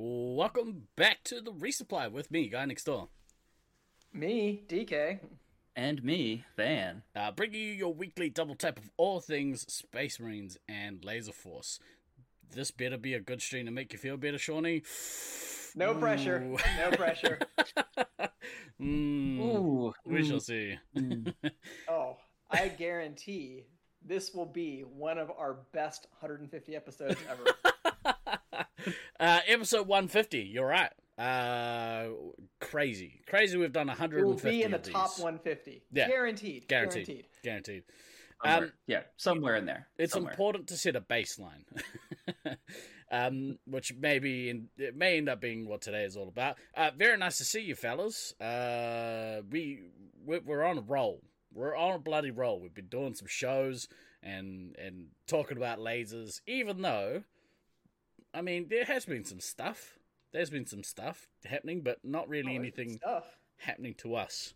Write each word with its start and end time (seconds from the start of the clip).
Welcome 0.00 0.84
back 0.94 1.24
to 1.24 1.40
the 1.40 1.50
resupply 1.50 2.12
with 2.12 2.30
me, 2.30 2.48
guy 2.48 2.64
next 2.66 2.84
door. 2.84 3.08
Me, 4.12 4.62
DK. 4.68 5.18
And 5.74 6.04
me, 6.04 6.44
Van. 6.56 7.02
Uh, 7.16 7.32
bringing 7.32 7.60
you 7.60 7.72
your 7.72 7.92
weekly 7.92 8.30
double 8.30 8.54
tap 8.54 8.78
of 8.78 8.88
all 8.96 9.18
things 9.18 9.62
Space 9.62 10.20
Marines 10.20 10.56
and 10.68 11.04
Laser 11.04 11.32
Force. 11.32 11.80
This 12.54 12.70
better 12.70 12.96
be 12.96 13.14
a 13.14 13.18
good 13.18 13.42
stream 13.42 13.66
to 13.66 13.72
make 13.72 13.92
you 13.92 13.98
feel 13.98 14.16
better, 14.16 14.38
Shawnee. 14.38 14.82
No 15.74 15.94
pressure. 15.94 16.46
No 16.78 16.90
pressure. 16.92 17.40
Mm, 18.80 19.40
Ooh. 19.40 19.94
we 20.06 20.24
shall 20.24 20.38
see. 20.38 20.78
oh, 21.88 22.18
I 22.52 22.68
guarantee 22.68 23.64
this 24.06 24.32
will 24.32 24.46
be 24.46 24.82
one 24.82 25.18
of 25.18 25.28
our 25.36 25.58
best 25.72 26.06
150 26.20 26.76
episodes 26.76 27.18
ever. 27.28 28.64
uh, 29.20 29.40
episode 29.46 29.86
150, 29.86 30.38
you're 30.40 30.66
right. 30.66 30.92
Uh, 31.18 32.10
crazy. 32.60 33.20
Crazy 33.26 33.58
we've 33.58 33.72
done 33.72 33.88
It 33.88 33.98
150 33.98 34.24
will 34.24 34.52
be 34.52 34.62
in 34.62 34.70
the 34.70 34.78
top 34.78 35.18
150. 35.18 35.82
Yeah. 35.92 36.08
Guaranteed. 36.08 36.68
Guaranteed. 36.68 37.06
Guaranteed. 37.06 37.26
Guaranteed. 37.42 37.82
Somewhere. 38.44 38.64
Um, 38.66 38.72
yeah, 38.86 39.00
somewhere 39.16 39.56
in 39.56 39.66
there. 39.66 39.88
it's 39.98 40.12
somewhere. 40.12 40.30
important 40.30 40.68
to 40.68 40.76
set 40.76 40.94
a 40.94 41.00
baseline, 41.00 41.64
um, 43.10 43.58
which 43.66 43.92
maybe 43.98 44.48
in, 44.48 44.68
it 44.76 44.96
may 44.96 45.18
end 45.18 45.28
up 45.28 45.40
being 45.40 45.66
what 45.66 45.80
today 45.80 46.04
is 46.04 46.16
all 46.16 46.28
about. 46.28 46.56
Uh, 46.76 46.90
very 46.96 47.16
nice 47.16 47.38
to 47.38 47.44
see 47.44 47.62
you, 47.62 47.74
fellas. 47.74 48.32
Uh, 48.40 49.42
we 49.50 49.80
we're, 50.24 50.40
we're 50.44 50.62
on 50.62 50.78
a 50.78 50.82
roll. 50.82 51.20
We're 51.52 51.74
on 51.74 51.96
a 51.96 51.98
bloody 51.98 52.30
roll. 52.30 52.60
We've 52.60 52.74
been 52.74 52.86
doing 52.86 53.14
some 53.14 53.26
shows 53.26 53.88
and 54.22 54.76
and 54.78 55.08
talking 55.26 55.56
about 55.56 55.80
lasers, 55.80 56.40
even 56.46 56.82
though, 56.82 57.24
I 58.34 58.42
mean, 58.42 58.66
there 58.68 58.84
has 58.84 59.04
been 59.06 59.24
some 59.24 59.40
stuff. 59.40 59.98
There's 60.32 60.50
been 60.50 60.66
some 60.66 60.82
stuff 60.82 61.28
happening, 61.44 61.80
but 61.80 61.98
not 62.04 62.28
really 62.28 62.52
Oh, 62.52 62.60
anything 62.60 62.98
Stuff. 62.98 63.24
happening 63.56 63.94
to 63.98 64.14
us 64.14 64.54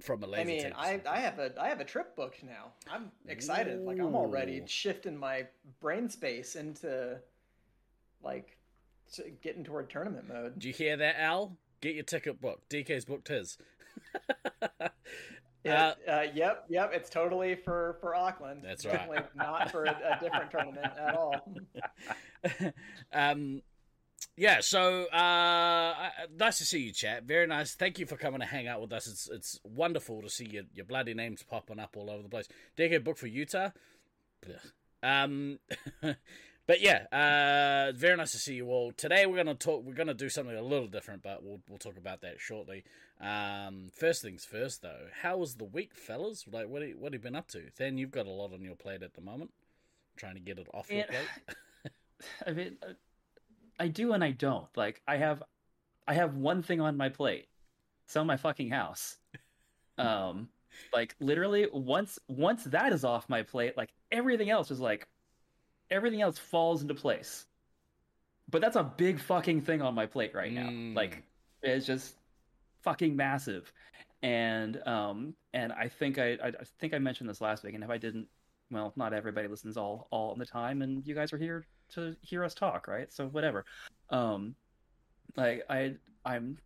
from 0.00 0.22
a 0.22 0.26
laser. 0.26 0.42
I 0.42 0.44
mean. 0.44 0.72
I, 0.76 1.00
I 1.08 1.18
have 1.20 1.38
a 1.38 1.52
I 1.60 1.68
have 1.68 1.80
a 1.80 1.84
trip 1.84 2.16
booked 2.16 2.42
now. 2.42 2.72
I'm 2.90 3.12
excited. 3.28 3.80
Like 3.82 4.00
I'm 4.00 4.14
already 4.16 4.62
shifting 4.66 5.16
my 5.16 5.46
brain 5.80 6.08
space 6.08 6.56
into 6.56 7.18
like 8.22 8.56
getting 9.42 9.62
toward 9.64 9.88
tournament 9.90 10.28
mode. 10.28 10.58
Do 10.58 10.66
you 10.68 10.74
hear 10.74 10.96
that, 10.96 11.20
Al? 11.20 11.56
Get 11.80 11.94
your 11.94 12.04
ticket 12.04 12.40
booked. 12.40 12.68
DK's 12.70 13.04
booked 13.04 13.28
his. 13.28 13.56
Yeah, 15.64 15.94
uh, 16.08 16.22
yep, 16.34 16.64
yep. 16.68 16.92
It's 16.94 17.10
totally 17.10 17.54
for 17.54 17.98
for 18.00 18.14
Auckland. 18.14 18.62
That's 18.64 18.84
right. 18.86 18.92
Definitely 18.94 19.22
not 19.36 19.70
for 19.70 19.84
a, 19.84 19.90
a 19.90 20.18
different 20.20 20.50
tournament 20.50 20.92
at 20.98 21.14
all. 21.14 21.34
um, 23.12 23.62
yeah, 24.36 24.60
so 24.60 25.04
uh, 25.06 26.08
nice 26.38 26.58
to 26.58 26.64
see 26.64 26.80
you, 26.80 26.92
chat. 26.92 27.24
Very 27.24 27.46
nice. 27.46 27.74
Thank 27.74 27.98
you 27.98 28.06
for 28.06 28.16
coming 28.16 28.40
to 28.40 28.46
hang 28.46 28.68
out 28.68 28.80
with 28.80 28.92
us. 28.92 29.06
It's 29.06 29.28
it's 29.28 29.60
wonderful 29.64 30.22
to 30.22 30.30
see 30.30 30.46
your, 30.46 30.62
your 30.74 30.86
bloody 30.86 31.12
names 31.12 31.42
popping 31.42 31.78
up 31.78 31.94
all 31.96 32.10
over 32.10 32.22
the 32.22 32.28
place. 32.30 32.48
DK 32.78 33.04
book 33.04 33.18
for 33.18 33.26
Utah. 33.26 33.68
Blech. 34.42 34.72
Um, 35.02 35.58
but 36.66 36.80
yeah, 36.80 37.04
uh, 37.12 37.92
very 37.92 38.16
nice 38.16 38.32
to 38.32 38.38
see 38.38 38.54
you 38.54 38.68
all. 38.68 38.92
Today 38.92 39.26
we're 39.26 39.36
gonna 39.36 39.54
talk. 39.54 39.84
We're 39.84 39.94
gonna 39.94 40.14
do 40.14 40.30
something 40.30 40.56
a 40.56 40.62
little 40.62 40.88
different, 40.88 41.22
but 41.22 41.42
we'll 41.42 41.60
we'll 41.68 41.78
talk 41.78 41.98
about 41.98 42.22
that 42.22 42.40
shortly. 42.40 42.84
Um, 43.20 43.90
first 43.94 44.22
things 44.22 44.44
first, 44.44 44.82
though. 44.82 45.06
How 45.22 45.36
was 45.36 45.54
the 45.54 45.64
week, 45.64 45.94
fellas? 45.94 46.44
Like, 46.50 46.68
what 46.68 46.82
have, 46.82 46.92
what 46.98 47.12
have 47.12 47.20
you 47.20 47.22
been 47.22 47.36
up 47.36 47.48
to? 47.48 47.62
Then 47.76 47.98
you've 47.98 48.10
got 48.10 48.26
a 48.26 48.30
lot 48.30 48.52
on 48.52 48.62
your 48.62 48.76
plate 48.76 49.02
at 49.02 49.14
the 49.14 49.20
moment. 49.20 49.50
Trying 50.16 50.34
to 50.34 50.40
get 50.40 50.58
it 50.58 50.68
off 50.72 50.90
your 50.90 51.00
It- 51.00 51.08
plate. 51.08 51.92
I 52.46 52.52
mean, 52.52 52.76
I 53.78 53.88
do 53.88 54.12
and 54.12 54.22
I 54.22 54.30
don't. 54.32 54.66
Like, 54.76 55.02
I 55.06 55.16
have, 55.16 55.42
I 56.06 56.14
have 56.14 56.34
one 56.36 56.62
thing 56.62 56.80
on 56.80 56.96
my 56.96 57.08
plate: 57.08 57.48
sell 58.06 58.24
my 58.24 58.36
fucking 58.36 58.70
house. 58.70 59.16
Um, 59.96 60.48
like 60.92 61.14
literally, 61.20 61.66
once 61.72 62.18
once 62.28 62.64
that 62.64 62.92
is 62.92 63.04
off 63.04 63.28
my 63.28 63.42
plate, 63.42 63.76
like 63.76 63.90
everything 64.10 64.50
else 64.50 64.70
is 64.70 64.80
like, 64.80 65.06
everything 65.90 66.20
else 66.22 66.38
falls 66.38 66.82
into 66.82 66.94
place. 66.94 67.46
But 68.50 68.60
that's 68.60 68.76
a 68.76 68.82
big 68.82 69.20
fucking 69.20 69.60
thing 69.62 69.80
on 69.82 69.94
my 69.94 70.06
plate 70.06 70.34
right 70.34 70.52
now. 70.52 70.68
Mm. 70.68 70.94
Like, 70.94 71.22
it's 71.62 71.86
just 71.86 72.16
fucking 72.82 73.14
massive. 73.16 73.72
And 74.22 74.86
um, 74.86 75.34
and 75.54 75.72
I 75.72 75.88
think 75.88 76.18
I, 76.18 76.32
I 76.34 76.48
I 76.48 76.52
think 76.78 76.92
I 76.94 76.98
mentioned 76.98 77.28
this 77.30 77.40
last 77.40 77.64
week, 77.64 77.74
and 77.74 77.82
if 77.82 77.88
I 77.90 77.96
didn't, 77.96 78.26
well, 78.70 78.92
not 78.96 79.12
everybody 79.14 79.48
listens 79.48 79.76
all 79.78 80.08
all 80.10 80.34
the 80.34 80.44
time, 80.44 80.82
and 80.82 81.06
you 81.06 81.14
guys 81.14 81.32
are 81.32 81.38
here 81.38 81.64
to 81.94 82.14
hear 82.20 82.44
us 82.44 82.54
talk, 82.54 82.86
right? 82.86 83.10
So 83.12 83.28
whatever. 83.28 83.64
Um, 84.10 84.54
like 85.36 85.62
I 85.70 85.94
I'm 86.26 86.58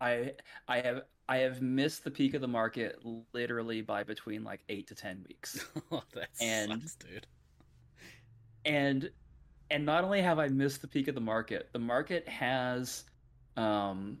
I 0.00 0.32
I 0.68 0.80
have 0.80 1.02
I 1.28 1.38
have 1.38 1.60
missed 1.60 2.04
the 2.04 2.10
peak 2.10 2.34
of 2.34 2.40
the 2.40 2.48
market 2.48 3.00
literally 3.32 3.82
by 3.82 4.04
between 4.04 4.44
like 4.44 4.60
eight 4.68 4.86
to 4.88 4.94
ten 4.94 5.24
weeks, 5.28 5.66
oh, 5.90 6.02
that 6.14 6.28
And- 6.40 6.70
sucks, 6.82 6.94
dude. 6.96 7.26
and 8.64 9.10
and 9.70 9.84
not 9.84 10.04
only 10.04 10.22
have 10.22 10.38
I 10.38 10.48
missed 10.48 10.80
the 10.82 10.88
peak 10.88 11.08
of 11.08 11.14
the 11.14 11.20
market, 11.20 11.68
the 11.72 11.78
market 11.80 12.28
has 12.28 13.04
um 13.56 14.18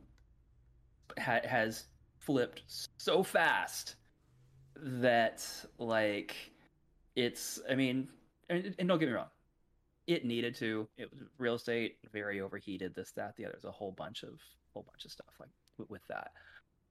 ha- 1.18 1.40
has 1.44 1.84
flipped 2.18 2.62
so 2.96 3.22
fast 3.22 3.96
that 4.76 5.44
like 5.78 6.34
it's 7.16 7.60
I 7.70 7.74
mean 7.74 8.08
and, 8.48 8.74
and 8.78 8.88
don't 8.88 8.98
get 8.98 9.08
me 9.08 9.14
wrong 9.14 9.28
it 10.08 10.24
needed 10.24 10.54
to. 10.56 10.88
It 10.96 11.10
was 11.12 11.20
real 11.36 11.54
estate 11.54 11.98
very 12.12 12.40
overheated 12.40 12.94
this 12.94 13.12
that 13.12 13.36
the 13.36 13.44
other. 13.44 13.52
There's 13.52 13.66
a 13.66 13.70
whole 13.70 13.92
bunch 13.92 14.22
of 14.22 14.40
whole 14.72 14.82
bunch 14.90 15.04
of 15.04 15.12
stuff 15.12 15.34
like 15.38 15.50
with, 15.76 15.90
with 15.90 16.02
that. 16.08 16.32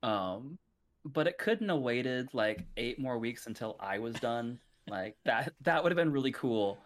Um 0.08 0.58
but 1.04 1.26
it 1.26 1.38
couldn't 1.38 1.70
have 1.70 1.80
waited 1.80 2.30
like 2.34 2.66
eight 2.78 3.00
more 3.00 3.18
weeks 3.18 3.48
until 3.48 3.76
I 3.80 4.00
was 4.00 4.16
done. 4.16 4.60
Like 4.88 5.18
that 5.26 5.52
that 5.62 5.84
would 5.84 5.92
have 5.92 5.98
been 5.98 6.12
really 6.12 6.32
cool. 6.32 6.78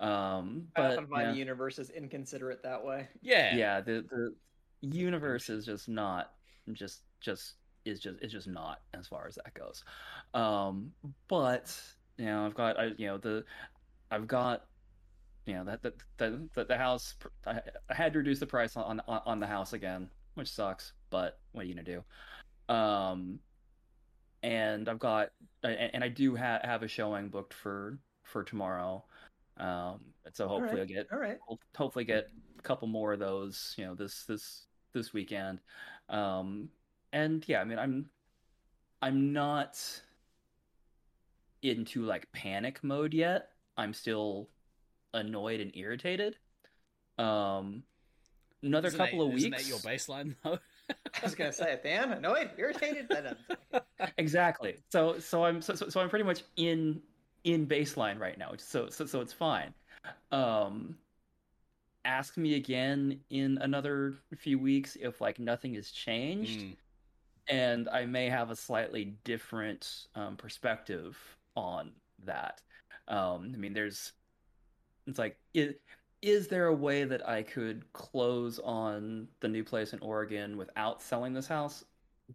Um 0.00 0.66
I 0.74 0.82
but 0.82 0.90
often 0.92 1.06
find 1.06 1.28
yeah. 1.28 1.32
the 1.32 1.38
universe 1.38 1.78
is 1.78 1.90
inconsiderate 1.90 2.62
that 2.64 2.84
way. 2.84 3.08
Yeah. 3.22 3.54
yeah 3.54 3.80
the 3.80 4.04
the 4.10 4.34
universe 4.80 5.48
is 5.48 5.64
just 5.64 5.88
not 5.88 6.32
just 6.74 7.02
just 7.20 7.54
is 7.84 8.00
just 8.00 8.20
is 8.20 8.32
just 8.32 8.48
not 8.48 8.80
as 8.94 9.06
far 9.06 9.26
as 9.26 9.36
that 9.36 9.52
goes 9.54 9.84
um 10.34 10.92
but 11.28 11.74
you 12.16 12.26
know 12.26 12.44
i've 12.44 12.54
got 12.54 12.78
i 12.78 12.90
you 12.96 13.06
know 13.06 13.18
the 13.18 13.44
i've 14.10 14.26
got 14.26 14.66
you 15.46 15.54
know 15.54 15.64
that 15.64 15.82
the 15.82 15.92
the, 16.18 16.48
the, 16.54 16.64
the 16.64 16.76
house 16.76 17.14
I, 17.46 17.60
I 17.88 17.94
had 17.94 18.12
to 18.12 18.18
reduce 18.18 18.38
the 18.38 18.46
price 18.46 18.76
on, 18.76 19.00
on 19.06 19.22
on 19.24 19.40
the 19.40 19.46
house 19.46 19.72
again 19.72 20.10
which 20.34 20.50
sucks 20.50 20.92
but 21.10 21.38
what 21.52 21.62
are 21.62 21.66
you 21.66 21.74
gonna 21.74 21.84
do 22.68 22.74
um 22.74 23.38
and 24.42 24.88
i've 24.88 24.98
got 24.98 25.30
and, 25.62 25.90
and 25.94 26.04
i 26.04 26.08
do 26.08 26.34
have 26.34 26.62
have 26.62 26.82
a 26.82 26.88
showing 26.88 27.28
booked 27.28 27.54
for 27.54 27.98
for 28.24 28.42
tomorrow 28.42 29.02
um 29.56 30.00
so 30.32 30.46
hopefully 30.46 30.72
right, 30.72 30.80
i'll 30.80 30.86
get 30.86 31.06
All 31.12 31.18
right. 31.18 31.38
Hopefully 31.74 32.04
get 32.04 32.28
a 32.58 32.62
couple 32.62 32.88
more 32.88 33.12
of 33.12 33.18
those, 33.18 33.74
you 33.76 33.84
know, 33.84 33.94
this 33.94 34.24
this 34.24 34.66
this 34.92 35.12
weekend. 35.12 35.60
Um, 36.08 36.70
and 37.12 37.44
yeah, 37.48 37.60
I 37.60 37.64
mean, 37.64 37.78
I'm 37.78 38.10
I'm 39.02 39.32
not 39.32 39.78
into 41.62 42.02
like 42.04 42.30
panic 42.32 42.82
mode 42.82 43.14
yet. 43.14 43.50
I'm 43.76 43.92
still 43.94 44.48
annoyed 45.14 45.60
and 45.60 45.74
irritated. 45.76 46.36
Um, 47.18 47.82
another 48.62 48.88
Isn't 48.88 48.98
couple 48.98 49.18
that- 49.20 49.32
of 49.32 49.36
isn't 49.38 49.50
weeks. 49.52 49.62
that 49.64 49.68
your 49.68 49.78
baseline 49.78 50.34
though? 50.44 50.58
I 50.90 50.94
was 51.22 51.34
gonna 51.34 51.52
say, 51.52 51.78
Dan, 51.82 52.12
annoyed, 52.12 52.50
irritated. 52.56 53.08
That 53.10 53.22
doesn't 53.24 53.38
sound 53.46 53.58
like 53.72 53.82
it. 54.08 54.12
exactly. 54.18 54.76
So 54.90 55.18
so 55.18 55.44
I'm 55.44 55.60
so, 55.60 55.74
so 55.74 55.88
so 55.88 56.00
I'm 56.00 56.08
pretty 56.08 56.24
much 56.24 56.42
in 56.56 57.02
in 57.44 57.66
baseline 57.66 58.18
right 58.18 58.38
now. 58.38 58.52
So 58.56 58.88
so 58.88 59.04
so 59.04 59.20
it's 59.20 59.32
fine. 59.32 59.74
Um 60.32 60.96
ask 62.08 62.38
me 62.38 62.54
again 62.54 63.20
in 63.28 63.58
another 63.60 64.14
few 64.38 64.58
weeks 64.58 64.96
if 65.00 65.20
like 65.20 65.38
nothing 65.38 65.74
has 65.74 65.90
changed 65.90 66.60
Mm. 66.60 66.76
and 67.48 67.88
I 67.90 68.06
may 68.06 68.28
have 68.30 68.50
a 68.50 68.56
slightly 68.56 69.16
different 69.24 70.06
um, 70.14 70.36
perspective 70.36 71.18
on 71.54 71.92
that. 72.24 72.62
Um, 73.08 73.52
I 73.54 73.58
mean, 73.58 73.74
there's, 73.74 74.12
it's 75.06 75.18
like, 75.18 75.36
is, 75.54 75.74
is 76.22 76.48
there 76.48 76.66
a 76.66 76.74
way 76.74 77.04
that 77.04 77.26
I 77.28 77.42
could 77.42 77.90
close 77.92 78.58
on 78.58 79.28
the 79.40 79.48
new 79.48 79.64
place 79.64 79.92
in 79.92 79.98
Oregon 80.00 80.56
without 80.56 81.02
selling 81.02 81.34
this 81.34 81.46
house? 81.46 81.84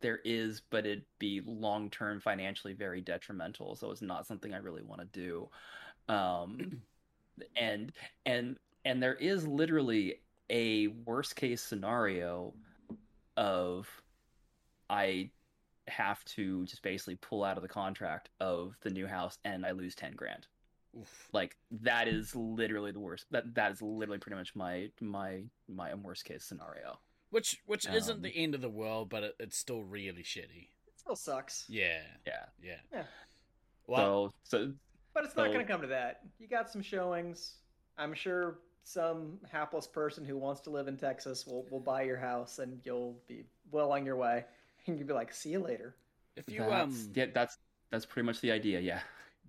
There 0.02 0.20
is, 0.24 0.62
but 0.70 0.86
it'd 0.86 1.06
be 1.20 1.42
long 1.46 1.90
term 1.90 2.20
financially 2.20 2.74
very 2.74 3.02
detrimental. 3.02 3.76
So 3.76 3.92
it's 3.92 4.02
not 4.02 4.26
something 4.26 4.54
I 4.54 4.58
really 4.58 4.84
want 4.84 5.02
to 5.02 5.08
do. 5.20 5.50
Um, 6.14 6.82
and 7.56 7.92
and 8.26 8.58
and 8.86 9.02
there 9.02 9.16
is 9.16 9.48
literally 9.48 10.16
a 10.50 10.88
worst 10.88 11.36
case 11.36 11.62
scenario 11.62 12.54
of 13.38 13.88
I 14.90 15.32
have 15.88 16.24
to 16.26 16.66
just 16.66 16.82
basically 16.84 17.16
pull 17.16 17.44
out 17.44 17.58
of 17.58 17.64
the 17.64 17.70
contract 17.70 18.30
of 18.40 18.76
the 18.82 18.90
new 18.90 19.08
house 19.08 19.38
and 19.44 19.66
I 19.66 19.72
lose 19.72 19.96
10 19.96 20.14
grand. 20.14 20.48
Oof. 20.98 21.30
Like 21.34 21.58
that 21.82 22.08
is 22.08 22.36
literally 22.36 22.92
the 22.92 23.00
worst. 23.00 23.26
That 23.32 23.56
that 23.56 23.72
is 23.72 23.82
literally 23.82 24.20
pretty 24.20 24.36
much 24.38 24.56
my 24.56 24.90
my 25.02 25.44
my 25.68 25.94
worst 25.96 26.24
case 26.26 26.44
scenario. 26.44 27.00
Which 27.32 27.58
which 27.66 27.88
isn't 27.88 28.18
Um, 28.18 28.22
the 28.22 28.30
end 28.36 28.54
of 28.54 28.62
the 28.62 28.70
world, 28.70 29.10
but 29.10 29.24
it, 29.24 29.36
it's 29.40 29.58
still 29.58 29.82
really 29.82 30.22
shitty. 30.22 30.68
It 30.88 31.00
still 31.00 31.16
sucks. 31.16 31.66
Yeah, 31.68 32.04
Yeah. 32.28 32.46
yeah. 32.62 32.76
Yeah. 32.92 33.06
Well, 33.88 34.36
so 34.44 34.68
so 34.68 34.74
But 35.16 35.26
it's 35.26 35.36
not 35.36 35.48
So- 35.48 35.54
going 35.54 35.66
to 35.66 35.72
come 35.72 35.82
to 35.82 35.88
that. 35.88 36.22
You 36.38 36.48
got 36.48 36.70
some 36.70 36.84
showings. 36.84 37.56
I'm 37.98 38.14
sure 38.14 38.60
some 38.84 39.40
hapless 39.52 39.88
person 39.88 40.26
who 40.26 40.38
wants 40.38 40.62
to 40.62 40.70
live 40.70 40.88
in 40.88 40.98
Texas 40.98 41.48
will, 41.48 41.66
will 41.70 41.80
buy 41.80 42.04
your 42.04 42.18
house 42.18 42.60
and 42.60 42.80
you'll 42.84 43.16
be 43.28 43.46
well 43.72 43.92
on 43.92 44.06
your 44.06 44.16
way. 44.16 44.46
And 44.86 45.00
you'll 45.00 45.08
be 45.08 45.14
like, 45.14 45.34
see 45.34 45.52
you 45.52 45.60
later. 45.60 45.96
if 46.36 46.50
you 46.50 46.60
that's, 46.60 47.06
um, 47.06 47.12
yeah, 47.16 47.28
that's 47.34 47.58
that's 47.90 48.06
pretty 48.06 48.26
much 48.26 48.42
the 48.42 48.52
idea. 48.52 48.82
Yeah. 48.82 49.00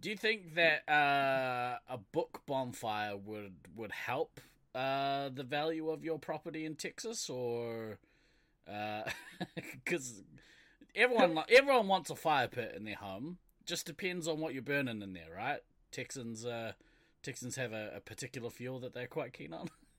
do 0.01 0.09
you 0.09 0.17
think 0.17 0.55
that 0.55 0.89
uh, 0.89 1.79
a 1.93 1.99
book 2.13 2.43
bonfire 2.47 3.17
would 3.17 3.55
would 3.75 3.91
help 3.91 4.41
uh, 4.77 5.31
the 5.35 5.43
value 5.43 5.91
of 5.91 6.05
your 6.05 6.21
property 6.21 6.65
in 6.65 6.77
Texas, 6.77 7.29
or 7.29 7.99
because 9.85 10.23
everyone 10.95 11.43
everyone 11.49 11.89
wants 11.89 12.11
a 12.11 12.15
fire 12.15 12.47
pit 12.47 12.75
in 12.77 12.85
their 12.85 12.95
home. 12.95 13.39
Just 13.67 13.87
depends 13.87 14.29
on 14.29 14.39
what 14.39 14.53
you're 14.53 14.63
burning 14.63 15.03
in 15.03 15.15
there, 15.15 15.35
right? 15.35 15.61
Texans 15.91 16.45
uh, 16.45 16.73
Texans 17.25 17.57
have 17.57 17.73
a, 17.73 17.93
a 17.97 18.01
particular 18.01 18.51
fuel 18.51 18.79
that 18.81 18.95
they're 18.95 19.07
quite 19.07 19.33
keen 19.33 19.53
on. 19.53 19.69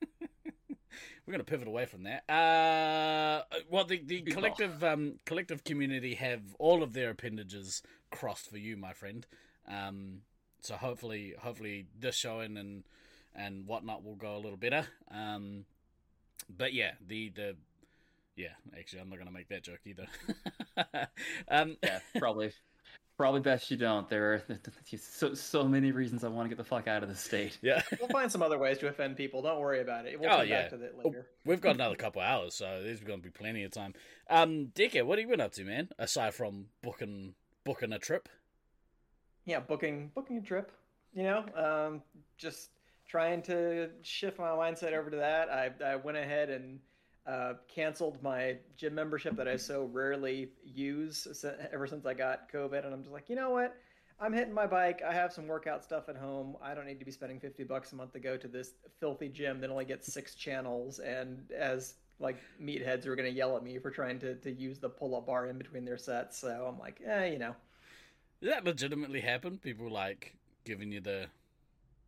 We're 1.26 1.32
going 1.32 1.44
to 1.44 1.50
pivot 1.50 1.68
away 1.68 1.84
from 1.86 2.04
that. 2.04 2.22
Uh, 2.30 3.42
well, 3.68 3.84
the, 3.84 4.00
the 4.04 4.22
collective 4.30 4.82
um, 4.82 5.18
collective 5.26 5.64
community 5.64 6.14
have 6.14 6.40
all 6.58 6.82
of 6.82 6.92
their 6.92 7.10
appendages 7.10 7.82
crossed 8.10 8.48
for 8.48 8.58
you, 8.58 8.76
my 8.76 8.92
friend. 8.92 9.26
Um, 9.68 10.22
so 10.62 10.76
hopefully, 10.76 11.34
hopefully 11.38 11.86
this 11.98 12.14
showing 12.14 12.56
and 12.56 12.84
and 13.34 13.66
whatnot 13.66 14.04
will 14.04 14.14
go 14.14 14.36
a 14.36 14.38
little 14.38 14.56
better. 14.56 14.86
Um, 15.10 15.66
but 16.48 16.72
yeah, 16.72 16.92
the 17.06 17.28
the 17.30 17.56
yeah, 18.36 18.54
actually, 18.78 19.00
I'm 19.00 19.08
not 19.08 19.16
going 19.16 19.28
to 19.28 19.34
make 19.34 19.48
that 19.48 19.64
joke 19.64 19.80
either. 19.84 20.06
um, 21.48 21.76
Yeah. 21.82 21.98
Probably. 22.18 22.52
Probably 23.16 23.40
best 23.40 23.70
you 23.70 23.78
don't. 23.78 24.06
There 24.10 24.34
are 24.34 24.42
so 24.98 25.32
so 25.32 25.64
many 25.64 25.90
reasons 25.90 26.22
I 26.22 26.28
want 26.28 26.44
to 26.46 26.48
get 26.54 26.58
the 26.58 26.68
fuck 26.68 26.86
out 26.86 27.02
of 27.02 27.08
the 27.08 27.14
state. 27.14 27.56
yeah. 27.62 27.80
We'll 27.98 28.08
find 28.10 28.30
some 28.30 28.42
other 28.42 28.58
ways 28.58 28.76
to 28.78 28.88
offend 28.88 29.16
people. 29.16 29.40
Don't 29.40 29.58
worry 29.60 29.80
about 29.80 30.04
it. 30.06 30.20
We'll 30.20 30.30
Oh, 30.30 30.38
come 30.38 30.48
yeah. 30.48 30.62
back 30.62 30.70
to 30.70 30.76
that 30.78 30.98
later. 31.02 31.26
We've 31.44 31.60
got 31.60 31.76
another 31.76 31.94
couple 31.96 32.20
hours, 32.20 32.54
so 32.54 32.82
there's 32.82 33.00
going 33.00 33.20
to 33.20 33.24
be 33.24 33.30
plenty 33.30 33.64
of 33.64 33.70
time. 33.72 33.94
Um, 34.28 34.66
Dicker, 34.74 35.04
what 35.04 35.18
have 35.18 35.24
you 35.26 35.30
been 35.30 35.40
up 35.40 35.52
to, 35.52 35.64
man? 35.64 35.88
Aside 35.98 36.34
from 36.34 36.66
booking 36.82 37.34
booking 37.64 37.92
a 37.92 37.98
trip. 37.98 38.28
Yeah, 39.46 39.60
booking 39.60 40.10
booking 40.14 40.36
a 40.36 40.42
trip. 40.42 40.70
You 41.14 41.22
know, 41.22 41.44
um, 41.56 42.02
just 42.36 42.68
trying 43.08 43.40
to 43.44 43.88
shift 44.02 44.38
my 44.38 44.48
mindset 44.48 44.92
over 44.92 45.08
to 45.08 45.16
that. 45.16 45.48
I, 45.48 45.70
I 45.84 45.96
went 45.96 46.18
ahead 46.18 46.50
and 46.50 46.80
uh, 47.26 47.54
canceled 47.68 48.22
my 48.22 48.56
gym 48.76 48.94
membership 48.94 49.36
that 49.36 49.48
I 49.48 49.56
so 49.56 49.88
rarely 49.92 50.50
use 50.64 51.44
ever 51.72 51.86
since 51.86 52.06
I 52.06 52.14
got 52.14 52.50
COVID, 52.52 52.84
and 52.84 52.94
I'm 52.94 53.02
just 53.02 53.12
like, 53.12 53.28
you 53.28 53.36
know 53.36 53.50
what? 53.50 53.76
I'm 54.18 54.32
hitting 54.32 54.54
my 54.54 54.66
bike. 54.66 55.02
I 55.06 55.12
have 55.12 55.32
some 55.32 55.46
workout 55.46 55.84
stuff 55.84 56.08
at 56.08 56.16
home. 56.16 56.56
I 56.62 56.74
don't 56.74 56.86
need 56.86 56.98
to 57.00 57.04
be 57.04 57.10
spending 57.10 57.38
50 57.38 57.64
bucks 57.64 57.92
a 57.92 57.96
month 57.96 58.12
to 58.14 58.20
go 58.20 58.36
to 58.36 58.48
this 58.48 58.72
filthy 58.98 59.28
gym 59.28 59.60
that 59.60 59.70
only 59.70 59.84
gets 59.84 60.12
six 60.12 60.34
channels 60.36 61.00
and 61.00 61.50
as 61.52 61.94
like 62.18 62.36
meatheads 62.62 63.04
are 63.04 63.14
going 63.14 63.30
to 63.30 63.36
yell 63.36 63.58
at 63.58 63.62
me 63.62 63.78
for 63.78 63.90
trying 63.90 64.18
to, 64.20 64.36
to 64.36 64.50
use 64.50 64.78
the 64.78 64.88
pull-up 64.88 65.26
bar 65.26 65.48
in 65.48 65.58
between 65.58 65.84
their 65.84 65.98
sets. 65.98 66.38
So 66.38 66.66
I'm 66.66 66.78
like, 66.78 66.98
eh, 67.06 67.26
you 67.26 67.38
know, 67.38 67.54
Did 68.40 68.52
that 68.52 68.64
legitimately 68.64 69.20
happen? 69.20 69.58
People 69.58 69.90
like 69.90 70.34
giving 70.64 70.90
you 70.90 71.00
the 71.02 71.26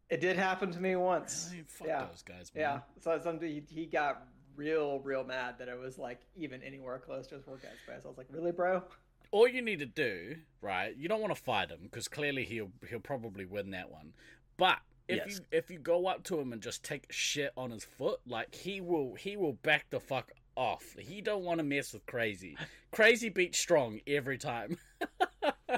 it 0.08 0.22
did 0.22 0.38
happen 0.38 0.70
to 0.72 0.80
me 0.80 0.96
once. 0.96 1.48
Really? 1.50 1.64
fuck 1.66 1.86
yeah. 1.86 2.06
those 2.06 2.22
guys, 2.22 2.50
man. 2.54 2.62
Yeah. 2.62 2.80
So 3.00 3.38
he, 3.42 3.62
he 3.68 3.84
got 3.84 4.26
real, 4.58 4.98
real 5.00 5.24
mad 5.24 5.54
that 5.58 5.68
it 5.68 5.78
was 5.78 5.96
like 5.98 6.20
even 6.36 6.62
anywhere 6.62 6.98
close 6.98 7.26
to 7.28 7.36
his 7.36 7.46
workout 7.46 7.70
space. 7.82 8.02
I 8.04 8.08
was 8.08 8.18
like, 8.18 8.26
really, 8.30 8.52
bro? 8.52 8.82
All 9.30 9.46
you 9.48 9.62
need 9.62 9.78
to 9.78 9.86
do, 9.86 10.36
right? 10.60 10.94
You 10.96 11.08
don't 11.08 11.20
want 11.20 11.34
to 11.34 11.40
fight 11.42 11.70
him 11.70 11.80
because 11.84 12.08
clearly 12.08 12.44
he'll 12.44 12.72
he'll 12.88 12.98
probably 13.00 13.44
win 13.46 13.70
that 13.70 13.90
one. 13.90 14.12
But 14.56 14.78
if 15.06 15.18
Yes. 15.26 15.38
you 15.38 15.58
if 15.58 15.70
you 15.70 15.78
go 15.78 16.06
up 16.06 16.24
to 16.24 16.38
him 16.40 16.52
and 16.52 16.60
just 16.60 16.82
take 16.84 17.10
shit 17.12 17.52
on 17.56 17.70
his 17.70 17.84
foot, 17.84 18.20
like 18.26 18.54
he 18.54 18.80
will 18.80 19.14
he 19.14 19.36
will 19.36 19.52
back 19.54 19.86
the 19.90 20.00
fuck 20.00 20.32
off. 20.56 20.96
He 20.98 21.20
don't 21.20 21.44
want 21.44 21.58
to 21.58 21.64
mess 21.64 21.92
with 21.92 22.04
crazy. 22.06 22.56
Crazy 22.90 23.28
beats 23.28 23.58
strong 23.58 24.00
every 24.06 24.38
time. 24.38 24.78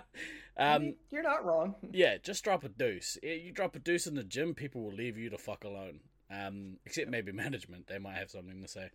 I 0.56 0.75
um, 0.75 0.83
mean, 0.83 0.97
you're 1.11 1.23
not 1.23 1.44
wrong. 1.44 1.75
yeah, 1.93 2.19
just 2.19 2.44
drop 2.44 2.62
a 2.65 2.69
deuce. 2.69 3.19
You 3.23 3.50
drop 3.53 3.75
a 3.75 3.79
deuce 3.81 4.06
in 4.06 4.15
the 4.15 4.23
gym, 4.23 4.55
people 4.55 4.83
will 4.83 4.93
leave 4.93 5.19
you 5.19 5.29
to 5.31 5.38
fuck 5.38 5.65
alone. 5.65 6.00
Um, 6.31 6.77
except 6.87 7.11
maybe 7.11 7.32
management, 7.47 7.87
they 7.87 7.99
might 7.99 8.15
have 8.17 8.31
something 8.31 8.61
to 8.62 8.69
say. 8.69 8.91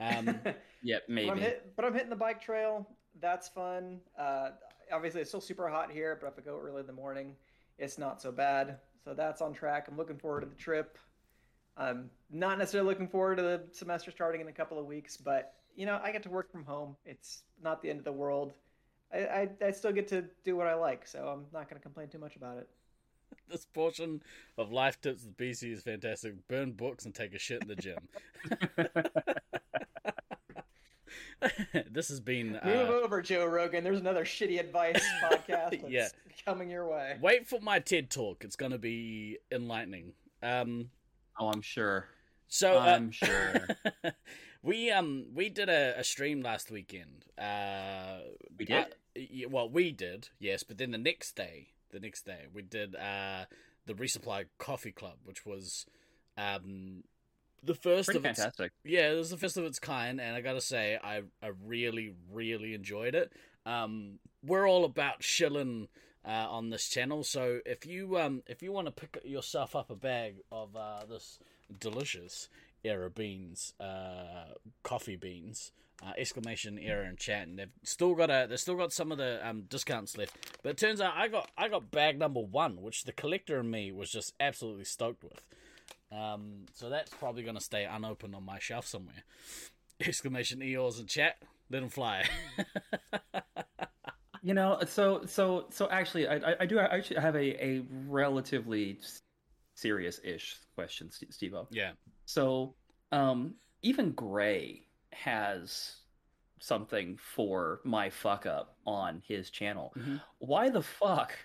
Um, 0.00 0.38
Yeah, 0.82 0.98
But 1.06 1.12
I'm, 1.12 1.14
maybe. 1.14 1.40
hit, 1.40 1.72
but 1.76 1.84
I'm 1.84 1.92
hitting 1.94 2.10
the 2.10 2.16
bike 2.16 2.42
trail. 2.42 2.88
That's 3.20 3.48
fun. 3.48 4.00
Uh, 4.18 4.50
obviously, 4.92 5.20
it's 5.20 5.30
still 5.30 5.40
super 5.40 5.68
hot 5.68 5.92
here, 5.92 6.18
but 6.20 6.26
if 6.28 6.34
I 6.38 6.42
go 6.42 6.58
early 6.58 6.80
in 6.80 6.86
the 6.86 6.92
morning, 6.92 7.36
it's 7.78 7.98
not 7.98 8.20
so 8.20 8.32
bad. 8.32 8.78
So 9.04 9.14
that's 9.14 9.40
on 9.40 9.52
track. 9.52 9.86
I'm 9.88 9.96
looking 9.96 10.18
forward 10.18 10.40
to 10.40 10.46
the 10.46 10.56
trip. 10.56 10.98
I'm 11.76 12.10
not 12.30 12.58
necessarily 12.58 12.88
looking 12.88 13.08
forward 13.08 13.36
to 13.36 13.42
the 13.42 13.62
semester 13.72 14.10
starting 14.10 14.40
in 14.40 14.48
a 14.48 14.52
couple 14.52 14.78
of 14.78 14.86
weeks, 14.86 15.16
but 15.16 15.54
you 15.74 15.86
know, 15.86 16.00
I 16.02 16.12
get 16.12 16.22
to 16.24 16.30
work 16.30 16.50
from 16.52 16.64
home. 16.64 16.96
It's 17.06 17.44
not 17.62 17.80
the 17.80 17.88
end 17.90 17.98
of 17.98 18.04
the 18.04 18.12
world. 18.12 18.52
I, 19.12 19.18
I, 19.18 19.48
I 19.66 19.70
still 19.70 19.92
get 19.92 20.06
to 20.08 20.24
do 20.44 20.56
what 20.56 20.66
I 20.66 20.74
like, 20.74 21.06
so 21.06 21.28
I'm 21.28 21.46
not 21.52 21.68
going 21.68 21.80
to 21.80 21.82
complain 21.82 22.08
too 22.08 22.18
much 22.18 22.36
about 22.36 22.58
it. 22.58 22.68
this 23.48 23.64
portion 23.66 24.22
of 24.58 24.72
Life 24.72 25.00
Tips 25.00 25.24
with 25.24 25.36
BC 25.36 25.72
is 25.72 25.82
fantastic. 25.82 26.34
Burn 26.48 26.72
books 26.72 27.04
and 27.04 27.14
take 27.14 27.34
a 27.34 27.38
shit 27.38 27.62
in 27.62 27.68
the 27.68 27.76
gym. 27.76 27.98
this 31.90 32.08
has 32.08 32.20
been. 32.20 32.52
Move 32.64 32.88
Uh, 32.90 32.92
over, 33.02 33.20
Joe 33.20 33.44
Rogan. 33.46 33.84
There's 33.84 34.00
another 34.00 34.24
shitty 34.24 34.60
advice 34.60 35.02
podcast 35.22 35.80
that's 35.82 35.88
Yeah. 35.88 36.08
coming 36.44 36.70
your 36.70 36.88
way. 36.88 37.18
wait 37.20 37.46
for 37.48 37.60
my 37.60 37.78
TED 37.80 38.10
talk. 38.10 38.44
It's 38.44 38.56
going 38.56 38.72
to 38.72 38.78
be 38.78 39.38
enlightening. 39.50 40.12
Um, 40.42 40.90
oh, 41.38 41.48
I'm 41.50 41.62
sure. 41.62 42.06
so 42.48 42.78
uh, 42.78 42.82
I'm 42.84 43.10
sure. 43.10 43.68
we 44.62 44.90
um 44.90 45.26
we 45.34 45.48
did 45.48 45.68
a, 45.68 45.94
a 45.98 46.04
stream 46.04 46.40
last 46.42 46.70
weekend. 46.70 47.24
Uh, 47.38 48.18
We 48.58 48.64
did? 48.64 48.76
uh, 48.76 48.84
yeah, 49.14 49.46
well, 49.46 49.68
we 49.68 49.92
did, 49.92 50.30
yes, 50.38 50.62
but 50.62 50.78
then 50.78 50.90
the 50.90 50.98
next 50.98 51.36
day, 51.36 51.68
the 51.92 52.00
next 52.00 52.24
day, 52.24 52.46
we 52.52 52.62
did 52.62 52.96
uh 52.96 53.44
the 53.86 53.94
Resupply 53.94 54.46
Coffee 54.58 54.92
Club, 54.92 55.16
which 55.24 55.46
was 55.46 55.86
um 56.36 57.04
the 57.62 57.74
first 57.74 58.06
Pretty 58.06 58.18
of 58.18 58.26
its 58.26 58.40
yeah, 58.84 59.12
it 59.12 59.16
was 59.16 59.30
the 59.30 59.36
first 59.36 59.56
of 59.56 59.64
its 59.64 59.78
kind, 59.78 60.20
and 60.20 60.34
I 60.34 60.40
gotta 60.40 60.60
say, 60.60 60.98
I 61.02 61.22
I 61.42 61.52
really 61.64 62.14
really 62.32 62.74
enjoyed 62.74 63.14
it. 63.14 63.32
Um, 63.64 64.18
we're 64.44 64.68
all 64.68 64.84
about 64.84 65.22
shilling 65.22 65.86
uh, 66.26 66.46
on 66.50 66.70
this 66.70 66.88
channel, 66.88 67.22
so 67.22 67.60
if 67.64 67.86
you 67.86 68.18
um 68.18 68.42
if 68.46 68.62
you 68.62 68.72
want 68.72 68.86
to 68.86 68.92
pick 68.92 69.22
yourself 69.24 69.76
up 69.76 69.90
a 69.90 69.94
bag 69.96 70.36
of 70.50 70.74
uh, 70.74 71.04
this 71.08 71.38
delicious 71.78 72.48
era 72.84 73.10
beans, 73.10 73.74
uh, 73.78 74.54
coffee 74.82 75.16
beans, 75.16 75.70
uh, 76.04 76.12
exclamation 76.16 76.78
error 76.78 77.04
in 77.04 77.16
chat, 77.16 77.46
and 77.46 77.58
they've 77.58 77.70
still 77.82 78.14
got 78.14 78.30
a 78.30 78.46
they've 78.48 78.60
still 78.60 78.76
got 78.76 78.92
some 78.92 79.12
of 79.12 79.18
the 79.18 79.46
um 79.46 79.62
discounts 79.68 80.16
left. 80.16 80.36
But 80.62 80.70
it 80.70 80.78
turns 80.78 81.00
out 81.00 81.14
I 81.16 81.28
got 81.28 81.50
I 81.56 81.68
got 81.68 81.90
bag 81.90 82.18
number 82.18 82.40
one, 82.40 82.80
which 82.80 83.04
the 83.04 83.12
collector 83.12 83.60
and 83.60 83.70
me 83.70 83.92
was 83.92 84.10
just 84.10 84.34
absolutely 84.40 84.84
stoked 84.84 85.24
with. 85.24 85.46
Um, 86.10 86.66
so 86.74 86.90
that's 86.90 87.10
probably 87.14 87.42
going 87.42 87.56
to 87.56 87.62
stay 87.62 87.84
unopened 87.84 88.34
on 88.34 88.44
my 88.44 88.58
shelf 88.58 88.86
somewhere. 88.86 89.24
Exclamation 90.00 90.60
Eeyores 90.60 91.00
in 91.00 91.06
chat. 91.06 91.36
Let 91.70 91.80
them 91.80 91.88
fly. 91.88 92.28
You 94.44 94.54
know, 94.54 94.80
so 94.88 95.24
so 95.26 95.66
so 95.70 95.88
actually, 95.88 96.26
I 96.26 96.34
I, 96.34 96.56
I 96.60 96.66
do 96.66 96.80
I 96.80 96.86
actually 96.86 97.20
have 97.20 97.36
a 97.36 97.64
a 97.64 97.84
relatively 98.08 98.98
serious-ish 99.76 100.56
question, 100.74 101.10
Steve. 101.12 101.54
yeah. 101.70 101.92
So, 102.24 102.74
um, 103.12 103.54
even 103.82 104.10
Gray 104.10 104.86
has 105.12 105.96
something 106.58 107.16
for 107.16 107.80
my 107.84 108.08
fuck 108.10 108.46
up 108.46 108.76
on 108.86 109.22
his 109.26 109.50
channel. 109.50 109.92
Mhm. 109.96 110.22
Why 110.38 110.68
the 110.70 110.82
fuck 110.82 111.36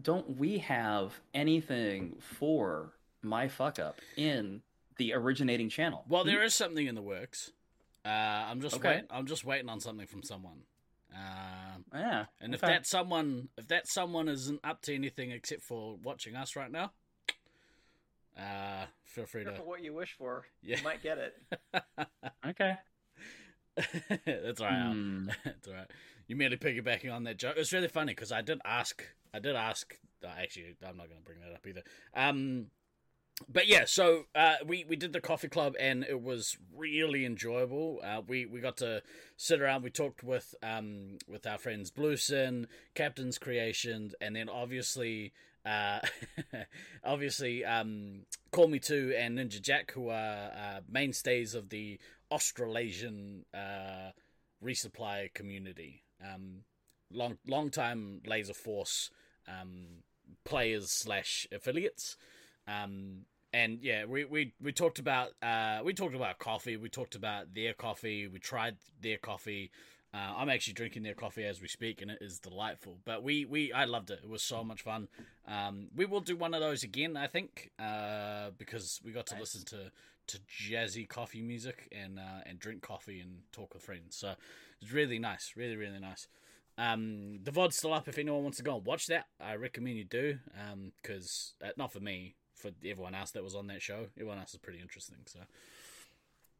don't 0.00 0.36
we 0.36 0.58
have 0.58 1.20
anything 1.34 2.18
for 2.20 2.94
my 3.20 3.48
fuck 3.48 3.78
up 3.78 4.00
in 4.16 4.62
the 4.96 5.12
originating 5.12 5.68
channel? 5.68 6.04
Well, 6.08 6.24
there 6.24 6.42
is 6.42 6.54
something 6.54 6.86
in 6.86 6.94
the 6.94 7.02
works. 7.02 7.52
Uh, 8.04 8.08
I'm 8.08 8.60
just 8.60 8.76
Okay. 8.76 8.96
wait. 8.96 9.04
I'm 9.10 9.26
just 9.26 9.44
waiting 9.44 9.68
on 9.68 9.78
something 9.80 10.06
from 10.06 10.22
someone. 10.22 10.64
Um, 11.14 11.84
yeah, 11.92 12.24
and 12.40 12.54
if 12.54 12.62
that 12.62 12.86
someone, 12.86 13.50
if 13.58 13.68
that 13.68 13.86
someone 13.86 14.28
isn't 14.28 14.60
up 14.64 14.80
to 14.82 14.94
anything 14.94 15.30
except 15.30 15.60
for 15.62 15.96
watching 15.98 16.34
us 16.34 16.56
right 16.56 16.70
now, 16.70 16.92
uh, 18.38 18.86
feel 19.04 19.26
free 19.26 19.44
Careful 19.44 19.64
to. 19.64 19.68
what 19.68 19.82
you 19.82 19.92
wish 19.92 20.14
for. 20.14 20.46
Yeah. 20.62 20.78
You 20.78 20.82
might 20.84 21.02
get 21.02 21.18
it. 21.18 21.42
okay. 22.46 22.78
That's 24.26 24.60
all 24.60 24.66
right. 24.66 25.26
It's 25.44 25.68
all 25.68 25.74
right. 25.74 25.90
You 26.28 26.36
merely 26.36 26.56
piggybacking 26.56 27.12
on 27.12 27.24
that 27.24 27.38
joke. 27.38 27.54
It's 27.56 27.72
really 27.72 27.88
funny 27.88 28.14
because 28.14 28.32
I 28.32 28.42
did 28.42 28.60
ask, 28.64 29.02
I 29.34 29.38
did 29.38 29.56
ask 29.56 29.98
uh, 30.24 30.28
actually, 30.40 30.76
I'm 30.86 30.96
not 30.96 31.08
going 31.08 31.20
to 31.20 31.24
bring 31.24 31.40
that 31.40 31.52
up 31.54 31.66
either. 31.66 31.82
Um, 32.14 32.66
but 33.48 33.66
yeah, 33.66 33.84
so 33.86 34.24
uh, 34.34 34.56
we 34.66 34.84
we 34.84 34.94
did 34.94 35.12
the 35.12 35.20
coffee 35.20 35.48
club 35.48 35.74
and 35.80 36.04
it 36.08 36.22
was 36.22 36.56
really 36.76 37.24
enjoyable. 37.24 38.00
Uh, 38.02 38.20
we 38.26 38.46
we 38.46 38.60
got 38.60 38.76
to 38.78 39.02
sit 39.36 39.60
around. 39.60 39.82
We 39.82 39.90
talked 39.90 40.22
with 40.22 40.54
um 40.62 41.18
with 41.26 41.46
our 41.46 41.58
friends 41.58 41.90
Blueson, 41.90 42.66
Captain's 42.94 43.38
Creations, 43.38 44.14
and 44.20 44.36
then 44.36 44.48
obviously 44.48 45.32
uh 45.64 46.00
obviously 47.04 47.64
um 47.64 48.26
Call 48.52 48.68
Me 48.68 48.78
Too 48.78 49.14
and 49.16 49.38
Ninja 49.38 49.60
Jack, 49.60 49.92
who 49.92 50.08
are 50.08 50.50
uh, 50.52 50.80
mainstays 50.88 51.54
of 51.54 51.70
the 51.70 51.98
Australasian 52.32 53.44
uh, 53.54 54.10
resupply 54.64 55.32
community. 55.34 56.02
Um, 56.22 56.64
long 57.12 57.36
long 57.46 57.70
time 57.70 58.22
Laser 58.26 58.54
Force 58.54 59.10
um 59.46 60.02
players 60.44 60.90
slash 60.90 61.46
affiliates. 61.52 62.16
Um, 62.66 63.26
and 63.52 63.80
yeah, 63.82 64.06
we, 64.06 64.24
we, 64.24 64.54
we 64.62 64.72
talked 64.72 64.98
about 64.98 65.30
uh, 65.42 65.80
we 65.84 65.92
talked 65.92 66.14
about 66.14 66.38
coffee. 66.38 66.76
We 66.76 66.88
talked 66.88 67.14
about 67.14 67.54
their 67.54 67.74
coffee. 67.74 68.26
We 68.26 68.38
tried 68.38 68.76
their 69.00 69.18
coffee. 69.18 69.70
Uh, 70.14 70.34
I'm 70.36 70.50
actually 70.50 70.74
drinking 70.74 71.02
their 71.04 71.14
coffee 71.14 71.44
as 71.44 71.60
we 71.62 71.68
speak, 71.68 72.02
and 72.02 72.10
it 72.10 72.18
is 72.20 72.38
delightful. 72.38 72.98
But 73.04 73.22
we, 73.22 73.44
we 73.46 73.72
I 73.72 73.84
loved 73.84 74.10
it. 74.10 74.20
It 74.22 74.28
was 74.28 74.42
so 74.42 74.62
much 74.62 74.82
fun. 74.82 75.08
Um, 75.46 75.88
we 75.94 76.04
will 76.04 76.20
do 76.20 76.36
one 76.36 76.52
of 76.54 76.60
those 76.60 76.82
again, 76.82 77.16
I 77.16 77.26
think, 77.26 77.70
uh, 77.78 78.50
because 78.58 79.00
we 79.04 79.12
got 79.12 79.26
to 79.28 79.34
Nice. 79.34 79.40
listen 79.40 79.64
to, 79.66 79.90
to 80.28 80.38
jazzy 80.38 81.08
coffee 81.08 81.42
music 81.42 81.88
and 81.92 82.18
uh, 82.18 82.40
and 82.46 82.58
drink 82.58 82.82
coffee 82.82 83.20
and 83.20 83.38
talk 83.52 83.74
with 83.74 83.82
friends. 83.82 84.16
So 84.16 84.34
it's 84.80 84.92
really 84.92 85.18
nice, 85.18 85.52
really 85.56 85.76
really 85.76 85.98
nice. 86.00 86.28
Um, 86.78 87.40
the 87.42 87.50
VOD's 87.50 87.76
still 87.76 87.92
up 87.92 88.08
if 88.08 88.16
anyone 88.18 88.42
wants 88.42 88.56
to 88.56 88.62
go 88.64 88.76
and 88.76 88.84
watch 88.86 89.06
that. 89.08 89.26
I 89.38 89.56
recommend 89.56 89.98
you 89.98 90.04
do, 90.04 90.38
because 91.02 91.52
uh, 91.62 91.68
not 91.76 91.92
for 91.92 92.00
me, 92.00 92.34
for 92.54 92.70
everyone 92.84 93.14
else 93.14 93.30
that 93.32 93.44
was 93.44 93.54
on 93.54 93.66
that 93.66 93.82
show. 93.82 94.06
Everyone 94.16 94.38
else 94.38 94.54
is 94.54 94.58
pretty 94.58 94.80
interesting. 94.80 95.18
So, 95.26 95.40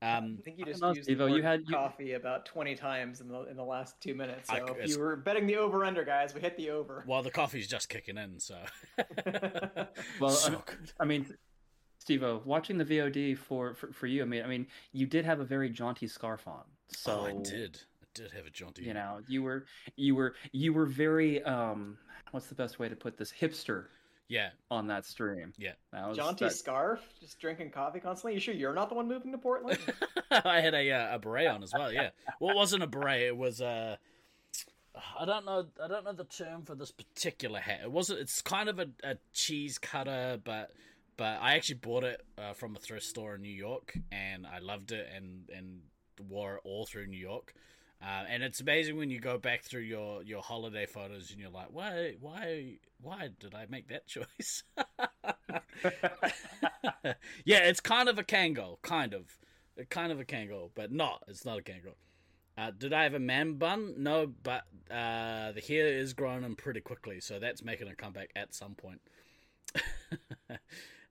um, 0.02 0.37
I 0.38 0.42
think 0.42 0.59
you 0.59 0.66
just 0.66 0.81
don't 0.81 0.90
know, 0.90 0.95
used 0.97 1.09
the 1.09 1.12
Steve-O, 1.14 1.26
you 1.26 1.33
word 1.37 1.45
had- 1.45 1.61
you- 1.66 1.75
coffee 1.75 2.12
about 2.12 2.45
20 2.45 2.75
times 2.75 3.21
in 3.23 3.28
the 3.28 3.45
in 3.45 3.57
the 3.57 3.64
last 3.64 4.00
two 4.02 4.14
minutes. 4.14 4.50
So 4.50 4.54
I- 4.57 4.64
if 4.64 4.71
it's- 4.71 4.90
you 4.90 4.99
were 4.99 5.16
betting 5.16 5.47
the 5.47 5.57
over 5.57 5.83
under, 5.85 6.04
guys, 6.04 6.35
we 6.35 6.40
hit 6.42 6.57
the 6.59 6.71
over. 6.71 7.04
well, 7.07 7.23
the 7.23 7.31
coffee's 7.31 7.66
just 7.69 7.88
kicking 7.88 8.19
in, 8.19 8.38
so. 8.38 8.59
Well, 10.21 10.31
so 10.31 10.62
I- 10.99 11.02
I 11.02 11.04
mean, 11.07 11.26
Steve-O, 12.03 12.43
watching 12.45 12.79
the 12.79 12.85
VOD 12.85 13.39
for, 13.39 13.75
for 13.75 13.93
for 13.93 14.09
you, 14.09 14.23
I 14.23 14.25
mean, 14.25 14.43
I 14.43 14.49
mean, 14.49 14.67
you 14.93 15.07
did 15.07 15.25
have 15.25 15.39
a 15.39 15.45
very 15.45 15.71
jaunty 15.71 16.09
scarf 16.09 16.49
on, 16.49 16.65
so 16.89 17.21
oh, 17.21 17.27
I 17.27 17.33
did. 17.45 17.79
I 18.03 18.07
did 18.13 18.33
have 18.33 18.45
a 18.45 18.51
jaunty. 18.51 18.83
you 18.83 18.93
know, 18.93 19.21
you 19.29 19.45
were 19.45 19.67
you 19.95 20.17
were 20.17 20.35
you 20.51 20.73
were 20.73 20.87
very 20.87 21.45
um, 21.45 21.97
what's 22.33 22.47
the 22.49 22.57
best 22.57 22.81
way 22.81 22.89
to 22.89 22.97
put 22.97 23.17
this? 23.17 23.33
Hipster 23.33 23.85
Yeah, 24.27 24.51
on 24.69 24.89
that 24.89 25.07
stream. 25.07 25.53
Yeah. 25.57 25.75
that 25.93 26.09
was, 26.09 26.17
Jaunty 26.19 26.47
that- 26.47 26.55
scarf, 26.55 26.99
just 27.21 27.39
drinking 27.39 27.71
coffee 27.71 28.01
constantly. 28.01 28.35
You 28.35 28.41
sure 28.41 28.53
you're 28.55 28.75
not 28.75 28.89
the 28.89 28.97
one 28.97 29.07
moving 29.07 29.31
to 29.31 29.39
Portland? 29.39 29.79
I 30.33 30.61
had 30.61 30.75
a 30.75 30.91
uh, 30.91 31.15
a 31.15 31.19
beret 31.21 31.47
on 31.47 31.63
as 31.63 31.73
well. 31.73 31.93
Yeah, 31.93 32.11
well, 32.41 32.51
it 32.51 32.57
wasn't 32.57 32.83
a 32.83 32.89
beret. 32.89 33.23
It 33.23 33.37
was 33.37 33.61
uh, 33.63 33.95
I 35.21 35.25
don't 35.25 35.47
know. 35.47 35.67
I 35.81 35.87
don't 35.87 36.05
know 36.05 36.15
the 36.15 36.25
term 36.25 36.65
for 36.65 36.75
this 36.75 36.91
particular 36.91 37.61
hat. 37.61 37.83
It 37.85 37.93
wasn't. 37.93 38.19
It's 38.19 38.43
kind 38.43 38.69
of 38.69 38.81
a, 38.81 38.89
a 39.05 39.19
cheese 39.33 39.79
cutter, 39.79 40.41
but 40.43 40.73
but 41.16 41.38
I 41.40 41.54
actually 41.54 41.76
bought 41.76 42.04
it 42.04 42.23
uh, 42.38 42.52
from 42.52 42.76
a 42.76 42.78
thrift 42.78 43.07
store 43.07 43.35
in 43.35 43.42
New 43.42 43.49
York, 43.49 43.97
and 44.11 44.47
I 44.47 44.59
loved 44.59 44.92
it, 44.92 45.09
and 45.14 45.49
and 45.54 45.81
wore 46.28 46.57
it 46.57 46.61
all 46.64 46.87
through 46.87 47.07
New 47.07 47.19
York. 47.19 47.54
Uh, 48.02 48.25
and 48.28 48.42
it's 48.42 48.61
amazing 48.61 48.97
when 48.97 49.11
you 49.11 49.21
go 49.21 49.38
back 49.38 49.62
through 49.62 49.83
your, 49.83 50.25
your 50.25 50.42
holiday 50.42 50.87
photos 50.87 51.31
and 51.31 51.38
you're 51.38 51.50
like, 51.50 51.69
why 51.71 52.14
why 52.21 52.78
why 53.00 53.31
did 53.38 53.54
I 53.54 53.66
make 53.69 53.88
that 53.88 54.07
choice? 54.09 54.64
yeah, 57.45 57.59
it's 57.59 57.81
kind 57.81 58.09
of 58.09 58.19
a 58.19 58.25
Kangol, 58.25 58.83
kind 58.83 59.14
of, 59.14 59.38
kind 59.88 60.11
of 60.11 60.19
a 60.19 60.25
Kangol, 60.25 60.71
but 60.75 60.90
not. 60.90 61.23
It's 61.28 61.45
not 61.45 61.59
a 61.59 61.62
Kangol. 61.62 61.95
Uh, 62.59 62.71
did 62.76 62.92
I 62.92 63.04
have 63.04 63.14
a 63.14 63.21
man 63.21 63.54
bun? 63.54 63.95
No, 63.97 64.26
but 64.42 64.64
uh, 64.90 65.52
the 65.52 65.62
hair 65.66 65.87
is 65.87 66.12
growing 66.12 66.45
in 66.45 66.57
pretty 66.57 66.81
quickly, 66.81 67.21
so 67.21 67.38
that's 67.38 67.62
making 67.62 67.88
a 67.88 67.95
comeback 67.95 68.31
at 68.37 68.54
some 68.54 68.75
point. 68.75 69.00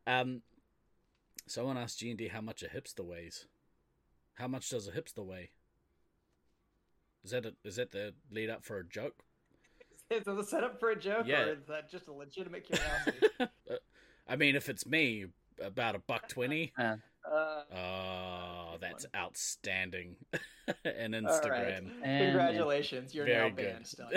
um, 0.08 0.42
someone 1.48 1.78
asked 1.78 2.00
G 2.00 2.10
and 2.10 2.18
D 2.18 2.28
how 2.28 2.42
much 2.42 2.64
a 2.64 2.68
hipster 2.68 3.04
weighs. 3.06 3.48
How 4.36 4.48
much 4.48 4.70
does 4.70 4.88
a 4.88 4.92
hipster 4.92 5.26
weigh? 5.26 5.52
Is 7.24 7.32
that 7.32 7.46
a, 7.46 7.54
is 7.64 7.76
that 7.76 7.92
the 7.92 8.14
lead 8.32 8.50
up 8.50 8.64
for 8.66 8.80
a 8.80 8.88
joke? 8.88 9.24
is 10.10 10.28
it 10.28 10.40
a 10.40 10.44
setup 10.44 10.80
for 10.80 10.90
a 10.92 11.00
joke, 11.00 11.26
Yeah. 11.28 11.42
or 11.44 11.54
is 11.54 11.66
that 11.68 11.90
just 11.90 12.08
a 12.08 12.14
legitimate 12.14 12.66
curiosity? 12.68 13.28
I 14.28 14.36
mean, 14.36 14.56
if 14.56 14.70
it's 14.70 14.86
me, 14.86 15.26
about 15.62 15.96
a 15.96 16.00
buck 16.00 16.28
twenty. 16.28 16.74
Uh, 17.24 17.36
uh, 17.72 17.76
Oh, 17.78 18.78
that's 18.82 19.06
one. 19.14 19.22
outstanding. 19.24 20.16
and 20.84 21.14
all 21.16 21.22
right. 21.22 21.32
Instagram. 21.44 21.92
And- 22.04 22.26
Congratulations, 22.26 23.14
you're 23.14 23.28
Very 23.28 23.50
now 23.52 23.56
good. 23.56 23.66
banned. 23.74 23.86
Still, 23.86 24.08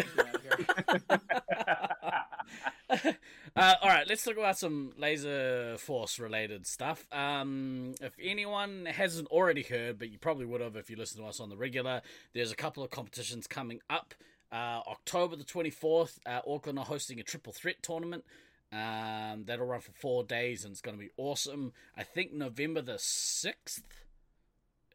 get 2.45 2.73
out 2.91 2.97
of 2.97 3.03
here. 3.03 3.19
uh, 3.57 3.75
all 3.83 3.89
right, 3.89 4.09
let's 4.09 4.25
talk 4.25 4.37
about 4.37 4.59
some 4.59 4.93
laser 4.99 5.77
force 5.79 6.19
related 6.19 6.67
stuff. 6.67 7.07
Um, 7.13 7.95
if 8.01 8.15
anyone 8.23 8.87
hasn't 8.87 9.29
already 9.29 9.63
heard, 9.63 9.99
but 9.99 10.11
you 10.11 10.19
probably 10.19 10.47
would 10.47 10.61
have 10.61 10.77
if 10.77 10.91
you 10.91 10.97
listen 10.97 11.21
to 11.21 11.27
us 11.27 11.41
on 11.41 11.49
the 11.49 11.57
regular, 11.57 12.03
there's 12.33 12.53
a 12.53 12.57
couple 12.57 12.83
of 12.83 12.91
competitions 12.91 13.47
coming 13.47 13.81
up. 13.89 14.15
Uh, 14.53 14.81
October 14.87 15.37
the 15.37 15.45
24th, 15.45 16.19
uh, 16.27 16.41
Auckland 16.47 16.79
are 16.79 16.85
hosting 16.85 17.19
a 17.19 17.23
triple 17.23 17.53
threat 17.53 17.77
tournament. 17.83 18.25
Um, 18.73 19.45
that'll 19.45 19.67
run 19.67 19.81
for 19.81 19.93
four 19.93 20.25
days 20.25 20.65
and 20.65 20.73
it's 20.73 20.81
going 20.81 20.97
to 20.97 21.03
be 21.03 21.11
awesome. 21.17 21.73
I 21.97 22.03
think 22.03 22.33
November 22.33 22.83
the 22.83 22.95
6th. 22.95 23.83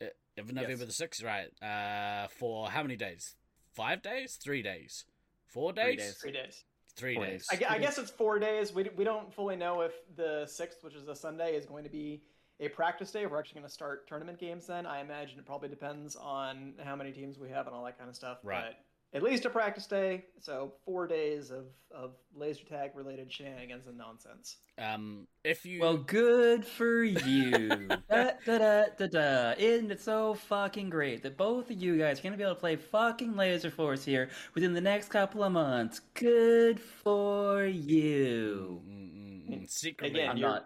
Uh, 0.02 0.06
November 0.38 0.86
the 0.86 0.92
6th, 0.92 1.24
right. 1.24 1.50
Uh, 1.64 2.28
for 2.28 2.70
how 2.70 2.82
many 2.82 2.96
days? 2.96 3.36
Five 3.74 4.02
days? 4.02 4.36
Three 4.36 4.62
days? 4.62 5.06
Four 5.46 5.74
days? 5.74 5.86
Three 5.86 5.96
days. 5.96 6.18
Three 6.18 6.32
days. 6.32 6.64
Three 7.00 7.16
Four 7.16 7.26
days. 7.26 7.48
days. 7.48 7.64
I, 7.68 7.76
I 7.76 7.78
guess 7.80 7.98
it's 7.98 8.12
four 8.12 8.40
days. 8.40 8.74
We, 8.74 8.90
we 8.96 9.04
don't 9.04 9.34
fully 9.34 9.56
know 9.56 9.82
if 9.82 9.94
the 10.16 10.46
sixth, 10.48 10.84
which 10.84 10.96
is 10.96 11.08
a 11.08 11.16
Sunday, 11.16 11.56
is 11.56 11.66
going 11.66 11.84
to 11.84 11.90
be 11.90 12.22
a 12.60 12.68
practice 12.68 13.12
day. 13.12 13.26
We're 13.26 13.40
actually 13.40 13.62
going 13.62 13.68
to 13.68 13.74
start 13.74 14.08
tournament 14.08 14.38
games 14.38 14.68
then. 14.68 14.86
I 14.86 15.02
imagine 15.02 15.40
it 15.40 15.46
probably 15.46 15.70
depends 15.70 16.16
on 16.16 16.74
how 16.84 16.96
many 16.96 17.12
teams 17.12 17.40
we 17.40 17.50
have 17.50 17.68
and 17.68 17.76
all 17.76 17.86
that 17.86 17.98
kind 17.98 18.10
of 18.10 18.16
stuff. 18.16 18.40
Right. 18.44 18.66
But 18.68 18.86
at 19.14 19.24
least 19.24 19.46
a 19.46 19.50
practice 19.50 19.88
day. 19.88 20.26
So 20.40 20.74
four 20.86 21.08
days 21.08 21.50
of, 21.50 21.66
of 21.92 22.12
laser 22.36 22.64
tag 22.66 22.92
related 22.94 23.32
shenanigans 23.32 23.88
and 23.88 23.98
nonsense. 23.98 24.58
Um, 24.78 25.28
if 25.44 25.66
you 25.66 25.82
Well, 25.82 25.98
good 25.98 26.66
for 26.66 27.04
you. 27.04 27.88
da, 28.10 28.32
da, 28.46 28.58
da, 28.58 28.86
da, 28.98 29.08
da. 29.08 29.54
Isn't 29.58 29.92
it 29.92 30.02
so 30.02 30.36
fucking 30.36 30.90
great 30.90 31.24
that 31.24 31.38
both 31.38 31.70
of 31.72 31.82
you 31.82 31.98
guys 31.98 32.20
are 32.20 32.24
going 32.24 32.34
to 32.34 32.38
be 32.38 32.44
able 32.44 32.56
to 32.56 32.60
play 32.60 32.76
fucking 32.76 33.36
Laser 33.36 33.72
Force 33.72 34.06
here 34.06 34.30
within 34.54 34.74
the 34.74 34.82
next 34.82 35.10
couple 35.10 35.44
of 35.44 35.52
months? 35.52 36.02
Good 36.14 36.80
for 36.80 37.66
you. 37.66 38.82
Mm, 38.88 39.50
mm, 39.50 39.62
mm, 39.62 39.70
secretly, 39.70 40.20
Again, 40.20 40.32
I'm 40.32 40.38
you're, 40.38 40.50
not- 40.50 40.66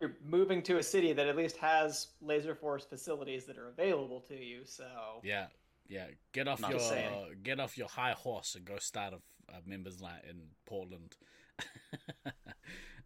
you're 0.00 0.16
moving 0.26 0.62
to 0.64 0.78
a 0.78 0.82
city 0.82 1.12
that 1.12 1.28
at 1.28 1.36
least 1.36 1.56
has 1.58 2.08
laser 2.20 2.54
force 2.54 2.84
facilities 2.84 3.46
that 3.46 3.56
are 3.56 3.68
available 3.68 4.20
to 4.28 4.34
you. 4.34 4.62
So 4.64 4.84
yeah, 5.22 5.46
yeah. 5.88 6.06
Get 6.32 6.48
off 6.48 6.60
Not 6.60 6.70
your 6.70 6.80
saying. 6.80 7.36
get 7.42 7.60
off 7.60 7.76
your 7.76 7.88
high 7.88 8.12
horse 8.12 8.54
and 8.54 8.64
go 8.64 8.78
start 8.78 9.14
a, 9.14 9.52
a 9.52 9.60
members 9.66 10.00
night 10.00 10.22
in 10.28 10.36
Portland. 10.66 11.16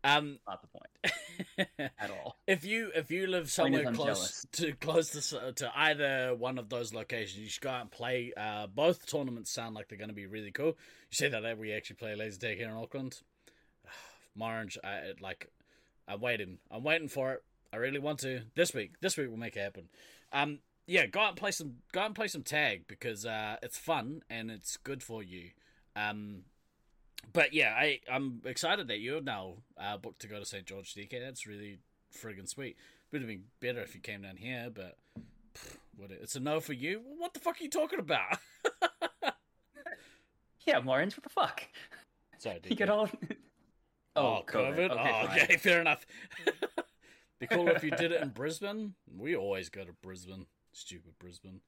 um, 0.05 0.39
Not 0.47 0.63
the 0.63 0.69
point 0.69 1.91
at 1.99 2.11
all. 2.11 2.37
if 2.47 2.65
you 2.65 2.91
if 2.95 3.11
you 3.11 3.27
live 3.27 3.51
somewhere 3.51 3.93
close 3.93 3.97
jealous. 3.97 4.47
to 4.53 4.73
close 4.73 5.11
to 5.31 5.53
to 5.53 5.73
either 5.75 6.35
one 6.37 6.59
of 6.59 6.69
those 6.69 6.95
locations, 6.95 7.39
you 7.39 7.49
should 7.49 7.63
go 7.63 7.71
out 7.71 7.83
and 7.83 7.91
play. 7.91 8.33
Uh, 8.37 8.67
both 8.67 9.07
tournaments 9.07 9.51
sound 9.51 9.75
like 9.75 9.89
they're 9.89 9.99
going 9.99 10.09
to 10.09 10.15
be 10.15 10.27
really 10.27 10.51
cool. 10.51 10.67
You 10.67 10.75
say 11.13 11.29
that 11.29 11.59
we 11.59 11.73
actually 11.73 11.97
play 11.97 12.15
laser 12.15 12.39
tag 12.39 12.59
here 12.59 12.69
in 12.69 12.75
Auckland. 12.77 13.21
Morange, 14.39 14.77
I 14.85 15.13
like. 15.21 15.49
I'm 16.07 16.21
waiting. 16.21 16.59
I'm 16.71 16.85
waiting 16.85 17.09
for 17.09 17.33
it. 17.33 17.43
I 17.73 17.77
really 17.77 17.99
want 17.99 18.21
to 18.21 18.43
this 18.55 18.73
week. 18.73 18.93
This 19.01 19.17
week 19.17 19.29
we'll 19.29 19.37
make 19.37 19.57
it 19.57 19.61
happen. 19.61 19.89
Um, 20.33 20.61
yeah, 20.89 21.07
go 21.07 21.21
out 21.21 21.29
and 21.29 21.37
play 21.37 21.53
some. 21.53 21.75
Go 21.93 22.01
out 22.01 22.07
and 22.07 22.15
play 22.15 22.29
some 22.29 22.43
tag 22.43 22.85
because 22.89 23.25
uh, 23.25 23.57
it's 23.63 23.79
fun 23.79 24.23
and 24.29 24.51
it's 24.51 24.77
good 24.77 25.03
for 25.03 25.23
you. 25.23 25.51
Um, 25.95 26.43
but 27.33 27.55
yeah, 27.55 27.75
I 27.77 28.01
I'm 28.11 28.43
excited 28.45 28.89
that 28.89 28.99
you're 28.99 29.21
now 29.21 29.59
uh, 29.81 29.97
booked 29.97 30.21
to 30.23 30.27
go 30.27 30.39
to 30.41 30.45
St 30.45 30.67
George 30.67 30.95
DK. 30.95 31.21
That's 31.21 31.47
really 31.47 31.79
friggin' 32.13 32.49
sweet. 32.49 32.77
Would 33.13 33.23
have 33.23 33.29
been 33.29 33.45
better 33.61 33.81
if 33.81 33.95
you 33.95 34.01
came 34.01 34.23
down 34.23 34.37
here, 34.37 34.71
but 34.75 34.97
pff, 35.55 35.77
it's 36.11 36.35
a 36.37 36.41
no 36.41 36.59
for 36.61 36.73
you. 36.73 37.03
What 37.19 37.35
the 37.35 37.41
fuck 37.41 37.61
are 37.61 37.63
you 37.65 37.71
talking 37.71 38.01
about? 38.01 38.39
Yeah, 40.69 40.83
Orange, 40.87 41.17
what 41.17 41.23
the 41.23 41.31
fuck? 41.31 41.63
Sorry, 42.37 42.61
You 42.69 42.77
get 42.77 42.91
all. 42.91 43.09
Oh, 44.17 44.43
COVID. 44.49 44.91
Okay, 44.91 45.13
oh, 45.15 45.27
okay, 45.27 45.57
fair 45.61 45.81
enough. 45.81 46.05
Be 47.39 47.47
cool 47.47 47.69
if 47.69 47.85
you 47.85 47.93
did 47.93 48.11
it 48.11 48.21
in 48.21 48.31
Brisbane. 48.31 48.95
We 49.17 49.37
always 49.37 49.69
go 49.69 49.85
to 49.85 49.93
Brisbane. 50.03 50.47
Stupid 50.73 51.19
Brisbane. 51.19 51.61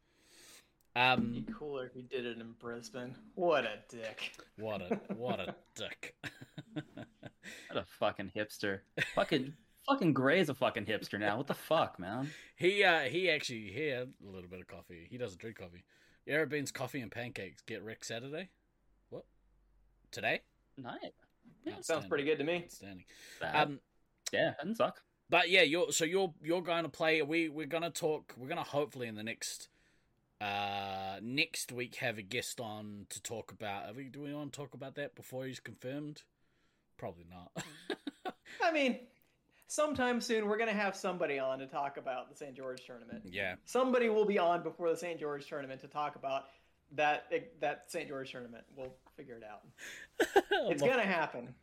Um, 0.97 1.30
It'd 1.33 1.47
be 1.47 1.52
cooler 1.52 1.87
if 1.87 1.95
he 1.95 2.02
did 2.02 2.26
it 2.26 2.38
in 2.38 2.52
Brisbane. 2.59 3.14
What 3.35 3.64
a 3.64 3.78
dick. 3.88 4.33
what 4.57 4.83
a 4.83 4.99
what 5.14 5.38
a 5.40 5.54
dick. 5.76 6.16
What 6.75 7.76
a 7.76 7.85
fucking 7.99 8.33
hipster. 8.37 8.80
Fucking 9.14 9.52
fucking 9.88 10.12
Gray's 10.12 10.49
a 10.49 10.54
fucking 10.54 10.87
hipster 10.87 11.19
now. 11.19 11.37
What 11.37 11.47
the 11.47 11.54
fuck, 11.54 11.99
man? 12.00 12.30
he 12.57 12.83
uh 12.85 13.00
he 13.02 13.30
actually 13.30 13.71
he 13.73 13.87
had 13.88 14.09
a 14.25 14.26
little 14.30 14.49
bit 14.50 14.61
of 14.61 14.66
coffee. 14.66 15.07
He 15.09 15.16
doesn't 15.16 15.40
drink 15.40 15.59
coffee. 15.59 15.85
Air 16.26 16.45
Beans 16.47 16.71
coffee 16.73 17.00
and 17.00 17.11
pancakes. 17.11 17.62
Get 17.62 17.83
Rick 17.83 18.04
Saturday. 18.04 18.50
What? 19.11 19.25
Today? 20.11 20.40
Nice. 20.76 20.97
Sounds 21.83 22.07
pretty 22.07 22.25
good 22.25 22.38
to 22.38 22.45
me. 22.45 22.62
Outstanding. 22.64 23.04
That, 23.40 23.54
Um, 23.54 23.80
yeah, 24.33 24.52
doesn't 24.59 24.76
suck. 24.76 25.02
But 25.31 25.49
yeah, 25.49 25.63
you're 25.63 25.93
so 25.93 26.05
you're 26.05 26.35
you're 26.43 26.61
going 26.63 26.83
to 26.83 26.89
play. 26.91 27.23
We 27.23 27.49
we're 27.49 27.67
gonna 27.67 27.91
talk. 27.91 28.35
We're 28.37 28.49
gonna 28.49 28.65
hopefully 28.65 29.07
in 29.07 29.15
the 29.15 29.23
next 29.23 29.69
uh 30.41 31.19
next 31.23 31.71
week 31.71 31.97
have 31.97 32.19
a 32.19 32.23
guest 32.23 32.61
on 32.61 33.07
to 33.11 33.23
talk 33.23 33.53
about. 33.53 33.89
Are 33.91 33.93
we, 33.95 34.05
do 34.05 34.23
we 34.23 34.35
want 34.35 34.53
to 34.53 34.57
talk 34.59 34.75
about 34.75 34.97
that 34.97 35.15
before 35.15 35.45
he's 35.47 35.61
confirmed? 35.61 36.23
Probably 36.99 37.27
not. 37.31 37.65
I 38.63 38.73
mean, 38.73 38.99
sometime 39.69 40.21
soon 40.21 40.49
we're 40.49 40.59
gonna 40.59 40.73
have 40.73 40.97
somebody 40.97 41.39
on 41.39 41.59
to 41.61 41.67
talk 41.67 41.97
about 41.97 42.29
the 42.29 42.37
St. 42.37 42.55
George 42.57 42.85
tournament. 42.85 43.23
yeah. 43.25 43.55
Somebody 43.65 44.09
will 44.09 44.25
be 44.27 44.39
on 44.39 44.63
before 44.63 44.91
the 44.91 44.97
St. 44.97 45.19
George 45.21 45.47
tournament 45.47 45.81
to 45.83 45.89
talk 45.89 46.17
about 46.17 46.47
that 46.93 47.31
that 47.61 47.85
St. 47.89 48.09
George 48.09 48.33
tournament. 48.33 48.65
We'll 48.77 48.95
figure 49.17 49.37
it 49.37 49.45
out. 49.45 49.63
It's 50.71 50.83
gonna 50.83 51.03
happen. 51.03 51.55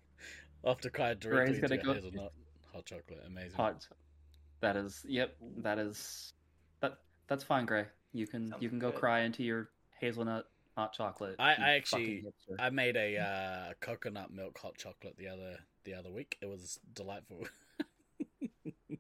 After 0.66 0.90
Kai 0.90 1.14
Gray's 1.14 1.60
directly 1.60 1.60
gonna 1.62 1.78
to 1.78 1.84
go- 1.84 1.94
hazelnut 1.94 2.34
hot 2.78 2.86
chocolate. 2.86 3.20
Amazing. 3.26 3.58
Hot. 3.58 3.88
That 4.62 4.76
is. 4.76 5.04
Yep. 5.08 5.36
That 5.58 5.80
is. 5.80 6.34
That 6.82 6.98
that's 7.28 7.44
fine, 7.44 7.66
Gray. 7.66 7.86
You 8.14 8.28
can 8.28 8.50
Sounds 8.50 8.62
you 8.62 8.70
can 8.70 8.80
go 8.80 8.92
good. 8.92 9.00
cry 9.00 9.22
into 9.22 9.44
your 9.44 9.70
hazelnut 10.00 10.46
hot 10.76 10.94
chocolate. 10.94 11.36
I- 11.40 11.56
I 11.56 11.70
actually- 11.76 12.24
I 12.60 12.70
made 12.70 12.96
a 12.96 13.18
uh, 13.70 13.74
coconut 13.80 14.32
milk 14.32 14.58
hot 14.60 14.78
chocolate 14.78 15.16
the 15.18 15.28
other 15.28 15.58
the 15.84 15.94
other 15.96 16.12
week. 16.12 16.38
It 16.42 16.46
was 16.48 16.80
delightful. 16.94 17.46
uh, 17.82 18.56
Okay, 18.92 19.00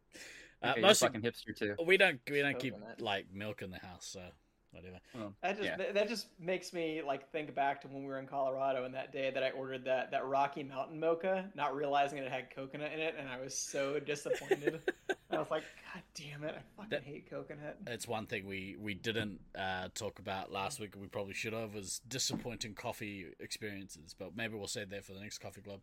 you're 0.63 0.77
a 0.77 0.81
mostly 0.81 1.07
fucking 1.07 1.21
hipster 1.21 1.55
too. 1.55 1.75
we 1.85 1.97
don't 1.97 2.19
we 2.29 2.41
don't 2.41 2.57
keep 2.59 2.73
like 2.99 3.27
milk 3.31 3.61
in 3.61 3.69
the 3.71 3.77
house, 3.79 4.07
so 4.07 4.21
whatever. 4.71 4.97
Well, 5.15 5.33
That 5.41 5.57
just 5.57 5.69
yeah. 5.79 5.91
that 5.93 6.07
just 6.07 6.27
makes 6.39 6.73
me 6.73 7.01
like 7.05 7.31
think 7.31 7.53
back 7.55 7.81
to 7.81 7.87
when 7.87 8.01
we 8.03 8.07
were 8.09 8.19
in 8.19 8.27
Colorado 8.27 8.85
and 8.85 8.93
that 8.93 9.11
day 9.11 9.31
that 9.31 9.43
I 9.43 9.49
ordered 9.51 9.85
that 9.85 10.11
that 10.11 10.25
Rocky 10.25 10.63
Mountain 10.63 10.99
mocha, 10.99 11.45
not 11.55 11.75
realizing 11.75 12.17
it 12.19 12.31
had 12.31 12.49
coconut 12.53 12.91
in 12.93 12.99
it, 12.99 13.15
and 13.19 13.27
I 13.29 13.39
was 13.39 13.57
so 13.57 13.99
disappointed. 14.05 14.81
I 15.29 15.37
was 15.39 15.51
like, 15.51 15.63
God 15.93 16.03
damn 16.15 16.43
it, 16.43 16.55
I 16.57 16.61
fucking 16.77 16.89
That- 16.89 17.03
hate 17.03 17.29
coconut. 17.29 17.77
It's 17.87 18.07
one 18.07 18.25
thing 18.27 18.45
we 18.45 18.75
we 18.79 18.93
didn't 18.93 19.39
uh, 19.57 19.89
talk 19.93 20.19
about 20.19 20.51
last 20.51 20.79
week. 20.79 20.95
We 20.99 21.07
probably 21.07 21.33
should 21.33 21.53
have 21.53 21.73
was 21.73 22.01
disappointing 22.07 22.73
coffee 22.75 23.25
experiences, 23.39 24.15
but 24.17 24.35
maybe 24.35 24.55
we'll 24.55 24.67
save 24.67 24.89
that 24.91 25.03
for 25.05 25.13
the 25.13 25.19
next 25.19 25.39
coffee 25.39 25.61
club. 25.61 25.81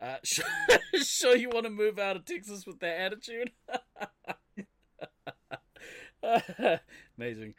Uh, 0.00 0.16
sure, 0.24 0.44
sure 1.04 1.36
you 1.36 1.48
want 1.48 1.64
to 1.64 1.70
move 1.70 1.98
out 1.98 2.16
of 2.16 2.24
Texas 2.24 2.66
with 2.66 2.80
that 2.80 2.98
attitude? 2.98 3.52
Amazing. 7.18 7.54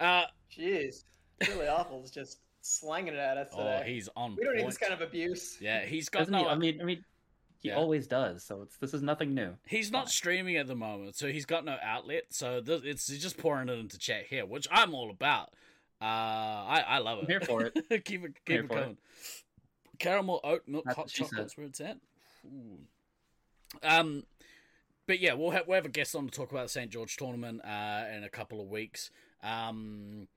Uh, 0.00 0.24
Jeez, 0.56 1.04
really 1.48 1.66
awful. 1.68 2.00
It's 2.02 2.10
just 2.10 2.38
slanging 2.60 3.14
it 3.14 3.18
at 3.18 3.36
us 3.38 3.48
oh, 3.52 3.58
today. 3.58 3.84
he's 3.92 4.08
on 4.16 4.36
we 4.36 4.44
don't 4.44 4.56
need 4.56 4.66
this 4.66 4.78
kind 4.78 4.92
of 4.92 5.00
abuse. 5.00 5.56
Yeah, 5.60 5.84
he's 5.84 6.08
got 6.08 6.20
Doesn't 6.20 6.32
no. 6.32 6.40
he? 6.40 6.46
I 6.46 6.54
mean, 6.56 6.80
I 6.80 6.84
mean, 6.84 7.04
he 7.60 7.68
Yeah. 7.68 7.76
always 7.76 8.06
does. 8.06 8.44
So 8.44 8.62
it's 8.62 8.76
this 8.78 8.94
is 8.94 9.02
nothing 9.02 9.34
new. 9.34 9.54
He's 9.66 9.90
not 9.90 10.04
Fine. 10.04 10.10
streaming 10.10 10.56
at 10.56 10.66
the 10.66 10.74
moment, 10.76 11.16
so 11.16 11.28
he's 11.28 11.46
got 11.46 11.64
no 11.64 11.76
outlet. 11.82 12.24
So 12.30 12.60
th- 12.60 12.82
it's 12.84 13.08
he's 13.08 13.22
just 13.22 13.36
pouring 13.38 13.68
it 13.68 13.78
into 13.78 13.98
chat 13.98 14.26
here, 14.28 14.46
which 14.46 14.66
I'm 14.70 14.94
all 14.94 15.10
about. 15.10 15.50
Uh, 16.00 16.04
I 16.04 16.84
I 16.86 16.98
love 16.98 17.18
it. 17.22 17.22
I'm 17.22 17.26
here 17.28 17.40
for 17.40 17.62
it. 17.64 17.74
keep 18.04 18.24
it 18.24 18.34
keep 18.46 18.60
it 18.60 18.68
for 18.68 18.76
it. 18.78 18.80
going. 18.80 18.96
Caramel 19.98 20.40
oat 20.44 20.62
milk 20.68 20.84
That's 20.84 20.96
hot 20.96 21.04
what 21.06 21.10
she 21.10 21.24
said. 21.24 21.30
chocolate's 21.30 21.56
where 21.56 21.66
it's 21.66 21.80
at. 21.80 21.98
Ooh. 22.46 22.78
Um, 23.82 24.22
but 25.06 25.18
yeah, 25.18 25.32
we'll 25.34 25.50
have 25.50 25.66
we'll 25.66 25.74
have 25.76 25.86
a 25.86 25.90
guest 25.90 26.14
on 26.14 26.26
to 26.26 26.30
talk 26.30 26.52
about 26.52 26.64
the 26.64 26.68
St 26.68 26.90
George 26.90 27.16
tournament 27.16 27.60
uh 27.64 28.04
in 28.14 28.22
a 28.24 28.28
couple 28.28 28.60
of 28.60 28.68
weeks. 28.68 29.10
Um, 29.42 30.28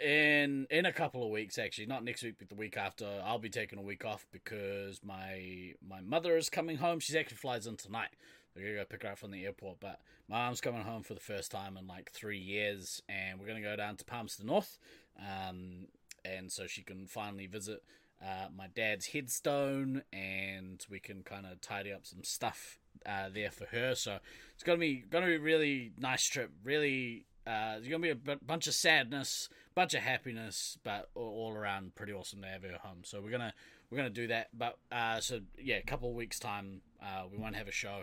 in 0.00 0.66
in 0.70 0.86
a 0.86 0.92
couple 0.92 1.24
of 1.24 1.30
weeks 1.30 1.58
actually, 1.58 1.86
not 1.86 2.04
next 2.04 2.22
week, 2.22 2.36
but 2.38 2.48
the 2.48 2.54
week 2.54 2.76
after. 2.76 3.06
I'll 3.24 3.38
be 3.38 3.50
taking 3.50 3.78
a 3.78 3.82
week 3.82 4.04
off 4.04 4.26
because 4.32 5.00
my 5.02 5.74
my 5.86 6.00
mother 6.00 6.36
is 6.36 6.50
coming 6.50 6.76
home. 6.76 7.00
She's 7.00 7.16
actually 7.16 7.38
flies 7.38 7.66
in 7.66 7.76
tonight. 7.76 8.10
We're 8.54 8.62
gonna 8.62 8.76
go 8.76 8.84
pick 8.84 9.02
her 9.02 9.10
up 9.10 9.18
from 9.18 9.30
the 9.30 9.44
airport, 9.44 9.80
but 9.80 10.00
my 10.28 10.38
mom's 10.38 10.60
coming 10.60 10.82
home 10.82 11.02
for 11.02 11.14
the 11.14 11.20
first 11.20 11.50
time 11.50 11.76
in 11.76 11.86
like 11.86 12.10
three 12.12 12.38
years, 12.38 13.02
and 13.08 13.38
we're 13.38 13.46
gonna 13.46 13.60
go 13.60 13.76
down 13.76 13.96
to 13.96 14.04
Palmerston 14.04 14.46
North, 14.46 14.78
um, 15.18 15.88
and 16.24 16.50
so 16.50 16.66
she 16.66 16.82
can 16.82 17.06
finally 17.06 17.46
visit 17.46 17.82
uh, 18.22 18.46
my 18.56 18.66
dad's 18.68 19.06
headstone, 19.06 20.02
and 20.12 20.84
we 20.90 20.98
can 20.98 21.22
kind 21.22 21.46
of 21.46 21.60
tidy 21.60 21.92
up 21.92 22.04
some 22.04 22.24
stuff 22.24 22.78
uh, 23.06 23.28
there 23.32 23.50
for 23.50 23.66
her. 23.66 23.94
So 23.94 24.18
it's 24.54 24.64
gonna 24.64 24.78
be 24.78 25.04
gonna 25.08 25.26
be 25.26 25.36
a 25.36 25.40
really 25.40 25.92
nice 25.96 26.24
trip. 26.24 26.50
Really, 26.64 27.26
uh, 27.48 27.76
it's 27.78 27.86
gonna 27.88 27.98
be 28.02 28.10
a 28.10 28.14
b- 28.14 28.34
bunch 28.44 28.66
of 28.66 28.74
sadness, 28.74 29.48
bunch 29.74 29.94
of 29.94 30.00
happiness, 30.00 30.78
but 30.84 31.08
all, 31.14 31.24
all 31.52 31.54
around 31.54 31.94
pretty 31.94 32.12
awesome 32.12 32.42
to 32.42 32.48
have 32.48 32.62
her 32.62 32.78
home. 32.82 32.98
So 33.04 33.20
we're 33.22 33.30
gonna 33.30 33.54
we're 33.90 33.96
gonna 33.98 34.10
do 34.10 34.26
that. 34.28 34.48
But 34.56 34.76
uh, 34.92 35.20
so 35.20 35.40
yeah, 35.58 35.76
a 35.76 35.82
couple 35.82 36.08
of 36.10 36.14
weeks 36.14 36.38
time, 36.38 36.82
uh, 37.02 37.24
we 37.30 37.38
won't 37.38 37.56
have 37.56 37.68
a 37.68 37.72
show. 37.72 38.02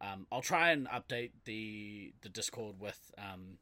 Um, 0.00 0.26
I'll 0.32 0.42
try 0.42 0.70
and 0.72 0.88
update 0.88 1.32
the 1.44 2.12
the 2.22 2.28
Discord 2.28 2.76
with 2.80 3.10
um, 3.18 3.58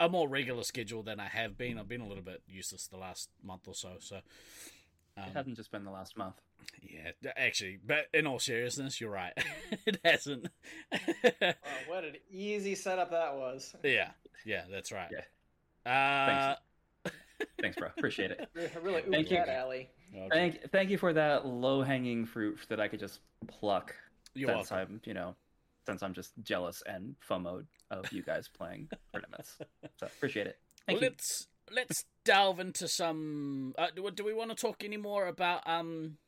a 0.00 0.08
more 0.08 0.28
regular 0.28 0.62
schedule 0.64 1.02
than 1.02 1.20
I 1.20 1.26
have 1.28 1.56
been. 1.56 1.78
I've 1.78 1.88
been 1.88 2.00
a 2.00 2.08
little 2.08 2.24
bit 2.24 2.42
useless 2.48 2.86
the 2.88 2.96
last 2.98 3.30
month 3.42 3.68
or 3.68 3.74
so. 3.74 3.90
So 4.00 4.16
um, 5.16 5.24
It 5.28 5.32
hasn't 5.34 5.56
just 5.56 5.70
been 5.70 5.84
the 5.84 5.90
last 5.90 6.16
month. 6.16 6.34
yeah, 6.80 7.10
actually, 7.36 7.78
but 7.84 8.06
in 8.14 8.24
all 8.26 8.38
seriousness, 8.38 9.00
you're 9.00 9.10
right. 9.10 9.32
it 9.86 9.98
hasn't. 10.04 10.46
Wow, 10.92 11.54
what 11.88 12.04
an 12.04 12.14
easy 12.30 12.74
setup 12.76 13.10
that 13.10 13.34
was. 13.34 13.74
yeah, 13.82 14.10
yeah, 14.44 14.64
that's 14.70 14.92
right. 14.92 15.10
Yeah. 15.10 16.56
Uh, 17.04 17.10
Thanks, 17.60 17.76
bro. 17.76 17.88
Appreciate 17.96 18.30
it. 18.30 18.48
Really 18.82 19.02
Thank 19.02 19.30
you. 19.30 19.36
that 19.36 19.48
alley. 19.48 19.88
okay. 20.14 20.28
Thank 20.30 20.70
thank 20.70 20.90
you 20.90 20.98
for 20.98 21.12
that 21.12 21.46
low 21.46 21.82
hanging 21.82 22.24
fruit 22.24 22.58
that 22.68 22.80
I 22.80 22.88
could 22.88 23.00
just 23.00 23.20
pluck 23.46 23.94
You're 24.34 24.50
since 24.50 24.70
welcome. 24.70 24.94
I'm 24.94 25.00
you 25.04 25.14
know 25.14 25.34
since 25.86 26.02
I'm 26.02 26.12
just 26.12 26.32
jealous 26.42 26.82
and 26.86 27.14
FOMO 27.28 27.64
of 27.90 28.12
you 28.12 28.22
guys 28.22 28.48
playing 28.48 28.88
tournaments. 29.12 29.58
So 29.98 30.06
appreciate 30.06 30.46
it. 30.46 30.58
Thank 30.86 31.00
you. 31.00 31.08
let's 31.08 31.48
let's 31.74 32.04
delve 32.24 32.60
into 32.60 32.88
some. 32.88 33.74
Uh, 33.78 33.88
do, 33.94 34.08
do 34.10 34.24
we 34.24 34.34
want 34.34 34.50
to 34.50 34.56
talk 34.56 34.84
any 34.84 34.96
more 34.96 35.26
about 35.26 35.62
um? 35.66 36.18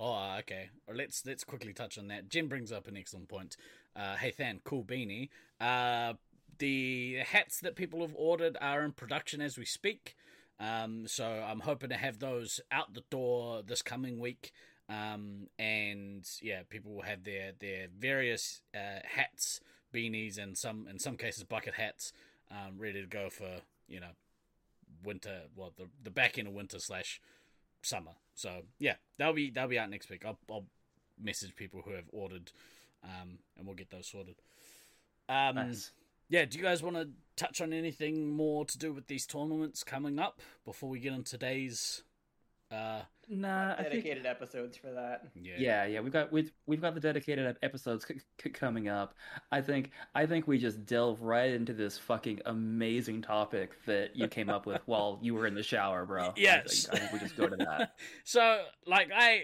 Oh, 0.00 0.36
okay. 0.40 0.70
Or 0.86 0.94
let's 0.94 1.22
let's 1.26 1.44
quickly 1.44 1.72
touch 1.72 1.98
on 1.98 2.08
that. 2.08 2.28
Jim 2.28 2.48
brings 2.48 2.70
up 2.72 2.86
an 2.86 2.96
excellent 2.96 3.28
point. 3.28 3.56
Uh, 3.96 4.16
hey 4.16 4.32
Than, 4.36 4.60
cool 4.64 4.84
beanie. 4.84 5.28
Uh, 5.60 6.14
the 6.58 7.18
hats 7.26 7.60
that 7.60 7.76
people 7.76 8.00
have 8.00 8.14
ordered 8.16 8.56
are 8.60 8.82
in 8.84 8.92
production 8.92 9.40
as 9.40 9.58
we 9.58 9.64
speak. 9.64 10.16
Um, 10.60 11.06
so 11.06 11.24
I'm 11.24 11.60
hoping 11.60 11.90
to 11.90 11.96
have 11.96 12.18
those 12.18 12.60
out 12.72 12.94
the 12.94 13.04
door 13.10 13.62
this 13.62 13.82
coming 13.82 14.18
week. 14.18 14.52
Um, 14.88 15.48
and 15.58 16.28
yeah, 16.42 16.62
people 16.68 16.94
will 16.94 17.02
have 17.02 17.24
their 17.24 17.52
their 17.58 17.88
various 17.96 18.62
uh, 18.74 19.00
hats, 19.04 19.60
beanies, 19.94 20.38
and 20.38 20.56
some 20.56 20.86
in 20.88 20.98
some 20.98 21.16
cases 21.16 21.44
bucket 21.44 21.74
hats, 21.74 22.12
um, 22.50 22.78
ready 22.78 23.00
to 23.00 23.06
go 23.06 23.28
for 23.28 23.58
you 23.86 24.00
know 24.00 24.12
winter. 25.04 25.42
Well, 25.54 25.72
the 25.76 25.88
the 26.02 26.10
back 26.10 26.38
end 26.38 26.48
of 26.48 26.54
winter 26.54 26.78
slash 26.78 27.20
summer. 27.82 28.12
So 28.34 28.62
yeah, 28.78 28.94
they'll 29.18 29.34
be 29.34 29.50
they'll 29.50 29.68
be 29.68 29.78
out 29.78 29.90
next 29.90 30.08
week. 30.08 30.24
I'll, 30.24 30.38
I'll 30.50 30.64
message 31.22 31.54
people 31.54 31.82
who 31.84 31.92
have 31.92 32.06
ordered, 32.10 32.50
um, 33.04 33.38
and 33.56 33.66
we'll 33.66 33.76
get 33.76 33.90
those 33.90 34.06
sorted. 34.06 34.36
Um, 35.28 35.56
Nice. 35.56 35.92
Yeah, 36.28 36.44
do 36.44 36.56
you 36.58 36.64
guys 36.64 36.82
want 36.82 36.96
to 36.96 37.08
touch 37.36 37.60
on 37.60 37.72
anything 37.72 38.30
more 38.30 38.64
to 38.64 38.78
do 38.78 38.92
with 38.92 39.06
these 39.06 39.26
tournaments 39.26 39.84
coming 39.84 40.18
up 40.18 40.40
before 40.64 40.88
we 40.88 40.98
get 41.00 41.12
into 41.12 41.30
today's? 41.32 42.02
Uh, 42.70 43.02
Nah, 43.30 43.72
I 43.74 43.76
think 43.82 43.90
Dedicated 43.90 44.24
episodes 44.24 44.78
for 44.78 44.90
that. 44.92 45.24
yeah, 45.34 45.56
yeah, 45.58 45.84
yeah, 45.84 46.00
we've 46.00 46.12
got 46.14 46.32
we've, 46.32 46.50
we've 46.66 46.80
got 46.80 46.94
the 46.94 47.00
dedicated 47.00 47.58
episodes 47.62 48.06
c- 48.06 48.20
c- 48.42 48.48
coming 48.48 48.88
up. 48.88 49.12
I 49.52 49.60
think 49.60 49.90
I 50.14 50.24
think 50.24 50.46
we 50.48 50.56
just 50.56 50.86
delve 50.86 51.20
right 51.20 51.50
into 51.50 51.74
this 51.74 51.98
fucking 51.98 52.40
amazing 52.46 53.20
topic 53.20 53.72
that 53.84 54.16
you 54.16 54.28
came 54.28 54.48
up 54.48 54.64
with 54.64 54.80
while 54.86 55.18
you 55.20 55.34
were 55.34 55.46
in 55.46 55.54
the 55.54 55.62
shower, 55.62 56.06
bro. 56.06 56.28
I 56.28 56.32
Yes. 56.36 56.86
think, 56.86 56.94
I 56.94 56.98
think 57.00 57.12
we 57.12 57.18
just 57.18 57.36
go 57.36 57.48
to 57.48 57.56
that. 57.56 57.92
so, 58.24 58.62
like, 58.86 59.10
I 59.14 59.42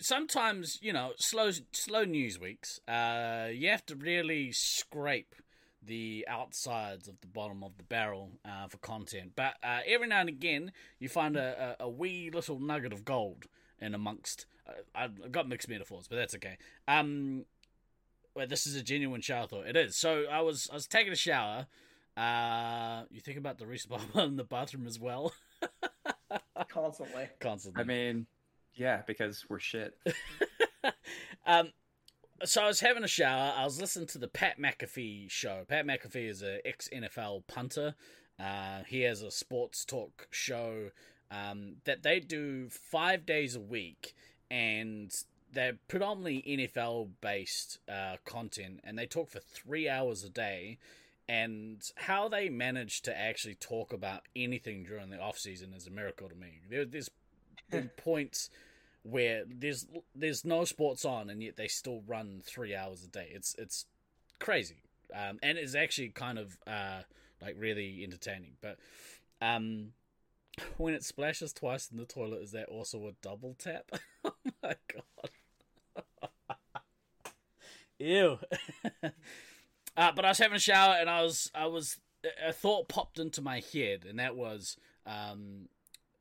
sometimes 0.00 0.78
you 0.80 0.92
know 0.92 1.10
slow 1.18 1.50
slow 1.72 2.04
news 2.04 2.38
weeks. 2.38 2.78
Uh, 2.86 3.48
you 3.52 3.68
have 3.68 3.84
to 3.86 3.96
really 3.96 4.52
scrape 4.52 5.34
the 5.82 6.26
outsides 6.28 7.08
of 7.08 7.20
the 7.20 7.26
bottom 7.26 7.62
of 7.62 7.76
the 7.76 7.84
barrel 7.84 8.32
uh, 8.44 8.66
for 8.68 8.78
content. 8.78 9.32
But 9.36 9.54
uh, 9.62 9.80
every 9.86 10.08
now 10.08 10.20
and 10.20 10.28
again, 10.28 10.72
you 10.98 11.08
find 11.08 11.36
a, 11.36 11.76
a, 11.80 11.84
a 11.84 11.88
wee 11.88 12.30
little 12.32 12.58
nugget 12.58 12.92
of 12.92 13.04
gold 13.04 13.44
in 13.80 13.94
amongst. 13.94 14.46
Uh, 14.68 14.72
I've 14.94 15.32
got 15.32 15.48
mixed 15.48 15.68
metaphors, 15.68 16.08
but 16.08 16.16
that's 16.16 16.34
okay. 16.34 16.58
Um, 16.86 17.44
well, 18.34 18.46
this 18.46 18.66
is 18.66 18.76
a 18.76 18.82
genuine 18.82 19.20
shower 19.20 19.46
thought. 19.46 19.66
It 19.66 19.76
is. 19.76 19.96
So 19.96 20.24
I 20.30 20.40
was 20.42 20.68
I 20.70 20.74
was 20.74 20.86
taking 20.86 21.12
a 21.12 21.16
shower. 21.16 21.66
Uh, 22.16 23.04
you 23.10 23.20
think 23.20 23.38
about 23.38 23.58
the 23.58 23.66
Reese 23.66 23.86
Barber 23.86 24.22
in 24.22 24.36
the 24.36 24.44
bathroom 24.44 24.86
as 24.86 24.98
well. 24.98 25.32
Constantly. 26.68 27.28
Constantly. 27.40 27.80
I 27.80 27.84
mean, 27.84 28.26
yeah, 28.74 29.02
because 29.06 29.44
we're 29.48 29.58
shit. 29.58 29.96
um, 31.46 31.72
so 32.44 32.62
I 32.62 32.66
was 32.66 32.80
having 32.80 33.04
a 33.04 33.08
shower. 33.08 33.52
I 33.56 33.64
was 33.64 33.80
listening 33.80 34.06
to 34.08 34.18
the 34.18 34.28
Pat 34.28 34.58
McAfee 34.58 35.30
show. 35.30 35.64
Pat 35.68 35.86
McAfee 35.86 36.28
is 36.28 36.42
an 36.42 36.60
ex 36.64 36.88
NFL 36.92 37.46
punter. 37.46 37.94
Uh, 38.38 38.82
he 38.86 39.00
has 39.02 39.22
a 39.22 39.30
sports 39.30 39.84
talk 39.84 40.28
show 40.30 40.90
um, 41.30 41.76
that 41.84 42.02
they 42.02 42.20
do 42.20 42.68
five 42.68 43.26
days 43.26 43.56
a 43.56 43.60
week, 43.60 44.14
and 44.50 45.12
they're 45.52 45.78
predominantly 45.88 46.44
NFL 46.46 47.10
based 47.20 47.78
uh, 47.88 48.16
content, 48.24 48.80
and 48.84 48.98
they 48.98 49.06
talk 49.06 49.30
for 49.30 49.40
three 49.40 49.88
hours 49.88 50.24
a 50.24 50.30
day. 50.30 50.78
And 51.30 51.82
how 51.96 52.28
they 52.28 52.48
manage 52.48 53.02
to 53.02 53.18
actually 53.18 53.56
talk 53.56 53.92
about 53.92 54.22
anything 54.34 54.84
during 54.84 55.10
the 55.10 55.20
off 55.20 55.38
season 55.38 55.74
is 55.74 55.86
a 55.86 55.90
miracle 55.90 56.26
to 56.26 56.34
me. 56.34 56.60
There, 56.70 56.86
there's 56.86 57.10
points 57.98 58.48
where 59.10 59.44
there's 59.46 59.86
there's 60.14 60.44
no 60.44 60.64
sports 60.64 61.04
on, 61.04 61.30
and 61.30 61.42
yet 61.42 61.56
they 61.56 61.68
still 61.68 62.02
run 62.06 62.42
three 62.44 62.74
hours 62.74 63.04
a 63.04 63.08
day. 63.08 63.28
It's 63.32 63.54
it's 63.58 63.86
crazy, 64.38 64.82
um, 65.14 65.38
and 65.42 65.58
it's 65.58 65.74
actually 65.74 66.08
kind 66.10 66.38
of 66.38 66.58
uh, 66.66 67.02
like 67.40 67.56
really 67.58 68.02
entertaining. 68.04 68.52
But 68.60 68.78
um, 69.40 69.92
when 70.76 70.94
it 70.94 71.04
splashes 71.04 71.52
twice 71.52 71.90
in 71.90 71.96
the 71.96 72.04
toilet, 72.04 72.42
is 72.42 72.52
that 72.52 72.68
also 72.68 73.06
a 73.06 73.12
double 73.22 73.56
tap? 73.58 73.90
oh 74.24 74.32
my 74.62 74.74
god! 74.92 76.04
Ew. 77.98 78.38
uh, 79.96 80.12
but 80.14 80.24
I 80.24 80.28
was 80.28 80.38
having 80.38 80.56
a 80.56 80.60
shower, 80.60 80.96
and 81.00 81.10
I 81.10 81.22
was 81.22 81.50
I 81.54 81.66
was 81.66 81.98
a 82.44 82.52
thought 82.52 82.88
popped 82.88 83.18
into 83.18 83.42
my 83.42 83.62
head, 83.72 84.04
and 84.08 84.18
that 84.18 84.36
was 84.36 84.76
um, 85.06 85.68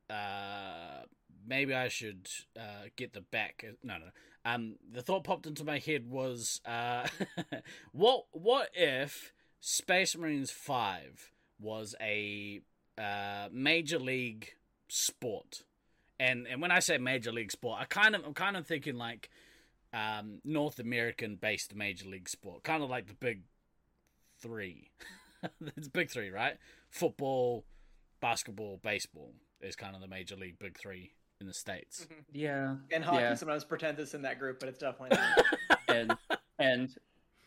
uh, 0.09 1.03
maybe 1.47 1.73
I 1.73 1.87
should 1.87 2.27
uh, 2.59 2.89
get 2.95 3.13
the 3.13 3.21
back. 3.21 3.63
No, 3.83 3.97
no. 3.97 4.07
Um, 4.45 4.75
the 4.91 5.01
thought 5.01 5.23
popped 5.23 5.47
into 5.47 5.63
my 5.63 5.79
head 5.79 6.09
was, 6.09 6.61
uh, 6.65 7.07
what 7.91 8.25
what 8.31 8.69
if 8.73 9.33
Space 9.59 10.15
Marines 10.15 10.51
Five 10.51 11.31
was 11.59 11.95
a 12.01 12.61
uh, 12.97 13.47
major 13.51 13.99
league 13.99 14.53
sport? 14.87 15.63
And 16.19 16.47
and 16.47 16.61
when 16.61 16.71
I 16.71 16.79
say 16.79 16.97
major 16.97 17.31
league 17.31 17.51
sport, 17.51 17.79
I 17.81 17.85
kind 17.85 18.15
of 18.15 18.23
I'm 18.25 18.33
kind 18.33 18.57
of 18.57 18.65
thinking 18.65 18.95
like 18.95 19.29
um, 19.93 20.39
North 20.43 20.79
American 20.79 21.35
based 21.35 21.75
major 21.75 22.07
league 22.07 22.29
sport, 22.29 22.63
kind 22.63 22.83
of 22.83 22.89
like 22.89 23.07
the 23.07 23.15
big 23.15 23.41
three. 24.39 24.91
it's 25.75 25.89
big 25.89 26.09
three, 26.09 26.29
right? 26.29 26.57
Football, 26.89 27.65
basketball, 28.21 28.79
baseball 28.81 29.33
is 29.61 29.75
kind 29.75 29.95
of 29.95 30.01
the 30.01 30.07
major 30.07 30.35
league 30.35 30.59
big 30.59 30.77
three 30.77 31.11
in 31.39 31.47
the 31.47 31.53
states. 31.53 32.05
Mm-hmm. 32.05 32.21
Yeah, 32.33 32.75
and 32.91 33.03
hockey 33.03 33.23
yeah. 33.23 33.33
sometimes 33.35 33.63
pretends 33.63 33.99
it's 33.99 34.13
in 34.13 34.21
that 34.23 34.39
group, 34.39 34.59
but 34.59 34.69
it's 34.69 34.79
definitely 34.79 35.17
not. 35.17 35.79
and 35.87 36.17
and 36.59 36.95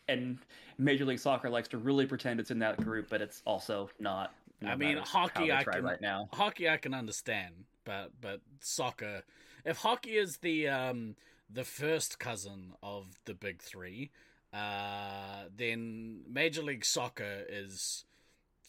and 0.07 0.37
Major 0.77 1.05
League 1.05 1.19
Soccer 1.19 1.49
likes 1.49 1.67
to 1.69 1.77
really 1.77 2.05
pretend 2.05 2.39
it's 2.39 2.51
in 2.51 2.59
that 2.59 2.77
group, 2.83 3.07
but 3.09 3.21
it's 3.21 3.41
also 3.45 3.89
not. 3.99 4.33
No 4.61 4.69
I 4.69 4.75
mean, 4.75 4.97
hockey 4.97 5.51
I 5.51 5.63
can 5.63 5.83
right 5.83 6.01
now. 6.01 6.29
Hockey 6.33 6.69
I 6.69 6.77
can 6.77 6.93
understand, 6.93 7.65
but 7.83 8.11
but 8.19 8.41
soccer, 8.59 9.23
if 9.65 9.77
hockey 9.77 10.17
is 10.17 10.37
the 10.37 10.67
um 10.67 11.15
the 11.49 11.63
first 11.63 12.19
cousin 12.19 12.73
of 12.83 13.07
the 13.25 13.33
big 13.33 13.61
three, 13.61 14.11
uh, 14.53 15.45
then 15.55 16.21
Major 16.29 16.61
League 16.61 16.85
Soccer 16.85 17.43
is 17.49 18.05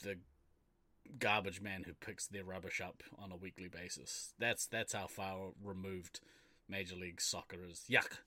the 0.03 0.17
garbage 1.19 1.61
man 1.61 1.85
who 1.85 1.95
picks 1.95 2.27
their 2.27 2.45
rubbish 2.45 2.81
up 2.81 3.03
on 3.19 3.33
a 3.33 3.37
weekly 3.37 3.69
basis. 3.69 4.35
That's 4.39 4.67
that's 4.67 4.93
how 4.93 5.07
far 5.07 5.51
removed 5.63 6.21
Major 6.69 6.97
League 6.97 7.21
Soccer 7.21 7.59
is. 7.69 7.85
Yuck. 7.91 8.19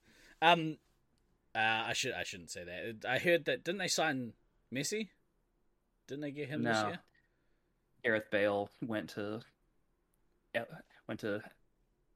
Um, 0.42 0.78
uh, 1.56 1.86
I 1.88 1.94
should 1.94 2.14
I 2.14 2.24
shouldn't 2.24 2.52
say 2.52 2.64
that. 2.64 3.10
I 3.10 3.18
heard 3.18 3.46
that 3.46 3.64
didn't 3.64 3.80
they 3.80 3.88
sign 3.88 4.34
Messi? 4.74 5.10
Didn't 6.08 6.22
they 6.22 6.32
get 6.32 6.50
him 6.50 6.64
no. 6.64 6.74
this 6.74 6.84
year? 6.84 7.00
Gareth 8.04 8.30
Bale 8.30 8.70
went 8.86 9.10
to 9.12 9.42
went 11.08 11.22
to 11.22 11.42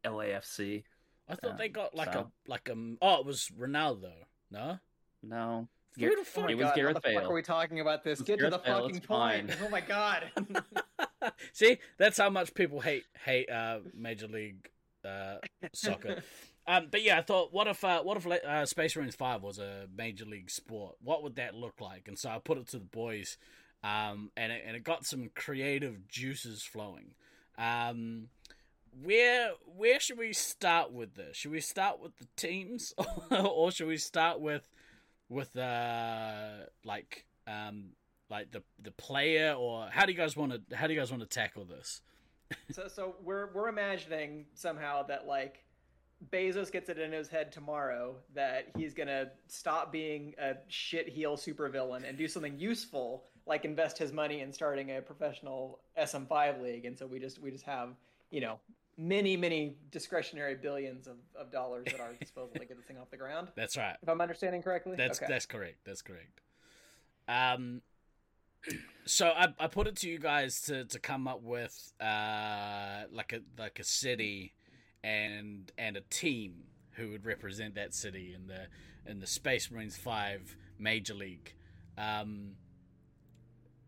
LAFC. 0.06 0.84
I 1.28 1.36
thought 1.36 1.52
um, 1.52 1.58
they 1.58 1.70
got 1.70 1.96
like 1.96 2.14
so. 2.14 2.20
a 2.20 2.50
like 2.50 2.70
a 2.70 2.76
oh 3.02 3.20
it 3.20 3.26
was 3.26 3.52
Ronaldo. 3.58 4.12
No. 4.52 4.80
No. 5.24 5.68
Who 5.98 6.16
the 6.16 6.24
fuck? 6.24 6.50
It 6.50 6.56
was 6.56 6.66
god, 6.66 6.76
Gareth 6.76 6.96
how 6.96 7.00
the 7.00 7.10
Bale. 7.10 7.22
fuck 7.22 7.30
are 7.30 7.34
we 7.34 7.42
talking 7.42 7.80
about 7.80 8.04
this? 8.04 8.22
Get 8.22 8.40
Gareth 8.40 8.54
to 8.54 8.58
the 8.60 8.64
Bale, 8.64 8.82
fucking 8.82 8.98
it's 8.98 9.06
point. 9.06 9.52
fine. 9.52 9.58
Oh 9.66 9.70
my 9.70 9.82
god. 9.82 10.32
See, 11.54 11.78
that's 11.98 12.18
how 12.18 12.30
much 12.30 12.54
people 12.54 12.80
hate 12.82 13.04
hate 13.26 13.50
uh, 13.50 13.80
Major 13.94 14.28
League 14.28 14.70
uh, 15.06 15.38
Soccer. 15.74 16.24
um, 16.68 16.88
but 16.92 17.04
yeah, 17.04 17.18
I 17.18 17.22
thought, 17.22 17.54
what 17.54 17.68
if 17.68 17.84
uh, 17.84 18.02
what 18.04 18.18
if 18.18 18.28
uh, 18.28 18.66
Space 18.66 18.96
Marines 18.96 19.16
Five 19.16 19.42
was 19.42 19.60
a 19.60 19.88
Major 19.96 20.26
League 20.26 20.50
sport? 20.50 20.96
What 21.02 21.24
would 21.24 21.36
that 21.36 21.56
look 21.56 21.82
like? 21.82 22.08
And 22.08 22.18
so 22.18 22.30
I 22.30 22.40
put 22.40 22.58
it 22.58 22.68
to 22.70 22.78
the 22.80 22.86
boys, 22.86 23.38
um, 23.84 24.32
and 24.38 24.52
it, 24.52 24.64
and 24.66 24.76
it 24.76 24.84
got 24.84 25.06
some 25.06 25.30
creative 25.36 26.08
juices 26.08 26.64
flowing. 26.64 27.14
Um, 27.58 28.28
where 29.04 29.52
where 29.66 30.00
should 30.00 30.18
we 30.18 30.34
start 30.34 30.92
with 30.92 31.16
this? 31.16 31.38
Should 31.38 31.52
we 31.52 31.62
start 31.62 32.00
with 32.02 32.18
the 32.18 32.28
teams, 32.36 32.94
or 33.32 33.72
should 33.72 33.88
we 33.88 33.98
start 33.98 34.40
with 34.40 34.68
with 35.30 35.56
uh 35.56 36.66
like 36.84 37.26
um 37.48 37.92
like 38.30 38.52
the 38.52 38.64
the 38.82 38.92
player 38.92 39.54
or 39.54 39.88
how 39.92 40.06
do 40.06 40.12
you 40.12 40.18
guys 40.18 40.36
want 40.36 40.52
to 40.52 40.76
how 40.76 40.88
do 40.88 40.94
you 40.94 41.00
guys 41.00 41.12
want 41.12 41.22
to 41.24 41.30
tackle 41.30 41.66
this? 41.66 42.02
So 42.72 42.88
so 42.88 43.16
we're 43.24 43.54
we're 43.54 43.68
imagining 43.68 44.46
somehow 44.56 45.04
that 45.04 45.28
like 45.28 45.64
Bezos 46.32 46.72
gets 46.72 46.90
it 46.90 46.98
in 46.98 47.12
his 47.12 47.30
head 47.30 47.52
tomorrow 47.52 48.16
that 48.34 48.72
he's 48.76 48.94
gonna 48.94 49.28
stop 49.48 49.92
being 49.92 50.34
a 50.40 50.56
shit 50.68 51.08
heel 51.08 51.38
supervillain 51.38 52.08
and 52.08 52.18
do 52.18 52.28
something 52.28 52.60
useful, 52.60 53.26
like 53.46 53.66
invest 53.66 53.98
his 54.00 54.12
money 54.12 54.42
in 54.42 54.52
starting 54.52 54.98
a 54.98 55.02
professional 55.02 55.80
SM5 55.98 56.62
league, 56.62 56.86
and 56.86 56.98
so 56.98 57.06
we 57.06 57.20
just 57.20 57.40
we 57.40 57.52
just 57.52 57.66
have 57.66 57.90
you 58.32 58.42
know 58.42 58.60
many 59.00 59.38
many 59.38 59.76
discretionary 59.92 60.56
billions 60.56 61.08
of, 61.08 61.16
of 61.40 61.52
dollars 61.52 61.88
at 61.88 62.00
our 62.00 62.14
disposal 62.20 62.52
to 62.54 62.60
get 62.60 62.76
this 62.76 62.86
thing 62.86 62.98
off 62.98 63.10
the 63.10 63.18
ground. 63.18 63.48
that's 63.56 63.78
right 63.78 63.96
If 64.02 64.10
I'm 64.10 64.20
understanding 64.22 64.62
correctly, 64.62 64.96
that's 64.98 65.20
okay. 65.20 65.32
that's 65.32 65.46
correct 65.46 65.78
that's 65.86 66.02
correct 66.02 66.42
um 67.28 67.82
so 69.06 69.30
I, 69.30 69.48
I 69.58 69.68
put 69.68 69.88
it 69.88 69.96
to 69.98 70.10
you 70.10 70.20
guys 70.20 70.62
to, 70.64 70.84
to 70.84 71.00
come 71.00 71.28
up 71.28 71.42
with 71.42 71.94
uh 72.02 73.04
like 73.12 73.32
a 73.34 73.40
like 73.58 73.80
a 73.80 73.84
city 73.86 74.54
and 75.04 75.72
and 75.78 75.96
a 75.96 76.02
team 76.02 76.64
who 76.92 77.12
would 77.12 77.26
represent 77.26 77.76
that 77.76 77.94
city 77.94 78.36
in 78.36 78.48
the 78.48 78.68
in 79.10 79.20
the 79.20 79.28
Space 79.28 79.72
Marines 79.72 79.98
Five 79.98 80.56
Major 80.78 81.14
League. 81.14 81.54
Um, 81.98 82.56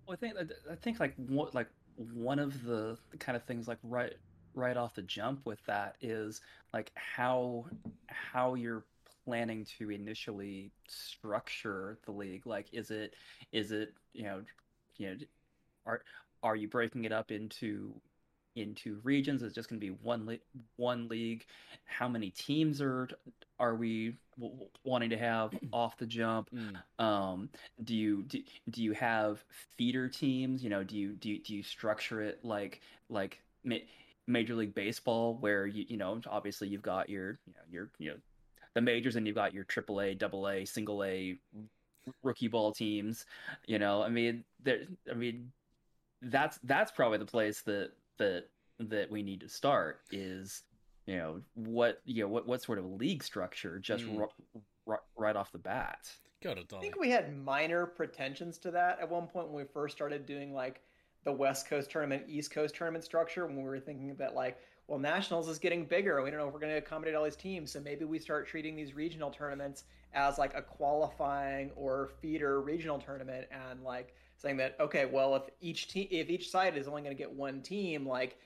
Well, 0.08 0.13
I 0.13 0.15
think 0.15 0.36
I 0.71 0.76
think 0.76 1.00
like 1.00 1.15
what 1.28 1.54
like 1.54 1.67
one 2.13 2.39
of 2.39 2.63
the 2.63 2.97
kind 3.19 3.36
of 3.36 3.43
things 3.43 3.67
like 3.67 3.78
right 3.84 4.13
right 4.53 4.77
off 4.77 4.95
the 4.95 5.01
jump 5.03 5.45
with 5.45 5.63
that 5.65 5.95
is 6.01 6.41
like 6.73 6.91
how 6.95 7.65
how 8.09 8.55
you're 8.55 8.85
planning 9.25 9.65
to 9.77 9.89
initially 9.91 10.71
structure 10.87 11.99
the 12.05 12.11
league. 12.11 12.45
Like, 12.45 12.67
is 12.73 12.91
it 12.91 13.15
is 13.51 13.71
it 13.71 13.93
you 14.13 14.23
know 14.23 14.41
you 14.97 15.09
know 15.09 15.15
are 15.85 16.01
are 16.43 16.55
you 16.55 16.67
breaking 16.67 17.05
it 17.05 17.11
up 17.11 17.31
into 17.31 17.93
into 18.55 18.99
regions? 19.03 19.43
Is 19.43 19.53
just 19.53 19.69
going 19.69 19.79
to 19.79 19.85
be 19.85 19.93
one 20.03 20.25
le- 20.25 20.37
one 20.75 21.07
league? 21.07 21.45
How 21.85 22.07
many 22.07 22.29
teams 22.31 22.81
are 22.81 23.07
are 23.59 23.75
we 23.75 24.17
w- 24.39 24.67
wanting 24.83 25.09
to 25.11 25.17
have 25.17 25.51
off 25.71 25.97
the 25.97 26.05
jump? 26.05 26.49
mm, 26.53 26.83
um 26.99 27.49
do 27.83 27.95
you 27.95 28.23
do, 28.23 28.39
do 28.69 28.83
you 28.83 28.91
have 28.91 29.43
feeder 29.77 30.07
teams 30.09 30.63
you 30.63 30.69
know 30.69 30.83
do 30.83 30.97
you 30.97 31.13
do 31.13 31.29
you, 31.29 31.39
do 31.39 31.55
you 31.55 31.63
structure 31.63 32.21
it 32.21 32.39
like 32.43 32.81
like 33.09 33.39
major 34.27 34.55
league 34.55 34.73
baseball 34.75 35.36
where 35.39 35.65
you 35.65 35.86
you 35.88 35.97
know 35.97 36.19
obviously 36.29 36.67
you've 36.67 36.81
got 36.81 37.10
your 37.10 37.39
you 37.45 37.53
know 37.53 37.62
your 37.69 37.89
you 37.99 38.10
know 38.12 38.17
the 38.73 38.81
majors 38.81 39.15
and 39.15 39.25
you've 39.27 39.36
got 39.36 39.53
your 39.53 39.63
triple 39.63 39.99
a 40.01 40.13
double 40.13 40.47
a 40.47 40.63
single 40.65 41.03
a 41.03 41.38
rookie 42.23 42.47
ball 42.47 42.71
teams 42.71 43.25
you 43.67 43.77
know 43.77 44.01
i 44.01 44.10
mean 44.10 44.43
there 44.63 44.81
i 45.10 45.13
mean 45.13 45.51
that's 46.23 46.60
that's 46.63 46.91
probably 46.91 47.17
the 47.17 47.25
place 47.25 47.62
that 47.62 47.91
that 48.17 48.45
that 48.79 49.10
we 49.12 49.21
need 49.23 49.39
to 49.41 49.49
start 49.49 50.01
is 50.12 50.63
you 51.07 51.17
know 51.17 51.41
what 51.55 51.99
you 52.05 52.23
know 52.23 52.29
what 52.29 52.47
what 52.47 52.62
sort 52.62 52.77
of 52.79 52.86
league 52.86 53.23
structure 53.23 53.79
just 53.79 54.03
Mm. 54.05 54.19
ri- 54.19 54.62
ri- 54.86 54.97
right 55.17 55.36
off 55.36 55.51
the 55.51 55.57
bat 55.57 56.10
go 56.41 56.53
to 56.55 56.62
I 56.75 56.79
think 56.79 56.99
we 56.99 57.10
had 57.10 57.36
minor 57.36 57.86
pretensions 57.86 58.57
to 58.60 58.71
that 58.71 58.99
at 58.99 59.10
one 59.10 59.27
point 59.27 59.47
when 59.49 59.57
we 59.57 59.67
first 59.71 59.95
started 59.95 60.25
doing 60.25 60.53
like 60.53 60.81
the 61.23 61.31
West 61.31 61.67
Coast 61.67 61.89
tournament, 61.91 62.23
East 62.27 62.51
Coast 62.51 62.75
tournament 62.75 63.03
structure. 63.03 63.45
When 63.45 63.57
we 63.57 63.63
were 63.63 63.79
thinking 63.79 64.15
that 64.15 64.36
like, 64.36 64.57
well, 64.88 64.99
nationals 64.99 65.47
is 65.47 65.60
getting 65.60 65.86
bigger. 65.86 66.21
We 66.21 66.31
don't 66.31 66.39
know 66.39 66.47
if 66.47 66.53
we're 66.53 66.60
going 66.60 66.73
to 66.73 66.77
accommodate 66.77 67.15
all 67.15 67.23
these 67.23 67.36
teams, 67.36 67.71
so 67.71 67.79
maybe 67.79 68.05
we 68.05 68.19
start 68.19 68.47
treating 68.47 68.75
these 68.75 68.93
regional 68.93 69.29
tournaments 69.29 69.84
as 70.13 70.38
like 70.38 70.53
a 70.55 70.62
qualifying 70.62 71.71
or 71.75 72.10
feeder 72.21 72.62
regional 72.62 72.99
tournament, 72.99 73.47
and 73.69 73.84
like 73.84 74.13
saying 74.38 74.57
that 74.57 74.75
okay, 74.79 75.05
well, 75.05 75.36
if 75.36 75.43
each 75.62 75.88
team, 75.88 76.07
if 76.12 76.29
each 76.29 76.49
side 76.49 76.75
is 76.75 76.88
only 76.88 77.01
going 77.01 77.15
to 77.15 77.21
get 77.21 77.31
one 77.31 77.62
team, 77.62 78.05
like 78.05 78.38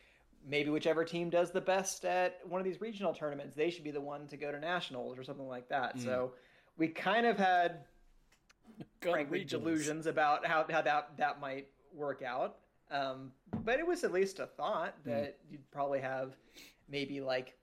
maybe 0.47 0.69
whichever 0.69 1.03
team 1.03 1.29
does 1.29 1.51
the 1.51 1.61
best 1.61 2.05
at 2.05 2.39
one 2.47 2.61
of 2.61 2.65
these 2.65 2.81
regional 2.81 3.13
tournaments, 3.13 3.55
they 3.55 3.69
should 3.69 3.83
be 3.83 3.91
the 3.91 4.01
one 4.01 4.27
to 4.27 4.37
go 4.37 4.51
to 4.51 4.59
nationals 4.59 5.17
or 5.17 5.23
something 5.23 5.47
like 5.47 5.67
that. 5.69 5.97
Mm. 5.97 6.03
So 6.03 6.33
we 6.77 6.89
kind 6.89 7.25
of 7.25 7.37
had, 7.37 7.85
frankly, 9.01 9.39
regionals. 9.39 9.49
delusions 9.49 10.05
about 10.05 10.45
how, 10.45 10.65
how 10.69 10.81
that 10.81 11.17
that 11.17 11.39
might 11.39 11.67
work 11.93 12.21
out. 12.21 12.57
Um, 12.91 13.31
but 13.63 13.79
it 13.79 13.87
was 13.87 14.03
at 14.03 14.11
least 14.11 14.39
a 14.39 14.45
thought 14.45 14.95
mm. 15.01 15.05
that 15.05 15.39
mm. 15.39 15.51
you'd 15.51 15.71
probably 15.71 16.01
have 16.01 16.35
maybe 16.89 17.21
like 17.21 17.55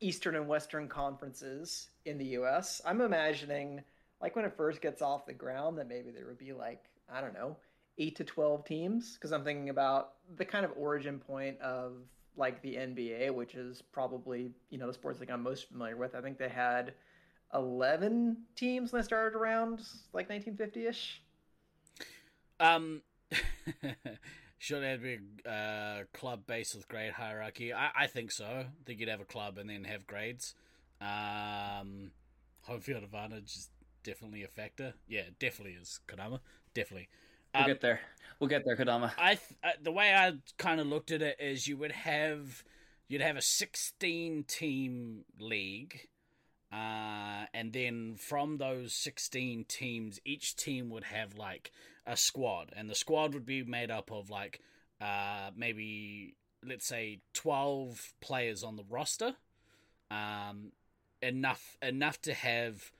Eastern 0.00 0.36
and 0.36 0.46
Western 0.46 0.88
conferences 0.88 1.88
in 2.04 2.18
the 2.18 2.24
U.S. 2.26 2.80
I'm 2.84 3.00
imagining 3.00 3.82
like 4.20 4.36
when 4.36 4.44
it 4.44 4.56
first 4.56 4.80
gets 4.80 5.02
off 5.02 5.26
the 5.26 5.32
ground 5.32 5.78
that 5.78 5.88
maybe 5.88 6.10
there 6.10 6.26
would 6.26 6.38
be 6.38 6.52
like 6.52 6.84
I 7.12 7.20
don't 7.20 7.34
know 7.34 7.56
eight 7.98 8.16
to 8.16 8.24
twelve 8.24 8.64
teams 8.64 9.14
because 9.14 9.32
I'm 9.32 9.44
thinking 9.44 9.70
about 9.70 10.12
the 10.36 10.44
kind 10.44 10.64
of 10.64 10.72
origin 10.76 11.18
point 11.18 11.60
of 11.60 11.94
like 12.36 12.62
the 12.62 12.76
NBA, 12.76 13.34
which 13.34 13.54
is 13.56 13.82
probably 13.82 14.52
you 14.70 14.78
know 14.78 14.86
the 14.86 14.94
sports 14.94 15.18
league 15.20 15.30
I'm 15.30 15.42
most 15.42 15.68
familiar 15.68 15.96
with. 15.96 16.14
I 16.14 16.20
think 16.20 16.38
they 16.38 16.48
had 16.48 16.94
eleven 17.52 18.36
teams 18.54 18.92
when 18.92 19.02
they 19.02 19.06
started 19.06 19.36
around 19.36 19.80
like 20.12 20.28
1950 20.28 20.86
ish. 20.86 21.22
Um. 22.60 23.02
Should 24.58 24.82
there 24.82 24.98
be 24.98 25.18
a 25.46 25.50
uh, 25.50 26.02
club 26.12 26.42
based 26.46 26.74
with 26.74 26.88
grade 26.88 27.12
hierarchy? 27.12 27.72
I, 27.72 27.90
I 27.96 28.06
think 28.06 28.32
so. 28.32 28.44
I 28.44 28.66
think 28.84 28.98
you'd 28.98 29.08
have 29.08 29.20
a 29.20 29.24
club 29.24 29.56
and 29.56 29.70
then 29.70 29.84
have 29.84 30.06
grades. 30.06 30.54
Um, 31.00 32.10
home 32.62 32.80
field 32.80 33.04
advantage 33.04 33.54
is 33.54 33.70
definitely 34.02 34.42
a 34.42 34.48
factor. 34.48 34.94
Yeah, 35.06 35.22
definitely 35.38 35.76
is 35.80 36.00
Kodama. 36.08 36.40
Definitely. 36.74 37.08
We'll 37.54 37.64
um, 37.64 37.68
get 37.68 37.80
there. 37.80 38.00
We'll 38.40 38.50
get 38.50 38.64
there, 38.64 38.76
Kodama. 38.76 39.12
I 39.16 39.36
th- 39.36 39.58
uh, 39.62 39.70
the 39.82 39.92
way 39.92 40.12
I 40.14 40.34
kind 40.58 40.80
of 40.80 40.86
looked 40.86 41.12
at 41.12 41.22
it 41.22 41.36
is 41.40 41.66
you 41.66 41.76
would 41.76 41.92
have 41.92 42.64
you'd 43.08 43.22
have 43.22 43.36
a 43.36 43.42
16 43.42 44.44
team 44.44 45.24
league. 45.38 46.08
Uh, 46.70 47.46
and 47.54 47.72
then 47.72 48.16
from 48.16 48.58
those 48.58 48.92
16 48.92 49.64
teams, 49.66 50.20
each 50.24 50.54
team 50.54 50.90
would 50.90 51.04
have 51.04 51.38
like 51.38 51.72
a 52.08 52.16
squad, 52.16 52.72
and 52.74 52.88
the 52.88 52.94
squad 52.94 53.34
would 53.34 53.46
be 53.46 53.62
made 53.62 53.90
up 53.90 54.10
of 54.10 54.30
like 54.30 54.60
uh, 55.00 55.50
maybe 55.54 56.34
let's 56.66 56.86
say 56.86 57.20
12 57.34 58.14
players 58.20 58.64
on 58.64 58.76
the 58.76 58.84
roster, 58.88 59.36
um, 60.10 60.72
enough 61.22 61.76
enough 61.82 62.20
to 62.22 62.34
have 62.34 62.90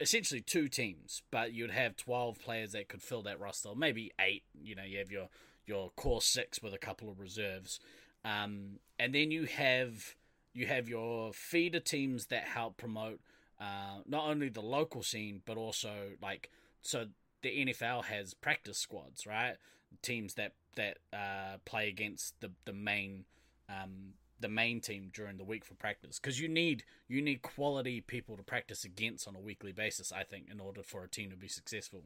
essentially 0.00 0.40
two 0.40 0.68
teams, 0.68 1.22
but 1.30 1.52
you'd 1.52 1.70
have 1.70 1.96
12 1.96 2.38
players 2.40 2.72
that 2.72 2.88
could 2.88 3.02
fill 3.02 3.22
that 3.22 3.40
roster, 3.40 3.70
maybe 3.74 4.12
eight. 4.20 4.42
You 4.60 4.74
know, 4.74 4.84
you 4.84 4.98
have 4.98 5.10
your 5.10 5.28
your 5.66 5.90
core 5.90 6.20
six 6.20 6.62
with 6.62 6.74
a 6.74 6.78
couple 6.78 7.08
of 7.08 7.20
reserves, 7.20 7.78
um, 8.24 8.80
and 8.98 9.14
then 9.14 9.30
you 9.30 9.44
have 9.44 10.16
you 10.52 10.66
have 10.66 10.88
your 10.88 11.32
feeder 11.32 11.80
teams 11.80 12.26
that 12.26 12.42
help 12.42 12.76
promote 12.76 13.20
uh, 13.60 13.98
not 14.06 14.28
only 14.28 14.48
the 14.48 14.62
local 14.62 15.02
scene 15.02 15.42
but 15.44 15.56
also 15.56 16.10
like 16.22 16.50
so 16.82 17.06
the 17.42 17.66
NFL 17.66 18.04
has 18.04 18.34
practice 18.34 18.78
squads, 18.78 19.26
right? 19.26 19.56
Teams 20.02 20.34
that 20.34 20.52
that 20.76 20.98
uh, 21.12 21.58
play 21.64 21.88
against 21.88 22.40
the 22.40 22.50
the 22.64 22.72
main 22.72 23.24
um, 23.68 24.14
the 24.40 24.48
main 24.48 24.80
team 24.80 25.10
during 25.12 25.36
the 25.36 25.44
week 25.44 25.64
for 25.64 25.74
practice 25.74 26.18
because 26.18 26.40
you 26.40 26.48
need 26.48 26.84
you 27.08 27.20
need 27.20 27.42
quality 27.42 28.00
people 28.00 28.36
to 28.36 28.42
practice 28.42 28.84
against 28.84 29.26
on 29.26 29.36
a 29.36 29.40
weekly 29.40 29.72
basis. 29.72 30.12
I 30.12 30.24
think 30.24 30.46
in 30.50 30.60
order 30.60 30.82
for 30.82 31.02
a 31.04 31.08
team 31.08 31.30
to 31.30 31.36
be 31.36 31.48
successful. 31.48 32.04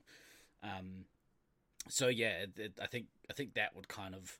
Um, 0.62 1.06
so 1.88 2.08
yeah, 2.08 2.42
it, 2.42 2.50
it, 2.56 2.72
I 2.80 2.86
think 2.86 3.06
I 3.28 3.32
think 3.32 3.54
that 3.54 3.74
would 3.74 3.88
kind 3.88 4.14
of 4.14 4.38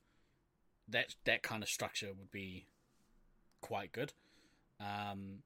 that 0.87 1.15
that 1.25 1.43
kind 1.43 1.63
of 1.63 1.69
structure 1.69 2.07
would 2.07 2.31
be 2.31 2.65
quite 3.61 3.91
good. 3.91 4.13
Um, 4.79 5.39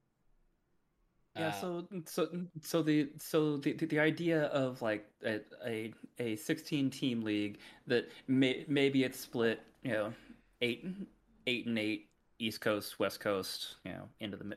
yeah, 1.40 1.48
uh, 1.48 1.52
so 1.52 1.88
so 2.06 2.28
so 2.62 2.82
the 2.82 3.10
so 3.20 3.58
the 3.58 3.74
the 3.74 4.00
idea 4.00 4.44
of 4.46 4.82
like 4.82 5.06
a 5.26 5.40
a, 5.66 5.94
a 6.20 6.36
16 6.36 6.90
team 6.90 7.22
league 7.22 7.60
that 7.88 8.10
may, 8.28 8.66
maybe 8.68 9.04
it's 9.04 9.20
split, 9.20 9.62
you 9.84 9.92
know, 9.92 10.14
8 10.62 10.86
8 11.46 11.66
and 11.68 11.80
8 11.80 12.10
East 12.40 12.62
Coast, 12.62 13.00
West 13.00 13.20
Coast, 13.20 13.76
you 13.84 13.92
know, 13.92 14.10
into 14.20 14.38
the 14.38 14.56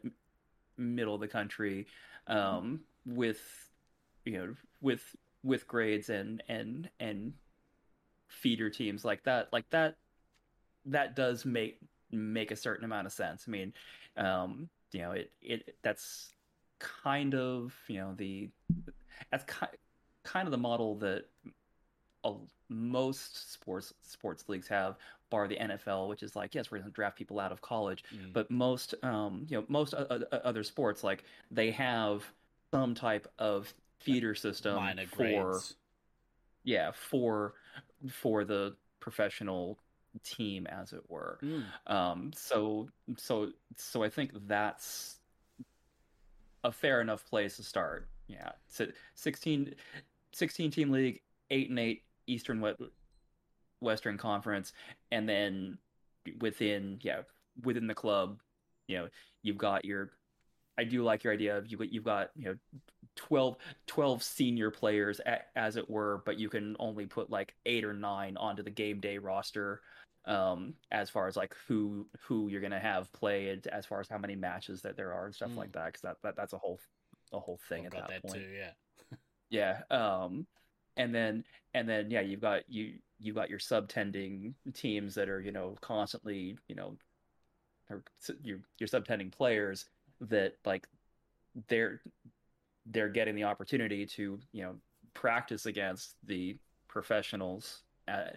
middle 0.77 1.15
of 1.15 1.21
the 1.21 1.29
country 1.29 1.87
um, 2.27 2.81
with 3.07 3.41
you 4.25 4.39
know 4.39 4.55
with 4.81 5.17
with 5.43 5.67
grades 5.67 6.11
and 6.11 6.43
and 6.49 6.89
and 7.01 7.33
feeder 8.29 8.71
teams 8.71 9.05
like 9.05 9.25
that 9.25 9.49
like 9.53 9.69
that 9.71 9.97
that 10.87 11.17
does 11.17 11.45
make 11.45 11.79
make 12.13 12.51
a 12.51 12.57
certain 12.57 12.85
amount 12.85 13.07
of 13.07 13.13
sense. 13.13 13.45
I 13.47 13.51
mean, 13.51 13.73
um, 14.17 14.69
you 14.93 15.01
know, 15.01 15.13
it 15.13 15.31
it 15.43 15.77
that's 15.83 16.31
kind 16.81 17.35
of 17.35 17.75
you 17.87 17.99
know 17.99 18.15
the 18.17 18.49
that's 19.31 19.45
kind 19.45 19.73
kind 20.25 20.47
of 20.47 20.51
the 20.51 20.59
model 20.59 20.97
that 20.97 21.27
most 22.69 23.53
sports 23.53 23.95
sports 24.03 24.49
leagues 24.49 24.69
have, 24.69 24.97
bar 25.31 25.49
the 25.49 25.57
NFL, 25.57 26.09
which 26.09 26.23
is 26.23 26.35
like 26.35 26.55
yes, 26.55 26.71
we're 26.71 26.79
going 26.79 26.91
to 26.91 26.95
draft 26.95 27.17
people 27.17 27.39
out 27.39 27.53
of 27.53 27.61
college, 27.63 28.05
mm. 28.15 28.33
but 28.33 28.51
most 28.51 28.95
um, 29.03 29.47
you 29.49 29.59
know 29.59 29.65
most 29.69 29.95
other 29.95 30.63
sports 30.63 31.05
like 31.05 31.25
they 31.51 31.71
have 31.71 32.25
some 32.73 32.95
type 32.95 33.29
of 33.39 33.73
feeder 34.01 34.35
system 34.35 34.77
Minor 34.77 35.07
for 35.07 35.17
grades. 35.17 35.75
yeah 36.65 36.91
for 36.93 37.55
for 38.09 38.45
the 38.45 38.75
professional 38.99 39.79
team 40.25 40.67
as 40.67 40.93
it 40.93 41.03
were 41.09 41.39
mm. 41.43 41.63
um 41.87 42.33
so 42.35 42.89
so 43.17 43.53
so 43.77 44.03
i 44.03 44.09
think 44.09 44.33
that's 44.49 45.20
a 46.65 46.73
fair 46.73 47.01
enough 47.01 47.25
place 47.27 47.57
to 47.57 47.63
start. 47.63 48.09
Yeah. 48.29 48.53
So 48.69 48.87
16 49.15 49.75
16 50.33 50.71
team 50.71 50.91
league 50.91 51.21
8 51.51 51.71
and 51.71 51.79
8 51.79 52.03
eastern 52.27 52.65
western 53.81 54.19
conference. 54.19 54.73
And 55.11 55.29
then 55.29 55.79
within 56.41 56.99
yeah 57.03 57.23
within 57.65 57.87
the 57.87 57.95
club 57.95 58.39
you 58.89 58.99
know 58.99 59.09
you've 59.43 59.57
got 59.57 59.85
your 59.87 60.11
I 60.79 60.85
do 60.85 61.03
like 61.03 61.25
your 61.25 61.33
idea 61.33 61.57
of 61.57 61.71
you 61.71 61.79
you've 61.91 62.05
got 62.05 62.31
you 62.37 62.47
know 62.47 62.55
12, 63.17 63.57
12 63.87 64.23
senior 64.23 64.71
players 64.71 65.21
as 65.57 65.77
it 65.77 65.91
were, 65.91 66.23
but 66.25 66.39
you 66.39 66.49
can 66.49 66.77
only 66.79 67.07
put 67.07 67.29
like 67.29 67.55
eight 67.67 67.85
or 67.85 67.93
nine 67.93 68.37
onto 68.37 68.63
the 68.63 68.71
game 68.71 69.01
day 69.01 69.19
roster 69.19 69.83
um, 70.27 70.75
as 70.91 71.11
far 71.11 71.27
as 71.29 71.37
like 71.37 71.55
who 71.67 72.07
who 72.23 72.49
you're 72.49 72.61
gonna 72.61 72.81
have 72.81 73.13
play, 73.13 73.59
as 73.73 73.87
far 73.87 74.01
as 74.01 74.09
how 74.09 74.19
many 74.19 74.37
matches 74.37 74.83
that 74.83 74.97
there 74.97 75.13
are 75.13 75.27
and 75.27 75.35
stuff 75.35 75.51
mm. 75.51 75.57
like 75.57 75.73
that. 75.73 75.87
Because 75.87 76.03
that, 76.03 76.17
that 76.23 76.37
that's 76.37 76.53
a 76.53 76.59
whole 76.59 76.81
a 77.33 77.39
whole 77.39 77.61
thing 77.69 77.87
at 77.87 77.93
that, 77.93 78.09
that 78.09 78.23
point. 78.23 78.35
Too, 78.35 78.49
yeah. 79.51 79.81
yeah. 79.91 79.97
Um, 79.97 80.47
and 80.97 81.15
then 81.15 81.45
and 81.75 81.89
then 81.89 82.11
yeah, 82.11 82.21
you've 82.21 82.41
got 82.41 82.63
you 82.69 82.95
you've 83.19 83.37
got 83.37 83.51
your 83.51 83.59
subtending 83.59 84.55
teams 84.75 85.15
that 85.15 85.29
are 85.29 85.41
you 85.41 85.53
know 85.53 85.77
constantly 85.81 86.59
you 86.69 86.75
know 86.75 86.97
or 87.89 88.03
your 88.43 88.59
your 88.79 88.87
subtending 88.89 89.31
players 89.31 89.87
that 90.21 90.55
like 90.65 90.87
they're 91.69 92.01
they're 92.87 93.09
getting 93.09 93.35
the 93.35 93.45
opportunity 93.45 94.07
to 94.07 94.39
you 94.53 94.63
know 94.63 94.75
practice 95.15 95.67
against 95.67 96.15
the 96.27 96.57
professionals 96.89 97.83
uh, 98.09 98.31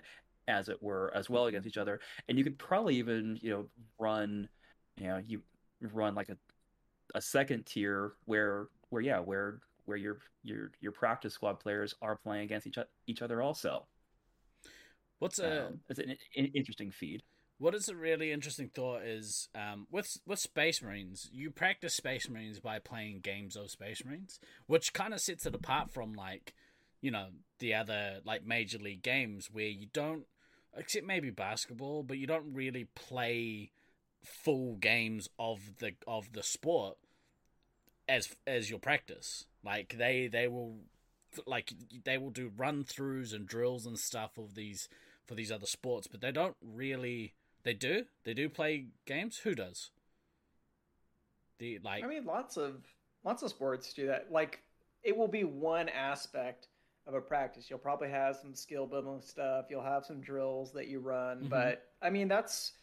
as 0.47 0.69
it 0.69 0.81
were 0.81 1.11
as 1.15 1.29
well 1.29 1.45
against 1.45 1.67
each 1.67 1.77
other. 1.77 1.99
And 2.27 2.37
you 2.37 2.43
could 2.43 2.57
probably 2.59 2.95
even 2.97 3.39
you 3.41 3.49
know 3.51 3.65
run 3.99 4.49
you 4.97 5.07
know 5.07 5.21
you 5.25 5.41
run 5.81 6.15
like 6.15 6.29
a 6.29 6.37
a 7.15 7.21
second 7.21 7.65
tier 7.65 8.13
where 8.25 8.67
where 8.89 9.01
yeah 9.01 9.19
where 9.19 9.59
where 9.85 9.97
your 9.97 10.19
your 10.43 10.71
your 10.79 10.91
practice 10.91 11.33
squad 11.33 11.59
players 11.59 11.93
are 12.01 12.15
playing 12.15 12.45
against 12.45 12.67
each 12.67 12.77
each 13.07 13.21
other 13.21 13.41
also. 13.41 13.85
What's 15.19 15.39
a 15.39 15.67
um, 15.67 15.79
it's 15.89 15.99
an, 15.99 16.15
an 16.35 16.51
interesting 16.53 16.91
feed. 16.91 17.23
what 17.59 17.75
is 17.75 17.87
a 17.87 17.95
really 17.95 18.31
interesting 18.31 18.69
thought 18.73 19.03
is 19.03 19.47
um, 19.55 19.87
with 19.91 20.17
with 20.25 20.39
Space 20.39 20.81
Marines, 20.81 21.29
you 21.31 21.49
practice 21.51 21.93
Space 21.95 22.27
Marines 22.29 22.59
by 22.59 22.79
playing 22.79 23.21
games 23.21 23.55
of 23.55 23.71
Space 23.71 24.03
Marines, 24.05 24.39
which 24.67 24.93
kind 24.93 25.13
of 25.13 25.21
sets 25.21 25.45
it 25.45 25.55
apart 25.55 25.91
from 25.93 26.13
like, 26.13 26.53
you 27.01 27.11
know, 27.11 27.27
the 27.59 27.73
other 27.73 28.19
like 28.25 28.45
major 28.45 28.79
league 28.79 29.03
games 29.03 29.49
where 29.51 29.65
you 29.67 29.87
don't, 29.93 30.25
except 30.75 31.05
maybe 31.05 31.29
basketball, 31.29 32.03
but 32.03 32.17
you 32.17 32.27
don't 32.27 32.53
really 32.53 32.85
play 32.95 33.71
full 34.23 34.75
games 34.75 35.29
of 35.37 35.77
the 35.79 35.93
of 36.07 36.31
the 36.33 36.43
sport 36.43 36.97
as 38.07 38.35
as 38.47 38.69
your 38.69 38.79
practice. 38.79 39.45
Like 39.63 39.95
they 39.97 40.27
they 40.27 40.47
will 40.47 40.77
like 41.45 41.73
they 42.05 42.17
will 42.17 42.29
do 42.29 42.51
run 42.55 42.83
throughs 42.83 43.33
and 43.33 43.47
drills 43.47 43.85
and 43.85 43.97
stuff 43.97 44.37
of 44.37 44.55
these 44.55 44.87
for 45.25 45.35
these 45.35 45.51
other 45.51 45.65
sports, 45.65 46.07
but 46.07 46.21
they 46.21 46.31
don't 46.31 46.55
really 46.61 47.33
they 47.63 47.73
do. 47.73 48.05
They 48.25 48.33
do 48.33 48.49
play 48.49 48.87
games. 49.05 49.39
Who 49.39 49.55
does? 49.55 49.91
The 51.59 51.79
like. 51.83 52.03
I 52.03 52.07
mean, 52.07 52.25
lots 52.25 52.57
of 52.57 52.85
lots 53.23 53.41
of 53.41 53.49
sports 53.49 53.93
do 53.93 54.07
that. 54.07 54.31
Like, 54.31 54.61
it 55.03 55.15
will 55.15 55.27
be 55.27 55.43
one 55.43 55.89
aspect 55.89 56.67
of 57.05 57.13
a 57.13 57.21
practice. 57.21 57.69
You'll 57.69 57.79
probably 57.79 58.09
have 58.09 58.35
some 58.37 58.53
skill 58.53 58.87
building 58.87 59.21
stuff. 59.21 59.65
You'll 59.69 59.83
have 59.83 60.05
some 60.05 60.21
drills 60.21 60.71
that 60.73 60.87
you 60.87 60.99
run, 60.99 61.43
Mhm. 61.45 61.49
but 61.49 61.89
I 62.01 62.09
mean 62.09 62.27
that's 62.27 62.73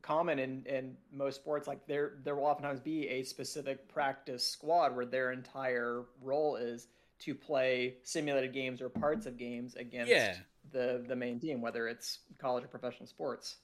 common 0.00 0.38
in 0.38 0.64
in 0.66 0.96
most 1.10 1.36
sports. 1.36 1.66
Like 1.68 1.86
there 1.86 2.18
there 2.24 2.34
will 2.36 2.44
oftentimes 2.44 2.80
be 2.80 3.08
a 3.08 3.22
specific 3.24 3.88
practice 3.88 4.46
squad 4.46 4.94
where 4.96 5.06
their 5.06 5.32
entire 5.32 6.04
role 6.20 6.56
is 6.56 6.88
to 7.20 7.34
play 7.34 7.98
simulated 8.02 8.52
games 8.52 8.80
or 8.80 8.88
parts 8.88 9.26
of 9.26 9.36
games 9.36 9.76
against 9.76 10.10
Yeah. 10.10 10.38
the 10.70 11.04
the 11.06 11.16
main 11.16 11.38
team, 11.40 11.60
whether 11.60 11.88
it's 11.88 12.20
college 12.38 12.64
or 12.64 12.68
professional 12.68 13.06
sports. 13.06 13.58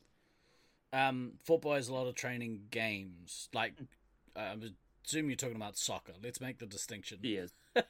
Um, 0.93 1.39
football 1.45 1.75
has 1.75 1.89
a 1.89 1.93
lot 1.95 2.07
of 2.07 2.15
training 2.15 2.69
games. 2.71 3.51
Like, 3.53 3.75
I 4.35 4.57
assume 5.05 5.29
you're 5.29 5.37
talking 5.37 5.57
about 5.57 5.77
soccer. 5.77 6.15
Let's 6.23 6.41
make 6.41 6.59
the 6.59 6.67
distinction. 6.67 7.19
He 7.21 7.37
is. 7.37 7.53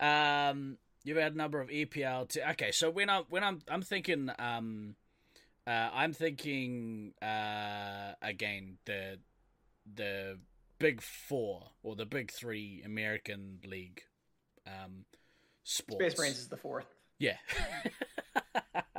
um, 0.00 0.78
you've 1.04 1.16
had 1.16 1.34
a 1.34 1.36
number 1.36 1.60
of 1.60 1.68
EPL. 1.68 2.28
T- 2.28 2.40
okay, 2.52 2.72
so 2.72 2.90
when 2.90 3.10
I'm 3.10 3.24
when 3.28 3.44
I'm 3.44 3.60
I'm 3.68 3.82
thinking 3.82 4.30
um, 4.38 4.94
uh, 5.66 5.90
I'm 5.92 6.12
thinking 6.12 7.12
uh 7.20 8.14
again 8.22 8.78
the 8.86 9.18
the 9.94 10.38
big 10.78 11.02
four 11.02 11.62
or 11.82 11.94
the 11.94 12.06
big 12.06 12.30
three 12.30 12.82
American 12.84 13.58
league 13.66 14.02
um 14.66 15.04
sports. 15.64 16.04
Space 16.04 16.18
Marines 16.18 16.38
is 16.38 16.48
the 16.48 16.56
fourth. 16.56 16.86
Yeah. 17.18 17.36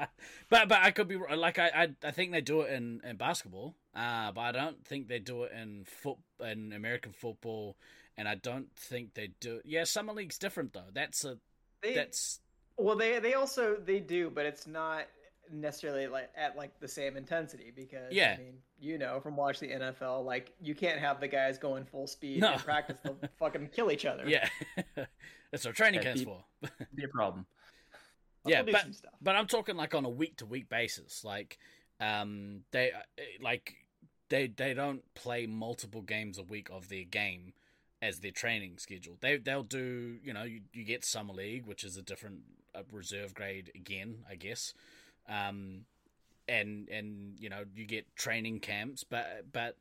but 0.49 0.67
but 0.67 0.79
I 0.79 0.91
could 0.91 1.07
be 1.07 1.17
like 1.17 1.57
I, 1.57 1.67
I 1.69 1.87
I 2.03 2.11
think 2.11 2.31
they 2.31 2.41
do 2.41 2.61
it 2.61 2.71
in 2.71 3.01
in 3.03 3.17
basketball. 3.17 3.75
Uh 3.95 4.31
but 4.31 4.41
I 4.41 4.51
don't 4.51 4.85
think 4.85 5.07
they 5.07 5.19
do 5.19 5.43
it 5.43 5.51
in 5.51 5.85
foot 5.85 6.17
in 6.39 6.73
American 6.73 7.13
football 7.13 7.77
and 8.19 8.27
I 8.27 8.35
don't 8.35 8.67
think 8.75 9.13
they 9.15 9.29
do 9.39 9.61
Yeah, 9.65 9.85
summer 9.85 10.13
league's 10.13 10.37
different 10.37 10.73
though. 10.73 10.89
That's 10.93 11.23
a 11.25 11.39
They, 11.81 11.95
that's 11.95 12.41
Well, 12.77 12.95
they 12.95 13.17
they 13.19 13.33
also 13.33 13.75
they 13.77 13.99
do, 13.99 14.29
but 14.29 14.45
it's 14.45 14.67
not 14.67 15.05
necessarily 15.51 16.05
like 16.07 16.29
at 16.35 16.55
like 16.55 16.79
the 16.79 16.87
same 16.87 17.17
intensity 17.17 17.71
because 17.75 18.11
Yeah. 18.13 18.35
I 18.37 18.41
mean 18.41 18.57
you 18.79 18.97
know 18.99 19.19
from 19.19 19.35
watching 19.35 19.69
the 19.69 19.75
NFL 19.85 20.23
like 20.25 20.53
you 20.61 20.75
can't 20.75 20.99
have 20.99 21.19
the 21.19 21.27
guys 21.27 21.57
going 21.57 21.85
full 21.85 22.05
speed 22.05 22.41
No. 22.41 22.53
in 22.53 22.59
practice 22.59 22.99
they'll 23.03 23.17
fucking 23.39 23.69
kill 23.73 23.89
each 23.91 24.05
other. 24.05 24.23
yeah. 24.27 24.47
That's 25.51 25.65
what 25.65 25.73
training 25.75 26.01
Yeah, 26.01 26.13
camps 26.13 26.21
for. 26.23 26.43
Be 26.93 27.05
a 27.05 27.07
problem. 27.07 27.47
But 28.43 28.51
yeah, 28.51 28.61
they'll 28.63 28.65
do 28.67 28.71
but 28.73 29.11
but 29.21 29.35
I'm 29.35 29.47
talking 29.47 29.75
like 29.75 29.95
on 29.95 30.05
a 30.05 30.09
week 30.09 30.37
to 30.37 30.45
week 30.45 30.69
basis. 30.69 31.23
Like, 31.23 31.57
um, 31.99 32.61
they 32.71 32.91
uh, 32.91 33.21
like 33.41 33.73
they 34.29 34.47
they 34.47 34.73
don't 34.75 35.01
play 35.15 35.47
multiple 35.47 36.01
games 36.03 36.37
a 36.37 36.43
week 36.43 36.69
of 36.71 36.87
their 36.89 37.03
game 37.03 37.53
as 38.01 38.19
their 38.19 38.31
training 38.31 38.77
schedule. 38.77 39.17
They 39.19 39.37
they'll 39.37 39.63
do 39.63 40.17
you 40.23 40.33
know 40.33 40.43
you, 40.43 40.61
you 40.73 40.83
get 40.83 41.05
summer 41.05 41.33
league, 41.33 41.65
which 41.65 41.83
is 41.83 41.97
a 41.97 42.01
different 42.01 42.41
reserve 42.91 43.33
grade 43.33 43.71
again, 43.75 44.19
I 44.29 44.35
guess. 44.35 44.73
Um, 45.27 45.85
and 46.47 46.89
and 46.89 47.35
you 47.39 47.49
know 47.49 47.63
you 47.75 47.85
get 47.85 48.15
training 48.15 48.59
camps, 48.59 49.03
but 49.03 49.45
but 49.51 49.77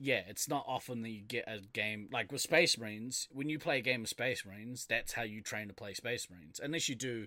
yeah, 0.00 0.22
it's 0.26 0.48
not 0.48 0.64
often 0.66 1.02
that 1.02 1.10
you 1.10 1.22
get 1.22 1.44
a 1.46 1.60
game 1.72 2.08
like 2.12 2.32
with 2.32 2.40
Space 2.40 2.76
Marines. 2.76 3.28
When 3.30 3.48
you 3.48 3.58
play 3.58 3.78
a 3.78 3.82
game 3.82 4.02
of 4.02 4.08
Space 4.08 4.44
Marines, 4.44 4.86
that's 4.88 5.12
how 5.12 5.22
you 5.22 5.40
train 5.40 5.68
to 5.68 5.74
play 5.74 5.94
Space 5.94 6.28
Marines, 6.30 6.60
unless 6.62 6.88
you 6.88 6.94
do 6.94 7.26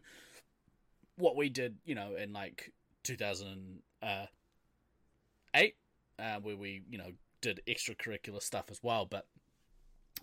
what 1.17 1.35
we 1.35 1.49
did, 1.49 1.77
you 1.85 1.95
know, 1.95 2.15
in 2.15 2.33
like 2.33 2.71
2008, 3.03 5.75
uh, 6.19 6.39
where 6.41 6.55
we, 6.55 6.83
you 6.89 6.97
know, 6.97 7.11
did 7.41 7.61
extracurricular 7.67 8.41
stuff 8.41 8.65
as 8.69 8.79
well. 8.83 9.05
But, 9.05 9.25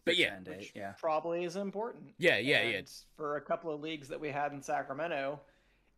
but 0.05 0.17
yeah, 0.17 0.39
Which 0.47 0.73
yeah. 0.75 0.93
probably 0.99 1.45
is 1.45 1.57
important. 1.57 2.13
yeah, 2.19 2.39
yeah, 2.39 2.63
yeah. 2.63 2.77
And 2.79 2.91
For 3.17 3.37
a 3.37 3.41
couple 3.41 3.73
of 3.73 3.81
leagues 3.81 4.09
that 4.09 4.21
we 4.21 4.29
had 4.31 4.53
in 4.53 4.63
Sacramento, 4.63 5.41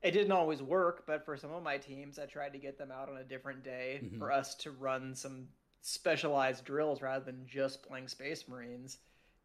it 0.03 0.13
didn't 0.13 0.33
always 0.33 0.63
work, 0.63 1.05
but 1.07 1.25
for 1.25 1.37
some 1.37 1.53
of 1.53 1.63
my 1.63 1.79
teams, 1.79 2.19
I 2.19 2.27
tried 2.27 2.53
to 2.53 2.59
get 2.59 2.79
them 2.79 2.91
out 2.93 3.09
on 3.09 3.17
a 3.17 3.25
different 3.25 3.63
day 3.65 4.01
Mhm. 4.05 4.19
for 4.19 4.31
us 4.31 4.55
to 4.57 4.71
run 4.71 5.15
some 5.15 5.49
specialized 5.81 6.65
drills 6.65 7.01
rather 7.03 7.25
than 7.25 7.47
just 7.47 7.83
playing 7.83 8.09
Space 8.09 8.49
Marines. 8.49 8.99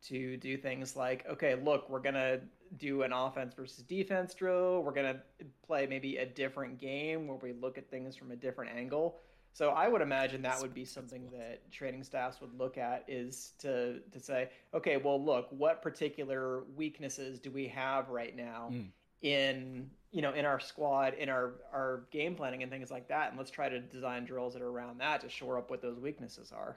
To 0.06 0.36
do 0.38 0.58
things 0.58 0.96
like, 0.96 1.28
okay, 1.28 1.54
look, 1.54 1.88
we're 1.88 2.00
gonna 2.00 2.42
do 2.78 3.04
an 3.04 3.14
offense 3.14 3.54
versus 3.54 3.84
defense 3.84 4.34
drill. 4.34 4.82
We're 4.82 4.94
gonna 4.94 5.22
play 5.62 5.86
maybe 5.86 6.18
a 6.18 6.26
different 6.26 6.80
game 6.80 7.28
where 7.28 7.38
we 7.38 7.54
look 7.54 7.78
at 7.78 7.88
things 7.92 8.16
from 8.16 8.32
a 8.32 8.36
different 8.36 8.76
angle. 8.76 9.20
So 9.54 9.72
I 9.72 9.88
would 9.90 10.02
imagine 10.02 10.42
that 10.44 10.62
would 10.62 10.74
be 10.74 10.86
something 10.86 11.30
that 11.38 11.70
training 11.72 12.04
staffs 12.04 12.40
would 12.40 12.54
look 12.58 12.78
at 12.78 13.04
is 13.08 13.52
to 13.60 14.00
to 14.12 14.20
say, 14.20 14.50
okay, 14.74 14.98
well, 14.98 15.24
look, 15.24 15.48
what 15.52 15.82
particular 15.82 16.64
weaknesses 16.76 17.40
do 17.40 17.52
we 17.52 17.68
have 17.68 18.10
right 18.10 18.36
now 18.36 18.70
Mm. 18.72 18.92
in 19.22 19.90
you 20.12 20.22
know 20.22 20.34
in 20.34 20.46
our 20.46 20.60
squad, 20.60 21.14
in 21.16 21.28
our 21.30 21.56
our 21.74 22.04
game 22.12 22.36
planning 22.36 22.64
and 22.64 22.72
things 22.72 22.90
like 22.92 23.08
that, 23.10 23.30
and 23.30 23.38
let's 23.38 23.52
try 23.52 23.68
to 23.70 23.80
design 23.80 24.26
drills 24.26 24.54
that 24.54 24.62
are 24.62 24.70
around 24.70 25.00
that 25.00 25.22
to 25.22 25.30
shore 25.30 25.58
up 25.58 25.70
what 25.70 25.82
those 25.82 26.00
weaknesses 26.00 26.52
are. 26.52 26.76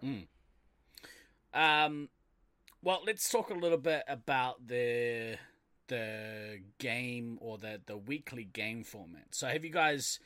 Um, 1.52 2.08
well, 2.82 3.00
let's 3.06 3.28
talk 3.30 3.50
a 3.50 3.54
little 3.54 3.78
bit 3.78 4.02
about 4.08 4.66
the 4.66 5.36
the 5.88 6.60
game 6.78 7.38
or 7.40 7.58
the 7.58 7.80
the 7.86 7.96
weekly 7.96 8.44
game 8.44 8.82
format. 8.84 9.34
So, 9.34 9.46
have 9.46 9.64
you 9.64 9.70
guys 9.70 10.18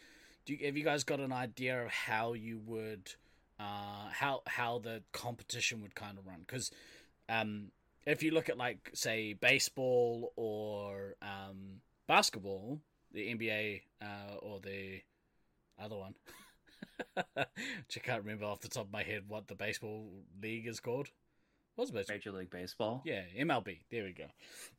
do 0.49 0.55
you, 0.55 0.65
have 0.65 0.79
you 0.79 0.85
guys 0.85 1.05
got 1.05 1.21
an 1.21 1.31
idea 1.31 1.85
of 1.85 1.91
how 1.91 2.33
you 2.33 2.59
would 2.65 3.13
uh 3.61 4.09
how 4.11 4.41
how 4.47 4.79
the 4.79 5.03
competition 5.13 5.83
would 5.83 5.95
kind 5.95 6.17
of 6.17 6.27
run? 6.27 6.39
Because 6.41 6.71
um, 7.29 7.67
if 8.07 8.23
you 8.23 8.31
look 8.31 8.49
at 8.49 8.57
like 8.57 8.91
say 8.95 9.35
baseball 9.35 10.33
or 10.37 11.17
um 11.21 11.83
basketball, 12.07 12.81
the 13.13 13.35
NBA 13.35 13.83
uh, 14.01 14.37
or 14.41 14.59
the 14.61 15.03
other 15.79 15.97
one. 15.97 16.15
Which 17.15 17.99
I 17.99 18.01
can't 18.01 18.23
remember 18.23 18.47
off 18.47 18.61
the 18.61 18.69
top 18.69 18.87
of 18.87 18.93
my 18.93 19.03
head 19.03 19.25
what 19.29 19.49
the 19.49 19.55
baseball 19.55 20.09
league 20.43 20.67
is 20.67 20.81
called. 20.81 21.09
What's 21.77 21.91
baseball? 21.91 22.17
Major 22.17 22.33
League 22.33 22.51
Baseball. 22.51 23.03
Yeah, 23.05 23.23
MLB. 23.39 23.81
There 23.91 24.05
we 24.05 24.13
go. 24.13 24.25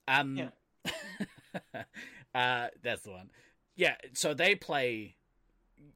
Um, 0.07 0.35
Yeah. 0.35 0.49
uh, 2.33 2.67
that's 2.81 3.03
the 3.03 3.11
one. 3.11 3.29
Yeah, 3.75 3.95
so 4.13 4.33
they 4.33 4.55
play. 4.55 5.15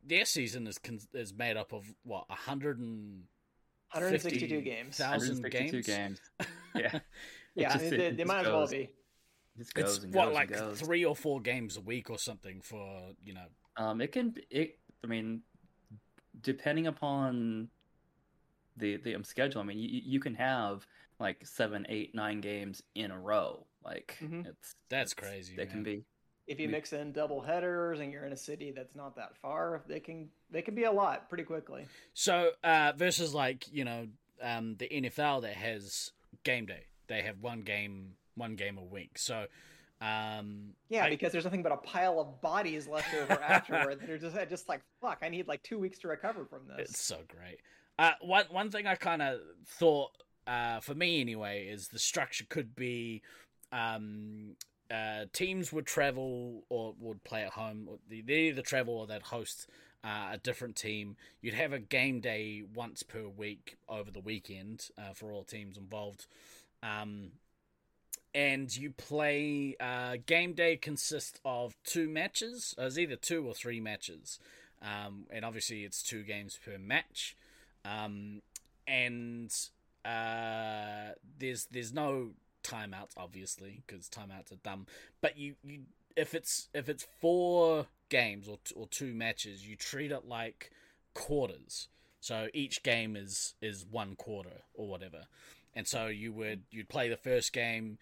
Their 0.05 0.25
season 0.25 0.67
is 0.67 0.77
con- 0.77 0.99
is 1.13 1.33
made 1.33 1.57
up 1.57 1.73
of 1.73 1.85
what 2.03 2.25
a 2.29 2.35
hundred 2.35 2.79
and 2.79 3.23
162 3.91 4.61
games. 4.61 4.97
thousand 4.97 5.41
162 5.43 5.81
games. 5.83 6.19
games. 6.39 6.47
Yeah. 6.75 6.99
Yeah, 7.55 7.73
just- 7.73 7.89
they, 7.91 7.95
it 7.97 8.17
they 8.17 8.23
just 8.23 8.27
might 8.27 8.41
as 8.41 8.47
well 8.47 8.67
be. 8.67 8.89
It's 9.59 10.03
what 10.07 10.33
like 10.33 10.51
three 10.75 11.05
or 11.05 11.15
four 11.15 11.39
games 11.39 11.77
a 11.77 11.81
week 11.81 12.09
or 12.09 12.17
something 12.17 12.61
for 12.61 13.11
you 13.23 13.35
know. 13.35 13.45
Um, 13.77 14.01
it 14.01 14.11
can 14.11 14.33
it. 14.49 14.79
I 15.03 15.07
mean, 15.07 15.41
depending 16.41 16.87
upon 16.87 17.69
the 18.77 18.97
the 18.97 19.13
um, 19.13 19.23
schedule. 19.23 19.61
I 19.61 19.65
mean, 19.65 19.77
you 19.77 20.01
you 20.03 20.19
can 20.19 20.33
have 20.33 20.87
like 21.19 21.45
seven, 21.45 21.85
eight, 21.89 22.15
nine 22.15 22.41
games 22.41 22.81
in 22.95 23.11
a 23.11 23.19
row. 23.19 23.67
Like 23.85 24.17
Mhm. 24.19 24.47
it's 24.47 24.75
That's 24.89 25.11
it's- 25.11 25.29
crazy, 25.29 25.55
They 25.55 25.67
can 25.67 25.83
be. 25.83 26.05
If 26.45 26.59
you 26.59 26.67
mix 26.67 26.91
in 26.93 27.13
double 27.13 27.39
headers 27.41 27.99
and 28.01 28.11
you're 28.11 28.25
in 28.25 28.33
a 28.33 28.37
city 28.37 28.71
that's 28.75 28.95
not 28.95 29.15
that 29.15 29.35
far, 29.37 29.81
they 29.87 29.99
can 29.99 30.29
they 30.51 30.61
can 30.61 30.75
be 30.75 30.83
a 30.83 30.91
lot 30.91 31.29
pretty 31.29 31.43
quickly. 31.45 31.85
So 32.13 32.51
uh, 32.63 32.91
versus 32.97 33.33
like 33.33 33.65
you 33.71 33.85
know 33.85 34.07
um, 34.41 34.75
the 34.77 34.89
NFL 34.89 35.43
that 35.43 35.53
has 35.55 36.11
game 36.43 36.65
day, 36.65 36.83
they 37.07 37.21
have 37.21 37.39
one 37.41 37.61
game 37.61 38.15
one 38.35 38.55
game 38.55 38.77
a 38.77 38.83
week. 38.83 39.17
So 39.17 39.45
um, 40.01 40.73
Yeah, 40.89 41.05
I- 41.05 41.09
because 41.09 41.31
there's 41.31 41.45
nothing 41.45 41.63
but 41.63 41.71
a 41.71 41.77
pile 41.77 42.19
of 42.19 42.41
bodies 42.41 42.87
left 42.87 43.13
over 43.13 43.33
afterward. 43.41 44.01
They're 44.05 44.17
just 44.17 44.35
just 44.49 44.67
like 44.67 44.81
fuck. 45.01 45.19
I 45.21 45.29
need 45.29 45.47
like 45.47 45.63
two 45.63 45.79
weeks 45.79 45.97
to 45.99 46.09
recover 46.09 46.45
from 46.45 46.67
this. 46.67 46.89
It's 46.89 47.05
so 47.05 47.19
great. 47.27 47.59
Uh, 47.97 48.11
one 48.21 48.45
one 48.49 48.69
thing 48.69 48.85
I 48.85 48.95
kind 48.95 49.21
of 49.21 49.39
thought, 49.65 50.11
uh, 50.45 50.81
for 50.81 50.93
me 50.93 51.21
anyway, 51.21 51.67
is 51.67 51.87
the 51.87 51.99
structure 51.99 52.43
could 52.49 52.75
be, 52.75 53.21
um, 53.71 54.55
uh, 54.93 55.25
teams 55.33 55.73
would 55.73 55.85
travel 55.85 56.63
or 56.69 56.93
would 56.99 57.23
play 57.23 57.43
at 57.43 57.53
home. 57.53 57.89
They 58.09 58.33
either 58.33 58.61
travel 58.61 58.95
or 58.95 59.07
they'd 59.07 59.23
host 59.23 59.67
uh, 60.03 60.29
a 60.33 60.37
different 60.37 60.75
team. 60.75 61.15
You'd 61.41 61.55
have 61.55 61.73
a 61.73 61.79
game 61.79 62.19
day 62.19 62.63
once 62.75 63.01
per 63.01 63.27
week 63.27 63.77
over 63.89 64.11
the 64.11 64.19
weekend 64.19 64.89
uh, 64.97 65.13
for 65.13 65.31
all 65.31 65.43
teams 65.43 65.77
involved. 65.77 66.27
Um, 66.83 67.31
and 68.35 68.75
you 68.75 68.91
play 68.91 69.75
uh, 69.79 70.17
game 70.25 70.53
day 70.53 70.75
consists 70.75 71.39
of 71.45 71.75
two 71.83 72.09
matches. 72.09 72.75
Uh, 72.77 72.83
it's 72.83 72.97
either 72.97 73.15
two 73.15 73.47
or 73.47 73.53
three 73.53 73.79
matches, 73.79 74.39
um, 74.81 75.25
and 75.29 75.45
obviously 75.45 75.83
it's 75.83 76.03
two 76.03 76.23
games 76.23 76.57
per 76.63 76.77
match. 76.77 77.35
Um, 77.85 78.41
and 78.87 79.53
uh, 80.03 81.13
there's 81.39 81.67
there's 81.71 81.93
no 81.93 82.31
timeouts, 82.63 83.11
obviously, 83.17 83.83
because 83.85 84.09
timeouts 84.09 84.51
are 84.51 84.57
dumb. 84.63 84.87
But 85.21 85.37
you, 85.37 85.55
you 85.63 85.81
if 86.15 86.33
it's 86.33 86.69
if 86.73 86.89
it's 86.89 87.07
four 87.19 87.87
games 88.09 88.47
or 88.47 88.57
t- 88.63 88.75
or 88.75 88.87
two 88.87 89.13
matches, 89.13 89.67
you 89.67 89.75
treat 89.75 90.11
it 90.11 90.25
like 90.27 90.71
quarters. 91.13 91.87
So 92.19 92.47
each 92.53 92.83
game 92.83 93.15
is 93.15 93.55
is 93.61 93.85
one 93.89 94.15
quarter 94.15 94.63
or 94.73 94.87
whatever, 94.87 95.25
and 95.75 95.87
so 95.87 96.07
you 96.07 96.31
would 96.33 96.63
you'd 96.71 96.89
play 96.89 97.09
the 97.09 97.17
first 97.17 97.51
game, 97.53 97.97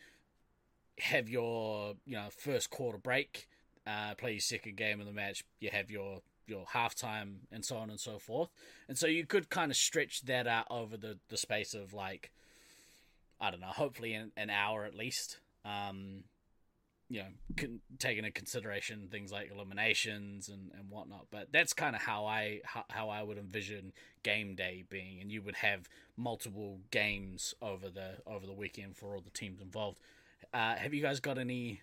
have 1.00 1.28
your 1.30 1.96
you 2.06 2.16
know 2.16 2.28
first 2.30 2.70
quarter 2.70 2.98
break, 2.98 3.48
uh, 3.88 4.14
play 4.16 4.34
your 4.34 4.40
second 4.42 4.78
game 4.78 5.00
of 5.00 5.08
the 5.08 5.14
match. 5.14 5.44
You 5.60 5.70
have 5.72 5.90
your 5.90 6.22
your 6.46 6.66
halftime 6.66 7.36
and 7.52 7.64
so 7.64 7.78
on 7.78 7.90
and 7.90 8.00
so 8.00 8.20
forth. 8.20 8.50
And 8.88 8.98
so 8.98 9.08
you 9.08 9.26
could 9.26 9.50
kind 9.50 9.72
of 9.72 9.78
stretch 9.78 10.24
that 10.24 10.48
out 10.48 10.68
over 10.70 10.98
the 10.98 11.18
the 11.30 11.38
space 11.38 11.74
of 11.74 11.94
like 11.94 12.32
I 13.42 13.52
don't 13.52 13.60
know, 13.60 13.68
hopefully 13.68 14.14
an, 14.14 14.32
an 14.38 14.50
hour 14.50 14.86
at 14.86 14.96
least. 14.96 15.40
Um, 15.66 16.24
you 17.10 17.20
know, 17.20 17.28
con- 17.58 17.82
taking 18.00 18.20
into 18.20 18.32
consideration 18.32 19.10
things 19.12 19.34
like 19.34 19.52
eliminations 19.52 20.48
and, 20.48 20.72
and 20.78 20.90
whatnot. 20.90 21.28
But 21.30 21.52
that's 21.52 21.74
kind 21.74 21.94
of 21.94 22.02
how 22.02 22.26
I 22.26 22.62
how, 22.64 22.86
how 22.90 23.10
I 23.10 23.22
would 23.22 23.38
envision 23.38 23.92
game 24.24 24.56
day 24.56 24.86
being, 24.90 25.20
and 25.20 25.30
you 25.30 25.42
would 25.42 25.56
have 25.58 25.90
multiple 26.16 26.80
games 26.90 27.54
over 27.62 27.90
the 27.90 28.20
over 28.26 28.46
the 28.46 28.54
weekend 28.54 28.96
for 28.96 29.14
all 29.14 29.22
the 29.22 29.30
teams 29.30 29.60
involved. 29.60 30.00
Uh, 30.54 30.76
have 30.76 30.94
you 30.94 31.02
guys 31.02 31.20
got 31.20 31.38
any? 31.38 31.82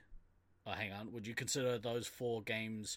Oh, 0.67 0.73
hang 0.73 0.93
on. 0.93 1.13
Would 1.13 1.27
you 1.27 1.35
consider 1.35 1.77
those 1.77 2.07
four 2.07 2.43
games 2.43 2.97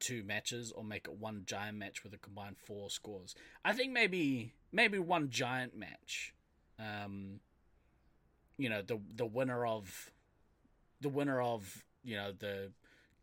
two 0.00 0.24
matches, 0.24 0.72
or 0.72 0.82
make 0.82 1.06
it 1.06 1.14
one 1.14 1.42
giant 1.46 1.78
match 1.78 2.02
with 2.02 2.12
a 2.12 2.18
combined 2.18 2.56
four 2.58 2.90
scores? 2.90 3.36
I 3.64 3.72
think 3.72 3.92
maybe 3.92 4.52
maybe 4.72 4.98
one 4.98 5.30
giant 5.30 5.76
match. 5.76 6.34
Um, 6.78 7.40
you 8.58 8.68
know, 8.68 8.82
the 8.82 9.00
the 9.16 9.26
winner 9.26 9.64
of 9.66 10.10
the 11.00 11.08
winner 11.08 11.40
of 11.40 11.84
you 12.04 12.16
know 12.16 12.32
the 12.38 12.72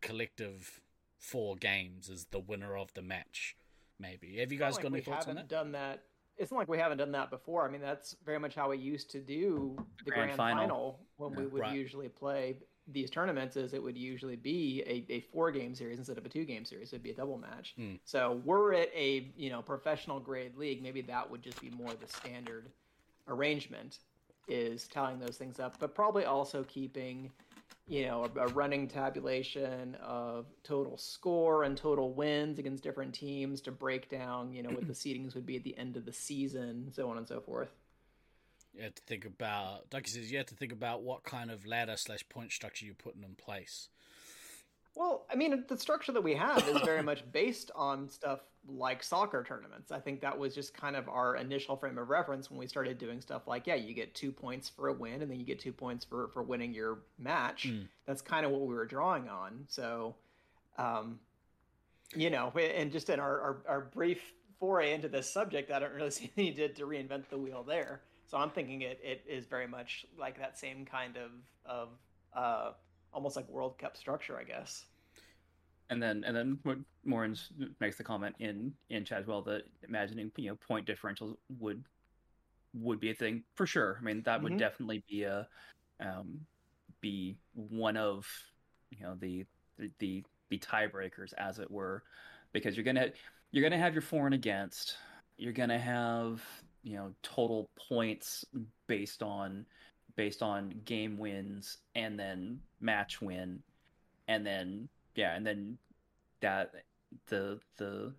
collective 0.00 0.80
four 1.18 1.56
games 1.56 2.08
is 2.08 2.26
the 2.30 2.38
winner 2.40 2.76
of 2.76 2.92
the 2.94 3.02
match. 3.02 3.56
Maybe 3.98 4.36
have 4.38 4.52
you 4.52 4.58
guys 4.58 4.74
like 4.74 4.82
got 4.82 4.88
any 4.88 4.96
we 4.96 5.00
thoughts 5.02 5.26
on 5.26 5.36
haven't 5.36 5.48
that? 5.48 5.54
done 5.54 5.72
that. 5.72 6.02
It's 6.38 6.50
not 6.52 6.58
like 6.58 6.68
we 6.68 6.78
haven't 6.78 6.98
done 6.98 7.12
that 7.12 7.30
before. 7.30 7.66
I 7.66 7.70
mean, 7.70 7.80
that's 7.80 8.14
very 8.24 8.38
much 8.38 8.54
how 8.54 8.68
we 8.68 8.76
used 8.76 9.10
to 9.12 9.20
do 9.20 9.74
the 10.04 10.10
Grand 10.10 10.34
grand, 10.34 10.36
final. 10.36 10.62
final. 10.64 11.00
when 11.16 11.34
we 11.34 11.46
would 11.46 11.62
Right. 11.62 11.74
usually 11.74 12.10
play 12.10 12.56
these 12.88 13.08
tournaments. 13.10 13.56
Is 13.56 13.72
it 13.72 13.82
would 13.82 13.96
usually 13.96 14.36
be 14.36 14.82
a, 14.86 15.12
a 15.12 15.20
four 15.20 15.50
game 15.50 15.74
series 15.74 15.96
instead 15.98 16.18
of 16.18 16.26
a 16.26 16.28
two 16.28 16.44
game 16.44 16.64
series. 16.66 16.92
It'd 16.92 17.02
be 17.02 17.10
a 17.10 17.14
double 17.14 17.38
match. 17.38 17.72
Hmm. 17.76 17.94
So 18.04 18.40
we're 18.44 18.74
at 18.74 18.90
a 18.94 19.32
you 19.36 19.48
know 19.50 19.62
professional 19.62 20.20
grade 20.20 20.56
league. 20.56 20.82
Maybe 20.82 21.00
that 21.02 21.30
would 21.30 21.42
just 21.42 21.58
be 21.60 21.70
more 21.70 21.90
the 21.94 22.06
standard 22.06 22.68
arrangement 23.28 23.98
is 24.48 24.86
tallying 24.88 25.18
those 25.18 25.36
things 25.36 25.60
up, 25.60 25.76
but 25.78 25.94
probably 25.94 26.24
also 26.24 26.64
keeping 26.64 27.30
you 27.88 28.06
know, 28.06 28.26
a, 28.36 28.40
a 28.40 28.48
running 28.48 28.88
tabulation 28.88 29.96
of 30.02 30.46
total 30.64 30.96
score 30.96 31.62
and 31.62 31.76
total 31.76 32.12
wins 32.12 32.58
against 32.58 32.82
different 32.82 33.14
teams 33.14 33.60
to 33.60 33.70
break 33.70 34.08
down, 34.08 34.52
you 34.52 34.62
know, 34.62 34.70
what 34.70 34.86
the 34.86 34.92
seedings 34.92 35.34
would 35.34 35.46
be 35.46 35.56
at 35.56 35.62
the 35.62 35.76
end 35.78 35.96
of 35.96 36.04
the 36.04 36.12
season, 36.12 36.90
so 36.92 37.08
on 37.08 37.16
and 37.16 37.28
so 37.28 37.40
forth. 37.40 37.68
You 38.74 38.82
have 38.82 38.94
to 38.94 39.02
think 39.04 39.24
about, 39.24 39.86
like 39.92 40.06
says, 40.08 40.30
you 40.30 40.38
have 40.38 40.46
to 40.46 40.54
think 40.54 40.72
about 40.72 41.02
what 41.02 41.22
kind 41.22 41.50
of 41.50 41.64
ladder 41.64 41.96
slash 41.96 42.28
point 42.28 42.52
structure 42.52 42.84
you're 42.84 42.94
putting 42.94 43.22
in 43.22 43.34
place. 43.34 43.88
Well, 44.94 45.24
I 45.30 45.36
mean, 45.36 45.64
the 45.68 45.78
structure 45.78 46.12
that 46.12 46.22
we 46.22 46.34
have 46.34 46.68
is 46.68 46.80
very 46.82 47.02
much 47.04 47.22
based 47.30 47.70
on 47.74 48.08
stuff 48.08 48.40
like 48.68 49.02
soccer 49.02 49.44
tournaments. 49.44 49.92
I 49.92 50.00
think 50.00 50.20
that 50.20 50.38
was 50.38 50.54
just 50.54 50.74
kind 50.74 50.96
of 50.96 51.08
our 51.08 51.36
initial 51.36 51.76
frame 51.76 51.98
of 51.98 52.08
reference 52.08 52.50
when 52.50 52.58
we 52.58 52.66
started 52.66 52.98
doing 52.98 53.20
stuff 53.20 53.46
like, 53.46 53.66
yeah, 53.66 53.74
you 53.74 53.94
get 53.94 54.14
two 54.14 54.32
points 54.32 54.68
for 54.68 54.88
a 54.88 54.92
win, 54.92 55.22
and 55.22 55.30
then 55.30 55.38
you 55.38 55.46
get 55.46 55.60
two 55.60 55.72
points 55.72 56.04
for 56.04 56.28
for 56.28 56.42
winning 56.42 56.74
your 56.74 56.98
match. 57.18 57.68
Mm. 57.68 57.86
That's 58.06 58.22
kind 58.22 58.44
of 58.46 58.52
what 58.52 58.62
we 58.62 58.74
were 58.74 58.86
drawing 58.86 59.28
on. 59.28 59.64
So, 59.68 60.16
um, 60.78 61.20
you 62.14 62.30
know, 62.30 62.50
and 62.50 62.92
just 62.92 63.10
in 63.10 63.20
our, 63.20 63.40
our 63.40 63.56
our 63.68 63.80
brief 63.80 64.20
foray 64.58 64.94
into 64.94 65.08
this 65.08 65.30
subject, 65.32 65.70
I 65.70 65.78
don't 65.78 65.92
really 65.92 66.10
see 66.12 66.30
any 66.36 66.50
need 66.50 66.56
to, 66.56 66.68
to 66.68 66.86
reinvent 66.86 67.28
the 67.28 67.38
wheel 67.38 67.62
there. 67.62 68.00
So 68.28 68.38
I'm 68.38 68.50
thinking 68.50 68.82
it, 68.82 68.98
it 69.02 69.24
is 69.28 69.46
very 69.46 69.68
much 69.68 70.04
like 70.18 70.38
that 70.38 70.58
same 70.58 70.84
kind 70.84 71.16
of 71.16 71.30
of 71.64 71.88
uh, 72.34 72.72
almost 73.12 73.36
like 73.36 73.48
World 73.48 73.78
Cup 73.78 73.96
structure, 73.96 74.38
I 74.38 74.44
guess. 74.44 74.84
And 75.90 76.02
then 76.02 76.24
and 76.24 76.36
then 76.36 76.58
what 76.64 76.78
Morans 77.04 77.50
makes 77.80 77.96
the 77.96 78.04
comment 78.04 78.34
in 78.40 78.74
in 78.90 79.04
chat 79.04 79.20
as 79.20 79.26
well 79.26 79.42
that 79.42 79.62
imagining 79.88 80.32
you 80.36 80.50
know 80.50 80.56
point 80.56 80.86
differentials 80.86 81.36
would 81.58 81.84
would 82.74 83.00
be 83.00 83.10
a 83.10 83.14
thing 83.14 83.44
for 83.54 83.66
sure. 83.66 83.98
I 84.00 84.04
mean 84.04 84.22
that 84.22 84.42
would 84.42 84.54
Mhm. 84.54 84.58
definitely 84.58 85.04
be 85.08 85.22
a 85.24 85.48
um, 86.00 86.40
be 87.00 87.38
one 87.54 87.96
of 87.96 88.26
you 88.90 89.02
know 89.04 89.14
the 89.16 89.44
the 89.78 89.90
the, 89.98 90.24
the 90.50 90.58
tiebreakers 90.58 91.32
as 91.38 91.58
it 91.58 91.70
were 91.70 92.02
because 92.52 92.76
you're 92.76 92.84
gonna 92.84 93.12
you're 93.52 93.62
gonna 93.62 93.78
have 93.78 93.94
your 93.94 94.02
for 94.02 94.26
and 94.26 94.34
against. 94.34 94.96
You're 95.36 95.52
gonna 95.52 95.78
have 95.78 96.42
you 96.82 96.96
know 96.96 97.14
total 97.22 97.70
points 97.88 98.44
based 98.86 99.22
on 99.22 99.66
based 100.16 100.42
on 100.42 100.70
game 100.84 101.18
wins 101.18 101.78
and 101.94 102.18
then 102.18 102.60
match 102.80 103.20
win 103.20 103.62
and 104.28 104.46
then 104.46 104.88
yeah 105.16 105.34
and 105.34 105.46
then 105.46 105.78
that 106.40 106.70
the 107.28 107.58
the 107.78 108.12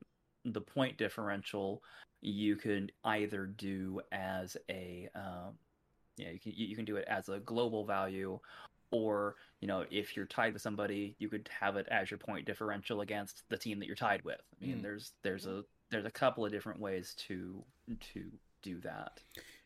the 0.45 0.62
point 0.62 0.98
differential 0.98 1.82
you 2.22 2.56
can 2.56 2.89
either 3.04 3.45
do 3.45 4.02
as 4.12 4.58
a 4.70 5.08
um, 5.16 5.54
yeah 6.18 6.30
you 6.32 6.39
can 6.39 6.54
you 6.56 6.76
can 6.76 6.86
do 6.86 6.95
it 6.98 7.06
as 7.08 7.30
a 7.30 7.39
global 7.39 7.86
value 7.86 8.39
or 8.91 9.36
you 9.62 9.68
know 9.68 9.86
if 9.91 10.16
you're 10.16 10.26
tied 10.26 10.54
with 10.54 10.62
somebody 10.62 11.16
you 11.20 11.30
could 11.30 11.50
have 11.60 11.76
it 11.76 11.88
as 11.91 12.10
your 12.10 12.18
point 12.18 12.45
differential 12.45 13.02
against 13.02 13.43
the 13.50 13.58
team 13.58 13.80
that 13.80 13.86
you're 13.86 13.95
tied 13.95 14.24
with 14.24 14.39
i 14.62 14.66
mean 14.66 14.78
Mm. 14.80 14.82
there's 14.82 15.12
there's 15.24 15.45
a 15.45 15.64
there's 15.91 16.06
a 16.06 16.12
couple 16.12 16.45
of 16.45 16.52
different 16.52 16.80
ways 16.80 17.14
to 17.28 17.64
to 18.14 18.26
do 18.64 18.80
that 18.82 19.20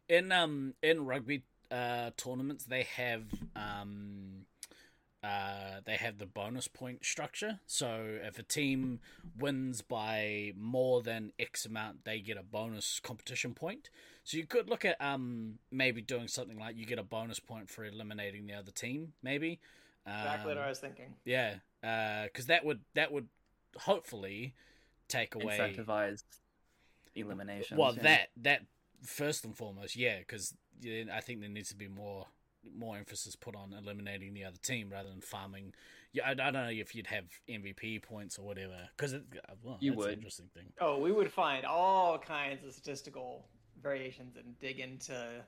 In 0.09 0.31
um 0.31 0.73
in 0.81 1.05
rugby 1.05 1.43
uh 1.71 2.11
tournaments, 2.17 2.65
they 2.65 2.83
have 2.97 3.23
um 3.55 4.45
uh 5.23 5.81
they 5.85 5.97
have 5.97 6.17
the 6.17 6.25
bonus 6.25 6.67
point 6.67 7.05
structure. 7.05 7.59
So 7.67 8.17
if 8.23 8.39
a 8.39 8.43
team 8.43 8.99
wins 9.37 9.81
by 9.81 10.53
more 10.57 11.01
than 11.01 11.31
X 11.37 11.65
amount, 11.65 12.05
they 12.05 12.19
get 12.19 12.37
a 12.37 12.43
bonus 12.43 12.99
competition 12.99 13.53
point. 13.53 13.89
So 14.23 14.37
you 14.37 14.45
could 14.45 14.69
look 14.69 14.85
at 14.85 14.97
um 14.99 15.59
maybe 15.71 16.01
doing 16.01 16.27
something 16.27 16.57
like 16.57 16.75
you 16.77 16.85
get 16.85 16.99
a 16.99 17.03
bonus 17.03 17.39
point 17.39 17.69
for 17.69 17.85
eliminating 17.85 18.47
the 18.47 18.53
other 18.53 18.71
team, 18.71 19.13
maybe. 19.21 19.59
Exactly 20.07 20.51
Um, 20.51 20.57
what 20.57 20.65
I 20.65 20.69
was 20.69 20.79
thinking. 20.79 21.13
Yeah, 21.25 21.55
because 21.81 22.47
that 22.47 22.65
would 22.65 22.81
that 22.95 23.11
would 23.11 23.27
hopefully 23.77 24.53
take 25.07 25.35
away 25.35 25.75
incentivize 25.77 26.23
elimination 27.15 27.77
well, 27.77 27.93
that 27.93 28.29
that 28.37 28.61
first 29.03 29.45
and 29.45 29.55
foremost, 29.55 29.95
yeah, 29.95 30.19
because 30.19 30.53
I 30.83 31.21
think 31.21 31.41
there 31.41 31.49
needs 31.49 31.69
to 31.69 31.75
be 31.75 31.87
more 31.87 32.27
more 32.77 32.97
emphasis 32.97 33.35
put 33.35 33.55
on 33.55 33.73
eliminating 33.73 34.33
the 34.33 34.43
other 34.43 34.57
team 34.61 34.89
rather 34.91 35.09
than 35.09 35.21
farming. 35.21 35.73
Yeah, 36.13 36.27
I, 36.27 36.31
I 36.31 36.35
don't 36.35 36.53
know 36.53 36.69
if 36.69 36.93
you'd 36.95 37.07
have 37.07 37.25
MVP 37.49 38.03
points 38.03 38.37
or 38.37 38.45
whatever, 38.45 38.89
because 38.95 39.15
well, 39.63 39.77
You 39.79 39.93
would. 39.93 40.09
an 40.09 40.13
interesting 40.15 40.49
thing. 40.53 40.73
Oh, 40.79 40.99
we 40.99 41.11
would 41.11 41.31
find 41.31 41.65
all 41.65 42.17
kinds 42.17 42.65
of 42.65 42.73
statistical 42.73 43.45
variations 43.81 44.35
and 44.37 44.57
dig 44.59 44.79
into. 44.79 45.43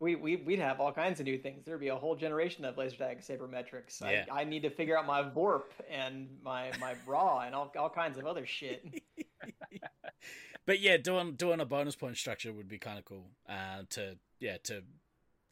We, 0.00 0.16
we, 0.16 0.36
we'd 0.36 0.58
have 0.58 0.80
all 0.80 0.92
kinds 0.92 1.20
of 1.20 1.26
new 1.26 1.38
things. 1.38 1.64
There'd 1.64 1.80
be 1.80 1.88
a 1.88 1.96
whole 1.96 2.16
generation 2.16 2.64
of 2.64 2.76
laser 2.76 2.96
tag 2.96 3.20
sabermetrics. 3.20 4.00
Yeah. 4.00 4.24
I, 4.30 4.40
I 4.40 4.44
need 4.44 4.62
to 4.62 4.70
figure 4.70 4.98
out 4.98 5.06
my 5.06 5.22
VORP 5.22 5.62
and 5.90 6.28
my, 6.42 6.72
my 6.80 6.94
raw 7.06 7.40
and 7.40 7.54
all, 7.54 7.72
all 7.78 7.90
kinds 7.90 8.18
of 8.18 8.26
other 8.26 8.44
shit. 8.44 9.02
But 10.66 10.80
yeah, 10.80 10.96
doing 10.96 11.34
doing 11.34 11.60
a 11.60 11.66
bonus 11.66 11.94
point 11.94 12.16
structure 12.16 12.52
would 12.52 12.68
be 12.68 12.78
kind 12.78 12.98
of 12.98 13.04
cool. 13.04 13.26
Uh, 13.48 13.82
to 13.90 14.16
yeah 14.40 14.56
to 14.64 14.82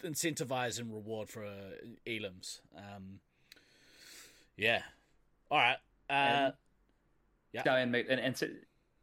incentivize 0.05 0.79
and 0.79 0.93
reward 0.93 1.29
for 1.29 1.45
uh, 1.45 1.75
elims. 2.07 2.61
Um, 2.77 3.21
yeah. 4.57 4.83
All 5.51 5.59
right. 5.59 5.77
Uh, 6.09 6.13
And- 6.13 6.55
Yeah. 7.53 7.63
Yeah, 7.67 7.77
and 7.77 7.95
and 7.95 8.21
and 8.21 8.37
so, 8.37 8.47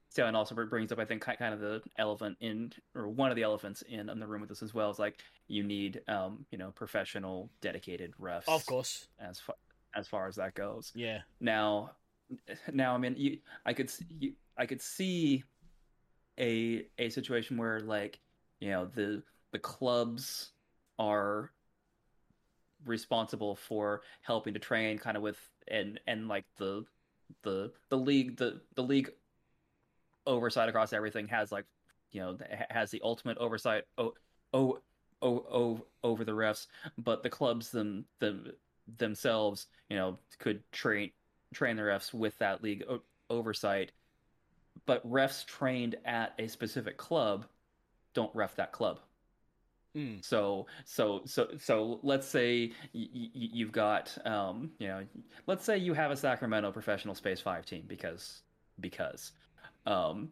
so 0.10 0.26
and 0.26 0.36
also 0.36 0.56
brings 0.56 0.92
up 0.92 0.98
I 0.98 1.06
think 1.06 1.22
kind 1.22 1.54
of 1.54 1.60
the 1.60 1.82
elephant 2.00 2.38
in 2.40 2.74
or 2.96 3.08
one 3.08 3.30
of 3.30 3.36
the 3.36 3.44
elephants 3.44 3.84
in, 3.84 4.10
in 4.10 4.20
the 4.20 4.26
room 4.26 4.42
with 4.42 4.50
this 4.50 4.64
as 4.64 4.74
well 4.74 4.90
is 4.90 4.98
like 4.98 5.20
you 5.48 5.62
need 5.64 6.02
um 6.08 6.46
you 6.50 6.58
know 6.58 6.72
professional 6.72 7.50
dedicated 7.62 8.14
refs 8.20 8.48
of 8.48 8.66
course. 8.66 9.08
as 9.20 9.40
far 9.40 9.56
as 9.96 10.08
far 10.08 10.28
as 10.28 10.36
that 10.38 10.56
goes. 10.56 10.92
Yeah. 10.96 11.20
Now, 11.40 11.92
now 12.74 12.96
I 12.96 12.98
mean, 12.98 13.16
you, 13.18 13.38
I 13.66 13.74
could 13.74 13.92
you, 14.20 14.34
I 14.58 14.66
could 14.66 14.82
see 14.82 15.44
a 16.40 16.86
a 16.98 17.10
situation 17.10 17.58
where 17.58 17.80
like 17.82 18.20
you 18.60 18.70
know 18.72 18.86
the 18.86 19.22
the 19.52 19.60
clubs 19.60 20.52
are 21.00 21.52
responsible 22.86 23.56
for 23.56 24.02
helping 24.22 24.54
to 24.54 24.60
train 24.60 24.98
kind 24.98 25.18
of 25.18 25.24
with 25.24 25.40
and 25.68 26.00
and 26.08 26.28
like 26.28 26.46
the 26.58 26.86
the 27.44 27.72
the 27.90 27.98
league 27.98 28.38
the 28.38 28.62
the 28.76 28.84
league 28.84 29.12
oversight 30.28 30.70
across 30.70 30.94
everything 30.94 31.28
has 31.28 31.52
like 31.52 31.66
you 32.12 32.22
know 32.22 32.38
has 32.70 32.92
the 32.92 33.02
ultimate 33.04 33.38
oversight 33.38 33.84
o- 33.98 34.14
o- 34.54 34.80
o- 35.22 35.46
o- 35.52 35.86
over 36.04 36.24
the 36.24 36.32
refs 36.32 36.68
but 36.98 37.24
the 37.24 37.30
clubs 37.30 37.72
them 37.72 38.06
them 38.20 38.52
themselves 38.98 39.68
you 39.90 39.98
know 39.98 40.18
could 40.40 40.62
train 40.72 41.12
train 41.54 41.76
the 41.76 41.82
refs 41.82 42.14
with 42.14 42.38
that 42.40 42.64
league 42.64 42.84
o- 42.90 43.02
oversight. 43.30 43.92
But 44.86 45.08
refs 45.10 45.46
trained 45.46 45.96
at 46.06 46.34
a 46.40 46.48
specific 46.48 46.98
club 46.98 47.46
don't 48.14 48.34
ref 48.36 48.56
that 48.56 48.72
club 48.72 49.00
Mm. 49.96 50.24
So 50.24 50.68
so 50.86 51.22
so 51.26 51.50
so 51.58 52.00
let's 52.04 52.28
say 52.28 52.72
y- 52.94 53.10
y- 53.14 53.30
you've 53.34 53.72
got 53.72 54.16
um 54.26 54.72
you 54.78 54.88
know 54.88 55.04
let's 55.48 55.66
say 55.66 55.78
you 55.78 55.94
have 55.94 56.12
a 56.12 56.16
Sacramento 56.16 56.72
professional 56.72 57.16
Space 57.16 57.42
Five 57.42 57.66
team 57.66 57.86
because 57.88 58.42
because 58.80 59.32
um 59.88 60.30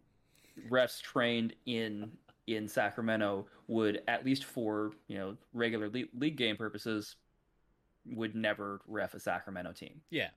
refs 0.69 1.01
trained 1.01 1.53
in 1.65 2.11
in 2.45 2.67
Sacramento 2.67 3.47
would 3.67 4.01
at 4.07 4.23
least 4.25 4.45
for 4.45 4.93
you 5.07 5.17
know 5.17 5.35
regular 5.53 5.89
le- 5.89 6.05
league 6.17 6.37
game 6.37 6.55
purposes 6.55 7.15
would 8.05 8.35
never 8.35 8.81
ref 8.87 9.13
a 9.13 9.19
Sacramento 9.19 9.73
team. 9.73 10.01
Yeah. 10.09 10.29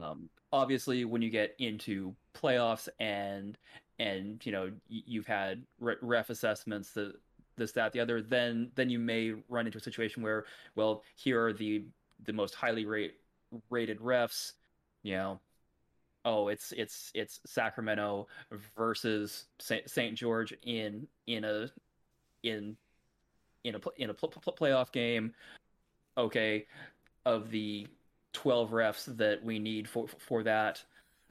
Um, 0.00 0.30
obviously, 0.52 1.04
when 1.04 1.20
you 1.20 1.30
get 1.30 1.54
into 1.58 2.14
playoffs 2.34 2.88
and 3.00 3.58
and 3.98 4.44
you 4.46 4.52
know 4.52 4.70
y- 4.90 5.02
you've 5.06 5.26
had 5.26 5.64
re- 5.80 5.96
ref 6.00 6.30
assessments 6.30 6.92
that 6.92 7.14
this 7.56 7.72
that 7.72 7.92
the 7.92 8.00
other, 8.00 8.22
then 8.22 8.70
then 8.74 8.90
you 8.90 8.98
may 8.98 9.34
run 9.48 9.66
into 9.66 9.78
a 9.78 9.82
situation 9.82 10.22
where 10.22 10.44
well 10.74 11.02
here 11.16 11.44
are 11.44 11.52
the 11.52 11.84
the 12.24 12.32
most 12.32 12.54
highly 12.54 12.84
rate 12.84 13.14
rated 13.70 13.98
refs, 14.00 14.52
you 15.02 15.14
know. 15.16 15.40
Oh, 16.24 16.48
it's 16.48 16.72
it's 16.72 17.10
it's 17.14 17.40
Sacramento 17.46 18.28
versus 18.76 19.46
St. 19.58 20.14
George 20.14 20.54
in 20.62 21.06
in 21.26 21.44
a 21.44 21.68
in 22.42 22.76
in 23.64 23.74
a 23.74 23.80
in 23.96 24.10
a 24.10 24.14
playoff 24.14 24.92
game. 24.92 25.34
Okay, 26.16 26.66
of 27.24 27.50
the 27.50 27.86
12 28.32 28.70
refs 28.70 29.16
that 29.16 29.42
we 29.44 29.58
need 29.58 29.88
for 29.88 30.06
for 30.18 30.42
that 30.42 30.82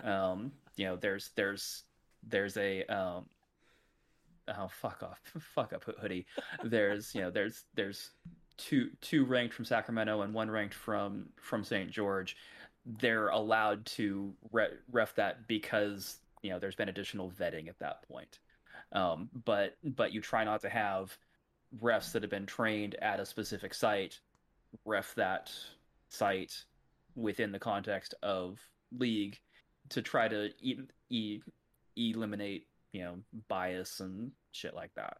um 0.03 0.51
you 0.75 0.85
know 0.85 0.95
there's 0.95 1.31
there's 1.35 1.83
there's 2.27 2.57
a 2.57 2.83
um 2.85 3.25
oh 4.47 4.67
fuck 4.69 5.03
off. 5.03 5.19
Fuck 5.55 5.73
up 5.73 5.83
hoodie. 5.83 6.25
There's 6.63 7.13
you 7.13 7.21
know 7.21 7.31
there's 7.31 7.63
there's 7.75 8.11
two 8.57 8.89
two 9.01 9.25
ranked 9.25 9.53
from 9.53 9.65
Sacramento 9.65 10.21
and 10.21 10.33
one 10.33 10.49
ranked 10.49 10.73
from 10.73 11.29
from 11.41 11.63
St. 11.63 11.89
George. 11.91 12.35
They're 12.85 13.29
allowed 13.29 13.85
to 13.87 14.33
re- 14.51 14.77
ref 14.91 15.15
that 15.15 15.47
because 15.47 16.17
you 16.41 16.49
know 16.49 16.59
there's 16.59 16.75
been 16.75 16.89
additional 16.89 17.31
vetting 17.31 17.67
at 17.67 17.79
that 17.79 18.07
point. 18.07 18.39
Um 18.91 19.29
but 19.45 19.77
but 19.83 20.11
you 20.13 20.21
try 20.21 20.43
not 20.43 20.61
to 20.61 20.69
have 20.69 21.17
refs 21.81 22.11
that 22.11 22.23
have 22.23 22.31
been 22.31 22.45
trained 22.45 22.95
at 23.01 23.19
a 23.19 23.25
specific 23.25 23.73
site 23.73 24.19
ref 24.85 25.15
that 25.15 25.51
site 26.09 26.65
within 27.15 27.51
the 27.51 27.59
context 27.59 28.13
of 28.23 28.59
league 28.97 29.39
to 29.89 30.01
try 30.01 30.27
to 30.27 30.49
e- 30.61 30.79
e- 31.09 31.41
eliminate 31.95 32.67
you 32.91 33.01
know 33.01 33.17
bias 33.47 33.99
and 33.99 34.31
shit 34.51 34.73
like 34.73 34.93
that. 34.95 35.17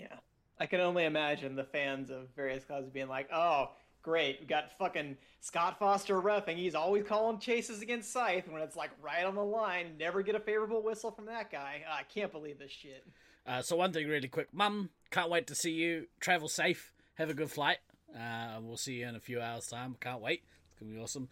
Yeah. 0.00 0.16
I 0.60 0.66
can 0.66 0.80
only 0.80 1.04
imagine 1.04 1.54
the 1.54 1.64
fans 1.64 2.10
of 2.10 2.28
various 2.34 2.64
clubs 2.64 2.90
being 2.90 3.08
like 3.08 3.28
oh 3.32 3.70
great. 4.02 4.38
We 4.40 4.46
got 4.46 4.76
fucking 4.78 5.16
scott 5.40 5.78
foster 5.78 6.20
refing. 6.20 6.56
He's 6.56 6.74
always 6.74 7.04
calling 7.04 7.38
chases 7.38 7.82
against 7.82 8.12
scythe 8.12 8.48
when 8.48 8.62
it's 8.62 8.76
like 8.76 8.90
right 9.02 9.24
on 9.24 9.34
the 9.34 9.44
line. 9.44 9.96
Never 9.98 10.22
get 10.22 10.34
a 10.34 10.40
favorable 10.40 10.82
whistle 10.82 11.10
from 11.10 11.26
that 11.26 11.50
guy. 11.50 11.82
I 11.90 12.02
can't 12.04 12.32
believe 12.32 12.58
this 12.58 12.70
shit. 12.70 13.06
Uh, 13.46 13.62
so 13.62 13.76
one 13.76 13.92
thing 13.92 14.06
really 14.08 14.28
quick. 14.28 14.48
Mum 14.52 14.90
can't 15.10 15.30
wait 15.30 15.46
to 15.48 15.54
see 15.54 15.72
you. 15.72 16.06
Travel 16.20 16.48
safe. 16.48 16.92
Have 17.14 17.30
a 17.30 17.34
good 17.34 17.50
flight. 17.50 17.78
Uh, 18.14 18.58
we'll 18.62 18.76
see 18.76 18.94
you 18.94 19.06
in 19.06 19.14
a 19.14 19.20
few 19.20 19.40
hours 19.40 19.66
time. 19.66 19.96
Can't 20.00 20.20
wait. 20.20 20.42
It's 20.70 20.80
gonna 20.80 20.92
be 20.92 21.00
awesome. 21.00 21.28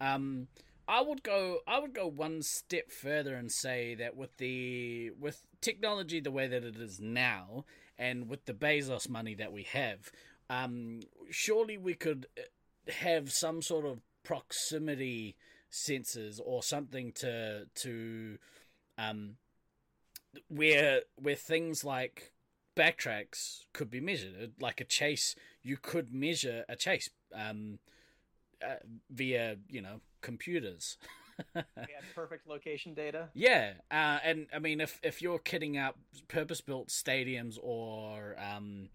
Um, 0.00 0.48
I 0.90 1.02
would 1.02 1.22
go. 1.22 1.60
I 1.68 1.78
would 1.78 1.94
go 1.94 2.08
one 2.08 2.42
step 2.42 2.90
further 2.90 3.36
and 3.36 3.50
say 3.52 3.94
that 3.94 4.16
with 4.16 4.36
the 4.38 5.12
with 5.20 5.46
technology 5.60 6.18
the 6.18 6.32
way 6.32 6.48
that 6.48 6.64
it 6.64 6.76
is 6.76 6.98
now, 6.98 7.64
and 7.96 8.28
with 8.28 8.44
the 8.46 8.52
Bezos 8.52 9.08
money 9.08 9.36
that 9.36 9.52
we 9.52 9.62
have, 9.62 10.10
um, 10.50 10.98
surely 11.30 11.78
we 11.78 11.94
could 11.94 12.26
uh, 12.36 12.90
have 12.92 13.30
some 13.30 13.62
sort 13.62 13.86
of 13.86 14.00
proximity 14.24 15.36
sensors 15.70 16.40
or 16.44 16.60
something 16.60 17.12
to 17.12 17.66
to 17.66 18.38
um, 18.98 19.36
where 20.48 21.02
where 21.14 21.36
things 21.36 21.84
like 21.84 22.32
backtracks 22.76 23.60
could 23.72 23.90
be 23.90 24.00
measured, 24.00 24.54
like 24.60 24.80
a 24.80 24.84
chase. 24.84 25.36
You 25.62 25.76
could 25.76 26.12
measure 26.12 26.64
a 26.68 26.74
chase. 26.74 27.10
Um, 27.32 27.78
uh, 28.64 28.76
via 29.10 29.56
you 29.68 29.82
know 29.82 30.00
computers. 30.20 30.96
had 31.54 31.64
perfect 32.14 32.46
location 32.46 32.94
data. 32.94 33.28
Yeah, 33.34 33.72
uh, 33.90 34.18
and 34.22 34.46
I 34.54 34.58
mean, 34.58 34.80
if 34.80 35.00
if 35.02 35.22
you're 35.22 35.38
kidding 35.38 35.76
out 35.76 35.96
purpose-built 36.28 36.88
stadiums 36.88 37.58
or 37.62 38.36
um, 38.38 38.88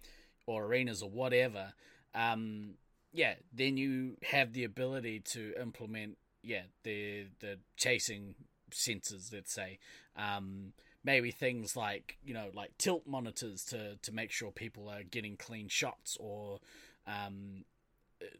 or 0.45 0.65
arenas 0.65 1.01
or 1.01 1.09
whatever, 1.09 1.73
um, 2.13 2.75
yeah, 3.11 3.35
then 3.53 3.77
you 3.77 4.17
have 4.23 4.53
the 4.53 4.63
ability 4.63 5.21
to 5.31 5.53
implement 5.59 6.17
yeah 6.43 6.63
the 6.83 7.25
the 7.39 7.59
chasing 7.77 8.35
sensors. 8.71 9.33
Let's 9.33 9.53
say 9.53 9.79
um, 10.15 10.73
maybe 11.03 11.31
things 11.31 11.75
like 11.75 12.17
you 12.23 12.33
know 12.33 12.49
like 12.53 12.77
tilt 12.77 13.07
monitors 13.07 13.63
to 13.65 13.97
to 14.01 14.11
make 14.11 14.31
sure 14.31 14.51
people 14.51 14.89
are 14.89 15.03
getting 15.03 15.37
clean 15.37 15.67
shots 15.67 16.17
or 16.19 16.59
um, 17.07 17.63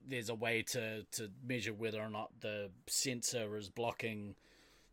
there's 0.08 0.30
a 0.30 0.36
way 0.36 0.62
to 0.62 1.04
to 1.12 1.30
measure 1.46 1.74
whether 1.74 2.02
or 2.02 2.10
not 2.10 2.30
the 2.42 2.70
sensor 2.88 3.58
is 3.58 3.70
blocking 3.70 4.36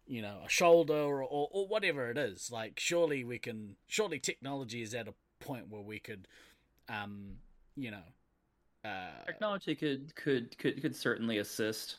you 0.06 0.22
know 0.22 0.38
a 0.44 0.48
shoulder 0.48 0.94
or, 0.94 1.22
or, 1.22 1.48
or, 1.52 1.66
whatever 1.68 2.10
it 2.10 2.18
is. 2.18 2.50
Like 2.50 2.78
surely 2.78 3.24
we 3.24 3.38
can 3.38 3.76
surely 3.86 4.18
technology 4.18 4.82
is 4.82 4.94
at 4.94 5.08
a 5.08 5.14
point 5.40 5.68
where 5.68 5.82
we 5.82 5.98
could 5.98 6.28
um 6.88 7.36
you 7.76 7.90
know 7.90 8.02
uh 8.84 9.24
technology 9.26 9.74
could 9.74 10.14
could 10.14 10.56
could 10.58 10.80
could 10.82 10.96
certainly 10.96 11.38
assist. 11.38 11.96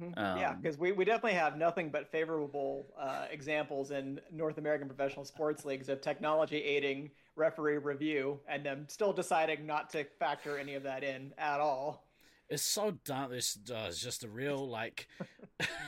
Mm-hmm. 0.00 0.18
um, 0.18 0.38
yeah 0.38 0.54
because 0.54 0.78
we, 0.78 0.90
we 0.92 1.04
definitely 1.04 1.34
have 1.34 1.58
nothing 1.58 1.90
but 1.90 2.10
favorable 2.10 2.86
uh, 2.98 3.26
examples 3.30 3.90
in 3.90 4.22
north 4.32 4.56
american 4.56 4.88
professional 4.88 5.26
sports 5.26 5.66
leagues 5.66 5.90
of 5.90 6.00
technology 6.00 6.56
aiding 6.56 7.10
referee 7.36 7.76
review 7.76 8.40
and 8.48 8.64
them 8.64 8.86
still 8.88 9.12
deciding 9.12 9.66
not 9.66 9.90
to 9.90 10.04
factor 10.18 10.56
any 10.56 10.76
of 10.76 10.82
that 10.82 11.04
in 11.04 11.34
at 11.36 11.60
all 11.60 12.06
it's 12.52 12.62
so 12.62 12.98
dumb. 13.04 13.30
This 13.30 13.58
uh, 13.70 13.86
is 13.88 13.98
just 13.98 14.24
a 14.24 14.28
real 14.28 14.68
like 14.68 15.08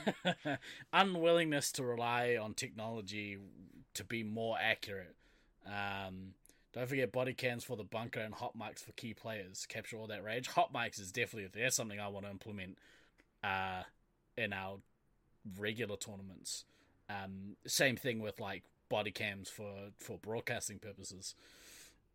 unwillingness 0.93 1.71
to 1.73 1.83
rely 1.83 2.37
on 2.41 2.55
technology 2.55 3.37
to 3.93 4.03
be 4.03 4.23
more 4.23 4.57
accurate. 4.59 5.15
Um, 5.65 6.33
don't 6.73 6.89
forget 6.89 7.11
body 7.11 7.33
cams 7.33 7.63
for 7.63 7.77
the 7.77 7.83
bunker 7.83 8.19
and 8.19 8.33
hot 8.33 8.57
mics 8.57 8.83
for 8.83 8.91
key 8.93 9.13
players. 9.13 9.67
Capture 9.67 9.97
all 9.97 10.07
that 10.07 10.23
rage. 10.23 10.47
Hot 10.47 10.73
mics 10.73 10.99
is 10.99 11.11
definitely 11.11 11.49
that's 11.53 11.75
something 11.75 11.99
I 11.99 12.07
want 12.07 12.25
to 12.25 12.31
implement 12.31 12.79
uh, 13.43 13.83
in 14.35 14.51
our 14.51 14.79
regular 15.59 15.97
tournaments. 15.97 16.65
Um, 17.11 17.57
same 17.67 17.95
thing 17.95 18.19
with 18.19 18.39
like 18.39 18.63
body 18.89 19.11
cams 19.11 19.49
for 19.49 19.91
for 19.99 20.17
broadcasting 20.17 20.79
purposes. 20.79 21.35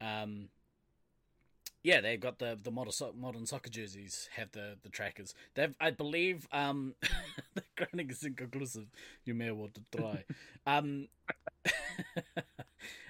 Um, 0.00 0.48
yeah, 1.82 2.00
they've 2.00 2.20
got 2.20 2.38
the 2.38 2.58
the 2.62 2.70
modern, 2.70 2.92
modern 3.18 3.46
soccer 3.46 3.70
jerseys 3.70 4.28
have 4.36 4.52
the, 4.52 4.76
the 4.82 4.90
trackers. 4.90 5.34
They've, 5.54 5.74
I 5.80 5.90
believe, 5.90 6.46
um, 6.52 6.94
the 7.54 7.62
grounding 7.76 8.10
is 8.10 8.22
inconclusive. 8.22 8.86
You 9.24 9.34
may 9.34 9.50
want 9.50 9.74
to 9.74 9.96
try. 9.96 10.24
um, 10.66 11.08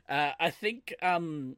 uh, 0.09 0.33
I 0.39 0.51
think 0.51 0.95
um, 1.03 1.57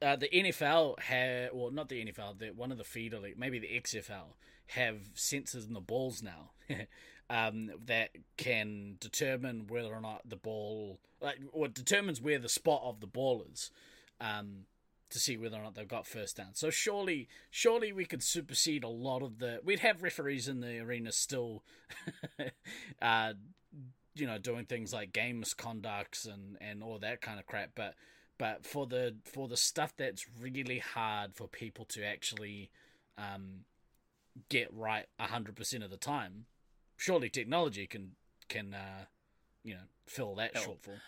uh, 0.00 0.16
the 0.16 0.28
NFL 0.28 1.00
have, 1.00 1.50
well, 1.52 1.70
not 1.70 1.88
the 1.88 2.04
NFL, 2.04 2.38
the, 2.38 2.50
one 2.50 2.70
of 2.70 2.78
the 2.78 2.84
feeder 2.84 3.18
league, 3.18 3.38
maybe 3.38 3.58
the 3.58 3.80
XFL, 3.80 4.34
have 4.68 5.14
sensors 5.14 5.66
in 5.66 5.74
the 5.74 5.80
balls 5.80 6.22
now. 6.22 6.50
um, 7.28 7.72
that 7.86 8.10
can 8.36 8.96
determine 9.00 9.66
whether 9.66 9.92
or 9.92 10.00
not 10.00 10.28
the 10.28 10.36
ball, 10.36 11.00
like, 11.20 11.38
or 11.52 11.66
determines 11.66 12.20
where 12.20 12.38
the 12.38 12.48
spot 12.48 12.82
of 12.84 13.00
the 13.00 13.06
ball 13.08 13.44
is. 13.52 13.72
Um, 14.20 14.66
to 15.16 15.20
see 15.20 15.38
whether 15.38 15.56
or 15.56 15.62
not 15.62 15.74
they've 15.74 15.88
got 15.88 16.06
first 16.06 16.36
down. 16.36 16.54
So 16.54 16.68
surely, 16.68 17.26
surely 17.50 17.90
we 17.90 18.04
could 18.04 18.22
supersede 18.22 18.84
a 18.84 18.88
lot 18.88 19.22
of 19.22 19.38
the. 19.38 19.60
We'd 19.64 19.80
have 19.80 20.02
referees 20.02 20.46
in 20.46 20.60
the 20.60 20.78
arena 20.78 21.10
still, 21.10 21.64
uh, 23.02 23.32
you 24.14 24.26
know, 24.26 24.36
doing 24.36 24.66
things 24.66 24.92
like 24.92 25.12
game 25.12 25.42
misconducts 25.42 26.26
and 26.26 26.58
and 26.60 26.82
all 26.82 26.98
that 26.98 27.22
kind 27.22 27.40
of 27.40 27.46
crap. 27.46 27.70
But 27.74 27.94
but 28.38 28.66
for 28.66 28.86
the 28.86 29.16
for 29.24 29.48
the 29.48 29.56
stuff 29.56 29.94
that's 29.96 30.26
really 30.38 30.78
hard 30.78 31.34
for 31.34 31.48
people 31.48 31.86
to 31.86 32.04
actually 32.04 32.70
um, 33.16 33.64
get 34.50 34.68
right 34.70 35.06
hundred 35.18 35.56
percent 35.56 35.82
of 35.82 35.90
the 35.90 35.96
time, 35.96 36.44
surely 36.98 37.30
technology 37.30 37.86
can 37.86 38.12
can 38.50 38.74
uh, 38.74 39.06
you 39.64 39.74
know 39.74 39.88
fill 40.06 40.34
that 40.34 40.54
shortfall. 40.54 41.00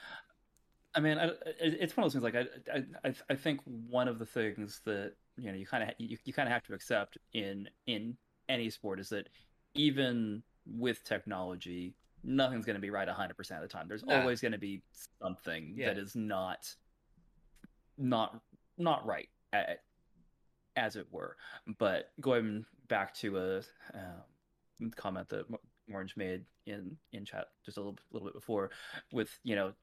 I 0.99 1.01
mean, 1.01 1.16
I, 1.16 1.30
it's 1.61 1.96
one 1.96 2.05
of 2.05 2.12
those 2.12 2.20
things. 2.20 2.24
Like 2.24 2.49
I, 2.74 2.82
I, 3.05 3.14
I 3.30 3.34
think 3.36 3.61
one 3.64 4.09
of 4.09 4.18
the 4.18 4.26
things 4.26 4.80
that 4.84 5.12
you 5.36 5.49
know 5.49 5.57
you 5.57 5.64
kind 5.64 5.84
of 5.84 5.90
you, 5.99 6.18
you 6.24 6.32
kind 6.32 6.49
of 6.49 6.53
have 6.53 6.64
to 6.64 6.74
accept 6.74 7.16
in 7.34 7.68
in 7.86 8.16
any 8.49 8.68
sport 8.68 8.99
is 8.99 9.09
that 9.11 9.28
even 9.74 10.42
with 10.66 11.05
technology, 11.05 11.94
nothing's 12.24 12.66
going 12.66 12.74
to 12.74 12.82
be 12.82 12.90
right 12.90 13.07
100 13.07 13.36
percent 13.36 13.62
of 13.62 13.68
the 13.68 13.72
time. 13.72 13.86
There's 13.86 14.03
nah. 14.03 14.18
always 14.18 14.40
going 14.40 14.51
to 14.51 14.59
be 14.59 14.82
something 15.22 15.74
yeah. 15.76 15.86
that 15.86 15.99
is 15.99 16.16
not 16.16 16.66
not 17.96 18.40
not 18.76 19.07
right 19.07 19.28
at 19.53 19.82
as 20.74 20.96
it 20.96 21.07
were. 21.12 21.36
But 21.78 22.11
going 22.20 22.66
back 22.88 23.14
to 23.18 23.38
a 23.38 23.57
um, 23.94 24.90
comment 24.96 25.28
that 25.28 25.44
Orange 25.92 26.16
made 26.16 26.44
in 26.66 26.96
in 27.12 27.24
chat 27.24 27.51
just 27.64 27.76
a 27.76 27.80
little, 27.80 27.99
little 28.11 28.26
bit 28.26 28.34
before, 28.34 28.70
with 29.12 29.38
you 29.44 29.55
know 29.55 29.74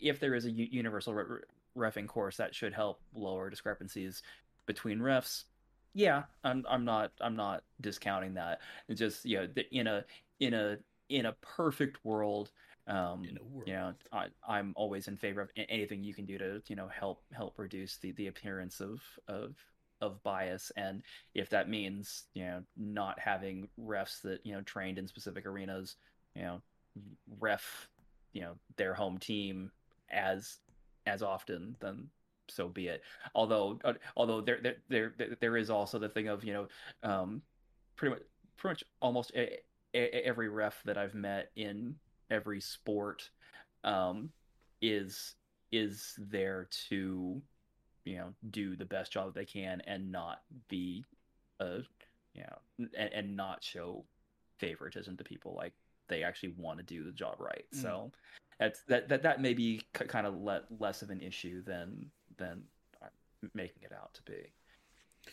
if 0.00 0.20
there 0.20 0.34
is 0.34 0.46
a 0.46 0.50
universal 0.50 1.14
re- 1.14 1.40
refing 1.76 2.06
course 2.06 2.36
that 2.36 2.54
should 2.54 2.72
help 2.72 3.00
lower 3.14 3.50
discrepancies 3.50 4.22
between 4.66 4.98
refs. 4.98 5.44
Yeah, 5.94 6.24
I'm 6.42 6.64
I'm 6.68 6.84
not 6.84 7.12
I'm 7.20 7.36
not 7.36 7.62
discounting 7.80 8.34
that. 8.34 8.60
It's 8.88 8.98
just 8.98 9.24
you 9.24 9.38
know 9.38 9.48
in 9.70 9.86
a 9.86 10.04
in 10.40 10.54
a 10.54 10.78
in 11.08 11.26
a 11.26 11.32
perfect 11.34 12.04
world, 12.04 12.50
um, 12.86 13.24
in 13.24 13.38
a 13.38 13.44
world. 13.44 13.68
you 13.68 13.74
know, 13.74 13.94
I, 14.12 14.26
I'm 14.46 14.72
always 14.76 15.06
in 15.06 15.16
favor 15.16 15.40
of 15.40 15.50
anything 15.56 16.02
you 16.02 16.14
can 16.14 16.26
do 16.26 16.38
to 16.38 16.62
you 16.68 16.76
know 16.76 16.88
help 16.88 17.22
help 17.32 17.58
reduce 17.58 17.98
the 17.98 18.12
the 18.12 18.26
appearance 18.26 18.80
of 18.80 19.00
of 19.28 19.54
of 20.00 20.22
bias 20.22 20.72
and 20.76 21.02
if 21.34 21.48
that 21.48 21.68
means 21.68 22.24
you 22.34 22.44
know 22.44 22.62
not 22.76 23.18
having 23.18 23.68
refs 23.80 24.20
that 24.22 24.44
you 24.44 24.52
know 24.52 24.60
trained 24.62 24.98
in 24.98 25.06
specific 25.06 25.46
arenas 25.46 25.96
you 26.34 26.42
know 26.42 26.60
ref 27.38 27.88
you 28.34 28.42
know 28.42 28.56
their 28.76 28.92
home 28.92 29.16
team 29.16 29.70
as 30.10 30.58
as 31.06 31.22
often 31.22 31.76
then 31.80 32.08
so 32.48 32.68
be 32.68 32.88
it. 32.88 33.02
Although 33.34 33.78
uh, 33.84 33.94
although 34.16 34.42
there, 34.42 34.60
there 34.62 35.14
there 35.16 35.36
there 35.40 35.56
is 35.56 35.70
also 35.70 35.98
the 35.98 36.10
thing 36.10 36.28
of 36.28 36.44
you 36.44 36.52
know 36.52 36.68
um 37.02 37.40
pretty 37.96 38.14
much 38.14 38.22
pretty 38.56 38.72
much 38.72 38.84
almost 39.00 39.32
a, 39.34 39.58
a, 39.94 40.26
every 40.26 40.48
ref 40.48 40.82
that 40.84 40.98
i've 40.98 41.14
met 41.14 41.50
in 41.56 41.94
every 42.30 42.60
sport 42.60 43.30
um 43.84 44.30
is 44.80 45.34
is 45.72 46.14
there 46.18 46.68
to 46.88 47.40
you 48.04 48.16
know 48.16 48.32
do 48.50 48.76
the 48.76 48.84
best 48.84 49.12
job 49.12 49.26
that 49.26 49.34
they 49.34 49.44
can 49.44 49.80
and 49.86 50.10
not 50.10 50.42
be 50.68 51.04
a 51.60 51.78
you 52.34 52.42
know 52.42 52.86
and, 52.98 53.12
and 53.12 53.36
not 53.36 53.62
show 53.62 54.04
favoritism 54.58 55.16
to 55.16 55.24
people 55.24 55.54
like 55.56 55.72
they 56.08 56.22
actually 56.22 56.54
want 56.58 56.78
to 56.78 56.84
do 56.84 57.04
the 57.04 57.12
job 57.12 57.36
right 57.38 57.64
mm. 57.74 57.82
so 57.82 58.10
that's 58.58 58.82
that 58.88 59.08
that 59.08 59.22
that 59.22 59.40
may 59.40 59.54
be 59.54 59.80
c- 59.96 60.04
kind 60.06 60.26
of 60.26 60.34
le- 60.40 60.64
less 60.78 61.02
of 61.02 61.10
an 61.10 61.20
issue 61.20 61.62
than 61.64 62.10
than 62.36 62.62
making 63.52 63.82
it 63.82 63.92
out 63.92 64.14
to 64.14 64.22
be 64.22 64.52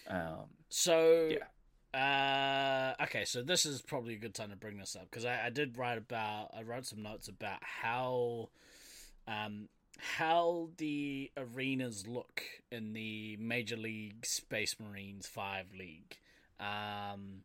um 0.09 0.45
so 0.69 1.28
yeah 1.30 1.45
uh, 1.93 2.93
okay, 3.03 3.26
so 3.26 3.41
this 3.41 3.65
is 3.65 3.82
probably 3.82 4.13
a 4.13 4.17
good 4.17 4.34
time 4.34 4.49
to 4.49 4.55
bring 4.55 4.78
this 4.78 4.95
up 4.95 5.09
because 5.09 5.26
I, 5.26 5.47
I 5.47 5.49
did 5.49 5.78
write 5.78 5.97
about 5.97 6.51
I 6.57 6.61
wrote 6.61 6.86
some 6.86 7.01
notes 7.01 7.28
about 7.28 7.59
how 7.61 8.49
um 9.28 9.67
how 9.97 10.69
the 10.78 11.32
arenas 11.38 12.07
look 12.07 12.43
in 12.72 12.93
the 12.93 13.38
Major 13.39 13.76
League 13.76 14.26
Space 14.26 14.76
Marines 14.80 15.28
5 15.28 15.65
League. 15.78 16.17
Um, 16.59 17.43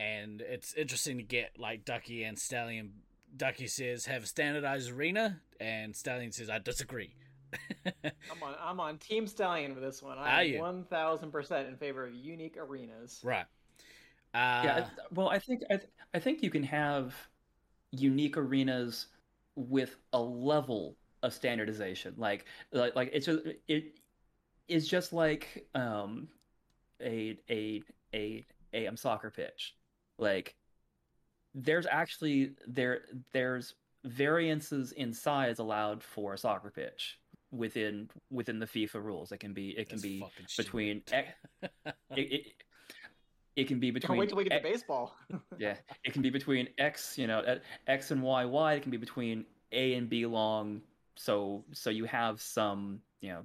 and 0.00 0.40
it's 0.40 0.74
interesting 0.74 1.18
to 1.18 1.22
get 1.22 1.58
like 1.58 1.84
Ducky 1.84 2.24
and 2.24 2.38
Stallion. 2.38 2.92
Ducky 3.36 3.66
says 3.66 4.06
have 4.06 4.24
a 4.24 4.26
standardized 4.26 4.90
arena, 4.90 5.40
and 5.60 5.94
Stallion 5.94 6.32
says 6.32 6.48
I 6.48 6.58
disagree. 6.58 7.14
I'm 8.04 8.42
on 8.42 8.54
I'm 8.60 8.80
on 8.80 8.98
Team 8.98 9.26
Stallion 9.26 9.74
with 9.74 9.82
this 9.82 10.02
one. 10.02 10.18
I'm 10.18 10.58
one 10.58 10.84
thousand 10.84 11.30
percent 11.30 11.68
in 11.68 11.76
favor 11.76 12.06
of 12.06 12.14
unique 12.14 12.56
arenas. 12.58 13.20
Right. 13.22 13.46
Uh, 14.34 14.62
yeah. 14.64 14.86
Well, 15.14 15.28
I 15.28 15.38
think 15.38 15.62
I, 15.70 15.76
th- 15.76 15.90
I 16.14 16.18
think 16.18 16.42
you 16.42 16.50
can 16.50 16.62
have 16.62 17.14
unique 17.90 18.36
arenas 18.36 19.06
with 19.56 19.96
a 20.12 20.20
level 20.20 20.96
of 21.22 21.32
standardization. 21.32 22.14
Like 22.16 22.44
like 22.72 22.94
like 22.94 23.10
it's 23.12 23.26
just 23.26 23.40
it 23.66 23.98
is 24.68 24.86
just 24.86 25.12
like 25.12 25.66
um 25.74 26.28
a 27.00 27.38
a 27.50 27.82
a 28.14 28.46
a 28.72 28.86
um, 28.86 28.96
soccer 28.96 29.30
pitch. 29.30 29.74
Like 30.18 30.54
there's 31.54 31.86
actually 31.86 32.52
there 32.66 33.02
there's 33.32 33.74
variances 34.04 34.92
in 34.92 35.12
size 35.12 35.58
allowed 35.58 36.02
for 36.02 36.34
a 36.34 36.38
soccer 36.38 36.70
pitch 36.70 37.18
within 37.50 38.08
within 38.30 38.58
the 38.58 38.66
FIFA 38.66 39.02
rules. 39.02 39.32
It 39.32 39.38
can 39.38 39.54
be 39.54 39.70
it 39.70 39.88
can 39.88 39.96
That's 39.96 40.02
be 40.02 40.24
between 40.56 41.02
it, 41.12 41.26
it, 42.10 42.46
it 43.56 43.68
can 43.68 43.80
be 43.80 43.90
between. 43.90 44.08
Can't 44.08 44.20
wait 44.20 44.28
till 44.28 44.38
we 44.38 44.44
get 44.44 44.62
to 44.62 44.68
baseball. 44.68 45.16
yeah, 45.58 45.74
it 46.04 46.12
can 46.12 46.22
be 46.22 46.30
between 46.38 46.68
X, 46.78 47.16
you 47.16 47.26
know, 47.26 47.58
X 47.86 48.10
and 48.10 48.22
Y 48.22 48.44
wide. 48.44 48.78
It 48.78 48.82
can 48.82 48.90
be 48.90 48.96
between 48.96 49.44
A 49.72 49.94
and 49.94 50.08
B 50.08 50.26
long 50.26 50.82
so 51.18 51.64
so 51.72 51.90
you 51.90 52.04
have 52.04 52.40
some 52.40 53.00
you 53.20 53.30
know 53.30 53.44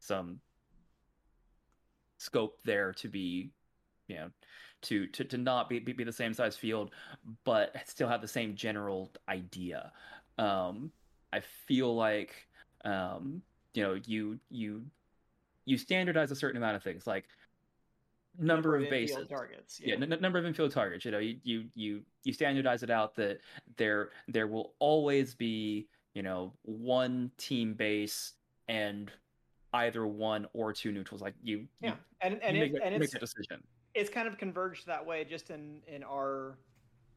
some 0.00 0.40
scope 2.16 2.58
there 2.64 2.92
to 2.94 3.08
be 3.08 3.50
you 4.08 4.16
know 4.16 4.30
to 4.82 5.06
to, 5.08 5.24
to 5.24 5.36
not 5.38 5.68
be, 5.68 5.78
be, 5.78 5.92
be 5.92 6.04
the 6.04 6.12
same 6.12 6.32
size 6.32 6.56
field 6.56 6.90
but 7.44 7.74
still 7.86 8.08
have 8.08 8.20
the 8.20 8.28
same 8.28 8.54
general 8.54 9.10
idea 9.28 9.92
um 10.38 10.90
i 11.32 11.40
feel 11.40 11.94
like 11.94 12.46
um 12.84 13.42
you 13.74 13.82
know 13.82 13.98
you 14.06 14.38
you 14.50 14.82
you 15.64 15.76
standardize 15.76 16.30
a 16.30 16.36
certain 16.36 16.56
amount 16.56 16.76
of 16.76 16.82
things 16.82 17.06
like 17.06 17.24
number, 18.38 18.54
number 18.72 18.76
of, 18.76 18.90
bases 18.90 19.28
targets 19.28 19.80
yeah, 19.82 19.96
yeah 19.98 20.04
n- 20.04 20.20
number 20.20 20.38
of 20.38 20.46
infield 20.46 20.70
targets 20.70 21.04
you 21.04 21.10
know 21.10 21.18
you, 21.18 21.36
you 21.42 21.64
you 21.74 22.02
you 22.24 22.32
standardize 22.32 22.82
it 22.82 22.90
out 22.90 23.14
that 23.16 23.40
there 23.76 24.10
there 24.28 24.46
will 24.46 24.74
always 24.78 25.34
be 25.34 25.88
you 26.18 26.22
know, 26.24 26.52
one 26.62 27.30
team 27.38 27.74
base 27.74 28.32
and 28.66 29.08
either 29.72 30.04
one 30.04 30.48
or 30.52 30.72
two 30.72 30.90
neutrals. 30.90 31.22
Like 31.22 31.34
you, 31.44 31.68
yeah, 31.80 31.90
you, 31.90 31.96
and 32.22 32.42
and, 32.42 32.56
you 32.56 32.64
it, 32.64 32.72
make, 32.72 32.82
and 32.82 32.98
make 32.98 33.14
a 33.14 33.20
decision. 33.20 33.62
It's 33.98 34.10
kind 34.10 34.28
of 34.28 34.38
converged 34.38 34.86
that 34.86 35.04
way 35.04 35.24
just 35.24 35.50
in 35.50 35.80
in 35.86 36.02
our 36.02 36.58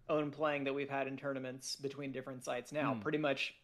own 0.09 0.32
playing 0.32 0.63
that 0.65 0.73
we've 0.73 0.89
had 0.89 1.07
in 1.07 1.15
tournaments 1.15 1.75
between 1.75 2.11
different 2.11 2.43
sites 2.43 2.71
now. 2.71 2.93
Mm. 2.93 3.01
Pretty 3.01 3.17
much, 3.17 3.55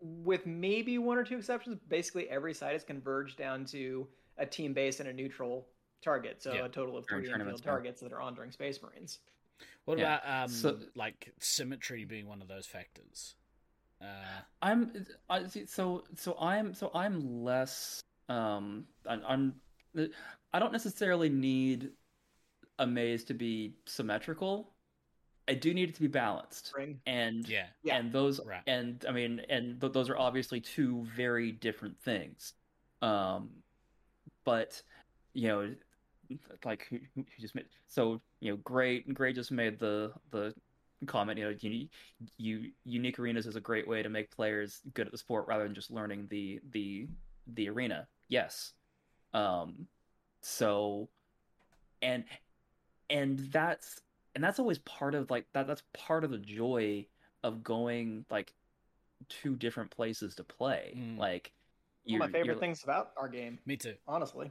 with 0.00 0.46
maybe 0.46 0.98
one 0.98 1.18
or 1.18 1.24
two 1.24 1.36
exceptions, 1.36 1.78
basically 1.88 2.28
every 2.28 2.54
site 2.54 2.72
has 2.72 2.84
converged 2.84 3.38
down 3.38 3.64
to 3.66 4.06
a 4.38 4.46
team 4.46 4.72
base 4.72 5.00
and 5.00 5.08
a 5.08 5.12
neutral 5.12 5.66
target. 6.02 6.42
So 6.42 6.52
yeah. 6.52 6.64
a 6.64 6.68
total 6.68 6.96
of 6.96 7.06
three 7.06 7.30
infield 7.30 7.62
targets 7.62 8.00
that 8.00 8.12
are 8.12 8.20
on 8.20 8.34
during 8.34 8.50
Space 8.50 8.80
Marines. 8.82 9.20
What 9.84 9.98
yeah. 9.98 10.18
about 10.18 10.44
um, 10.44 10.48
so, 10.48 10.78
like 10.94 11.32
symmetry 11.38 12.04
being 12.04 12.26
one 12.26 12.42
of 12.42 12.48
those 12.48 12.66
factors? 12.66 13.36
Uh, 14.00 14.06
I'm 14.60 15.06
I, 15.30 15.46
so 15.66 16.04
so 16.16 16.36
I'm 16.38 16.74
so 16.74 16.90
I'm 16.94 17.44
less 17.44 18.02
um 18.28 18.86
I'm, 19.08 19.22
I'm 19.26 19.54
I 20.52 20.58
don't 20.58 20.72
necessarily 20.72 21.28
need 21.28 21.90
a 22.78 22.86
maze 22.86 23.24
to 23.24 23.34
be 23.34 23.74
symmetrical. 23.86 24.70
I 25.46 25.54
do 25.54 25.74
need 25.74 25.90
it 25.90 25.94
to 25.96 26.00
be 26.00 26.08
balanced. 26.08 26.68
Spring. 26.68 27.00
And 27.06 27.46
yeah, 27.48 27.66
and 27.90 28.10
those 28.10 28.40
right. 28.46 28.62
and 28.66 29.04
I 29.08 29.12
mean 29.12 29.42
and 29.48 29.80
th- 29.80 29.92
those 29.92 30.08
are 30.08 30.16
obviously 30.16 30.60
two 30.60 31.06
very 31.16 31.52
different 31.52 32.00
things. 32.00 32.54
Um, 33.02 33.50
but 34.44 34.80
you 35.34 35.48
know, 35.48 35.74
like 36.64 36.86
who, 36.88 36.98
who 37.14 37.24
just 37.38 37.54
made 37.54 37.66
so 37.88 38.20
you 38.40 38.52
know, 38.52 38.56
great. 38.58 39.12
Gray 39.12 39.32
just 39.32 39.52
made 39.52 39.78
the 39.78 40.12
the 40.30 40.54
comment, 41.06 41.38
you 41.38 41.44
know, 41.44 41.54
you, 41.60 41.88
you 42.38 42.70
unique 42.84 43.18
arenas 43.18 43.46
is 43.46 43.56
a 43.56 43.60
great 43.60 43.86
way 43.86 44.02
to 44.02 44.08
make 44.08 44.30
players 44.30 44.80
good 44.94 45.06
at 45.06 45.12
the 45.12 45.18
sport 45.18 45.46
rather 45.46 45.64
than 45.64 45.74
just 45.74 45.90
learning 45.90 46.26
the 46.30 46.60
the 46.70 47.06
the 47.54 47.68
arena. 47.68 48.06
Yes. 48.28 48.72
Um 49.34 49.86
so 50.40 51.08
and 52.00 52.24
and 53.10 53.38
that's 53.52 54.00
and 54.34 54.42
that's 54.42 54.58
always 54.58 54.78
part 54.78 55.14
of 55.14 55.30
like 55.30 55.46
that 55.52 55.66
that's 55.66 55.82
part 55.92 56.24
of 56.24 56.30
the 56.30 56.38
joy 56.38 57.06
of 57.42 57.62
going 57.62 58.24
like 58.30 58.54
two 59.28 59.56
different 59.56 59.90
places 59.90 60.34
to 60.36 60.44
play. 60.44 60.94
Mm. 60.96 61.18
Like 61.18 61.52
one 62.06 62.22
of 62.22 62.30
my 62.30 62.38
favorite 62.38 62.60
things 62.60 62.82
about 62.82 63.12
our 63.16 63.28
game. 63.28 63.58
Me 63.66 63.76
too. 63.76 63.94
Honestly. 64.06 64.50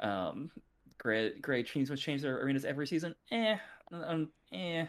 Um 0.00 0.50
great 0.98 1.42
great 1.42 1.68
teams 1.68 1.90
would 1.90 1.98
change 1.98 2.22
their 2.22 2.40
arenas 2.40 2.64
every 2.64 2.86
season. 2.86 3.14
Eh, 3.30 3.56
um, 3.92 4.30
eh. 4.52 4.86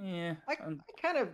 Yeah, 0.00 0.34
I, 0.48 0.52
I 0.52 0.76
kind 1.02 1.18
of. 1.18 1.28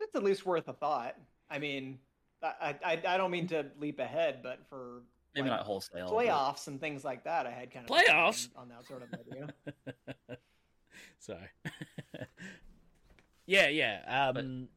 It's 0.00 0.14
at 0.14 0.24
least 0.24 0.44
worth 0.44 0.68
a 0.68 0.72
thought. 0.72 1.14
I 1.48 1.58
mean, 1.58 1.98
I 2.42 2.74
I, 2.84 3.02
I 3.06 3.16
don't 3.16 3.30
mean 3.30 3.46
to 3.48 3.66
leap 3.78 4.00
ahead, 4.00 4.40
but 4.42 4.60
for 4.68 5.02
maybe 5.36 5.50
like, 5.50 5.58
not 5.58 5.66
wholesale 5.66 6.08
playoffs 6.08 6.64
but... 6.64 6.72
and 6.72 6.80
things 6.80 7.04
like 7.04 7.24
that, 7.24 7.46
I 7.46 7.50
had 7.50 7.70
kind 7.70 7.88
of 7.88 7.96
playoffs 7.96 8.48
on, 8.56 8.62
on 8.62 8.68
that 8.70 8.86
sort 8.86 9.02
of 9.02 9.08
idea. 9.14 9.48
Sorry. 11.18 11.48
yeah, 13.46 13.68
yeah. 13.68 14.30
Um, 14.34 14.68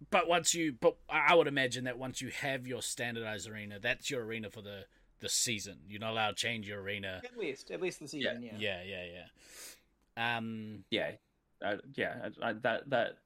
but, 0.00 0.20
but 0.22 0.28
once 0.28 0.54
you, 0.54 0.74
but 0.80 0.96
I 1.08 1.34
would 1.34 1.46
imagine 1.46 1.84
that 1.84 1.98
once 1.98 2.20
you 2.20 2.30
have 2.30 2.66
your 2.66 2.82
standardized 2.82 3.48
arena, 3.48 3.78
that's 3.80 4.10
your 4.10 4.24
arena 4.24 4.50
for 4.50 4.62
the 4.62 4.84
the 5.20 5.28
season. 5.28 5.78
You're 5.88 6.00
not 6.00 6.12
allowed 6.12 6.30
to 6.30 6.34
change 6.34 6.68
your 6.68 6.80
arena. 6.80 7.22
At 7.24 7.38
least, 7.38 7.70
at 7.70 7.80
least 7.80 8.00
the 8.00 8.08
season. 8.08 8.42
Yeah, 8.42 8.50
yeah, 8.58 8.82
yeah, 8.84 9.04
yeah. 9.04 9.24
yeah. 10.16 10.36
Um, 10.36 10.84
yeah, 10.90 11.10
I, 11.62 11.76
yeah, 11.94 12.28
I, 12.42 12.50
I, 12.50 12.52
that 12.62 12.90
that 12.90 13.18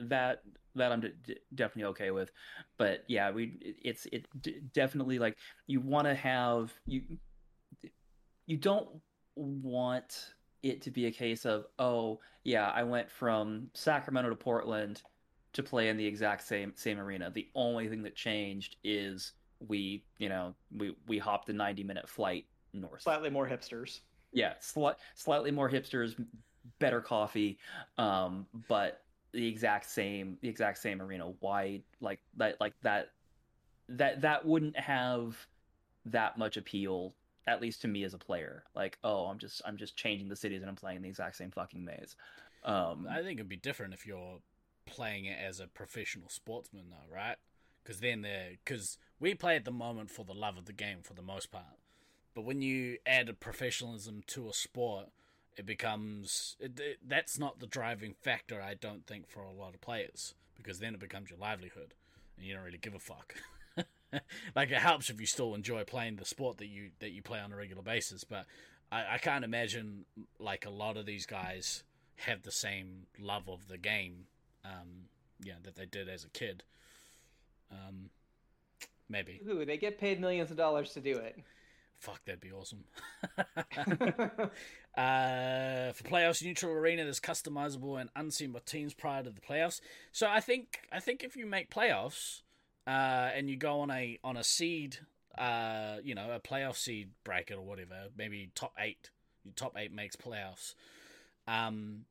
that 0.00 0.42
that 0.78 0.92
I'm 0.92 1.00
d- 1.00 1.36
definitely 1.54 1.90
okay 1.90 2.10
with. 2.10 2.30
But 2.76 3.04
yeah, 3.08 3.30
we 3.30 3.58
it's 3.82 4.06
it 4.12 4.26
d- 4.40 4.60
definitely 4.72 5.18
like 5.18 5.36
you 5.66 5.80
want 5.80 6.06
to 6.06 6.14
have 6.14 6.72
you 6.86 7.02
you 8.46 8.56
don't 8.56 8.88
want 9.36 10.32
it 10.62 10.82
to 10.82 10.90
be 10.90 11.06
a 11.06 11.10
case 11.12 11.44
of 11.44 11.66
oh 11.78 12.18
yeah 12.44 12.68
I 12.68 12.82
went 12.82 13.10
from 13.10 13.68
Sacramento 13.74 14.30
to 14.30 14.36
Portland 14.36 15.02
to 15.52 15.62
play 15.62 15.88
in 15.88 15.96
the 15.96 16.06
exact 16.06 16.46
same 16.46 16.72
same 16.74 16.98
arena. 16.98 17.30
The 17.30 17.48
only 17.54 17.88
thing 17.88 18.02
that 18.02 18.16
changed 18.16 18.76
is 18.84 19.32
we 19.66 20.04
you 20.18 20.28
know 20.28 20.54
we 20.76 20.94
we 21.06 21.18
hopped 21.18 21.48
a 21.48 21.52
90 21.52 21.84
minute 21.84 22.08
flight 22.08 22.46
north. 22.72 23.02
Slightly 23.02 23.30
more 23.30 23.48
hipsters. 23.48 24.00
Yeah, 24.32 24.54
sli- 24.60 24.94
slightly 25.14 25.50
more 25.50 25.70
hipsters, 25.70 26.14
better 26.78 27.00
coffee, 27.00 27.58
um, 27.96 28.46
but 28.68 29.00
the 29.32 29.46
exact 29.46 29.88
same 29.90 30.38
the 30.40 30.48
exact 30.48 30.78
same 30.78 31.02
arena. 31.02 31.32
Why 31.40 31.80
like 32.00 32.20
that 32.36 32.60
like 32.60 32.74
that 32.82 33.10
that 33.88 34.20
that 34.22 34.44
wouldn't 34.44 34.78
have 34.78 35.46
that 36.06 36.38
much 36.38 36.56
appeal 36.56 37.14
at 37.46 37.62
least 37.62 37.80
to 37.82 37.88
me 37.88 38.04
as 38.04 38.14
a 38.14 38.18
player. 38.18 38.64
Like, 38.74 38.98
oh, 39.02 39.26
I'm 39.26 39.38
just 39.38 39.62
I'm 39.64 39.76
just 39.76 39.96
changing 39.96 40.28
the 40.28 40.36
cities 40.36 40.60
and 40.60 40.68
I'm 40.68 40.76
playing 40.76 41.02
the 41.02 41.08
exact 41.08 41.36
same 41.36 41.50
fucking 41.50 41.84
maze. 41.84 42.16
Um, 42.64 43.06
I 43.10 43.22
think 43.22 43.38
it'd 43.38 43.48
be 43.48 43.56
different 43.56 43.94
if 43.94 44.06
you're 44.06 44.40
playing 44.84 45.24
it 45.24 45.38
as 45.38 45.60
a 45.60 45.66
professional 45.66 46.28
sportsman, 46.28 46.86
though, 46.90 47.14
right? 47.14 47.36
Because 47.82 48.00
then 48.00 48.22
they're 48.22 48.52
because 48.64 48.98
we 49.18 49.34
play 49.34 49.56
at 49.56 49.64
the 49.64 49.70
moment 49.70 50.10
for 50.10 50.24
the 50.24 50.34
love 50.34 50.58
of 50.58 50.66
the 50.66 50.72
game 50.72 50.98
for 51.02 51.14
the 51.14 51.22
most 51.22 51.50
part, 51.50 51.78
but 52.34 52.44
when 52.44 52.60
you 52.60 52.98
add 53.06 53.28
a 53.28 53.34
professionalism 53.34 54.22
to 54.28 54.48
a 54.48 54.52
sport, 54.52 55.06
it 55.58 55.66
becomes 55.66 56.56
it, 56.60 56.78
it, 56.78 56.98
that's 57.06 57.38
not 57.38 57.58
the 57.58 57.66
driving 57.66 58.14
factor. 58.14 58.62
I 58.62 58.74
don't 58.74 59.06
think 59.06 59.28
for 59.28 59.42
a 59.42 59.50
lot 59.50 59.74
of 59.74 59.80
players 59.80 60.34
because 60.56 60.78
then 60.78 60.94
it 60.94 61.00
becomes 61.00 61.30
your 61.30 61.38
livelihood, 61.38 61.94
and 62.36 62.46
you 62.46 62.54
don't 62.54 62.64
really 62.64 62.78
give 62.78 62.94
a 62.94 62.98
fuck. 62.98 63.34
like 64.56 64.70
it 64.70 64.78
helps 64.78 65.10
if 65.10 65.20
you 65.20 65.26
still 65.26 65.54
enjoy 65.54 65.84
playing 65.84 66.16
the 66.16 66.24
sport 66.24 66.58
that 66.58 66.68
you 66.68 66.90
that 67.00 67.10
you 67.10 67.22
play 67.22 67.40
on 67.40 67.52
a 67.52 67.56
regular 67.56 67.82
basis, 67.82 68.24
but 68.24 68.46
I, 68.90 69.14
I 69.14 69.18
can't 69.18 69.44
imagine 69.44 70.04
like 70.38 70.64
a 70.64 70.70
lot 70.70 70.96
of 70.96 71.06
these 71.06 71.26
guys 71.26 71.82
have 72.16 72.42
the 72.42 72.52
same 72.52 73.06
love 73.18 73.48
of 73.48 73.68
the 73.68 73.78
game, 73.78 74.26
um, 74.64 75.06
yeah, 75.42 75.54
that 75.62 75.76
they 75.76 75.86
did 75.86 76.08
as 76.08 76.24
a 76.24 76.28
kid. 76.28 76.62
Um, 77.70 78.10
maybe. 79.08 79.40
Ooh, 79.48 79.64
they 79.64 79.76
get 79.76 79.98
paid 79.98 80.20
millions 80.20 80.50
of 80.50 80.56
dollars 80.56 80.92
to 80.92 81.00
do 81.00 81.16
it. 81.16 81.38
Fuck, 81.98 82.24
that'd 82.24 82.40
be 82.40 82.52
awesome. 82.52 82.84
uh, 84.96 85.92
for 85.92 86.04
playoffs, 86.04 86.44
neutral 86.44 86.72
arena 86.72 87.04
is 87.04 87.18
customizable 87.18 88.00
and 88.00 88.08
unseen 88.14 88.52
by 88.52 88.60
teams 88.64 88.94
prior 88.94 89.24
to 89.24 89.30
the 89.30 89.40
playoffs. 89.40 89.80
So 90.12 90.28
I 90.28 90.40
think 90.40 90.80
I 90.92 91.00
think 91.00 91.24
if 91.24 91.36
you 91.36 91.44
make 91.44 91.70
playoffs, 91.70 92.42
uh, 92.86 93.30
and 93.34 93.50
you 93.50 93.56
go 93.56 93.80
on 93.80 93.90
a 93.90 94.18
on 94.24 94.36
a 94.36 94.44
seed, 94.44 94.98
uh, 95.36 95.96
you 96.02 96.14
know, 96.14 96.30
a 96.30 96.40
playoff 96.40 96.76
seed 96.76 97.10
bracket 97.24 97.58
or 97.58 97.62
whatever, 97.62 98.08
maybe 98.16 98.50
top 98.54 98.72
eight, 98.78 99.10
your 99.44 99.52
top 99.54 99.74
eight 99.76 99.92
makes 99.92 100.16
playoffs, 100.16 100.74
um, 101.46 102.06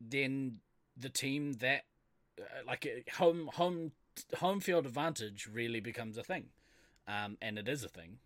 then 0.00 0.56
the 0.96 1.10
team 1.10 1.52
that 1.54 1.84
uh, 2.40 2.42
like 2.66 2.86
uh, 2.86 3.18
home 3.18 3.50
home 3.54 3.92
home 4.38 4.60
field 4.60 4.84
advantage 4.86 5.48
really 5.52 5.80
becomes 5.80 6.18
a 6.18 6.24
thing, 6.24 6.46
um, 7.06 7.36
and 7.40 7.58
it 7.58 7.68
is 7.68 7.84
a 7.84 7.88
thing, 7.88 8.18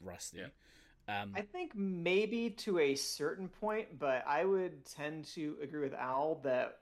Rusty. 0.00 0.38
Yeah. 0.38 1.22
Um, 1.22 1.32
I 1.34 1.40
think 1.40 1.74
maybe 1.74 2.50
to 2.50 2.78
a 2.80 2.94
certain 2.94 3.48
point, 3.48 3.98
but 3.98 4.24
I 4.26 4.44
would 4.44 4.84
tend 4.84 5.24
to 5.34 5.56
agree 5.62 5.80
with 5.80 5.94
Al 5.94 6.40
that 6.44 6.80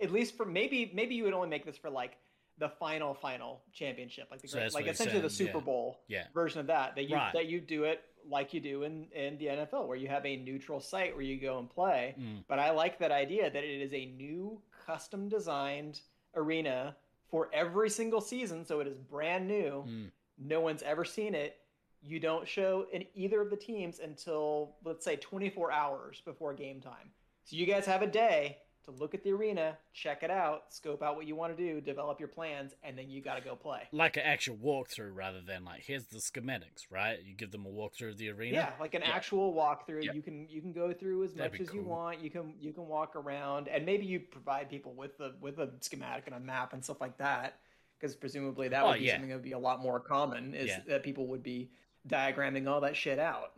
at 0.00 0.10
least 0.10 0.36
for 0.36 0.44
maybe 0.44 0.90
maybe 0.94 1.14
you 1.14 1.24
would 1.24 1.34
only 1.34 1.48
make 1.48 1.64
this 1.64 1.76
for 1.76 1.90
like 1.90 2.16
the 2.58 2.68
final 2.68 3.14
final 3.14 3.62
championship, 3.72 4.28
like 4.30 4.42
the 4.42 4.48
So 4.48 4.58
great, 4.58 4.64
like 4.74 4.82
what 4.82 4.84
he's 4.86 4.94
essentially 5.00 5.22
the 5.22 5.30
Super 5.30 5.58
yeah. 5.58 5.64
Bowl 5.64 6.00
Yeah. 6.08 6.24
version 6.34 6.60
of 6.60 6.66
that. 6.68 6.96
That 6.96 7.04
you 7.08 7.14
Right. 7.16 7.32
that 7.32 7.46
you 7.46 7.60
do 7.60 7.84
it 7.84 8.02
like 8.28 8.52
you 8.54 8.60
do 8.60 8.82
in 8.82 9.06
in 9.12 9.38
the 9.38 9.46
NFL, 9.46 9.86
where 9.86 9.96
you 9.96 10.08
have 10.08 10.26
a 10.26 10.36
neutral 10.36 10.80
site 10.80 11.14
where 11.14 11.24
you 11.24 11.38
go 11.40 11.58
and 11.58 11.70
play. 11.70 12.14
mm, 12.18 12.44
But 12.48 12.58
I 12.58 12.70
like 12.70 12.98
that 12.98 13.12
idea 13.12 13.50
that 13.50 13.62
it 13.64 13.80
is 13.80 13.92
a 13.92 14.06
new 14.06 14.60
custom 14.86 15.28
designed 15.28 16.00
arena 16.34 16.96
for 17.30 17.48
every 17.52 17.90
single 17.90 18.20
season, 18.20 18.64
so 18.64 18.80
it 18.80 18.86
is 18.88 18.96
brand 18.96 19.46
new. 19.46 19.84
mm. 19.86 20.10
No 20.36 20.60
one's 20.60 20.82
ever 20.82 21.04
seen 21.04 21.34
it. 21.34 21.60
You 22.06 22.20
don't 22.20 22.46
show 22.46 22.86
in 22.92 23.04
either 23.14 23.40
of 23.40 23.48
the 23.50 23.56
teams 23.56 23.98
until 23.98 24.76
let's 24.84 25.04
say 25.04 25.16
24 25.16 25.72
hours 25.72 26.20
before 26.24 26.52
game 26.52 26.80
time. 26.80 27.10
So 27.44 27.56
you 27.56 27.64
guys 27.66 27.86
have 27.86 28.02
a 28.02 28.06
day 28.06 28.58
to 28.84 28.90
look 28.90 29.14
at 29.14 29.24
the 29.24 29.32
arena, 29.32 29.78
check 29.94 30.22
it 30.22 30.30
out, 30.30 30.64
scope 30.68 31.02
out 31.02 31.16
what 31.16 31.26
you 31.26 31.34
want 31.34 31.56
to 31.56 31.62
do, 31.62 31.80
develop 31.80 32.20
your 32.20 32.28
plans, 32.28 32.74
and 32.82 32.98
then 32.98 33.08
you 33.08 33.22
got 33.22 33.36
to 33.36 33.40
go 33.40 33.56
play. 33.56 33.80
like 33.92 34.18
an 34.18 34.24
actual 34.24 34.58
walkthrough 34.58 35.14
rather 35.14 35.40
than 35.40 35.64
like 35.64 35.82
here's 35.82 36.04
the 36.08 36.18
schematics, 36.18 36.82
right? 36.90 37.18
You 37.24 37.34
give 37.34 37.50
them 37.50 37.64
a 37.64 37.70
walkthrough 37.70 38.10
of 38.10 38.18
the 38.18 38.28
arena. 38.28 38.56
Yeah, 38.56 38.72
like 38.78 38.92
an 38.92 39.00
Yeah. 39.00 39.12
actual 39.12 39.54
walkthrough. 39.54 40.04
Yeah. 40.04 40.12
You 40.12 40.20
can 40.20 40.46
you 40.50 40.60
can 40.60 40.74
go 40.74 40.92
through 40.92 41.24
as 41.24 41.32
That'd 41.32 41.52
much 41.52 41.68
as 41.68 41.74
you 41.74 41.80
want. 41.82 42.20
You 42.20 42.28
can 42.28 42.52
you 42.60 42.74
can 42.74 42.86
walk 42.86 43.16
around, 43.16 43.68
and 43.68 43.86
maybe 43.86 44.04
you 44.04 44.20
provide 44.20 44.68
people 44.68 44.92
with 44.92 45.16
the 45.16 45.34
with 45.40 45.58
a 45.58 45.70
schematic 45.80 46.26
and 46.26 46.36
a 46.36 46.40
map 46.40 46.74
and 46.74 46.84
stuff 46.84 47.00
like 47.00 47.16
that, 47.16 47.60
because 47.98 48.14
presumably 48.14 48.68
that 48.68 48.82
Oh, 48.82 48.88
would 48.90 48.98
be 48.98 49.06
yeah. 49.06 49.12
something 49.14 49.30
that 49.30 49.36
would 49.36 49.42
be 49.44 49.52
a 49.52 49.58
lot 49.58 49.80
more 49.80 49.98
common. 50.00 50.54
Is 50.54 50.70
that 50.86 51.02
people 51.02 51.26
would 51.28 51.42
be 51.42 51.70
diagramming 52.08 52.68
all 52.68 52.80
that 52.82 52.96
shit 52.96 53.18
out. 53.18 53.52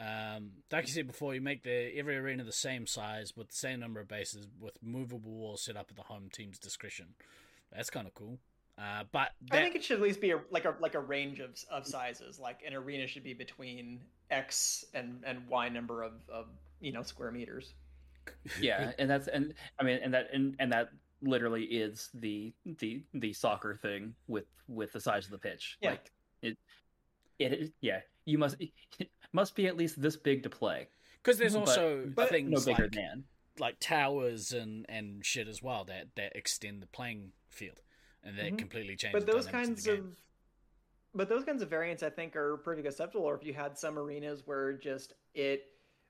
Um, 0.00 0.52
like 0.70 0.86
you 0.86 0.92
said 0.92 1.06
before, 1.06 1.34
you 1.34 1.40
make 1.40 1.64
the 1.64 1.96
every 1.96 2.16
arena 2.16 2.44
the 2.44 2.52
same 2.52 2.86
size 2.86 3.36
with 3.36 3.48
the 3.48 3.56
same 3.56 3.80
number 3.80 4.00
of 4.00 4.08
bases 4.08 4.46
with 4.60 4.78
movable 4.82 5.32
walls 5.32 5.62
set 5.62 5.76
up 5.76 5.86
at 5.90 5.96
the 5.96 6.02
home 6.02 6.28
team's 6.32 6.58
discretion. 6.58 7.06
That's 7.74 7.90
kind 7.90 8.06
of 8.06 8.14
cool. 8.14 8.38
Uh, 8.78 9.02
but 9.10 9.30
I 9.50 9.56
think 9.60 9.74
it 9.74 9.82
should 9.82 9.96
at 9.96 10.02
least 10.02 10.20
be 10.20 10.30
a, 10.30 10.40
like 10.50 10.64
a 10.64 10.76
like 10.78 10.94
a 10.94 11.00
range 11.00 11.40
of 11.40 11.58
of 11.68 11.84
sizes. 11.84 12.38
Like 12.38 12.60
an 12.64 12.74
arena 12.74 13.08
should 13.08 13.24
be 13.24 13.34
between 13.34 14.00
X 14.30 14.84
and 14.94 15.20
and 15.26 15.48
Y 15.48 15.68
number 15.68 16.02
of 16.02 16.12
of 16.28 16.46
you 16.80 16.92
know 16.92 17.02
square 17.02 17.32
meters. 17.32 17.74
yeah, 18.60 18.92
and 18.98 19.10
that's 19.10 19.26
and 19.26 19.52
I 19.80 19.82
mean 19.82 19.98
and 20.00 20.14
that 20.14 20.28
and, 20.32 20.54
and 20.60 20.70
that 20.72 20.90
literally 21.22 21.64
is 21.64 22.08
the 22.14 22.52
the 22.64 23.02
the 23.14 23.32
soccer 23.32 23.74
thing 23.74 24.14
with 24.28 24.46
with 24.68 24.92
the 24.92 25.00
size 25.00 25.24
of 25.24 25.32
the 25.32 25.38
pitch. 25.38 25.76
Yeah. 25.80 25.90
Like 25.90 26.12
it 26.42 26.56
it 27.38 27.52
is 27.52 27.70
yeah, 27.80 28.00
you 28.24 28.38
must 28.38 28.56
it 28.98 29.10
must 29.32 29.54
be 29.54 29.66
at 29.66 29.76
least 29.76 30.00
this 30.00 30.16
big 30.16 30.42
to 30.44 30.50
play. 30.50 30.88
because 31.22 31.38
there's 31.38 31.54
also 31.54 32.10
but 32.14 32.28
things 32.28 32.50
No 32.50 32.72
bigger 32.72 32.84
like, 32.84 32.92
than. 32.92 33.24
like 33.58 33.76
towers 33.80 34.52
and 34.52 34.86
and 34.88 35.24
shit 35.24 35.48
as 35.48 35.62
well 35.62 35.84
that 35.84 36.08
that 36.16 36.34
extend 36.36 36.82
the 36.82 36.86
playing 36.86 37.32
field 37.50 37.80
and 38.22 38.36
that 38.38 38.52
Mhm. 38.52 38.58
completely 38.58 38.96
change. 38.96 39.12
but 39.12 39.26
those 39.26 39.46
dynamics 39.46 39.68
kinds 39.68 39.84
the 39.84 39.92
of, 39.98 40.16
but 41.14 41.28
those 41.28 41.44
kinds 41.44 41.62
of 41.62 41.70
variants 41.70 42.02
i 42.02 42.10
think 42.10 42.36
are 42.36 42.56
pretty 42.58 42.86
acceptable 42.86 43.24
or 43.24 43.34
if 43.34 43.44
you 43.44 43.52
had 43.54 43.76
some 43.78 43.98
arenas 43.98 44.42
where 44.46 44.72
just 44.74 45.14
it 45.34 45.64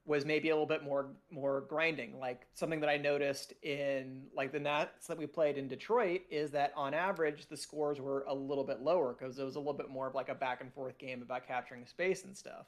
was 0.09 0.25
maybe 0.25 0.49
a 0.49 0.55
little 0.55 0.67
bit 0.67 0.83
more 0.83 1.11
more 1.31 1.61
grinding. 1.69 2.19
Like 2.19 2.47
something 2.55 2.81
that 2.81 2.89
i 2.89 2.97
noticed 2.97 3.53
in 3.63 4.23
like 4.35 4.51
the 4.51 4.59
nats 4.59 5.07
that 5.07 5.19
we 5.19 5.27
played 5.27 5.59
in 5.59 5.69
detroit 5.69 6.23
is 6.31 6.51
that 6.53 6.73
on 6.75 6.95
average 6.95 7.47
the 7.47 7.57
scores 7.57 8.01
were 8.01 8.25
a 8.27 8.35
little 8.35 8.65
bit 8.65 8.81
lower 8.81 9.15
because 9.15 9.39
it 9.39 9.45
was 9.45 9.57
a 9.57 9.59
little 9.59 9.75
bit 9.75 9.91
more 9.91 10.09
of 10.09 10.15
like 10.15 10.31
a 10.31 10.35
back 10.35 10.63
and 10.63 10.73
forth 10.73 10.99
game 10.99 11.23
about 11.23 11.47
capturing 11.47 11.87
space 11.87 12.25
and 12.25 12.37
stuff. 12.37 12.67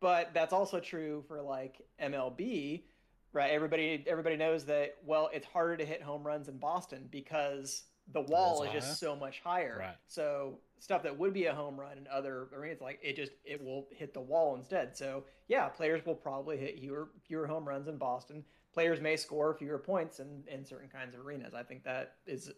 But 0.00 0.32
that's 0.34 0.52
also 0.52 0.78
true 0.78 1.24
for 1.26 1.40
like 1.40 1.80
mlb 2.00 2.82
right? 3.32 3.52
Everybody 3.52 4.04
everybody 4.06 4.36
knows 4.36 4.64
that 4.66 4.96
well 5.04 5.30
it's 5.32 5.46
harder 5.46 5.76
to 5.78 5.84
hit 5.84 6.02
home 6.02 6.22
runs 6.22 6.48
in 6.48 6.58
boston 6.58 7.08
because 7.10 7.84
the 8.12 8.20
wall 8.20 8.64
is 8.64 8.72
just 8.72 8.98
so 8.98 9.16
much 9.16 9.40
higher. 9.40 9.76
Right. 9.78 9.96
so 10.08 10.58
stuff 10.80 11.02
that 11.02 11.16
would 11.16 11.32
be 11.32 11.46
a 11.46 11.54
home 11.54 11.78
run 11.78 11.98
in 11.98 12.06
other 12.10 12.48
arenas 12.54 12.80
like 12.80 12.98
it 13.02 13.14
just 13.14 13.32
it 13.44 13.62
will 13.62 13.86
hit 13.90 14.12
the 14.12 14.20
wall 14.20 14.56
instead. 14.56 14.96
So 14.96 15.24
yeah 15.46 15.68
players 15.68 16.04
will 16.04 16.14
probably 16.14 16.56
hit 16.56 16.80
fewer 16.80 17.10
fewer 17.26 17.46
home 17.46 17.68
runs 17.68 17.86
in 17.86 17.98
boston. 17.98 18.44
Players 18.72 19.00
may 19.00 19.16
score 19.16 19.54
fewer 19.54 19.78
points 19.78 20.18
in 20.18 20.42
in 20.48 20.64
certain 20.64 20.88
kinds 20.88 21.14
of 21.14 21.20
arenas. 21.20 21.54
I 21.54 21.62
think 21.62 21.84
that 21.84 22.14
is 22.26 22.50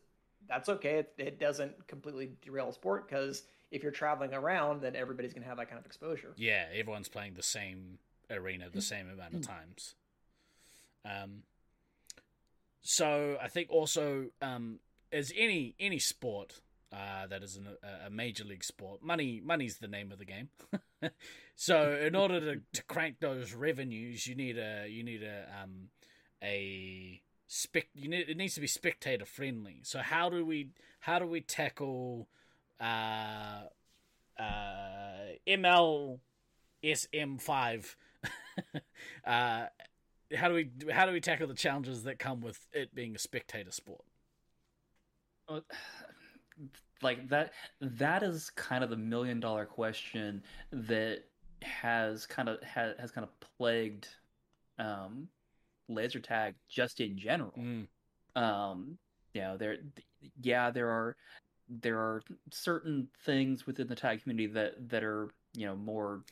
that's 0.48 0.68
okay. 0.68 0.98
It, 0.98 1.14
it 1.18 1.40
doesn't 1.40 1.86
completely 1.86 2.30
derail 2.42 2.72
sport 2.72 3.08
because 3.08 3.42
if 3.70 3.82
you're 3.82 3.92
traveling 3.92 4.32
around 4.32 4.80
then 4.82 4.96
everybody's 4.96 5.32
going 5.32 5.42
to 5.42 5.48
have 5.48 5.58
that 5.58 5.68
kind 5.68 5.78
of 5.78 5.86
exposure. 5.86 6.32
Yeah, 6.36 6.66
everyone's 6.72 7.08
playing 7.08 7.34
the 7.34 7.42
same 7.42 7.98
arena 8.30 8.68
the 8.72 8.80
same 8.80 9.10
amount 9.10 9.34
of 9.34 9.42
times. 9.46 9.94
Um, 11.04 11.42
so 12.82 13.36
I 13.42 13.48
think 13.48 13.70
also 13.70 14.26
um, 14.40 14.78
as 15.12 15.32
any 15.36 15.74
any 15.78 15.98
sport 15.98 16.60
uh, 16.92 17.26
that 17.26 17.42
is 17.42 17.56
an, 17.56 17.68
a, 18.06 18.10
major 18.10 18.44
league 18.44 18.64
sport, 18.64 19.02
money 19.02 19.40
money's 19.42 19.78
the 19.78 19.88
name 19.88 20.12
of 20.12 20.18
the 20.18 20.24
game. 20.24 20.48
so 21.56 21.98
in 22.00 22.14
order 22.14 22.40
to, 22.40 22.60
to 22.72 22.82
crank 22.84 23.16
those 23.20 23.54
revenues, 23.54 24.26
you 24.26 24.34
need 24.34 24.58
a 24.58 24.86
you 24.88 25.02
need 25.02 25.22
a 25.22 25.46
um, 25.62 25.88
a 26.42 27.22
spec 27.46 27.88
you 27.94 28.08
need 28.08 28.28
it 28.28 28.36
needs 28.36 28.54
to 28.54 28.60
be 28.60 28.66
spectator 28.66 29.24
friendly. 29.24 29.80
So 29.84 30.00
how 30.00 30.28
do 30.28 30.44
we 30.44 30.68
how 31.00 31.18
do 31.18 31.26
we 31.26 31.40
tackle 31.40 32.28
uh, 32.78 33.62
uh, 34.38 35.32
ML 35.46 36.18
SM5 36.84 37.94
uh, 39.26 39.66
how 40.36 40.48
do 40.48 40.54
we 40.54 40.70
how 40.90 41.06
do 41.06 41.12
we 41.12 41.20
tackle 41.20 41.46
the 41.46 41.54
challenges 41.54 42.02
that 42.04 42.18
come 42.18 42.40
with 42.40 42.66
it 42.72 42.94
being 42.94 43.14
a 43.14 43.18
spectator 43.18 43.72
sport? 43.72 44.04
Like 47.02 47.28
that 47.28 47.52
that 47.80 48.22
is 48.22 48.50
kind 48.50 48.84
of 48.84 48.90
the 48.90 48.96
million 48.96 49.40
dollar 49.40 49.66
question 49.66 50.42
that 50.70 51.24
has 51.62 52.26
kind 52.26 52.48
of 52.48 52.62
has, 52.62 52.94
has 52.98 53.10
kind 53.10 53.26
of 53.26 53.48
plagued 53.58 54.08
um, 54.78 55.28
laser 55.88 56.20
tag 56.20 56.54
just 56.68 57.00
in 57.00 57.18
general. 57.18 57.52
Mm. 57.58 57.86
Um, 58.34 58.98
you 59.34 59.40
know, 59.40 59.56
there, 59.56 59.76
yeah, 60.40 60.70
there 60.70 60.88
are 60.88 61.16
there 61.68 61.98
are 61.98 62.22
certain 62.50 63.08
things 63.24 63.66
within 63.66 63.86
the 63.86 63.94
tag 63.94 64.22
community 64.22 64.46
that 64.52 64.88
that 64.90 65.02
are 65.02 65.30
you 65.54 65.66
know 65.66 65.76
more 65.76 66.22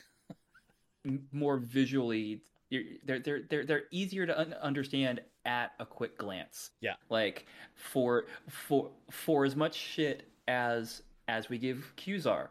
more 1.33 1.59
visually 1.59 2.43
they're 3.05 3.19
they're 3.19 3.43
they're 3.49 3.65
they're 3.65 3.83
easier 3.91 4.27
to 4.27 4.39
un- 4.39 4.55
understand 4.63 5.21
at 5.45 5.73
a 5.79 5.87
quick 5.87 6.19
glance. 6.19 6.71
Yeah. 6.81 6.95
Like 7.09 7.47
for 7.75 8.25
for 8.49 8.91
for 9.11 9.45
as 9.45 9.57
much 9.57 9.75
shit 9.75 10.25
as 10.49 11.03
as 11.29 11.49
we 11.49 11.59
give 11.59 11.93
Qzar, 11.97 12.49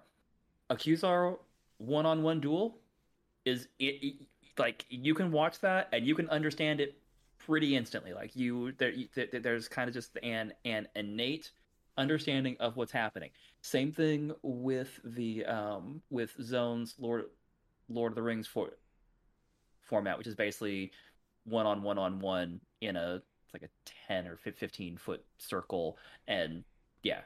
a 0.70 0.76
Qzar 0.76 1.38
one-on-one 1.78 2.40
duel 2.40 2.78
is 3.46 3.68
it, 3.80 4.04
it, 4.04 4.16
like 4.58 4.86
you 4.90 5.14
can 5.14 5.32
watch 5.32 5.60
that 5.62 5.90
and 5.92 6.06
you 6.06 6.16
can 6.16 6.30
understand 6.30 6.82
it 6.82 6.98
pretty 7.46 7.76
instantly. 7.76 8.14
Like 8.14 8.36
you 8.36 8.74
there 8.74 8.94
there's 9.32 9.68
kind 9.68 9.88
of 9.88 9.94
just 9.94 10.18
an 10.24 10.54
an 10.66 10.88
innate 10.96 11.52
understanding 11.98 12.58
of 12.60 12.78
what's 12.78 12.92
happening. 12.92 13.30
Same 13.62 13.92
thing 13.92 14.34
with 14.42 15.00
the 15.04 15.46
um 15.46 16.02
with 16.10 16.32
Zones 16.42 16.96
Lord 17.00 17.26
Lord 17.90 18.12
of 18.12 18.16
the 18.16 18.22
Rings 18.22 18.48
for 18.48 18.72
format, 19.82 20.18
which 20.18 20.28
is 20.28 20.36
basically 20.36 20.92
one 21.50 21.66
on 21.66 21.84
one 21.84 21.98
on 21.98 22.20
one 22.20 22.60
in 22.82 22.96
a 22.96 23.22
like 23.54 23.64
a 23.64 23.70
10 24.08 24.28
or 24.28 24.38
15 24.38 24.98
foot 24.98 25.24
circle. 25.38 25.98
And 26.28 26.64
yeah 27.04 27.22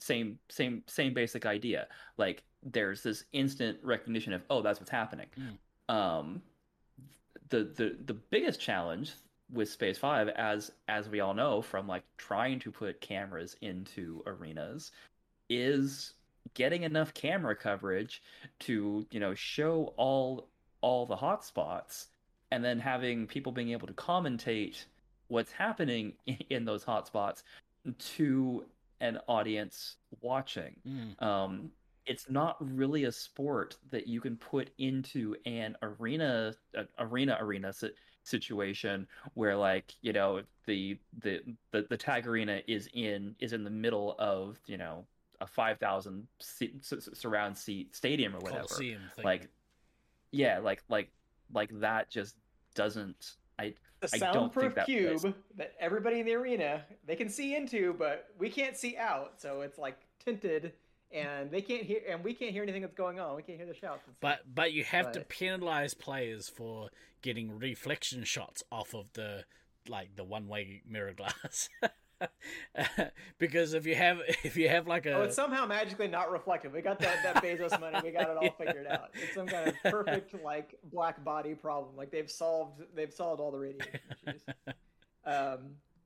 same 0.00 0.38
same 0.48 0.82
same 0.86 1.14
basic 1.14 1.46
idea. 1.46 1.86
Like 2.16 2.42
there's 2.62 3.02
this 3.02 3.24
instant 3.32 3.78
recognition 3.82 4.32
of 4.32 4.42
oh 4.50 4.62
that's 4.62 4.80
what's 4.80 4.90
happening. 4.90 5.26
Mm. 5.38 5.94
um 5.94 6.42
the 7.50 7.64
the 7.76 7.96
the 8.06 8.14
biggest 8.14 8.60
challenge 8.60 9.12
with 9.50 9.70
space 9.70 9.96
5 9.96 10.28
as 10.28 10.70
as 10.88 11.08
we 11.08 11.20
all 11.20 11.34
know 11.34 11.62
from 11.62 11.88
like 11.88 12.04
trying 12.18 12.58
to 12.60 12.70
put 12.70 13.00
cameras 13.00 13.56
into 13.62 14.22
arenas 14.26 14.92
is 15.48 16.14
getting 16.54 16.82
enough 16.82 17.14
camera 17.14 17.56
coverage 17.56 18.22
to 18.60 19.06
you 19.10 19.20
know 19.20 19.34
show 19.34 19.94
all 19.96 20.48
all 20.82 21.06
the 21.06 21.16
hot 21.16 21.44
spots 21.44 22.08
and 22.50 22.64
then 22.64 22.78
having 22.78 23.26
people 23.26 23.52
being 23.52 23.70
able 23.70 23.86
to 23.86 23.92
commentate 23.92 24.84
what's 25.28 25.52
happening 25.52 26.14
in 26.50 26.64
those 26.64 26.84
hotspots 26.84 27.42
to 27.98 28.64
an 29.00 29.18
audience 29.28 29.96
watching. 30.20 30.76
Mm. 30.86 31.22
um, 31.22 31.70
it's 32.06 32.30
not 32.30 32.56
really 32.58 33.04
a 33.04 33.12
sport 33.12 33.76
that 33.90 34.06
you 34.06 34.18
can 34.20 34.34
put 34.36 34.70
into 34.78 35.36
an 35.44 35.76
arena 35.82 36.54
arena 36.98 37.36
arena 37.38 37.70
si- 37.70 37.90
situation 38.22 39.06
where 39.34 39.54
like 39.54 39.94
you 40.00 40.12
know 40.12 40.40
the, 40.66 40.98
the 41.22 41.40
the 41.70 41.86
the 41.90 41.96
tag 41.96 42.26
arena 42.26 42.62
is 42.66 42.88
in 42.94 43.34
is 43.40 43.52
in 43.52 43.62
the 43.62 43.70
middle 43.70 44.16
of 44.18 44.58
you 44.66 44.78
know 44.78 45.04
a 45.40 45.46
5000 45.46 46.26
seat, 46.40 46.84
surround 47.12 47.56
seat 47.56 47.94
stadium 47.94 48.34
or 48.34 48.40
whatever. 48.40 48.62
like 49.22 49.48
yeah 50.32 50.58
like 50.58 50.82
like 50.88 51.10
like 51.52 51.70
that 51.80 52.10
just 52.10 52.34
doesn't 52.74 53.36
i 53.58 53.74
The 54.00 54.08
I 54.12 54.18
don't 54.18 54.20
think 54.20 54.34
soundproof 54.34 54.74
that 54.76 54.86
cube 54.86 55.20
plays. 55.20 55.34
that 55.56 55.72
everybody 55.80 56.20
in 56.20 56.26
the 56.26 56.34
arena 56.34 56.84
they 57.06 57.16
can 57.16 57.28
see 57.28 57.56
into, 57.56 57.94
but 57.98 58.26
we 58.38 58.48
can't 58.50 58.76
see 58.76 58.96
out. 58.96 59.40
So 59.40 59.62
it's 59.62 59.78
like 59.78 59.98
tinted, 60.24 60.72
and 61.10 61.50
they 61.50 61.60
can't 61.60 61.82
hear, 61.82 62.00
and 62.08 62.22
we 62.22 62.32
can't 62.34 62.52
hear 62.52 62.62
anything 62.62 62.82
that's 62.82 62.94
going 62.94 63.18
on. 63.18 63.34
We 63.34 63.42
can't 63.42 63.58
hear 63.58 63.66
the 63.66 63.74
shouts. 63.74 64.02
and. 64.06 64.14
But 64.20 64.40
but 64.54 64.72
you 64.72 64.84
have 64.84 65.10
to 65.12 65.20
penalize 65.22 65.94
players 65.94 66.48
for 66.48 66.90
getting 67.22 67.58
reflection 67.58 68.22
shots 68.24 68.62
off 68.70 68.94
of 68.94 69.12
the 69.14 69.44
like 69.88 70.14
the 70.14 70.24
one 70.24 70.46
way 70.46 70.82
mirror 70.88 71.14
glass. 71.14 71.68
because 73.38 73.74
if 73.74 73.86
you 73.86 73.94
have 73.94 74.20
if 74.44 74.56
you 74.56 74.68
have 74.68 74.86
like 74.86 75.06
a 75.06 75.12
Oh, 75.12 75.22
it's 75.22 75.36
somehow 75.36 75.66
magically 75.66 76.08
not 76.08 76.30
reflective. 76.30 76.72
We 76.72 76.82
got 76.82 76.98
that, 77.00 77.22
that 77.22 77.42
Bezos 77.42 77.78
money. 77.80 77.98
We 78.02 78.10
got 78.10 78.30
it 78.30 78.36
all 78.36 78.50
figured 78.58 78.86
out. 78.86 79.10
It's 79.14 79.34
some 79.34 79.46
kind 79.46 79.68
of 79.68 79.74
perfect 79.84 80.34
like 80.44 80.74
black 80.84 81.22
body 81.24 81.54
problem. 81.54 81.96
Like 81.96 82.10
they've 82.10 82.30
solved 82.30 82.82
they've 82.94 83.12
solved 83.12 83.40
all 83.40 83.50
the 83.50 83.58
radiation 83.58 84.00
issues. 84.26 84.42
Um, 85.24 85.58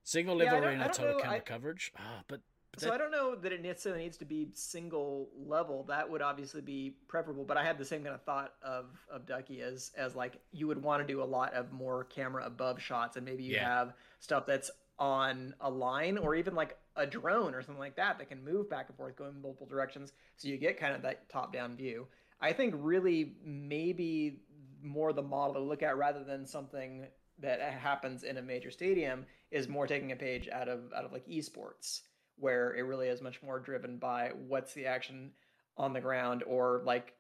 single 0.05 0.39
yeah, 0.43 0.53
level 0.53 0.69
arena 0.69 0.91
total 0.93 1.15
know, 1.17 1.21
camera 1.21 1.37
I- 1.37 1.41
coverage. 1.41 1.93
Ah, 1.99 2.23
but 2.29 2.41
so 2.79 2.91
I 2.91 2.97
don't 2.97 3.11
know 3.11 3.35
that 3.35 3.53
it 3.53 3.61
necessarily 3.63 4.03
needs 4.03 4.17
to 4.17 4.25
be 4.25 4.49
single 4.55 5.29
level. 5.37 5.85
That 5.89 6.09
would 6.09 6.23
obviously 6.23 6.63
be 6.63 6.97
preferable. 7.07 7.45
But 7.45 7.59
I 7.59 7.65
had 7.65 7.77
the 7.77 7.85
same 7.85 8.03
kind 8.03 8.15
of 8.15 8.23
thought 8.23 8.55
of 8.63 8.87
of 9.11 9.27
Ducky 9.27 9.61
as 9.61 9.93
as 9.95 10.15
like 10.17 10.41
you 10.53 10.67
would 10.69 10.83
want 10.83 11.07
to 11.07 11.07
do 11.07 11.23
a 11.23 11.25
lot 11.25 11.53
of 11.53 11.71
more 11.71 12.05
camera 12.05 12.47
above 12.47 12.81
shots, 12.81 13.17
and 13.19 13.27
maybe 13.27 13.43
you 13.45 13.57
Yeah. 13.57 13.69
have 13.69 13.93
stuff 14.21 14.47
that's 14.47 14.71
on 14.99 15.55
a 15.61 15.71
line 15.71 16.19
or 16.19 16.35
even 16.35 16.55
like 16.55 16.77
a 16.97 17.07
drone 17.07 17.55
or 17.55 17.63
something 17.63 17.81
like 17.81 17.97
that 17.97 18.19
that 18.19 18.29
can 18.29 18.45
move 18.45 18.69
back 18.69 18.89
and 18.89 18.97
forth, 18.97 19.17
going 19.17 19.41
multiple 19.41 19.67
directions, 19.67 20.13
so 20.37 20.49
you 20.49 20.57
get 20.57 20.79
kind 20.79 20.95
of 20.95 21.03
that 21.03 21.29
top 21.29 21.53
down 21.53 21.77
view. 21.77 22.07
I 22.41 22.53
think 22.53 22.75
really 22.77 23.35
maybe 23.45 24.41
more 24.83 25.13
the 25.13 25.23
model 25.23 25.55
to 25.55 25.61
look 25.61 25.83
at 25.83 25.97
rather 25.97 26.25
than 26.25 26.47
something 26.47 27.07
that 27.39 27.61
happens 27.61 28.25
in 28.25 28.39
a 28.39 28.43
major 28.43 28.71
stadium 28.71 29.25
is 29.51 29.69
more 29.69 29.87
taking 29.87 30.13
a 30.13 30.17
page 30.17 30.49
out 30.49 30.69
of 30.69 30.81
out 30.97 31.05
of 31.05 31.13
like 31.13 31.27
esports 31.27 32.03
where 32.37 32.75
it 32.75 32.83
really 32.83 33.09
is 33.09 33.21
much 33.21 33.43
more 33.43 33.59
driven 33.59 33.97
by 33.99 34.31
what's 34.49 34.75
the 34.75 34.87
action 34.87 35.31
on 35.77 35.93
the 35.93 36.01
ground 36.01 36.43
or 36.47 36.83
like 36.85 37.15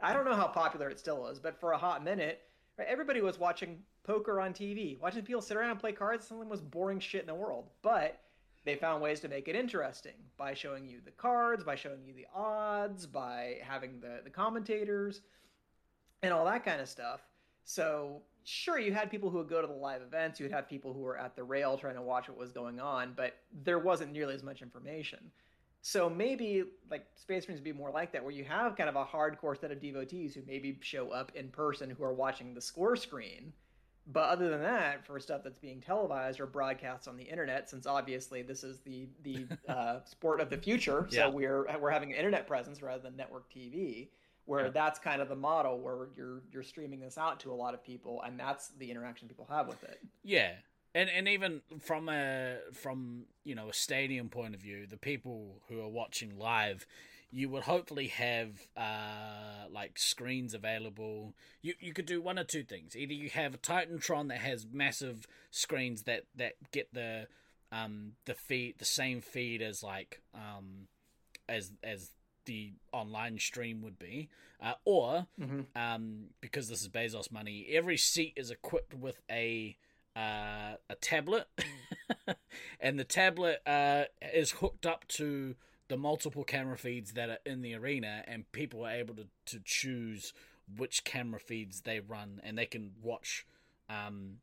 I 0.00 0.12
don't 0.12 0.24
know 0.24 0.34
how 0.34 0.48
popular 0.48 0.88
it 0.88 0.98
still 0.98 1.26
is, 1.26 1.38
but 1.38 1.60
for 1.60 1.72
a 1.72 1.78
hot 1.78 2.02
minute, 2.02 2.40
everybody 2.78 3.20
was 3.20 3.38
watching 3.38 3.80
poker 4.04 4.40
on 4.40 4.52
TV. 4.52 5.00
Watching 5.00 5.22
people 5.22 5.42
sit 5.42 5.56
around 5.56 5.70
and 5.70 5.80
play 5.80 5.92
cards, 5.92 6.30
of 6.30 6.38
the 6.38 6.44
most 6.44 6.70
boring 6.70 7.00
shit 7.00 7.22
in 7.22 7.26
the 7.26 7.34
world. 7.34 7.70
But 7.82 8.20
they 8.64 8.76
found 8.76 9.02
ways 9.02 9.20
to 9.20 9.28
make 9.28 9.48
it 9.48 9.56
interesting 9.56 10.14
by 10.36 10.54
showing 10.54 10.86
you 10.86 11.00
the 11.04 11.10
cards, 11.10 11.64
by 11.64 11.74
showing 11.74 12.04
you 12.04 12.14
the 12.14 12.26
odds, 12.34 13.06
by 13.06 13.58
having 13.62 14.00
the, 14.00 14.20
the 14.24 14.30
commentators, 14.30 15.20
and 16.22 16.32
all 16.32 16.44
that 16.46 16.64
kind 16.64 16.80
of 16.80 16.88
stuff. 16.88 17.20
So 17.64 18.22
sure, 18.44 18.78
you 18.78 18.92
had 18.92 19.10
people 19.10 19.30
who 19.30 19.38
would 19.38 19.48
go 19.48 19.60
to 19.60 19.66
the 19.66 19.72
live 19.72 20.02
events, 20.02 20.38
you 20.38 20.44
would 20.44 20.52
have 20.52 20.68
people 20.68 20.92
who 20.92 21.00
were 21.00 21.18
at 21.18 21.34
the 21.34 21.44
rail 21.44 21.76
trying 21.76 21.96
to 21.96 22.02
watch 22.02 22.28
what 22.28 22.38
was 22.38 22.52
going 22.52 22.80
on, 22.80 23.12
but 23.16 23.34
there 23.64 23.78
wasn't 23.78 24.12
nearly 24.12 24.34
as 24.34 24.42
much 24.42 24.62
information. 24.62 25.30
So 25.82 26.08
maybe 26.08 26.64
like 26.90 27.06
Space 27.14 27.46
Marines 27.46 27.60
would 27.60 27.64
be 27.64 27.72
more 27.72 27.90
like 27.90 28.12
that, 28.12 28.22
where 28.22 28.32
you 28.32 28.44
have 28.44 28.76
kind 28.76 28.88
of 28.88 28.96
a 28.96 29.04
hardcore 29.04 29.58
set 29.58 29.70
of 29.70 29.80
devotees 29.80 30.34
who 30.34 30.40
maybe 30.46 30.78
show 30.80 31.10
up 31.10 31.32
in 31.34 31.48
person 31.48 31.90
who 31.90 32.02
are 32.04 32.14
watching 32.14 32.54
the 32.54 32.60
score 32.60 32.96
screen. 32.96 33.52
But 34.06 34.28
other 34.28 34.50
than 34.50 34.60
that, 34.62 35.06
for 35.06 35.18
stuff 35.18 35.42
that's 35.42 35.58
being 35.58 35.80
televised 35.80 36.38
or 36.38 36.46
broadcast 36.46 37.08
on 37.08 37.16
the 37.16 37.24
internet, 37.24 37.70
since 37.70 37.86
obviously 37.86 38.42
this 38.42 38.62
is 38.62 38.80
the 38.80 39.08
the 39.22 39.46
uh, 39.68 40.00
sport 40.04 40.40
of 40.40 40.50
the 40.50 40.58
future, 40.58 41.06
so 41.10 41.16
Yeah. 41.16 41.28
we're 41.28 41.66
we're 41.78 41.90
having 41.90 42.10
an 42.12 42.16
internet 42.16 42.46
presence 42.46 42.82
rather 42.82 43.02
than 43.02 43.16
network 43.16 43.50
TV, 43.50 44.10
where 44.44 44.66
Yeah. 44.66 44.70
that's 44.72 44.98
kind 44.98 45.22
of 45.22 45.28
the 45.30 45.36
model 45.36 45.80
where 45.80 46.08
you're 46.16 46.42
you're 46.52 46.62
streaming 46.62 47.00
this 47.00 47.16
out 47.16 47.40
to 47.40 47.52
a 47.52 47.54
lot 47.54 47.72
of 47.72 47.82
people, 47.82 48.20
and 48.22 48.38
that's 48.38 48.68
the 48.78 48.90
interaction 48.90 49.26
people 49.26 49.46
have 49.48 49.68
with 49.68 49.82
it. 49.84 50.00
Yeah, 50.22 50.52
and 50.94 51.08
and 51.08 51.26
even 51.26 51.62
from 51.80 52.10
a 52.10 52.58
from 52.74 53.24
you 53.42 53.54
know 53.54 53.70
a 53.70 53.74
stadium 53.74 54.28
point 54.28 54.54
of 54.54 54.60
view, 54.60 54.86
the 54.86 54.98
people 54.98 55.62
who 55.70 55.80
are 55.80 55.88
watching 55.88 56.38
live, 56.38 56.86
you 57.34 57.48
would 57.48 57.64
hopefully 57.64 58.06
have 58.08 58.50
uh, 58.76 59.66
like 59.68 59.98
screens 59.98 60.54
available. 60.54 61.34
You 61.62 61.74
you 61.80 61.92
could 61.92 62.06
do 62.06 62.22
one 62.22 62.38
or 62.38 62.44
two 62.44 62.62
things. 62.62 62.96
Either 62.96 63.12
you 63.12 63.28
have 63.30 63.54
a 63.54 63.58
Titantron 63.58 64.28
that 64.28 64.38
has 64.38 64.66
massive 64.72 65.26
screens 65.50 66.02
that 66.04 66.22
that 66.36 66.54
get 66.70 66.94
the 66.94 67.26
um 67.72 68.12
the 68.24 68.34
feed 68.34 68.76
the 68.78 68.84
same 68.84 69.20
feed 69.20 69.60
as 69.62 69.82
like 69.82 70.22
um 70.32 70.86
as 71.48 71.72
as 71.82 72.12
the 72.44 72.72
online 72.92 73.38
stream 73.38 73.82
would 73.82 73.98
be, 73.98 74.28
uh, 74.62 74.74
or 74.84 75.26
Mm-hmm. 75.40 75.62
um, 75.74 76.26
because 76.40 76.68
this 76.68 76.82
is 76.82 76.88
Bezos 76.88 77.32
money, 77.32 77.66
every 77.72 77.96
seat 77.96 78.34
is 78.36 78.50
equipped 78.50 78.94
with 78.94 79.20
a 79.30 79.76
uh, 80.14 80.76
a 80.88 80.94
tablet, 81.00 81.48
and 82.80 82.96
the 82.98 83.04
tablet 83.04 83.60
uh, 83.66 84.04
is 84.32 84.52
hooked 84.52 84.86
up 84.86 85.08
to 85.08 85.56
the 85.88 85.96
multiple 85.96 86.44
camera 86.44 86.76
feeds 86.76 87.12
that 87.12 87.28
are 87.28 87.38
in 87.44 87.62
the 87.62 87.74
arena, 87.74 88.22
and 88.26 88.50
people 88.52 88.84
are 88.84 88.92
able 88.92 89.14
to, 89.14 89.26
to 89.46 89.60
choose 89.64 90.32
which 90.76 91.04
camera 91.04 91.40
feeds 91.40 91.82
they 91.82 92.00
run, 92.00 92.40
and 92.42 92.56
they 92.56 92.66
can 92.66 92.92
watch. 93.02 93.46
Um, 93.88 94.38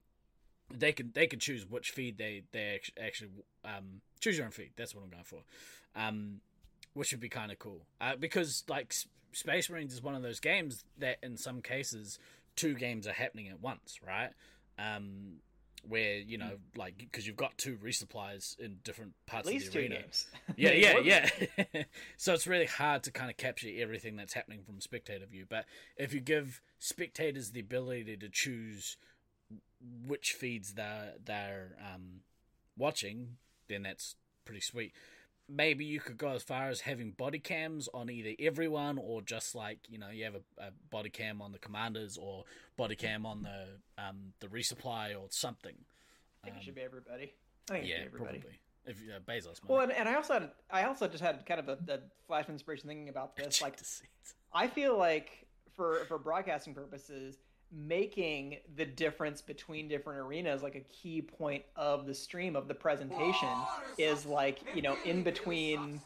they 0.73 0.91
can 0.91 1.11
they 1.13 1.27
can 1.27 1.39
choose 1.39 1.69
which 1.69 1.91
feed 1.91 2.17
they 2.17 2.43
they 2.51 2.75
act- 2.75 2.97
actually 3.01 3.31
um, 3.65 4.01
choose 4.19 4.37
your 4.37 4.45
own 4.45 4.51
feed. 4.51 4.71
That's 4.77 4.95
what 4.95 5.03
I'm 5.03 5.09
going 5.09 5.23
for. 5.23 5.41
Um, 5.95 6.41
which 6.93 7.11
would 7.11 7.21
be 7.21 7.29
kind 7.29 7.51
of 7.51 7.59
cool 7.59 7.81
uh, 7.99 8.15
because 8.17 8.63
like 8.67 8.93
Space 9.31 9.69
Marines 9.69 9.93
is 9.93 10.03
one 10.03 10.15
of 10.15 10.21
those 10.21 10.39
games 10.39 10.83
that 10.97 11.17
in 11.23 11.37
some 11.37 11.61
cases 11.61 12.19
two 12.55 12.73
games 12.73 13.07
are 13.07 13.13
happening 13.13 13.47
at 13.47 13.61
once, 13.61 13.99
right? 14.05 14.31
Um, 14.77 15.37
where 15.87 16.17
you 16.17 16.37
know, 16.37 16.51
like 16.75 16.97
because 16.97 17.25
you've 17.25 17.37
got 17.37 17.57
two 17.57 17.77
resupplies 17.77 18.59
in 18.59 18.77
different 18.83 19.13
parts 19.25 19.47
At 19.47 19.53
least 19.53 19.67
of 19.67 19.73
the 19.73 19.79
two 19.81 19.89
games. 19.89 20.27
Yeah, 20.55 20.71
yeah, 20.71 20.99
yeah. 20.99 21.83
so 22.17 22.33
it's 22.33 22.47
really 22.47 22.65
hard 22.65 23.03
to 23.03 23.11
kind 23.11 23.29
of 23.29 23.37
capture 23.37 23.69
everything 23.77 24.15
that's 24.15 24.33
happening 24.33 24.61
from 24.65 24.81
spectator 24.81 25.25
view. 25.25 25.45
But 25.49 25.65
if 25.97 26.13
you 26.13 26.19
give 26.19 26.61
spectators 26.79 27.51
the 27.51 27.59
ability 27.59 28.17
to 28.17 28.29
choose 28.29 28.97
which 30.05 30.33
feeds 30.33 30.73
they're 30.73 31.13
they're 31.23 31.75
um, 31.79 32.21
watching, 32.77 33.37
then 33.67 33.83
that's 33.83 34.15
pretty 34.45 34.61
sweet. 34.61 34.93
Maybe 35.53 35.83
you 35.83 35.99
could 35.99 36.17
go 36.17 36.29
as 36.29 36.43
far 36.43 36.69
as 36.69 36.81
having 36.81 37.11
body 37.11 37.39
cams 37.39 37.89
on 37.93 38.09
either 38.09 38.31
everyone 38.39 38.97
or 38.97 39.21
just 39.21 39.53
like 39.55 39.79
you 39.89 39.97
know 39.97 40.09
you 40.09 40.23
have 40.23 40.35
a, 40.35 40.41
a 40.67 40.71
body 40.89 41.09
cam 41.09 41.41
on 41.41 41.51
the 41.51 41.59
commanders 41.59 42.17
or 42.17 42.45
body 42.77 42.95
cam 42.95 43.25
on 43.25 43.43
the 43.43 43.67
um, 44.01 44.33
the 44.39 44.47
resupply 44.47 45.13
or 45.19 45.27
something. 45.29 45.75
I 46.43 46.45
think 46.45 46.55
Um, 46.55 46.61
it 46.61 46.65
should 46.65 46.75
be 46.75 46.81
everybody. 46.81 47.33
I 47.69 47.73
think 47.73 47.85
it 47.85 47.87
should 47.87 47.89
yeah, 47.89 47.99
be 47.99 48.05
everybody. 48.05 48.39
probably. 48.39 48.59
If 48.85 48.97
uh, 49.15 49.19
Bezos, 49.31 49.59
Well, 49.67 49.81
and, 49.81 49.91
and 49.91 50.09
I 50.09 50.15
also 50.15 50.33
had 50.33 50.51
I 50.71 50.83
also 50.85 51.07
just 51.07 51.23
had 51.23 51.45
kind 51.45 51.59
of 51.59 51.69
a, 51.69 51.77
a 51.91 51.99
flash 52.25 52.45
of 52.45 52.51
inspiration 52.51 52.87
thinking 52.87 53.09
about 53.09 53.35
this. 53.37 53.61
Like, 53.61 53.77
I 54.53 54.67
feel 54.67 54.97
like 54.97 55.45
for 55.75 56.05
for 56.07 56.17
broadcasting 56.17 56.73
purposes, 56.73 57.37
making 57.71 58.57
the 58.75 58.85
difference 58.85 59.41
between 59.41 59.87
different 59.87 60.19
arenas 60.19 60.61
like 60.61 60.75
a 60.75 60.81
key 60.81 61.21
point 61.21 61.63
of 61.75 62.05
the 62.05 62.13
stream 62.13 62.55
of 62.55 62.67
the 62.67 62.73
presentation 62.73 63.49
is 63.97 64.25
like 64.25 64.59
you 64.75 64.81
know 64.81 64.97
in 65.05 65.23
between 65.23 66.01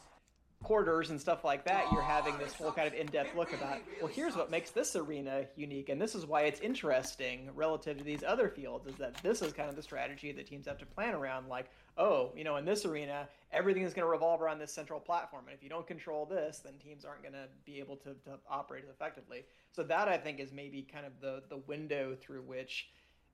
quarters 0.62 1.10
and 1.10 1.20
stuff 1.20 1.44
like 1.44 1.64
that 1.64 1.84
you're 1.92 2.00
having 2.00 2.36
this 2.38 2.54
whole 2.54 2.72
kind 2.72 2.86
of 2.88 2.94
in-depth 2.94 3.36
look 3.36 3.52
about 3.52 3.78
well 4.00 4.08
here's 4.08 4.34
what 4.34 4.50
makes 4.50 4.70
this 4.70 4.96
arena 4.96 5.44
unique 5.56 5.88
and 5.88 6.00
this 6.00 6.14
is 6.14 6.24
why 6.24 6.42
it's 6.42 6.60
interesting 6.60 7.50
relative 7.54 7.98
to 7.98 8.04
these 8.04 8.22
other 8.26 8.48
fields 8.48 8.86
is 8.86 8.94
that 8.96 9.14
this 9.22 9.42
is 9.42 9.52
kind 9.52 9.68
of 9.68 9.76
the 9.76 9.82
strategy 9.82 10.32
that 10.32 10.46
teams 10.46 10.66
have 10.66 10.78
to 10.78 10.86
plan 10.86 11.14
around. 11.14 11.48
Like 11.48 11.70
oh 11.98 12.32
you 12.36 12.44
know 12.44 12.56
in 12.56 12.64
this 12.64 12.84
arena 12.84 13.28
everything 13.52 13.82
is 13.82 13.94
going 13.94 14.04
to 14.04 14.10
revolve 14.10 14.42
around 14.42 14.58
this 14.58 14.72
central 14.72 15.00
platform 15.00 15.44
and 15.46 15.56
if 15.56 15.62
you 15.62 15.68
don't 15.68 15.86
control 15.86 16.26
this 16.26 16.58
then 16.58 16.74
teams 16.78 17.04
aren't 17.04 17.22
going 17.22 17.32
to 17.32 17.46
be 17.64 17.78
able 17.78 17.96
to, 17.96 18.10
to 18.24 18.38
operate 18.50 18.84
effectively. 18.90 19.44
So 19.72 19.82
that 19.84 20.08
i 20.08 20.16
think 20.16 20.40
is 20.40 20.52
maybe 20.52 20.82
kind 20.82 21.06
of 21.06 21.12
the 21.20 21.42
the 21.48 21.58
window 21.58 22.16
through 22.20 22.42
which 22.42 22.88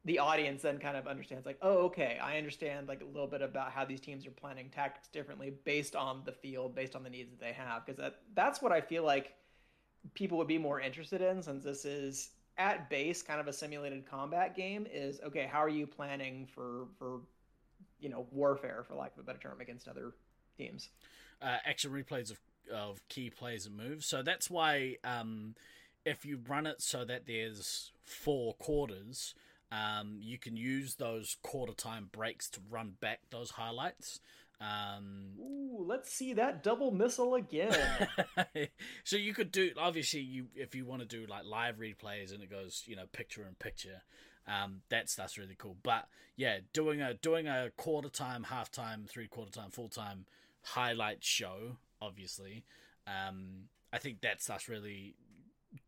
the 0.05 0.19
audience 0.19 0.63
then 0.63 0.79
kind 0.79 0.97
of 0.97 1.07
understands 1.07 1.47
like 1.47 1.59
oh 1.63 1.85
okay 1.85 2.19
i 2.23 2.37
understand 2.37 2.89
like 2.89 3.01
a 3.03 3.05
little 3.05 3.27
bit 3.27 3.43
about 3.43 3.71
how 3.71 3.85
these 3.85 4.01
teams 4.01 4.27
are 4.27 4.33
planning 4.33 4.69
tactics 4.75 5.09
differently 5.09 5.53
based 5.65 5.95
on 5.95 6.23
the 6.25 6.33
field 6.33 6.75
based 6.75 6.97
on 6.97 7.03
the 7.03 7.11
needs 7.11 7.31
that 7.31 7.41
they 7.41 7.53
have 7.53 7.85
because 7.85 7.99
that 7.99 8.21
that's 8.35 8.61
what 8.61 8.73
i 8.73 8.81
feel 8.81 9.05
like 9.05 9.35
people 10.15 10.37
would 10.37 10.49
be 10.49 10.59
more 10.59 10.81
interested 10.81 11.23
in 11.23 11.43
since 11.43 11.63
this 11.63 11.85
is 11.85 12.31
at 12.59 12.91
base 12.91 13.23
kind 13.23 13.41
of 13.41 13.47
a 13.47 13.53
simulated 13.53 14.05
combat 14.05 14.57
game 14.57 14.87
is 14.93 15.21
okay 15.25 15.49
how 15.51 15.59
are 15.59 15.69
you 15.69 15.87
planning 15.87 16.47
for 16.53 16.87
for 16.99 17.21
you 18.03 18.11
know 18.11 18.27
warfare 18.31 18.85
for 18.87 18.95
lack 18.95 19.13
of 19.15 19.21
a 19.21 19.23
better 19.23 19.39
term 19.39 19.61
against 19.61 19.89
other 19.89 20.13
teams 20.59 20.91
uh, 21.43 21.59
action 21.65 21.91
replays 21.91 22.31
of, 22.31 22.39
of 22.73 23.07
key 23.09 23.31
plays 23.31 23.67
and 23.67 23.77
moves. 23.77 24.07
So 24.07 24.23
that's 24.23 24.49
why 24.49 24.97
um, 25.05 25.55
if 26.05 26.25
you 26.25 26.41
run 26.49 26.67
it 26.67 26.81
so 26.81 27.05
that 27.05 27.27
there's 27.27 27.93
four 28.05 28.55
quarters, 28.55 29.35
um, 29.71 30.19
you 30.21 30.39
can 30.39 30.57
use 30.57 30.95
those 30.95 31.37
quarter 31.43 31.75
time 31.75 32.09
breaks 32.13 32.49
to 32.51 32.61
run 32.71 32.95
back 33.01 33.21
those 33.31 33.51
highlights. 33.51 34.21
Um, 34.61 35.33
Ooh, 35.41 35.85
let's 35.85 36.13
see 36.13 36.35
that 36.35 36.63
double 36.63 36.93
missile 36.93 37.35
again. 37.35 37.77
so 39.05 39.17
you 39.17 39.35
could 39.35 39.51
do 39.51 39.73
obviously 39.77 40.21
you 40.21 40.47
if 40.55 40.77
you 40.77 40.85
want 40.85 41.01
to 41.01 41.09
do 41.09 41.27
like 41.27 41.45
live 41.45 41.79
replays 41.79 42.33
and 42.33 42.45
it 42.45 42.51
goes 42.51 42.85
you 42.87 42.95
know 42.95 43.07
picture 43.11 43.43
in 43.43 43.55
picture 43.57 44.03
um, 44.47 44.83
that's 44.89 45.15
that's 45.15 45.39
really 45.39 45.57
cool. 45.57 45.77
But 45.83 46.09
yeah 46.37 46.59
doing 46.73 47.01
a 47.01 47.15
doing 47.15 47.47
a 47.47 47.71
quarter 47.77 48.09
time 48.09 48.45
half 48.45 48.71
time 48.71 49.05
three 49.09 49.29
quarter 49.29 49.53
time 49.53 49.71
full 49.71 49.89
time 49.89 50.25
highlight 50.63 51.23
show 51.23 51.77
obviously 52.01 52.65
um, 53.07 53.69
i 53.93 53.99
think 53.99 54.21
that's 54.21 54.47
that's 54.47 54.69
really 54.69 55.15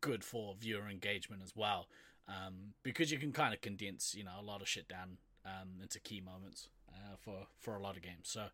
good 0.00 0.22
for 0.22 0.54
viewer 0.60 0.88
engagement 0.88 1.42
as 1.42 1.52
well 1.56 1.86
um, 2.28 2.72
because 2.82 3.10
you 3.10 3.18
can 3.18 3.32
kind 3.32 3.52
of 3.52 3.60
condense 3.60 4.14
you 4.14 4.24
know 4.24 4.32
a 4.38 4.42
lot 4.42 4.60
of 4.60 4.68
shit 4.68 4.88
down 4.88 5.18
um, 5.44 5.68
into 5.82 6.00
key 6.00 6.20
moments 6.20 6.68
uh, 6.88 7.16
for 7.20 7.46
for 7.60 7.76
a 7.76 7.82
lot 7.82 7.96
of 7.96 8.02
games. 8.02 8.22
So 8.22 8.44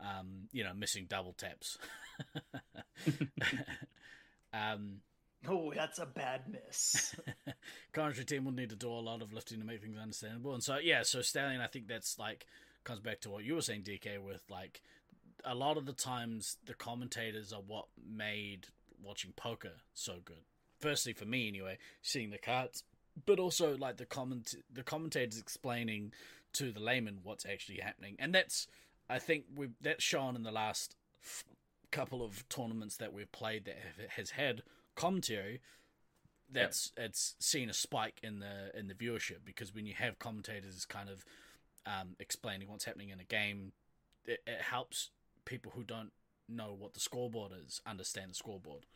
um, 0.00 0.48
you 0.52 0.64
know 0.64 0.72
missing 0.74 1.06
double 1.08 1.34
taps. 1.34 1.78
Um, 4.54 5.00
oh, 5.48 5.72
that's 5.74 5.98
a 5.98 6.06
bad 6.06 6.42
miss. 6.48 7.14
commentary 7.92 8.24
team 8.24 8.44
will 8.44 8.52
need 8.52 8.70
to 8.70 8.76
do 8.76 8.88
a 8.88 8.94
lot 8.94 9.22
of 9.22 9.32
lifting 9.32 9.60
to 9.60 9.66
make 9.66 9.82
things 9.82 9.98
understandable. 10.00 10.54
And 10.54 10.62
so, 10.62 10.78
yeah, 10.78 11.02
so 11.02 11.22
Stallion, 11.22 11.60
I 11.60 11.66
think 11.66 11.88
that's 11.88 12.18
like 12.18 12.46
comes 12.84 13.00
back 13.00 13.20
to 13.22 13.30
what 13.30 13.44
you 13.44 13.54
were 13.54 13.62
saying, 13.62 13.82
DK, 13.82 14.22
with 14.22 14.42
like 14.48 14.82
a 15.44 15.54
lot 15.54 15.76
of 15.76 15.86
the 15.86 15.92
times 15.92 16.58
the 16.66 16.74
commentators 16.74 17.52
are 17.52 17.62
what 17.66 17.86
made 18.06 18.68
watching 19.02 19.32
poker 19.36 19.72
so 19.92 20.14
good. 20.24 20.44
Firstly, 20.80 21.12
for 21.12 21.24
me 21.24 21.48
anyway, 21.48 21.78
seeing 22.02 22.30
the 22.30 22.38
cards, 22.38 22.84
but 23.26 23.38
also 23.38 23.76
like 23.76 23.96
the 23.96 24.06
comment 24.06 24.54
the 24.72 24.82
commentators 24.82 25.38
explaining 25.38 26.12
to 26.54 26.72
the 26.72 26.80
layman 26.80 27.20
what's 27.22 27.46
actually 27.46 27.78
happening, 27.78 28.16
and 28.18 28.34
that's 28.34 28.66
I 29.08 29.18
think 29.18 29.44
we 29.54 29.68
that's 29.80 30.04
shown 30.04 30.36
in 30.36 30.42
the 30.42 30.52
last 30.52 30.96
couple 31.90 32.24
of 32.24 32.46
tournaments 32.48 32.96
that 32.96 33.12
we've 33.12 33.30
played 33.30 33.64
that 33.66 33.76
have, 33.76 34.10
has 34.10 34.30
had 34.30 34.62
commentary 34.94 35.60
that's 36.50 36.92
it's 36.96 37.34
seen 37.38 37.68
a 37.68 37.72
spike 37.72 38.20
in 38.22 38.38
the 38.38 38.70
in 38.78 38.86
the 38.86 38.94
viewership 38.94 39.38
because 39.44 39.74
when 39.74 39.86
you 39.86 39.94
have 39.94 40.18
commentators 40.18 40.84
kind 40.84 41.08
of 41.08 41.24
um, 41.86 42.16
explaining 42.18 42.68
what's 42.68 42.84
happening 42.84 43.10
in 43.10 43.20
a 43.20 43.24
game, 43.24 43.72
it, 44.24 44.40
it 44.46 44.62
helps 44.62 45.10
people 45.44 45.72
who 45.74 45.82
don't 45.82 46.12
know 46.48 46.74
what 46.78 46.94
the 46.94 47.00
scoreboard 47.00 47.52
is 47.66 47.80
understand 47.86 48.30
the 48.30 48.34
scoreboard. 48.34 48.86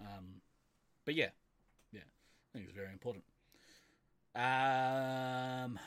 Um, 0.00 0.42
but 1.04 1.14
yeah, 1.14 1.30
yeah, 1.92 2.00
I 2.00 2.46
think 2.52 2.66
it's 2.66 2.76
very 2.76 2.92
important. 2.92 3.24
Um, 4.34 5.78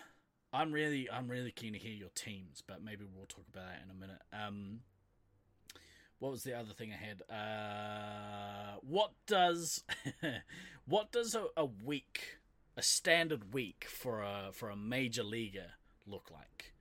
I'm 0.53 0.72
really 0.72 1.09
I'm 1.09 1.30
really 1.30 1.51
keen 1.51 1.74
to 1.74 1.80
hear 1.80 1.93
your 1.93 2.09
teams, 2.16 2.64
but 2.66 2.84
maybe 2.84 3.05
we'll 3.05 3.26
talk 3.28 3.45
about 3.53 3.66
that 3.66 3.82
in 3.84 3.91
a 3.91 3.99
minute. 3.99 4.22
Um, 4.34 4.80
what 6.22 6.32
was 6.32 6.43
the 6.43 6.53
other 6.53 6.72
thing 6.72 6.93
I 6.93 6.97
had? 7.03 7.24
Uh, 7.36 8.76
what 8.82 9.09
does 9.26 9.84
what 10.86 11.11
does 11.11 11.34
a, 11.34 11.47
a 11.57 11.65
week, 11.65 12.38
a 12.78 12.84
standard 12.84 13.55
week 13.55 13.88
for 13.89 14.22
a 14.22 14.51
for 14.53 14.69
a 14.69 14.76
major 14.76 15.24
leaguer 15.24 15.72
look 16.05 16.30
like 16.32 16.74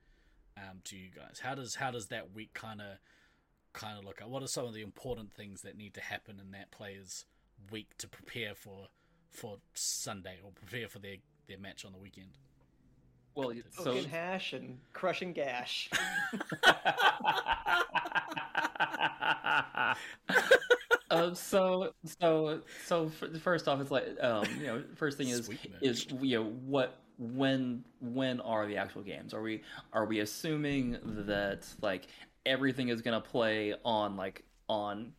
um, 0.55 0.81
to 0.83 0.95
you 0.95 1.09
guys? 1.13 1.41
How 1.43 1.55
does 1.55 1.73
how 1.73 1.89
does 1.89 2.09
that 2.09 2.35
week 2.35 2.53
kind 2.53 2.81
of 2.81 2.99
kind 3.73 3.97
of 3.97 4.05
look 4.05 4.21
like? 4.21 4.29
What 4.29 4.43
are 4.43 4.47
some 4.47 4.65
of 4.65 4.75
the 4.75 4.83
important 4.83 5.33
things 5.33 5.63
that 5.63 5.75
need 5.75 5.95
to 5.95 6.01
happen 6.01 6.39
in 6.39 6.51
that 6.51 6.69
player's 6.69 7.25
week 7.71 7.97
to 7.97 8.07
prepare 8.07 8.53
for 8.53 8.89
for 9.31 9.57
Sunday 9.73 10.37
or 10.43 10.51
prepare 10.51 10.87
for 10.87 10.99
their 10.99 11.15
their 11.47 11.57
match 11.57 11.83
on 11.83 11.93
the 11.93 11.99
weekend? 11.99 12.37
Well, 13.33 13.53
so 13.71 13.85
Token 13.85 14.05
hash 14.05 14.53
and 14.53 14.77
crushing 14.93 15.33
gash. 15.33 15.89
um, 21.11 21.35
so 21.35 21.93
so 22.21 22.61
so 22.85 23.11
f- 23.21 23.41
first 23.41 23.67
off, 23.67 23.81
it's 23.81 23.91
like 23.91 24.05
um, 24.21 24.45
you 24.59 24.67
know, 24.67 24.83
first 24.95 25.17
thing 25.17 25.29
is 25.29 25.49
is 25.81 26.07
you 26.21 26.39
know 26.39 26.45
what 26.65 26.99
when 27.17 27.83
when 27.99 28.39
are 28.41 28.65
the 28.65 28.77
actual 28.77 29.03
games? 29.03 29.33
Are 29.33 29.41
we 29.41 29.61
are 29.93 30.05
we 30.05 30.19
assuming 30.19 30.97
that 31.03 31.67
like 31.81 32.07
everything 32.45 32.89
is 32.89 33.01
gonna 33.01 33.21
play 33.21 33.75
on 33.85 34.15
like 34.15 34.43
on 34.67 35.13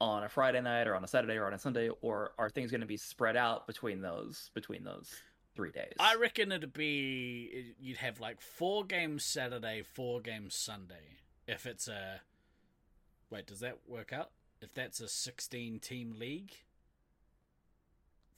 on 0.00 0.24
a 0.24 0.28
Friday 0.28 0.60
night 0.60 0.86
or 0.86 0.94
on 0.94 1.04
a 1.04 1.08
Saturday 1.08 1.36
or 1.36 1.46
on 1.46 1.54
a 1.54 1.58
Sunday, 1.58 1.90
or 2.00 2.32
are 2.38 2.50
things 2.50 2.70
gonna 2.70 2.86
be 2.86 2.96
spread 2.96 3.36
out 3.36 3.66
between 3.66 4.00
those 4.00 4.50
between 4.54 4.84
those 4.84 5.10
three 5.54 5.72
days? 5.72 5.94
I 5.98 6.16
reckon 6.16 6.52
it'd 6.52 6.72
be 6.72 7.74
you'd 7.80 7.98
have 7.98 8.20
like 8.20 8.40
four 8.40 8.84
games 8.84 9.24
Saturday, 9.24 9.82
four 9.82 10.20
games 10.20 10.54
Sunday. 10.54 11.16
If 11.48 11.66
it's 11.66 11.88
a 11.88 12.20
wait, 13.30 13.46
does 13.46 13.60
that 13.60 13.78
work 13.86 14.12
out? 14.12 14.30
If 14.60 14.72
that's 14.74 15.00
a 15.00 15.08
sixteen 15.08 15.78
team 15.78 16.14
league, 16.18 16.52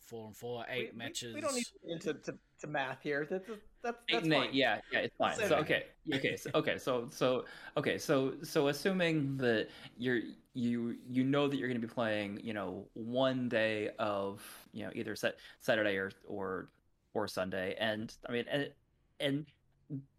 four 0.00 0.26
and 0.26 0.36
four, 0.36 0.64
eight 0.68 0.92
We- 0.92 0.92
we- 0.92 0.98
matches. 0.98 1.34
We, 1.34 1.40
don't 1.40 1.54
need 1.54 1.64
to 1.64 1.72
get 1.86 1.92
into 1.92 2.14
to, 2.32 2.38
to 2.60 2.66
math 2.66 3.02
here. 3.02 3.26
That's 3.30 3.46
that's, 3.82 3.96
Eight 4.08 4.14
that's 4.14 4.24
and 4.24 4.34
eight, 4.34 4.36
fine. 4.46 4.54
yeah, 4.54 4.80
yeah, 4.92 4.98
it's 5.00 5.16
fine. 5.16 5.34
Seven. 5.34 5.48
So 5.50 5.56
okay, 5.58 5.84
okay, 6.12 6.36
so, 6.36 6.50
okay, 6.56 6.78
so 6.78 7.08
so 7.10 7.44
okay, 7.76 7.96
so 7.98 8.34
so 8.42 8.68
assuming 8.68 9.36
that 9.36 9.68
you're 9.96 10.20
you 10.54 10.96
you 11.08 11.22
know 11.22 11.46
that 11.46 11.56
you're 11.56 11.68
going 11.68 11.80
to 11.80 11.86
be 11.86 11.92
playing, 11.92 12.40
you 12.42 12.52
know, 12.54 12.88
one 12.94 13.48
day 13.48 13.90
of 14.00 14.42
you 14.72 14.84
know 14.84 14.90
either 14.94 15.14
set 15.14 15.36
Saturday 15.60 15.96
or 15.96 16.10
or 16.26 16.68
or 17.14 17.28
Sunday, 17.28 17.76
and 17.78 18.12
I 18.28 18.32
mean, 18.32 18.44
and 18.50 18.70
and 19.20 19.46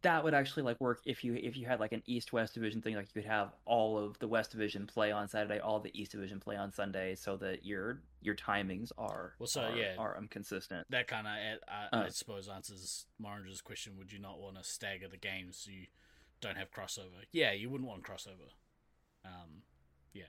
that 0.01 0.23
would 0.23 0.33
actually 0.33 0.63
like 0.63 0.79
work 0.81 0.99
if 1.05 1.23
you 1.23 1.35
if 1.35 1.55
you 1.55 1.65
had 1.67 1.79
like 1.79 1.91
an 1.91 2.01
east 2.07 2.33
west 2.33 2.55
division 2.55 2.81
thing 2.81 2.95
like 2.95 3.07
you 3.13 3.21
could 3.21 3.29
have 3.29 3.53
all 3.65 3.99
of 3.99 4.17
the 4.17 4.27
west 4.27 4.49
division 4.49 4.87
play 4.87 5.11
on 5.11 5.27
saturday 5.27 5.59
all 5.59 5.79
the 5.79 5.91
east 5.99 6.11
division 6.11 6.39
play 6.39 6.55
on 6.55 6.71
sunday 6.71 7.13
so 7.13 7.37
that 7.37 7.63
your 7.63 8.01
your 8.21 8.33
timings 8.33 8.91
are 8.97 9.35
Well, 9.37 9.45
so, 9.45 9.61
are, 9.61 9.75
yeah. 9.75 9.93
are 9.99 10.17
um, 10.17 10.27
consistent 10.27 10.87
That 10.89 11.07
kind 11.07 11.27
of, 11.27 11.33
I, 11.33 11.95
I 11.95 11.99
Uh. 12.05 12.09
suppose, 12.09 12.49
answers 12.49 13.05
Moranger's 13.21 13.61
question. 13.61 13.93
Would 13.97 14.11
you 14.11 14.17
not 14.19 14.39
want 14.39 14.57
to 14.57 14.63
stagger 14.63 15.07
the 15.07 15.17
games 15.17 15.57
so 15.57 15.71
you 15.71 15.85
don't 16.41 16.57
have 16.57 16.71
crossover? 16.71 17.23
Yeah, 17.31 17.51
you 17.51 17.69
wouldn't 17.69 17.87
want 17.87 18.03
crossover. 18.03 18.49
Um, 19.23 19.61
yeah. 20.13 20.23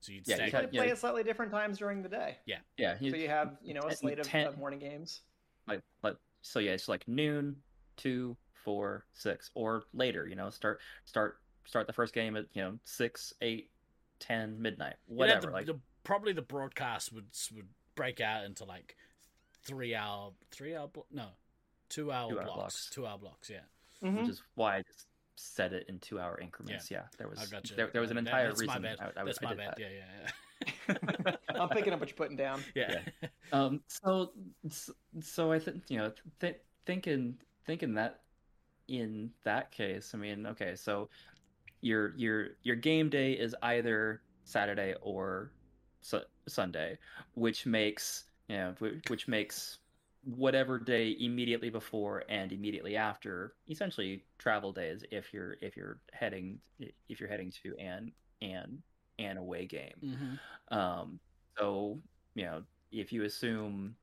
So 0.00 0.12
you'd 0.12 0.26
Yeah, 0.26 0.36
you 0.36 0.48
stagger. 0.48 0.56
had- 0.62 0.72
Play, 0.72 0.86
yeah. 0.86 0.92
at 0.92 0.98
slightly 0.98 1.22
different 1.24 1.52
times 1.52 1.78
during 1.78 2.02
the 2.02 2.08
day. 2.08 2.38
yeah 2.46 2.58
yeah 2.78 2.96
So 2.98 3.04
you 3.04 3.28
have, 3.28 3.56
you 3.62 3.74
know, 3.74 3.82
a 3.82 3.88
ten- 3.88 3.96
slate 3.96 4.18
of, 4.18 4.26
ten- 4.26 4.46
of 4.46 4.56
morning 4.58 4.78
games. 4.78 5.20
like 5.68 5.82
like 6.02 6.16
so 6.42 6.58
yeah 6.58 6.72
it's 6.72 6.88
like 6.88 7.06
noon 7.06 7.56
two 7.96 8.36
four 8.66 9.06
six 9.14 9.50
or 9.54 9.84
later 9.94 10.26
you 10.26 10.34
know 10.34 10.50
start 10.50 10.80
start 11.04 11.38
start 11.64 11.86
the 11.86 11.92
first 11.92 12.12
game 12.12 12.36
at 12.36 12.46
you 12.52 12.60
know 12.62 12.76
six 12.84 13.32
eight 13.40 13.70
ten 14.18 14.60
midnight 14.60 14.96
You'd 15.08 15.12
have 15.12 15.18
whatever 15.18 15.46
the- 15.46 15.52
like 15.52 15.66
the- 15.66 15.80
probably 16.02 16.32
the 16.32 16.42
broadcast 16.42 17.12
would 17.12 17.26
would 17.54 17.68
break 17.94 18.20
out 18.20 18.44
into 18.44 18.64
like 18.64 18.96
three 19.64 19.94
hour, 19.94 20.32
three 20.50 20.74
hour, 20.76 20.88
blo- 20.88 21.06
no, 21.12 21.28
two 21.88 22.10
hour 22.12 22.28
Two-hour 22.30 22.44
blocks, 22.44 22.56
blocks. 22.56 22.90
two 22.90 23.06
hour 23.06 23.18
blocks. 23.18 23.48
Yeah. 23.50 23.60
Mhm. 24.02 24.20
which 24.22 24.28
is 24.30 24.42
why 24.56 24.76
I 24.78 24.82
just 24.82 25.06
set 25.36 25.72
it 25.72 25.86
in 25.88 25.98
two 26.00 26.18
hour 26.20 26.38
increments. 26.40 26.90
Yeah, 26.90 27.02
there 27.18 27.28
was 27.28 27.38
I 27.38 27.46
got 27.46 27.70
you. 27.70 27.76
there, 27.76 27.88
there 27.92 28.00
was 28.00 28.10
an 28.10 28.16
That- 28.16 28.26
entire 28.26 28.48
that's 28.48 28.60
reason 28.60 28.82
My 28.82 28.88
bad. 28.88 29.00
I, 29.00 29.20
I, 29.20 29.24
that's 29.24 29.38
I 29.42 29.44
my 29.44 29.50
did 29.50 29.58
bad. 29.58 29.74
that. 29.76 29.80
Yeah, 29.80 29.88
yeah, 29.90 30.30
yeah. 31.28 31.36
I'm 31.60 31.68
picking 31.68 31.92
up 31.92 32.00
what 32.00 32.08
you're 32.08 32.16
putting 32.16 32.36
down. 32.36 32.62
yeah. 32.74 33.00
Um, 33.52 33.80
so 33.86 34.32
so 35.20 35.52
I 35.52 35.60
think 35.60 35.84
you 35.88 35.98
know 35.98 36.10
th- 36.40 36.58
thinking 36.84 37.38
thinking 37.64 37.94
that 37.94 38.22
in 38.88 39.32
that 39.44 39.70
case, 39.72 40.14
I 40.14 40.18
mean, 40.18 40.46
okay, 40.46 40.76
so 40.76 41.08
your 41.80 42.14
your 42.16 42.48
your 42.62 42.76
game 42.76 43.08
day 43.10 43.32
is 43.32 43.54
either 43.62 44.22
Saturday 44.44 44.94
or 45.02 45.52
su- 46.00 46.20
Sunday, 46.48 46.98
which 47.34 47.66
makes 47.66 48.24
you 48.48 48.56
know 48.56 48.74
which 49.08 49.28
makes 49.28 49.78
whatever 50.24 50.78
day 50.78 51.16
immediately 51.20 51.70
before 51.70 52.24
and 52.28 52.52
immediately 52.52 52.96
after 52.96 53.54
essentially 53.68 54.24
travel 54.38 54.72
days 54.72 55.04
if 55.12 55.32
you're 55.32 55.56
if 55.62 55.76
you're 55.76 56.00
heading 56.12 56.60
if 57.08 57.20
you're 57.20 57.28
heading 57.28 57.52
to 57.62 57.76
an 57.78 58.12
an 58.42 58.82
an 59.18 59.36
away 59.36 59.66
game. 59.66 60.02
hmm 60.02 60.38
Um, 60.70 61.20
so 61.58 62.00
you 62.34 62.44
know, 62.44 62.62
if 62.92 63.12
you 63.12 63.24
assume, 63.24 63.96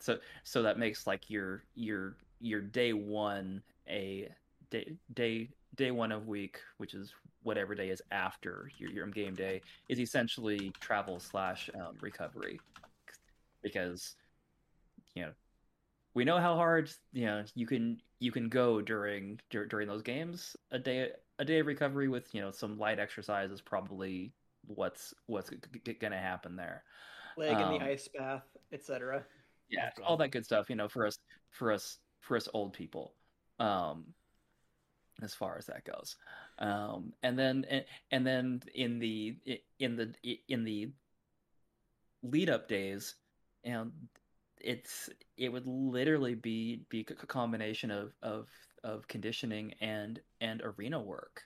so 0.00 0.18
so 0.44 0.62
that 0.62 0.78
makes 0.78 1.06
like 1.06 1.30
your 1.30 1.64
your 1.74 2.16
your 2.44 2.60
day 2.60 2.92
one 2.92 3.62
a 3.88 4.28
day 4.70 4.92
day 5.14 5.48
day 5.74 5.90
one 5.90 6.12
of 6.12 6.28
week, 6.28 6.60
which 6.76 6.94
is 6.94 7.12
whatever 7.42 7.74
day 7.74 7.88
is 7.88 8.02
after 8.10 8.70
your 8.78 8.90
your 8.90 9.06
game 9.06 9.34
day, 9.34 9.62
is 9.88 9.98
essentially 9.98 10.70
travel 10.80 11.18
slash 11.18 11.70
um, 11.74 11.96
recovery, 12.00 12.60
because 13.62 14.14
you 15.14 15.22
know 15.22 15.32
we 16.14 16.24
know 16.24 16.38
how 16.38 16.54
hard 16.54 16.90
you 17.12 17.26
know 17.26 17.44
you 17.54 17.66
can 17.66 17.98
you 18.20 18.30
can 18.30 18.48
go 18.48 18.80
during 18.80 19.40
dur- 19.50 19.66
during 19.66 19.88
those 19.88 20.02
games. 20.02 20.54
A 20.70 20.78
day 20.78 21.10
a 21.38 21.44
day 21.44 21.60
of 21.60 21.66
recovery 21.66 22.08
with 22.08 22.32
you 22.34 22.42
know 22.42 22.50
some 22.50 22.78
light 22.78 22.98
exercise 22.98 23.50
is 23.50 23.62
probably 23.62 24.32
what's 24.66 25.14
what's 25.26 25.48
g- 25.50 25.58
g- 25.84 25.94
gonna 25.94 26.18
happen 26.18 26.56
there. 26.56 26.84
Leg 27.38 27.56
in 27.56 27.62
Um, 27.62 27.78
the 27.78 27.80
ice 27.80 28.08
bath, 28.14 28.44
etc. 28.70 29.24
Yeah, 29.70 29.90
all 30.04 30.18
that 30.18 30.30
good 30.30 30.44
stuff. 30.44 30.68
You 30.68 30.76
know, 30.76 30.88
for 30.88 31.06
us 31.06 31.18
for 31.50 31.72
us 31.72 31.98
for 32.24 32.36
us 32.36 32.48
old 32.52 32.72
people. 32.72 33.14
Um, 33.58 34.06
as 35.22 35.32
far 35.32 35.56
as 35.56 35.66
that 35.66 35.84
goes, 35.84 36.16
um, 36.58 37.12
and 37.22 37.38
then 37.38 37.64
and, 37.70 37.84
and 38.10 38.26
then 38.26 38.62
in 38.74 38.98
the 38.98 39.36
in 39.78 39.96
the 39.96 40.38
in 40.48 40.64
the 40.64 40.90
lead 42.24 42.50
up 42.50 42.68
days, 42.68 43.14
know, 43.72 43.90
it's 44.60 45.08
it 45.36 45.52
would 45.52 45.66
literally 45.66 46.34
be 46.34 46.82
be 46.88 47.06
a 47.08 47.26
combination 47.26 47.92
of 47.92 48.12
of 48.22 48.48
of 48.82 49.06
conditioning 49.06 49.72
and 49.80 50.18
and 50.40 50.62
arena 50.62 51.00
work. 51.00 51.42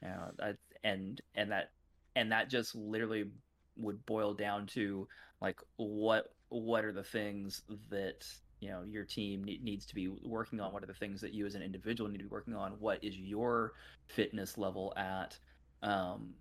You 0.00 0.08
know, 0.08 0.54
and 0.84 1.20
and 1.34 1.50
that 1.50 1.70
and 2.14 2.30
that 2.30 2.50
just 2.50 2.74
literally 2.76 3.24
would 3.76 4.04
boil 4.06 4.34
down 4.34 4.66
to 4.68 5.08
like 5.40 5.58
what 5.76 6.26
what 6.50 6.84
are 6.84 6.92
the 6.92 7.02
things 7.02 7.62
that 7.90 8.24
you 8.62 8.70
know 8.70 8.82
your 8.88 9.04
team 9.04 9.42
ne- 9.44 9.60
needs 9.62 9.84
to 9.84 9.94
be 9.94 10.08
working 10.08 10.60
on 10.60 10.72
what 10.72 10.82
are 10.82 10.86
the 10.86 10.94
things 10.94 11.20
that 11.20 11.34
you 11.34 11.44
as 11.44 11.54
an 11.56 11.62
individual 11.62 12.08
need 12.08 12.18
to 12.18 12.24
be 12.24 12.30
working 12.30 12.54
on 12.54 12.72
what 12.78 13.02
is 13.02 13.18
your 13.18 13.72
fitness 14.06 14.56
level 14.56 14.92
at 14.96 15.36
um 15.82 16.32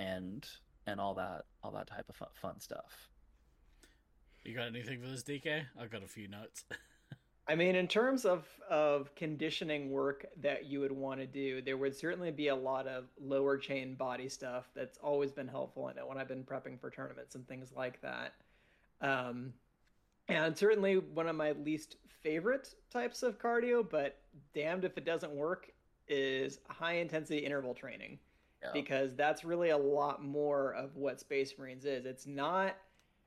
and 0.00 0.48
and 0.86 1.00
all 1.00 1.14
that 1.14 1.44
all 1.62 1.70
that 1.70 1.86
type 1.86 2.04
of 2.08 2.16
fun, 2.16 2.28
fun 2.34 2.60
stuff 2.60 3.08
You 4.44 4.54
got 4.54 4.66
anything 4.66 5.00
for 5.00 5.08
this, 5.08 5.22
DK? 5.22 5.64
I've 5.80 5.90
got 5.90 6.02
a 6.02 6.08
few 6.08 6.26
notes. 6.28 6.64
I 7.50 7.54
mean, 7.54 7.76
in 7.76 7.88
terms 7.88 8.24
of 8.26 8.46
of 8.68 9.14
conditioning 9.14 9.90
work 9.90 10.26
that 10.42 10.66
you 10.66 10.80
would 10.80 10.92
want 10.92 11.20
to 11.20 11.26
do, 11.26 11.62
there 11.62 11.78
would 11.78 11.96
certainly 11.96 12.30
be 12.30 12.48
a 12.48 12.54
lot 12.56 12.86
of 12.86 13.04
lower 13.20 13.56
chain 13.56 13.94
body 13.94 14.28
stuff 14.28 14.68
that's 14.74 14.98
always 14.98 15.32
been 15.32 15.48
helpful 15.48 15.88
in 15.88 15.96
it 15.96 16.06
when 16.06 16.18
I've 16.18 16.28
been 16.28 16.44
prepping 16.44 16.78
for 16.78 16.90
tournaments 16.90 17.36
and 17.36 17.46
things 17.48 17.72
like 17.74 18.00
that. 18.02 18.34
Um, 19.00 19.54
and 20.28 20.56
certainly 20.56 20.96
one 20.96 21.28
of 21.28 21.36
my 21.36 21.52
least 21.52 21.96
favorite 22.22 22.74
types 22.92 23.22
of 23.22 23.38
cardio, 23.38 23.88
but 23.88 24.18
damned 24.54 24.84
if 24.84 24.98
it 24.98 25.04
doesn't 25.04 25.32
work, 25.32 25.70
is 26.08 26.58
high 26.68 26.94
intensity 26.94 27.38
interval 27.38 27.74
training 27.74 28.18
Yeah. 28.62 28.70
because 28.72 29.14
that's 29.14 29.44
really 29.44 29.70
a 29.70 29.76
lot 29.78 30.22
more 30.22 30.72
of 30.74 30.96
what 30.96 31.20
Space 31.20 31.52
Marines 31.58 31.84
is. 31.84 32.06
It's 32.06 32.26
not 32.26 32.76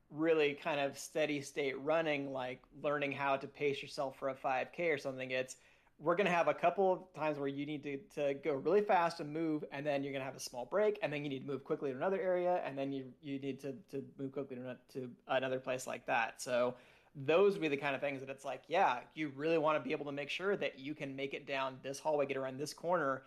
really 0.10 0.54
kind 0.54 0.80
of 0.80 0.98
steady 0.98 1.42
state 1.42 1.80
running, 1.82 2.34
like 2.34 2.62
learning 2.84 3.12
how 3.14 3.38
to 3.38 3.48
pace 3.48 3.82
yourself 3.82 4.18
for 4.18 4.30
a 4.30 4.36
5K 4.36 4.94
or 4.94 4.98
something. 4.98 5.32
It's 5.32 5.56
we're 6.00 6.16
going 6.16 6.26
to 6.26 6.34
have 6.34 6.48
a 6.48 6.54
couple 6.54 6.92
of 6.94 7.14
times 7.14 7.38
where 7.38 7.48
you 7.48 7.64
need 7.68 7.84
to, 7.84 7.98
to 8.16 8.34
go 8.34 8.54
really 8.56 8.82
fast 8.82 9.20
and 9.20 9.32
move, 9.32 9.64
and 9.72 9.86
then 9.86 10.04
you're 10.04 10.12
going 10.12 10.22
to 10.22 10.26
have 10.26 10.36
a 10.36 10.40
small 10.40 10.66
break, 10.66 10.98
and 11.04 11.14
then 11.14 11.24
you 11.24 11.30
need 11.30 11.42
to 11.42 11.48
move 11.48 11.64
quickly 11.64 11.92
to 11.92 11.96
another 11.96 12.20
area, 12.20 12.60
and 12.66 12.76
then 12.76 12.92
you, 12.92 13.06
you 13.22 13.38
need 13.38 13.60
to, 13.62 13.74
to 13.92 14.04
move 14.18 14.32
quickly 14.32 14.56
to, 14.58 14.76
to 14.94 15.12
another 15.28 15.60
place 15.60 15.86
like 15.86 16.04
that. 16.08 16.42
So 16.42 16.74
those 17.16 17.54
would 17.54 17.62
be 17.62 17.68
the 17.68 17.78
kind 17.78 17.96
of 17.96 18.02
things 18.02 18.22
that 18.22 18.30
it's 18.30 18.46
like, 18.46 18.64
yeah, 18.68 19.00
you 19.14 19.32
really 19.36 19.58
want 19.58 19.78
to 19.78 19.84
be 19.84 19.92
able 19.92 20.06
to 20.06 20.12
make 20.12 20.30
sure 20.30 20.56
that 20.56 20.80
you 20.80 20.96
can 20.96 21.16
make 21.16 21.34
it 21.34 21.46
down 21.46 21.78
this 21.84 22.00
hallway, 22.00 22.26
get 22.26 22.38
around 22.38 22.58
this 22.58 22.74
corner 22.74 23.24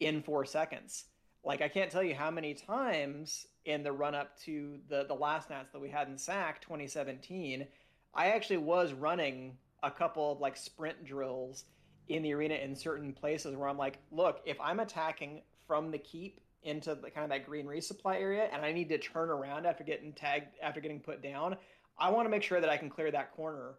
in 0.00 0.22
four 0.22 0.44
seconds. 0.44 1.04
Like 1.44 1.62
I 1.62 1.68
can't 1.68 1.90
tell 1.90 2.02
you 2.02 2.14
how 2.14 2.30
many 2.30 2.54
times 2.54 3.46
in 3.64 3.82
the 3.82 3.92
run 3.92 4.14
up 4.14 4.38
to 4.40 4.78
the 4.88 5.04
the 5.06 5.14
last 5.14 5.50
nats 5.50 5.70
that 5.72 5.80
we 5.80 5.88
had 5.88 6.08
in 6.08 6.18
SAC 6.18 6.60
2017, 6.62 7.66
I 8.14 8.30
actually 8.30 8.56
was 8.56 8.92
running 8.92 9.56
a 9.82 9.90
couple 9.90 10.32
of 10.32 10.40
like 10.40 10.56
sprint 10.56 11.04
drills 11.04 11.64
in 12.08 12.22
the 12.22 12.32
arena 12.32 12.54
in 12.54 12.74
certain 12.74 13.12
places 13.12 13.54
where 13.54 13.68
I'm 13.68 13.78
like, 13.78 13.98
look, 14.10 14.40
if 14.46 14.60
I'm 14.60 14.80
attacking 14.80 15.42
from 15.66 15.90
the 15.90 15.98
keep 15.98 16.40
into 16.62 16.94
the 16.94 17.10
kind 17.10 17.24
of 17.24 17.30
that 17.30 17.46
green 17.46 17.66
resupply 17.66 18.20
area 18.20 18.48
and 18.52 18.64
I 18.64 18.72
need 18.72 18.88
to 18.88 18.98
turn 18.98 19.30
around 19.30 19.66
after 19.66 19.84
getting 19.84 20.12
tagged 20.12 20.46
after 20.60 20.80
getting 20.80 21.00
put 21.00 21.22
down, 21.22 21.56
I 21.98 22.10
want 22.10 22.26
to 22.26 22.30
make 22.30 22.42
sure 22.42 22.60
that 22.60 22.70
I 22.70 22.76
can 22.76 22.90
clear 22.90 23.10
that 23.10 23.32
corner 23.32 23.74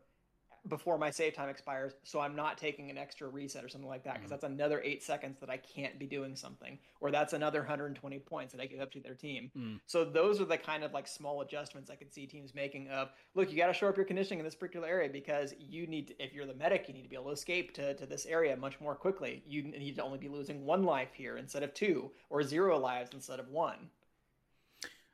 before 0.68 0.98
my 0.98 1.10
save 1.10 1.34
time 1.34 1.48
expires 1.48 1.94
so 2.04 2.20
I'm 2.20 2.36
not 2.36 2.58
taking 2.58 2.90
an 2.90 2.98
extra 2.98 3.30
reset 3.30 3.64
or 3.64 3.70
something 3.70 3.88
like 3.90 4.04
that 4.04 4.16
because 4.16 4.28
Mhm. 4.28 4.32
that's 4.32 4.44
another 4.44 4.82
8 4.84 5.02
seconds 5.02 5.40
that 5.40 5.50
I 5.50 5.56
can't 5.56 5.98
be 5.98 6.06
doing 6.06 6.36
something 6.36 6.78
or 7.00 7.12
that's 7.12 7.32
another 7.32 7.62
120 7.62 8.20
points 8.20 8.52
that 8.52 8.62
I 8.62 8.66
give 8.66 8.82
up 8.82 8.92
to 8.92 9.00
their 9.00 9.16
team. 9.16 9.52
Mm. 9.56 9.80
So 9.86 10.04
those 10.04 10.42
are 10.42 10.46
the 10.46 10.58
kind 10.58 10.84
of 10.84 10.92
like 10.92 11.08
small 11.08 11.40
adjustments 11.42 11.90
I 11.90 11.96
could 11.96 12.14
see 12.14 12.28
teams 12.28 12.54
making 12.54 12.90
of 12.90 13.14
look, 13.36 13.50
you 13.50 13.58
got 13.58 13.68
to 13.68 13.74
show 13.74 13.88
up 13.88 13.96
your 13.96 14.06
conditioning 14.06 14.40
in 14.40 14.46
this 14.46 14.54
particular 14.54 14.86
area 14.88 15.10
because 15.10 15.56
you 15.58 15.88
need 15.88 16.10
to, 16.10 16.22
if 16.24 16.34
you're 16.34 16.46
the 16.46 16.54
medic, 16.54 16.90
you 16.90 16.94
need 16.94 17.04
to 17.04 17.10
be 17.10 17.16
able 17.16 17.28
to 17.28 17.32
escape 17.32 17.74
to, 17.76 17.94
to 17.94 18.06
this 18.06 18.26
area 18.26 18.56
much 18.58 18.82
more 18.82 18.96
quickly. 18.96 19.42
You 19.48 19.64
need 19.64 19.96
to 19.96 20.04
only 20.04 20.18
be 20.18 20.28
losing 20.28 20.66
one 20.66 20.84
life 20.84 21.14
here 21.14 21.38
instead 21.38 21.64
of 21.64 21.74
two 21.74 22.12
or 22.30 22.44
zero 22.44 22.78
lives 22.78 23.12
instead 23.14 23.40
of 23.40 23.48
one. 23.48 23.90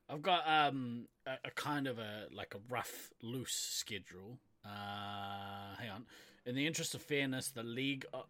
I've 0.09 0.21
got 0.21 0.47
um 0.47 1.07
a, 1.25 1.33
a 1.45 1.51
kind 1.51 1.87
of 1.87 1.97
a 1.99 2.27
like 2.31 2.53
a 2.55 2.59
rough, 2.69 3.11
loose 3.21 3.53
schedule. 3.55 4.39
Uh, 4.65 5.75
hang 5.79 5.89
on. 5.89 6.05
In 6.45 6.55
the 6.55 6.67
interest 6.67 6.93
of 6.95 7.01
fairness, 7.01 7.49
the 7.49 7.63
league, 7.63 8.05
uh, 8.13 8.21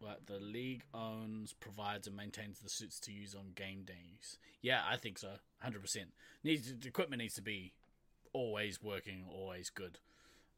what 0.00 0.26
the 0.26 0.38
league 0.38 0.82
owns, 0.92 1.52
provides, 1.52 2.06
and 2.06 2.16
maintains 2.16 2.58
the 2.60 2.68
suits 2.68 2.98
to 3.00 3.12
use 3.12 3.34
on 3.34 3.52
game 3.54 3.82
days. 3.84 4.38
Yeah, 4.60 4.82
I 4.88 4.96
think 4.96 5.18
so. 5.18 5.30
Hundred 5.60 5.82
percent. 5.82 6.08
Needs 6.42 6.72
the 6.78 6.88
equipment 6.88 7.22
needs 7.22 7.34
to 7.34 7.42
be 7.42 7.72
always 8.32 8.82
working, 8.82 9.24
always 9.30 9.70
good. 9.70 9.98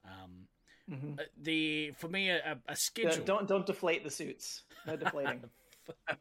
Um, 0.05 0.49
Mm-hmm. 0.89 1.19
uh, 1.19 1.23
the 1.43 1.91
for 1.99 2.07
me 2.07 2.31
a, 2.31 2.37
a- 2.37 2.73
a 2.73 2.77
schedule. 2.77 3.25
Don't 3.25 3.49
don't 3.49 3.67
deflate 3.67 4.05
the 4.05 4.11
suits. 4.11 4.63
No 4.87 4.95
deflating. 4.97 5.43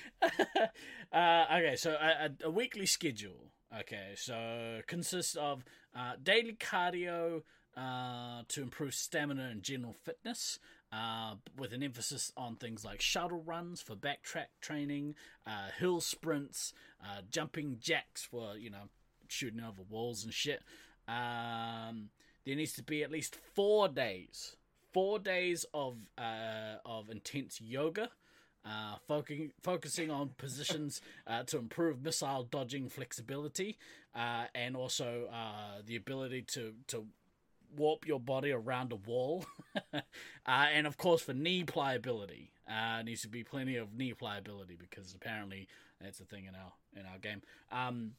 uh, 1.12 1.44
okay, 1.52 1.76
so 1.76 1.92
a, 1.92 2.26
a, 2.26 2.30
a 2.44 2.50
weekly 2.50 2.86
schedule. 2.86 3.52
Okay, 3.80 4.12
so 4.16 4.80
consists 4.86 5.34
of 5.36 5.64
uh, 5.94 6.12
daily 6.22 6.56
cardio 6.58 7.42
uh, 7.76 8.42
to 8.48 8.62
improve 8.62 8.94
stamina 8.94 9.48
and 9.50 9.62
general 9.62 9.92
fitness. 10.04 10.58
uh, 10.92 11.34
with 11.56 11.72
an 11.72 11.82
emphasis 11.82 12.32
on 12.36 12.56
things 12.56 12.84
like 12.84 13.00
shuttle 13.00 13.42
runs 13.44 13.80
for 13.80 13.94
backtrack 13.94 14.46
training, 14.60 15.14
uh, 15.46 15.68
hill 15.78 16.00
sprints, 16.00 16.72
uh, 17.02 17.22
jumping 17.30 17.78
jacks 17.80 18.22
for 18.22 18.56
you 18.56 18.70
know 18.70 18.88
shooting 19.28 19.60
over 19.60 19.82
walls 19.88 20.24
and 20.24 20.32
shit. 20.32 20.62
Um, 21.08 22.10
there 22.44 22.54
needs 22.56 22.72
to 22.74 22.82
be 22.82 23.02
at 23.02 23.10
least 23.10 23.36
four 23.54 23.88
days, 23.88 24.56
four 24.92 25.18
days 25.18 25.64
of 25.74 25.96
of 26.84 27.10
intense 27.10 27.60
yoga. 27.60 28.10
Uh, 28.66 28.96
focusing 29.06 29.52
focusing 29.62 30.10
on 30.10 30.30
positions 30.38 31.00
uh, 31.26 31.42
to 31.44 31.56
improve 31.56 32.02
missile 32.02 32.42
dodging 32.42 32.88
flexibility, 32.88 33.78
uh, 34.14 34.46
and 34.54 34.76
also 34.76 35.28
uh, 35.32 35.80
the 35.86 35.94
ability 35.94 36.42
to 36.42 36.74
to 36.88 37.06
warp 37.76 38.06
your 38.06 38.18
body 38.18 38.50
around 38.50 38.90
a 38.90 38.96
wall, 38.96 39.44
uh, 39.94 40.00
and 40.46 40.86
of 40.86 40.96
course 40.96 41.22
for 41.22 41.32
knee 41.32 41.62
pliability, 41.62 42.50
needs 43.04 43.22
to 43.22 43.28
be 43.28 43.44
plenty 43.44 43.76
of 43.76 43.94
knee 43.94 44.12
pliability 44.12 44.76
because 44.76 45.14
apparently 45.14 45.68
that's 46.00 46.18
a 46.18 46.24
thing 46.24 46.46
in 46.46 46.54
our 46.54 46.72
in 46.96 47.06
our 47.06 47.18
game. 47.18 47.42
Um, 47.70 48.12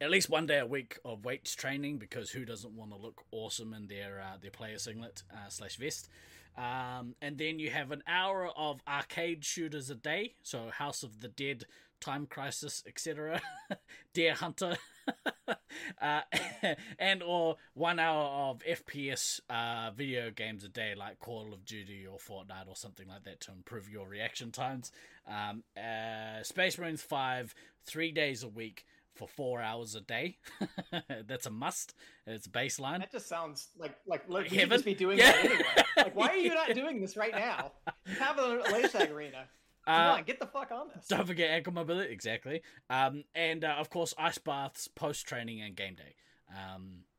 at 0.00 0.10
least 0.10 0.28
one 0.28 0.46
day 0.46 0.58
a 0.58 0.66
week 0.66 0.98
of 1.04 1.24
weights 1.24 1.54
training 1.54 1.98
because 1.98 2.30
who 2.30 2.44
doesn't 2.44 2.76
want 2.76 2.90
to 2.90 2.96
look 2.96 3.24
awesome 3.30 3.72
in 3.72 3.86
their 3.86 4.20
uh, 4.20 4.36
their 4.40 4.50
player 4.50 4.78
singlet 4.78 5.22
uh, 5.32 5.48
slash 5.48 5.76
vest. 5.76 6.08
Um, 6.56 7.14
and 7.20 7.36
then 7.36 7.58
you 7.58 7.70
have 7.70 7.90
an 7.90 8.02
hour 8.06 8.48
of 8.56 8.80
arcade 8.86 9.44
shooters 9.44 9.90
a 9.90 9.94
day, 9.94 10.34
so 10.42 10.70
House 10.70 11.02
of 11.02 11.20
the 11.20 11.28
Dead, 11.28 11.64
Time 12.00 12.26
Crisis, 12.26 12.84
etc., 12.86 13.40
Deer 14.12 14.34
Hunter, 14.34 14.76
uh, 16.00 16.20
and 16.98 17.22
or 17.22 17.56
one 17.74 17.98
hour 17.98 18.50
of 18.50 18.60
FPS 18.60 19.40
uh, 19.50 19.90
video 19.96 20.30
games 20.30 20.62
a 20.62 20.68
day, 20.68 20.94
like 20.96 21.18
Call 21.18 21.52
of 21.52 21.64
Duty 21.64 22.06
or 22.06 22.18
Fortnite 22.18 22.68
or 22.68 22.76
something 22.76 23.08
like 23.08 23.24
that, 23.24 23.40
to 23.40 23.52
improve 23.52 23.88
your 23.88 24.06
reaction 24.06 24.52
times. 24.52 24.92
Um, 25.26 25.64
uh, 25.76 26.42
Space 26.42 26.78
Marines 26.78 27.02
Five, 27.02 27.54
three 27.84 28.12
days 28.12 28.44
a 28.44 28.48
week 28.48 28.84
for 29.14 29.28
four 29.28 29.60
hours 29.60 29.94
a 29.94 30.00
day. 30.00 30.38
That's 31.26 31.46
a 31.46 31.50
must. 31.50 31.94
It's 32.26 32.48
baseline. 32.48 32.98
That 33.00 33.12
just 33.12 33.28
sounds 33.28 33.68
like 33.78 33.94
like 34.06 34.28
look, 34.28 34.50
you 34.50 34.60
should 34.60 34.70
just 34.70 34.84
be 34.84 34.94
doing 34.94 35.18
Yeah. 35.18 35.32
that 35.32 35.44
anyway. 35.44 35.64
Like, 35.96 36.16
why 36.16 36.28
are 36.28 36.36
you 36.36 36.54
not 36.54 36.68
doing 36.74 37.00
this 37.00 37.16
right 37.16 37.32
now? 37.32 37.72
You 38.06 38.14
have 38.16 38.38
a 38.38 38.62
LASAG 38.70 39.10
arena. 39.10 39.44
Come 39.86 39.94
Uh, 39.94 40.14
on, 40.14 40.22
get 40.24 40.40
the 40.40 40.46
fuck 40.46 40.72
on 40.72 40.88
this. 40.94 41.06
Don't 41.08 41.26
forget 41.26 41.50
ankle 41.50 41.72
mobility, 41.74 42.12
exactly. 42.12 42.62
Um, 42.88 43.24
and 43.34 43.64
uh, 43.64 43.76
of 43.78 43.90
course, 43.90 44.14
ice 44.18 44.38
baths, 44.38 44.88
post 44.88 45.26
training, 45.26 45.60
and 45.60 45.76
game 45.76 45.94
day. 45.94 46.14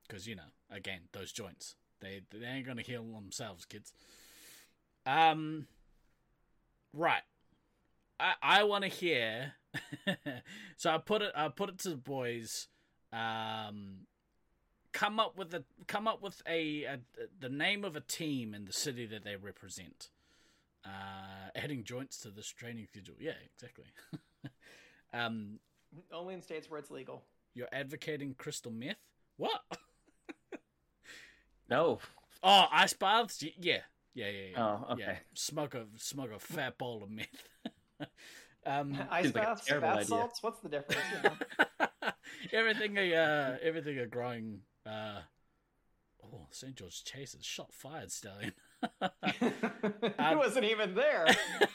Because 0.08 0.28
you 0.28 0.36
know, 0.36 0.50
again, 0.72 1.02
those 1.14 1.32
joints 1.32 1.76
they 2.02 2.22
they 2.32 2.46
ain't 2.46 2.66
gonna 2.66 2.82
heal 2.82 3.04
themselves, 3.04 3.66
kids. 3.66 3.94
Um, 5.06 5.68
right. 6.94 7.22
I 8.20 8.34
I 8.42 8.64
want 8.64 8.84
to 8.84 8.90
hear. 8.90 9.54
so 10.78 10.90
I 10.92 10.98
put 10.98 11.22
it 11.22 11.32
I 11.36 11.48
put 11.50 11.70
it 11.70 11.80
to 11.80 11.90
the 11.90 11.96
boys. 11.96 12.68
Um, 13.14 14.08
come 14.92 15.20
up 15.20 15.38
with 15.38 15.54
a 15.54 15.64
come 15.88 16.08
up 16.08 16.22
with 16.22 16.42
a, 16.48 16.84
a 16.84 17.00
the 17.40 17.50
name 17.50 17.84
of 17.86 17.96
a 17.96 18.02
team 18.02 18.54
in 18.54 18.66
the 18.66 18.74
city 18.74 19.06
that 19.08 19.24
they 19.24 19.36
represent. 19.36 20.10
Uh, 20.86 21.50
adding 21.56 21.84
joints 21.84 22.18
to 22.20 22.30
this 22.30 22.48
training 22.48 22.86
schedule. 22.88 23.16
Yeah, 23.20 23.32
exactly. 23.56 23.86
um, 25.14 25.60
Only 26.14 26.36
in 26.36 26.42
states 26.44 26.70
where 26.70 26.80
it's 26.80 26.92
legal. 26.92 27.24
you're 27.56 27.68
advocating 27.72 28.36
crystal 28.38 28.72
meth? 28.72 28.98
What? 29.38 29.62
No. 31.70 32.00
Oh, 32.44 32.66
ice 32.72 32.94
baths? 32.94 33.42
Y- 33.42 33.54
Yeah, 33.60 33.80
yeah, 34.14 34.28
yeah, 34.30 34.46
yeah. 34.52 34.64
Oh, 34.64 34.94
okay. 34.94 35.02
Yeah. 35.02 35.16
Smoke 35.34 35.74
a 35.74 35.86
smoke 35.98 36.30
a 36.36 36.40
fat 36.40 36.78
bowl 36.78 37.02
of 37.04 37.10
meth. 37.10 37.50
um, 38.66 38.98
Ice 39.12 39.24
Seems 39.24 39.36
like 39.36 39.44
a 39.44 39.48
baths, 39.48 39.66
terrible 39.66 39.88
bath 39.88 39.96
idea. 39.98 40.08
salts. 40.08 40.44
What's 40.44 40.60
the 40.62 40.70
difference? 40.70 41.02
You 41.24 41.30
know? 41.30 41.88
everything 42.54 42.98
a 42.98 43.16
uh, 43.16 43.58
everything 43.62 44.00
a 44.00 44.06
growing. 44.08 44.60
Uh, 44.86 45.20
oh, 46.24 46.48
St. 46.52 46.76
George 46.76 47.04
Chase 47.04 47.34
is 47.36 47.46
shot 47.46 47.74
fired, 47.74 48.12
stallion. 48.12 48.54
he 49.02 50.36
wasn't 50.36 50.66
even 50.66 50.94
there. 50.96 51.26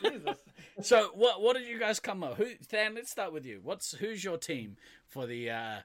Jesus. 0.03 0.37
so 0.83 1.11
what 1.15 1.41
what 1.43 1.57
did 1.57 1.67
you 1.67 1.79
guys 1.79 1.99
come 2.01 2.23
up? 2.23 2.37
Who 2.37 2.47
Stan? 2.61 2.95
Let's 2.95 3.11
start 3.11 3.33
with 3.33 3.45
you. 3.45 3.61
What's 3.62 3.93
who's 3.95 4.23
your 4.23 4.39
team 4.39 4.77
for 5.09 5.27
the 5.27 5.51
uh, 5.51 5.77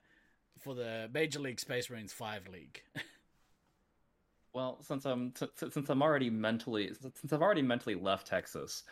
for 0.60 0.76
the 0.76 1.10
Major 1.14 1.40
League 1.40 1.60
Space 1.60 1.90
Marines 1.90 2.14
Five 2.14 2.48
League? 2.48 2.82
Well, 4.54 4.78
since 4.82 5.06
I'm 5.06 5.34
s- 5.36 5.50
s- 5.62 5.74
since 5.74 5.90
I'm 5.90 6.02
already 6.02 6.30
mentally 6.30 6.92
since 6.94 7.34
I've 7.34 7.42
already 7.42 7.62
mentally 7.62 7.96
left 7.96 8.28
Texas, 8.28 8.84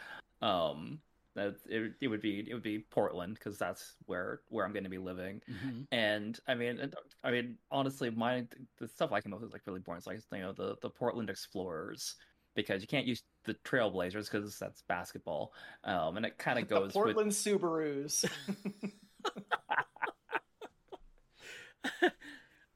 um, 0.42 1.00
that 1.00 1.13
it, 1.36 1.94
it 2.02 2.08
would 2.08 2.22
be 2.22 2.46
it 2.50 2.54
would 2.54 2.64
be 2.64 2.80
Portland 2.80 3.36
because 3.36 3.58
that's 3.58 3.96
where 4.06 4.42
where 4.50 4.66
I'm 4.66 4.72
going 4.74 4.84
to 4.84 4.90
be 4.90 4.98
living. 4.98 5.42
Mhm. 5.50 5.88
And 5.92 6.40
I 6.48 6.56
mean, 6.56 6.92
I 7.24 7.32
mean, 7.32 7.58
honestly, 7.72 8.10
my 8.10 8.46
the 8.80 8.88
stuff 8.88 9.12
I 9.12 9.22
came 9.22 9.34
up 9.34 9.40
with 9.42 9.50
is 9.50 9.54
like 9.54 9.64
really 9.66 9.80
boring. 9.80 9.98
It's 9.98 10.08
like 10.08 10.20
you 10.32 10.40
know 10.40 10.54
the 10.54 10.76
the 10.82 10.90
Portland 10.90 11.30
Explorers 11.30 12.16
because 12.56 12.82
you 12.82 12.88
can't 12.88 13.08
use 13.08 13.24
the 13.46 13.56
Trailblazers 13.66 14.30
because 14.32 14.60
that's 14.60 14.84
basketball, 14.84 15.54
um, 15.86 16.18
and 16.18 16.26
it 16.26 16.38
kind 16.38 16.60
of 16.60 16.68
The 16.68 16.76
goes 16.76 16.84
with 16.86 16.94
Portland 16.94 17.32
Subarus. 17.32 18.24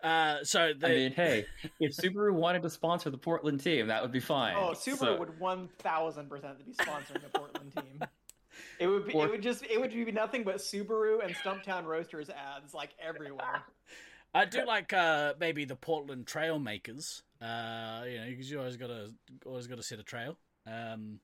Uh, 0.03 0.43
so 0.43 0.73
they, 0.77 0.87
I 0.87 0.89
mean, 1.09 1.11
hey, 1.13 1.45
if 1.79 1.97
Subaru 1.97 2.31
wanted 2.31 2.61
to 2.61 2.69
sponsor 2.69 3.09
the 3.09 3.17
Portland 3.17 3.59
team, 3.61 3.87
that 3.87 4.01
would 4.03 4.11
be 4.11 4.19
fine. 4.19 4.55
oh, 4.55 4.71
Subaru 4.73 4.97
So- 4.99 5.17
would 5.19 5.39
one 5.39 5.67
thousand 5.79 6.29
percent 6.29 6.63
be 6.65 6.71
sponsoring 6.73 7.21
the 7.23 7.29
Portland 7.33 7.73
team. 7.75 8.03
It 8.79 8.87
would 8.87 9.07
be. 9.07 9.13
Or- 9.13 9.25
It 9.25 9.31
would 9.31 9.43
just. 9.43 9.63
It 9.63 9.79
would 9.79 9.91
be 9.91 10.11
nothing 10.11 10.43
but 10.43 10.57
Subaru 10.57 11.23
and 11.23 11.35
Stumptown 11.35 11.85
Roasters 11.85 12.29
ads 12.29 12.73
like 12.73 12.91
everywhere. 12.99 13.63
I 14.33 14.45
do 14.45 14.65
like 14.65 14.93
uh, 14.93 15.33
maybe 15.39 15.65
the 15.65 15.75
Portland 15.75 16.27
Trail 16.27 16.59
Makers. 16.59 17.23
Uh, 17.41 18.03
you 18.07 18.17
know, 18.19 18.25
because 18.29 18.49
you 18.51 18.59
always 18.59 18.77
got 18.77 18.87
to 18.87 19.13
always 19.45 19.67
got 19.67 19.77
to 19.77 19.83
set 19.83 19.99
a 19.99 20.03
trail. 20.03 20.37
Um, 20.65 21.19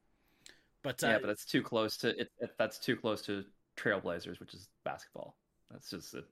but 0.83 1.03
uh, 1.03 1.07
yeah, 1.07 1.17
but 1.19 1.29
it's 1.29 1.45
too 1.45 1.61
close 1.61 1.97
to 1.97 2.09
it, 2.09 2.31
it. 2.39 2.51
That's 2.57 2.79
too 2.79 2.95
close 2.95 3.21
to 3.23 3.43
Trailblazers, 3.77 4.39
which 4.39 4.53
is 4.53 4.67
basketball. 4.83 5.35
That's 5.71 5.89
just 5.89 6.13
it. 6.13 6.25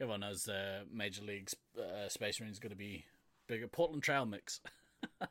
everyone 0.00 0.20
knows 0.20 0.44
the 0.44 0.82
Major 0.92 1.22
League 1.22 1.50
uh, 1.78 2.08
Space 2.08 2.40
Marine 2.40 2.52
is 2.52 2.58
going 2.58 2.70
to 2.70 2.76
be 2.76 3.04
bigger. 3.46 3.68
Portland 3.68 4.02
Trail 4.02 4.26
Mix. 4.26 4.60
uh, 5.20 5.28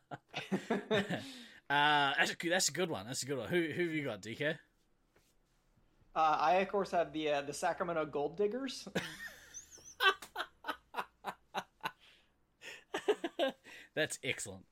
that's 1.70 2.32
a, 2.32 2.50
that's 2.50 2.70
a 2.70 2.74
good 2.74 2.90
one. 2.90 3.06
That's 3.08 3.24
a 3.24 3.26
good 3.26 3.38
one. 3.38 3.50
Who 3.50 3.62
who 3.62 3.84
have 3.86 3.94
you 3.94 4.04
got, 4.04 4.22
DK? 4.22 4.58
Uh, 6.16 6.38
I 6.40 6.54
of 6.56 6.70
course 6.70 6.92
have 6.92 7.12
the 7.12 7.30
uh, 7.30 7.42
the 7.42 7.54
Sacramento 7.54 8.06
Gold 8.06 8.38
Diggers. 8.38 8.88
That's 13.96 14.20
excellent. 14.24 14.66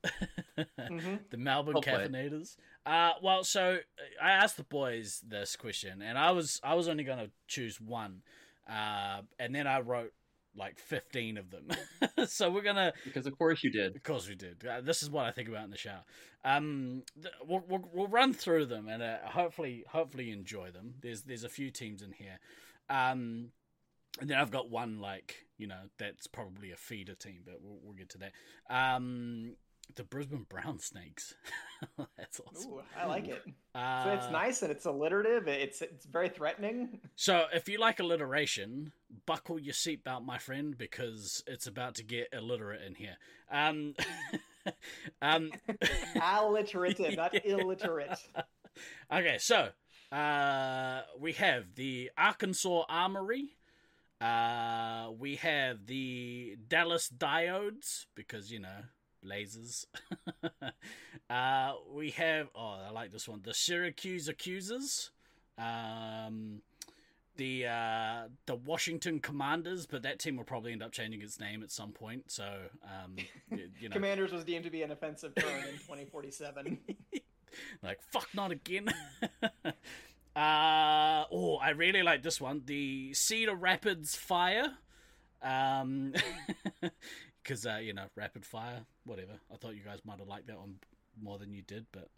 Mhm. 0.57 1.20
the 1.30 1.38
Melbourne 1.38 1.76
Well 1.76 1.82
played. 1.82 2.11
Caffeinators. 2.11 2.57
Uh, 2.86 3.11
well, 3.22 3.44
so 3.44 3.78
I 4.22 4.32
asked 4.32 4.57
the 4.57 4.64
boys 4.64 5.22
this 5.26 5.56
question, 5.56 6.02
and 6.02 6.18
I 6.18 6.32
was 6.32 6.60
I 6.64 6.74
was 6.76 6.88
only 6.88 7.03
going 7.06 7.20
to 7.20 7.32
choose 7.48 7.80
one, 7.80 8.22
uh, 8.70 9.22
and 9.40 9.56
then 9.56 9.65
I 9.68 9.80
wrote 9.80 10.11
like 10.55 10.77
fifteen 10.80 11.38
of 11.38 11.49
them. 11.51 11.67
so 12.27 12.51
we're 12.51 12.61
gonna, 12.61 12.93
Because 13.05 13.25
of 13.25 13.38
course 13.38 13.63
you 13.63 13.71
did. 13.71 13.95
of 13.95 14.03
course, 14.03 14.27
we 14.27 14.35
did. 14.35 14.65
Uh, 14.65 14.81
this 14.81 15.01
is 15.03 15.09
what 15.09 15.25
I 15.25 15.31
think 15.31 15.49
about 15.49 15.63
in 15.65 15.71
the 15.71 15.77
shower. 15.77 16.03
Um, 16.45 17.03
th- 17.21 17.34
we'll, 17.47 17.63
we'll, 17.67 17.89
we'll 17.93 18.07
run 18.07 18.34
through 18.34 18.65
them 18.65 18.88
and 18.89 19.01
uh, 19.01 19.17
hopefully 19.25 19.85
hopefully 19.89 20.31
enjoy 20.31 20.71
them. 20.71 20.95
There's 21.01 21.23
there's 21.23 21.43
a 21.43 21.49
few 21.49 21.69
teams 21.71 22.01
in 22.01 22.11
here. 22.11 22.39
Um, 22.89 23.49
and 24.19 24.30
then 24.30 24.38
I've 24.38 24.51
got 24.51 24.69
one 24.69 24.99
like 24.99 25.45
you 25.57 25.67
know 25.67 25.80
that's 25.97 26.27
probably 26.27 26.71
a 26.71 26.75
feeder 26.77 27.15
team, 27.15 27.41
but 27.45 27.55
we'll, 27.61 27.80
we'll 27.81 27.93
get 27.95 28.09
to 28.09 28.17
that. 28.19 28.31
Um, 28.69 29.55
the 29.95 30.03
Brisbane 30.03 30.45
Brown 30.49 30.80
Snakes. 30.80 31.35
that's 32.18 32.39
awesome. 32.39 32.72
Ooh, 32.72 32.81
I 32.97 33.05
like 33.05 33.27
it. 33.27 33.41
Uh, 33.76 34.03
So 34.03 34.10
it's 34.11 34.31
nice 34.31 34.61
and 34.61 34.72
it's 34.72 34.85
alliterative. 34.85 35.47
It's 35.47 35.81
it's 35.81 36.05
very 36.05 36.30
threatening. 36.30 36.99
So 37.15 37.45
if 37.53 37.69
you 37.69 37.77
like 37.80 37.99
alliteration, 37.99 38.91
buckle 39.26 39.60
your 39.60 39.73
seatbelt, 39.73 40.26
my 40.26 40.38
friend, 40.39 40.77
because 40.77 41.43
it's 41.47 41.68
about 41.68 41.95
to 41.95 42.03
get 42.03 42.30
illiterate 42.34 42.81
in 42.85 42.95
here. 42.95 43.18
Um, 43.51 43.93
um, 45.22 45.51
Alliterative, 46.19 47.15
not 47.15 47.34
illiterate. 47.45 48.18
okay, 49.11 49.38
so 49.38 49.69
uh, 50.11 51.01
we 51.19 51.34
have 51.34 51.76
the 51.76 52.11
Arkansas 52.18 52.84
Armory. 52.89 53.55
Uh, 54.19 55.10
we 55.18 55.35
have 55.35 55.85
the 55.85 56.55
Dallas 56.68 57.10
Diodes 57.15 58.05
because 58.15 58.51
you 58.51 58.60
know 58.60 58.84
lasers. 59.25 59.85
uh, 61.29 61.73
we 61.93 62.11
have 62.11 62.49
oh, 62.55 62.77
I 62.87 62.91
like 62.91 63.11
this 63.11 63.27
one. 63.27 63.41
The 63.43 63.53
Syracuse 63.53 64.27
Accusers. 64.27 65.11
Um, 65.57 66.61
the 67.35 67.65
uh, 67.67 68.23
the 68.45 68.55
Washington 68.55 69.19
Commanders, 69.19 69.85
but 69.85 70.03
that 70.03 70.19
team 70.19 70.37
will 70.37 70.43
probably 70.43 70.71
end 70.71 70.83
up 70.83 70.91
changing 70.91 71.21
its 71.21 71.39
name 71.39 71.63
at 71.63 71.71
some 71.71 71.91
point. 71.91 72.31
So, 72.31 72.43
um, 72.83 73.15
y- 73.51 73.59
you 73.79 73.89
know, 73.89 73.93
Commanders 73.93 74.31
was 74.31 74.43
deemed 74.43 74.65
to 74.65 74.69
be 74.69 74.83
an 74.83 74.91
offensive 74.91 75.33
term 75.35 75.63
in 75.63 75.77
2047. 75.79 76.77
like 77.83 78.01
fuck, 78.11 78.27
not 78.35 78.51
again. 78.51 78.87
uh, 80.35 81.25
oh, 81.31 81.57
I 81.61 81.71
really 81.71 82.03
like 82.03 82.23
this 82.23 82.39
one, 82.39 82.61
the 82.65 83.13
Cedar 83.13 83.55
Rapids 83.55 84.15
Fire, 84.15 84.73
um, 85.41 86.13
because 87.44 87.65
uh, 87.65 87.80
you 87.82 87.94
know, 87.94 88.06
rapid 88.15 88.45
fire, 88.45 88.86
whatever. 89.06 89.34
I 89.52 89.57
thought 89.57 89.76
you 89.76 89.82
guys 89.84 89.99
might 90.06 90.20
have 90.20 90.28
liked 90.28 90.48
that 90.48 90.57
one 90.57 90.76
more 91.22 91.38
than 91.38 91.53
you 91.53 91.61
did, 91.61 91.86
but 91.91 92.10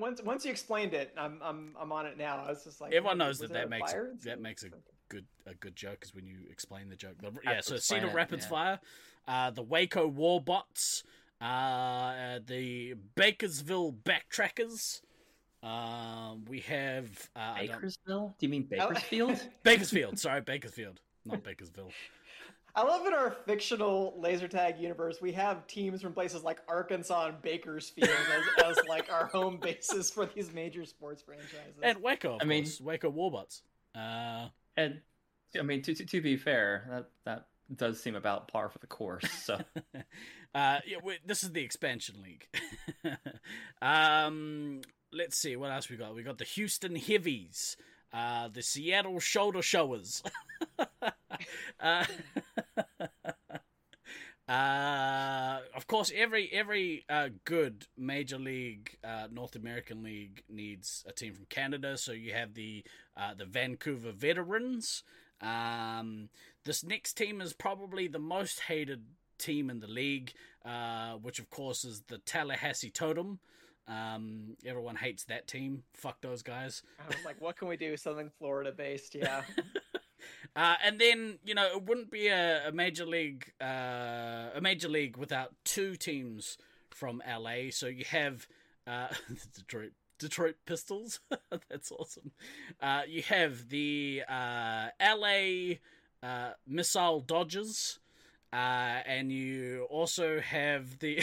once 0.00 0.22
once 0.22 0.44
you 0.44 0.50
explained 0.50 0.94
it, 0.94 1.12
I'm 1.16 1.40
I'm 1.42 1.74
I'm 1.78 1.92
on 1.92 2.06
it 2.06 2.18
now. 2.18 2.44
I 2.44 2.50
was 2.50 2.64
just 2.64 2.80
like, 2.80 2.92
Everyone 2.92 3.18
knows 3.18 3.38
that 3.38 3.52
that 3.52 3.70
makes 3.70 3.92
fire? 3.92 4.12
that 4.24 4.40
makes 4.40 4.62
a 4.62 4.68
good 5.08 5.24
a 5.46 5.54
good 5.54 5.76
joke 5.76 5.98
is 6.02 6.14
when 6.14 6.26
you 6.26 6.36
explain 6.50 6.88
the 6.88 6.96
joke. 6.96 7.14
The- 7.20 7.32
yeah, 7.44 7.60
so 7.60 7.76
explain 7.76 8.02
Cedar 8.02 8.14
Rapids 8.14 8.44
yeah. 8.44 8.50
Fire, 8.50 8.80
uh, 9.26 9.50
the 9.50 9.62
Waco 9.62 10.10
Warbots, 10.10 11.02
uh, 11.40 11.44
uh, 11.44 12.38
the 12.46 12.94
Bakersville 13.16 13.96
Backtrackers. 14.04 15.00
Um, 15.62 16.44
we 16.44 16.60
have 16.60 17.30
uh, 17.34 17.54
Bakersville? 17.54 18.34
Do 18.38 18.46
you 18.46 18.48
mean 18.48 18.64
Bakersfield? 18.64 19.40
Bakersfield. 19.62 20.18
Sorry, 20.18 20.40
Bakersfield, 20.40 21.00
not 21.24 21.42
Bakersville. 21.42 21.90
I 22.76 22.82
love 22.82 23.06
in 23.06 23.14
our 23.14 23.30
fictional 23.46 24.14
laser 24.18 24.48
tag 24.48 24.78
universe, 24.78 25.18
we 25.20 25.32
have 25.32 25.66
teams 25.66 26.02
from 26.02 26.12
places 26.12 26.44
like 26.44 26.60
Arkansas 26.68 27.28
and 27.28 27.40
Bakersfield 27.40 28.10
as, 28.10 28.64
as 28.78 28.78
like 28.86 29.10
our 29.10 29.26
home 29.26 29.56
bases 29.56 30.10
for 30.10 30.26
these 30.26 30.52
major 30.52 30.84
sports 30.84 31.22
franchises. 31.22 31.74
And 31.82 32.02
Waco, 32.02 32.34
of 32.34 32.42
I 32.42 32.44
mean- 32.44 32.64
course, 32.64 32.80
Waco 32.80 33.10
Warbots. 33.10 33.62
Uh, 33.94 34.48
and 34.76 35.00
I 35.58 35.62
mean, 35.62 35.80
to, 35.82 35.94
to 35.94 36.04
to 36.04 36.20
be 36.20 36.36
fair, 36.36 36.86
that 36.90 37.08
that 37.24 37.46
does 37.74 38.00
seem 38.02 38.14
about 38.14 38.48
par 38.48 38.68
for 38.68 38.78
the 38.78 38.86
course. 38.86 39.28
So 39.44 39.54
uh, 40.54 40.80
yeah, 40.86 40.98
we 41.02 41.16
this 41.24 41.42
is 41.42 41.52
the 41.52 41.62
expansion 41.62 42.16
league. 42.22 42.46
um, 43.82 44.82
let's 45.12 45.38
see 45.38 45.56
what 45.56 45.70
else 45.70 45.88
we 45.88 45.96
got. 45.96 46.14
We 46.14 46.22
got 46.22 46.36
the 46.36 46.44
Houston 46.44 46.94
Heavies, 46.94 47.78
uh, 48.16 48.48
the 48.48 48.62
Seattle 48.62 49.20
Shoulder 49.20 49.60
Showers. 49.60 50.22
uh, 51.80 52.04
uh, 54.48 55.58
of 55.74 55.86
course, 55.86 56.10
every 56.14 56.50
every 56.50 57.04
uh, 57.10 57.28
good 57.44 57.86
major 57.98 58.38
league, 58.38 58.96
uh, 59.04 59.28
North 59.30 59.54
American 59.54 60.02
league 60.02 60.42
needs 60.48 61.04
a 61.06 61.12
team 61.12 61.34
from 61.34 61.44
Canada. 61.50 61.98
So 61.98 62.12
you 62.12 62.32
have 62.32 62.54
the 62.54 62.84
the 63.36 63.44
Vancouver 63.44 64.12
Veterans. 64.12 65.02
Um, 65.42 66.30
this 66.64 66.82
next 66.82 67.18
team 67.18 67.42
is 67.42 67.52
probably 67.52 68.08
the 68.08 68.18
most 68.18 68.60
hated 68.60 69.04
team 69.36 69.68
in 69.68 69.80
the 69.80 69.86
league, 69.86 70.32
which 71.20 71.38
of 71.38 71.50
course 71.50 71.84
is 71.84 72.04
the 72.08 72.16
Tallahassee 72.16 72.90
Totem. 72.90 73.40
Um, 73.88 74.56
everyone 74.64 74.96
hates 74.96 75.24
that 75.24 75.46
team. 75.46 75.84
Fuck 75.94 76.20
those 76.20 76.42
guys. 76.42 76.82
I 77.00 77.06
was 77.14 77.24
like, 77.24 77.40
what 77.40 77.56
can 77.56 77.68
we 77.68 77.76
do? 77.76 77.96
Something 77.96 78.30
Florida 78.38 78.72
based, 78.72 79.14
yeah. 79.14 79.42
Uh, 80.56 80.74
and 80.84 80.98
then 80.98 81.38
you 81.44 81.54
know 81.54 81.66
it 81.66 81.84
wouldn't 81.84 82.10
be 82.10 82.28
a, 82.28 82.68
a 82.68 82.72
major 82.72 83.04
league 83.04 83.52
uh, 83.60 84.48
a 84.54 84.60
major 84.60 84.88
league 84.88 85.16
without 85.16 85.52
two 85.64 85.94
teams 85.94 86.56
from 86.90 87.22
LA. 87.28 87.70
So 87.70 87.86
you 87.86 88.04
have 88.06 88.48
uh, 88.86 89.08
Detroit 89.54 89.92
Detroit 90.18 90.56
Pistols. 90.64 91.20
That's 91.68 91.92
awesome. 91.92 92.32
Uh, 92.80 93.02
you 93.06 93.22
have 93.22 93.68
the 93.68 94.22
uh, 94.28 94.88
LA 95.00 95.74
uh, 96.22 96.52
Missile 96.66 97.20
Dodgers. 97.20 97.98
Uh, 98.56 99.02
and 99.04 99.30
you 99.30 99.86
also 99.90 100.40
have 100.40 100.98
the 101.00 101.22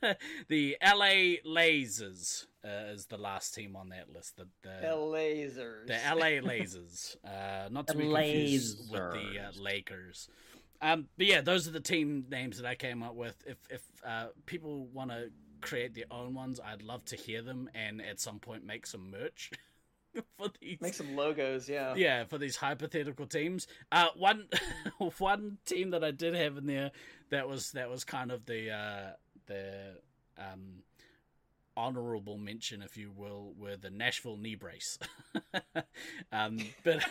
the 0.48 0.74
LA 0.82 1.36
Lasers 1.46 2.46
uh, 2.64 2.68
as 2.68 3.04
the 3.06 3.18
last 3.18 3.54
team 3.54 3.76
on 3.76 3.90
that 3.90 4.10
list. 4.10 4.38
The, 4.38 4.46
the 4.62 4.78
the 4.80 4.96
lasers. 4.96 5.86
the 5.86 5.98
LA 6.14 6.40
Lasers, 6.40 7.16
uh, 7.26 7.68
not 7.70 7.88
to 7.88 7.94
be 7.94 8.08
confused 8.08 8.90
with 8.90 9.12
the 9.12 9.38
uh, 9.38 9.62
Lakers. 9.62 10.30
Um, 10.80 11.08
but 11.18 11.26
yeah, 11.26 11.42
those 11.42 11.68
are 11.68 11.72
the 11.72 11.80
team 11.80 12.24
names 12.30 12.56
that 12.56 12.66
I 12.66 12.74
came 12.74 13.02
up 13.02 13.16
with. 13.16 13.36
If 13.46 13.58
if 13.68 13.82
uh, 14.02 14.28
people 14.46 14.86
want 14.94 15.10
to 15.10 15.28
create 15.60 15.94
their 15.94 16.10
own 16.10 16.32
ones, 16.32 16.58
I'd 16.58 16.80
love 16.80 17.04
to 17.06 17.16
hear 17.16 17.42
them, 17.42 17.68
and 17.74 18.00
at 18.00 18.18
some 18.18 18.38
point 18.38 18.64
make 18.64 18.86
some 18.86 19.10
merch 19.10 19.50
for 20.38 20.48
these. 20.60 20.80
Make 20.80 20.94
some 20.94 21.16
logos, 21.16 21.68
yeah. 21.68 21.94
Yeah, 21.94 22.24
for 22.24 22.38
these 22.38 22.56
hypothetical 22.56 23.26
teams. 23.26 23.66
Uh, 23.90 24.08
one 24.16 24.48
one 25.18 25.58
team 25.64 25.90
that 25.90 26.04
I 26.04 26.10
did 26.10 26.34
have 26.34 26.56
in 26.56 26.66
there 26.66 26.90
that 27.30 27.48
was 27.48 27.72
that 27.72 27.90
was 27.90 28.04
kind 28.04 28.30
of 28.30 28.44
the 28.46 28.70
uh, 28.70 29.10
the 29.46 29.72
um, 30.38 30.82
honorable 31.76 32.38
mention, 32.38 32.82
if 32.82 32.96
you 32.96 33.10
will, 33.14 33.52
were 33.58 33.76
the 33.76 33.90
Nashville 33.90 34.36
Knee 34.36 34.54
Brace. 34.54 34.98
um, 36.32 36.58
but 36.84 37.04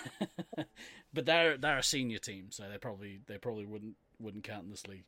but 1.14 1.26
they're 1.26 1.58
they're 1.58 1.78
a 1.78 1.84
senior 1.84 2.20
team, 2.20 2.48
so 2.50 2.64
they 2.70 2.78
probably 2.78 3.20
they 3.28 3.38
probably 3.38 3.66
wouldn't 3.66 3.96
wouldn't 4.20 4.44
count 4.44 4.66
in 4.66 4.70
this 4.70 4.88
league. 4.88 5.06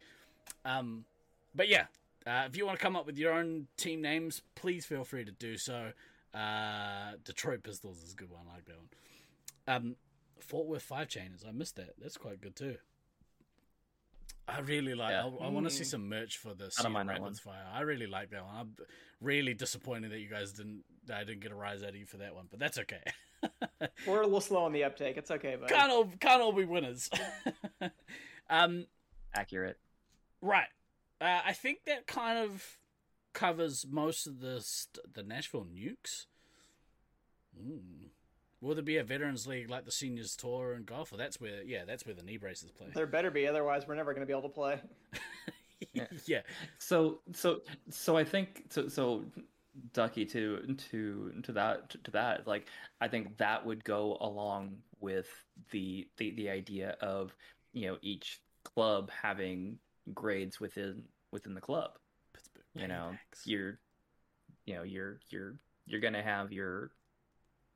Um, 0.65 1.05
but 1.55 1.67
yeah, 1.67 1.85
uh, 2.25 2.43
if 2.47 2.57
you 2.57 2.65
want 2.65 2.77
to 2.77 2.83
come 2.83 2.95
up 2.95 3.05
with 3.05 3.17
your 3.17 3.33
own 3.33 3.67
team 3.77 4.01
names, 4.01 4.41
please 4.55 4.85
feel 4.85 5.03
free 5.03 5.25
to 5.25 5.31
do 5.31 5.57
so. 5.57 5.91
Uh, 6.33 7.13
Detroit 7.23 7.63
Pistols 7.63 8.01
is 8.03 8.13
a 8.13 8.15
good 8.15 8.29
one. 8.31 8.41
I 8.51 8.55
like 8.55 8.65
that 8.65 8.75
one. 8.77 8.87
Um, 9.67 9.95
Fort 10.39 10.67
Worth 10.67 10.81
Five 10.83 11.07
Chainers. 11.07 11.47
I 11.47 11.51
missed 11.51 11.75
that. 11.77 11.93
That's 12.01 12.17
quite 12.17 12.41
good 12.41 12.55
too. 12.55 12.75
I 14.47 14.59
really 14.59 14.93
like. 14.93 15.11
Yeah. 15.11 15.25
I, 15.41 15.45
I 15.45 15.49
want 15.49 15.65
to 15.67 15.69
see 15.71 15.83
Mm. 15.83 15.87
some 15.87 16.09
merch 16.09 16.37
for 16.37 16.53
this. 16.53 16.79
I 16.79 16.83
don't 16.83 16.91
mind 16.91 17.07
that 17.09 17.19
Rapids 17.21 17.39
Fire. 17.39 17.65
I 17.73 17.81
really 17.81 18.07
like 18.07 18.31
that 18.31 18.43
one. 18.43 18.53
I'm 18.55 18.75
really 19.21 19.53
disappointed 19.53 20.11
that 20.11 20.19
you 20.19 20.27
guys 20.29 20.51
didn't. 20.51 20.83
I 21.13 21.23
didn't 21.23 21.41
get 21.41 21.51
a 21.51 21.55
rise 21.55 21.81
out 21.83 21.89
of 21.89 21.95
you 21.95 22.05
for 22.05 22.17
that 22.17 22.35
one, 22.35 22.47
but 22.49 22.59
that's 22.59 22.77
okay. 22.79 23.03
We're 24.07 24.21
a 24.21 24.25
little 24.25 24.41
slow 24.41 24.63
on 24.65 24.73
the 24.73 24.83
uptake. 24.83 25.15
It's 25.17 25.31
okay, 25.31 25.55
but 25.59 25.69
can't 25.69 25.91
all 25.91 26.05
can't 26.19 26.41
all 26.41 26.51
be 26.51 26.65
winners. 26.65 27.09
um, 28.49 28.85
accurate. 29.33 29.77
right. 30.41 30.67
Uh, 31.21 31.39
I 31.45 31.53
think 31.53 31.85
that 31.85 32.05
kind 32.05 32.37
of 32.37 32.65
covers 33.33 33.85
most 33.89 34.27
of 34.27 34.39
the 34.39 34.61
st- 34.61 35.13
the 35.13 35.23
Nashville 35.23 35.65
Nukes. 35.65 36.25
Mm. 37.59 38.09
Will 38.61 38.75
there 38.75 38.83
be 38.83 38.97
a 38.97 39.03
veterans 39.03 39.45
league 39.45 39.69
like 39.69 39.83
the 39.85 39.91
seniors 39.91 40.35
tour 40.35 40.73
and 40.73 40.85
golf? 40.85 41.11
Or 41.11 41.17
that's 41.17 41.41
where, 41.41 41.61
yeah, 41.63 41.83
that's 41.85 42.05
where 42.05 42.15
the 42.15 42.23
knee 42.23 42.37
braces 42.37 42.71
play. 42.71 42.87
there 42.93 43.05
better 43.05 43.29
be. 43.29 43.45
Otherwise, 43.45 43.85
we're 43.87 43.95
never 43.95 44.13
going 44.13 44.21
to 44.21 44.25
be 44.25 44.31
able 44.37 44.49
to 44.49 44.55
play. 44.55 44.79
Yeah. 45.91 46.05
yeah, 46.25 46.41
So 46.79 47.19
so 47.33 47.59
so 47.89 48.15
I 48.15 48.23
think 48.23 48.63
so 48.69 48.87
so 48.87 49.25
Ducky 49.91 50.25
to 50.27 50.75
to 50.91 51.33
to 51.43 51.51
that 51.51 51.89
to 52.05 52.11
that 52.11 52.47
like 52.47 52.67
I 53.01 53.09
think 53.09 53.37
that 53.37 53.65
would 53.65 53.83
go 53.83 54.17
along 54.21 54.77
with 55.01 55.27
the 55.71 56.07
the 56.17 56.31
the 56.31 56.49
idea 56.49 56.95
of 57.01 57.35
you 57.73 57.87
know 57.87 57.97
each 58.01 58.39
club 58.63 59.11
having 59.11 59.77
grades 60.13 60.59
within 60.61 61.03
within 61.31 61.53
the 61.53 61.61
club. 61.61 61.97
You 62.75 62.87
know, 62.87 63.11
you're 63.45 63.79
you 64.65 64.75
know 64.75 64.83
you're 64.83 65.19
you're 65.29 65.55
you're 65.85 66.01
gonna 66.01 66.23
have 66.23 66.51
your 66.51 66.91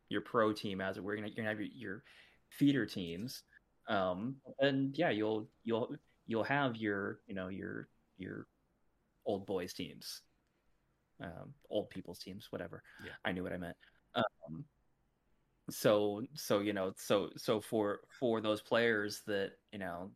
your 0.10 0.22
pro 0.22 0.54
team 0.54 0.82
as 0.82 0.98
it 0.98 1.04
were. 1.04 1.14
You're 1.14 1.24
gonna, 1.24 1.34
you're 1.36 1.44
gonna 1.44 1.50
have 1.50 1.60
your, 1.60 1.70
your 1.74 2.04
feeder 2.50 2.86
teams, 2.86 3.44
um, 3.88 4.38
and 4.60 4.98
yeah, 4.98 5.10
you'll 5.10 5.48
you'll 5.64 5.96
you'll 6.26 6.44
have 6.44 6.76
your 6.76 7.20
you 7.28 7.36
know 7.36 7.48
your 7.50 7.90
your 8.18 8.48
old 9.26 9.46
boys 9.46 9.74
teams, 9.74 10.22
um, 11.22 11.54
old 11.70 11.90
people's 11.90 12.20
teams, 12.20 12.48
whatever. 12.50 12.82
Yeah. 13.06 13.12
I 13.24 13.32
knew 13.32 13.44
what 13.44 13.54
I 13.54 13.58
meant. 13.58 13.78
Um, 14.16 14.66
so 15.70 16.24
so 16.34 16.60
you 16.60 16.74
know 16.74 16.94
so 16.98 17.30
so 17.36 17.60
for 17.60 18.00
for 18.20 18.40
those 18.42 18.62
players 18.62 19.22
that 19.28 19.52
you 19.72 19.80
know 19.80 20.12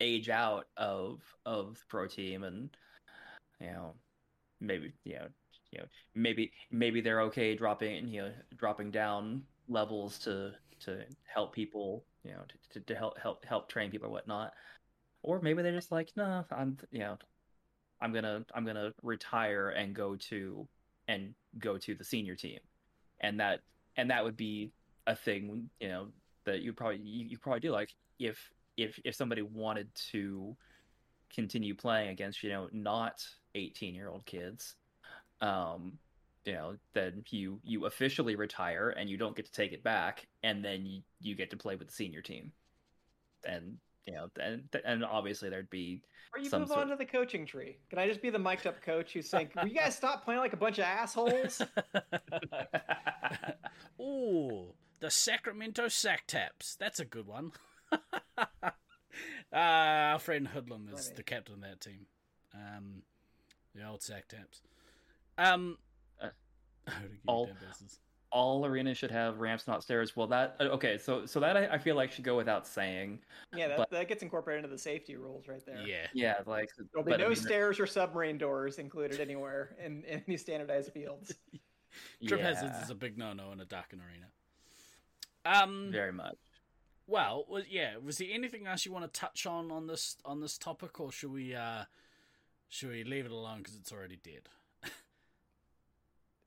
age 0.00 0.28
out 0.28 0.66
of 0.76 1.22
of 1.46 1.74
the 1.74 1.84
pro 1.88 2.06
team 2.06 2.42
and 2.42 2.76
you 3.60 3.66
know 3.66 3.94
maybe 4.60 4.92
you 5.04 5.14
know 5.14 5.28
you 5.72 5.78
know 5.78 5.86
maybe 6.14 6.52
maybe 6.70 7.00
they're 7.00 7.22
okay 7.22 7.54
dropping 7.54 8.08
you 8.08 8.22
know 8.22 8.32
dropping 8.56 8.90
down 8.90 9.42
levels 9.68 10.18
to 10.18 10.52
to 10.80 11.02
help 11.24 11.54
people 11.54 12.04
you 12.24 12.32
know 12.32 12.42
to, 12.48 12.80
to, 12.80 12.86
to 12.86 12.94
help 12.94 13.18
help 13.18 13.44
help 13.44 13.68
train 13.68 13.90
people 13.90 14.08
or 14.08 14.10
whatnot. 14.10 14.52
Or 15.22 15.40
maybe 15.40 15.62
they're 15.62 15.72
just 15.72 15.90
like 15.92 16.10
no 16.16 16.44
i'm 16.52 16.78
you 16.90 17.00
know 17.00 17.18
i'm 18.00 18.12
gonna 18.12 18.44
i'm 18.54 18.64
gonna 18.64 18.92
retire 19.02 19.70
and 19.70 19.94
go 19.94 20.16
to 20.16 20.68
and 21.08 21.34
go 21.58 21.78
to 21.78 21.94
the 21.94 22.04
senior 22.04 22.34
team. 22.36 22.58
And 23.20 23.40
that 23.40 23.60
and 23.96 24.10
that 24.10 24.22
would 24.24 24.36
be 24.36 24.72
a 25.06 25.16
thing 25.16 25.70
you 25.80 25.88
know 25.88 26.08
that 26.44 26.60
you 26.60 26.72
probably 26.72 26.98
you, 26.98 27.26
you 27.26 27.38
probably 27.38 27.60
do 27.60 27.70
like 27.70 27.94
if 28.18 28.38
if 28.76 28.98
if 29.04 29.14
somebody 29.14 29.42
wanted 29.42 29.88
to 30.12 30.56
continue 31.34 31.74
playing 31.74 32.10
against 32.10 32.42
you 32.42 32.50
know 32.50 32.68
not 32.72 33.24
18 33.56 33.94
year 33.94 34.08
old 34.08 34.24
kids 34.26 34.76
um 35.40 35.98
you 36.46 36.52
know, 36.52 36.76
then 36.94 37.24
you 37.30 37.58
you 37.64 37.86
officially 37.86 38.36
retire 38.36 38.90
and 38.90 39.10
you 39.10 39.16
don't 39.16 39.34
get 39.34 39.46
to 39.46 39.52
take 39.52 39.72
it 39.72 39.82
back, 39.82 40.28
and 40.44 40.64
then 40.64 40.86
you, 40.86 41.02
you 41.20 41.34
get 41.34 41.50
to 41.50 41.56
play 41.56 41.74
with 41.74 41.88
the 41.88 41.92
senior 41.92 42.22
team, 42.22 42.52
and 43.44 43.78
you 44.06 44.14
know, 44.14 44.30
and 44.40 44.62
and 44.84 45.04
obviously 45.04 45.50
there'd 45.50 45.68
be 45.70 46.02
Or 46.32 46.40
you 46.40 46.48
some 46.48 46.60
move 46.60 46.68
sort- 46.68 46.82
on 46.82 46.88
to 46.90 46.96
the 46.96 47.04
coaching 47.04 47.46
tree. 47.46 47.78
Can 47.90 47.98
I 47.98 48.06
just 48.06 48.22
be 48.22 48.30
the 48.30 48.38
mic'd 48.38 48.64
up 48.64 48.80
coach 48.80 49.12
who's 49.12 49.28
saying, 49.28 49.50
"Will 49.56 49.66
you 49.66 49.74
guys 49.74 49.96
stop 49.96 50.24
playing 50.24 50.38
like 50.38 50.52
a 50.52 50.56
bunch 50.56 50.78
of 50.78 50.84
assholes?" 50.84 51.60
Ooh, 54.00 54.66
the 55.00 55.10
Sacramento 55.10 55.88
Sack 55.88 56.28
Taps. 56.28 56.76
That's 56.76 57.00
a 57.00 57.04
good 57.04 57.26
one. 57.26 57.50
uh, 57.92 58.70
our 59.52 60.20
friend 60.20 60.46
Hoodlum 60.46 60.90
is 60.94 61.06
Funny. 61.06 61.16
the 61.16 61.22
captain 61.24 61.54
of 61.56 61.60
that 61.62 61.80
team. 61.80 62.06
Um, 62.54 63.02
the 63.76 63.86
old 63.86 64.02
Sack 64.02 64.28
Taps. 64.28 64.62
Um, 65.38 65.78
Uh, 66.20 66.28
how 66.88 66.94
all- 67.26 67.50
all 68.32 68.66
arenas 68.66 68.98
should 68.98 69.10
have 69.12 69.38
ramps, 69.38 69.66
not 69.68 69.82
stairs. 69.82 70.16
Well, 70.16 70.26
that 70.26 70.56
uh, 70.60 70.64
okay. 70.64 70.98
So 70.98 71.24
so 71.26 71.40
that 71.40 71.56
I, 71.56 71.66
I 71.74 71.78
feel 71.78 71.94
like 71.96 72.10
should 72.10 72.24
go 72.24 72.36
without 72.36 72.66
saying. 72.66 73.20
yeah, 73.54 73.68
that, 73.68 73.76
But- 73.78 73.90
that 73.90 74.08
gets 74.08 74.22
incorporated 74.22 74.64
into 74.64 74.74
the 74.74 74.80
safety 74.82 75.16
rules 75.16 75.46
right 75.48 75.64
there. 75.64 75.80
Yeah. 75.86 76.06
Yeah, 76.12 76.34
like 76.44 76.70
There'll 76.92 77.04
be 77.04 77.12
but, 77.12 77.20
I 77.20 77.24
no 77.24 77.28
mean, 77.30 77.36
stairs 77.36 77.78
or 77.80 77.86
submarine 77.86 78.36
doors 78.36 78.78
included 78.78 79.20
anywhere 79.20 79.76
in, 79.82 80.02
in 80.04 80.22
these 80.26 80.40
standardized 80.42 80.92
fields. 80.92 81.34
Trip 82.26 82.40
yeah, 82.40 82.46
hazards 82.46 82.82
is 82.82 82.90
a 82.90 82.94
big 82.94 83.16
no-no 83.16 83.52
in 83.52 83.60
a 83.60 83.64
darkened 83.64 84.02
arena. 84.02 84.26
Um, 85.46 85.88
very 85.92 86.12
much. 86.12 86.36
well, 87.06 87.46
was, 87.48 87.64
yeah. 87.70 87.96
Was 88.04 88.18
there 88.18 88.28
anything 88.30 88.66
else 88.66 88.84
you 88.84 88.92
want 88.92 89.10
to 89.10 89.18
touch 89.20 89.46
on 89.46 89.70
on 89.70 89.86
this 89.86 90.16
on 90.24 90.40
this 90.40 90.58
topic, 90.58 90.98
or 91.00 91.10
should 91.12 91.30
we 91.32 91.54
uh, 91.54 91.84
should 92.68 92.90
we 92.90 93.04
leave 93.04 93.26
it 93.26 93.32
alone 93.32 93.58
because 93.58 93.76
it's 93.76 93.92
already 93.92 94.18
dead? 94.22 94.48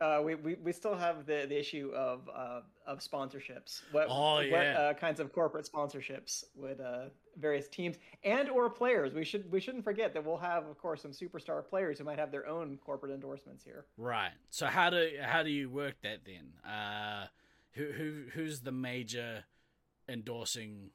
Uh, 0.01 0.21
we, 0.23 0.33
we, 0.35 0.55
we 0.63 0.71
still 0.71 0.95
have 0.95 1.25
the, 1.25 1.45
the 1.49 1.59
issue 1.59 1.91
of 1.93 2.21
uh, 2.33 2.61
of 2.87 2.99
sponsorships. 2.99 3.81
What, 3.91 4.07
Oh, 4.09 4.35
what 4.35 4.65
uh, 4.65 4.93
kinds 4.93 5.19
of 5.19 5.33
corporate 5.33 5.69
sponsorships 5.69 6.45
would 6.55 6.79
uh, 6.79 7.09
various 7.37 7.67
teams 7.67 7.97
and 8.23 8.49
or 8.49 8.69
players? 8.69 9.13
We 9.13 9.25
should 9.25 9.51
we 9.51 9.59
shouldn't 9.59 9.83
forget 9.83 10.13
that 10.13 10.25
we'll 10.25 10.37
have, 10.37 10.67
of 10.67 10.77
course, 10.77 11.01
some 11.01 11.11
superstar 11.11 11.67
players 11.67 11.97
who 11.99 12.05
might 12.05 12.17
have 12.17 12.31
their 12.31 12.47
own 12.47 12.77
corporate 12.77 13.11
endorsements 13.11 13.61
here. 13.61 13.87
Right. 13.97 14.31
So 14.49 14.67
how 14.67 14.89
do 14.89 15.09
how 15.21 15.43
do 15.43 15.49
you 15.49 15.69
work 15.69 15.95
that 16.03 16.19
then? 16.25 16.71
Uh, 16.73 17.25
who 17.73 17.91
who 17.91 18.23
who's 18.33 18.61
the 18.61 18.71
major 18.71 19.43
endorsing? 20.07 20.91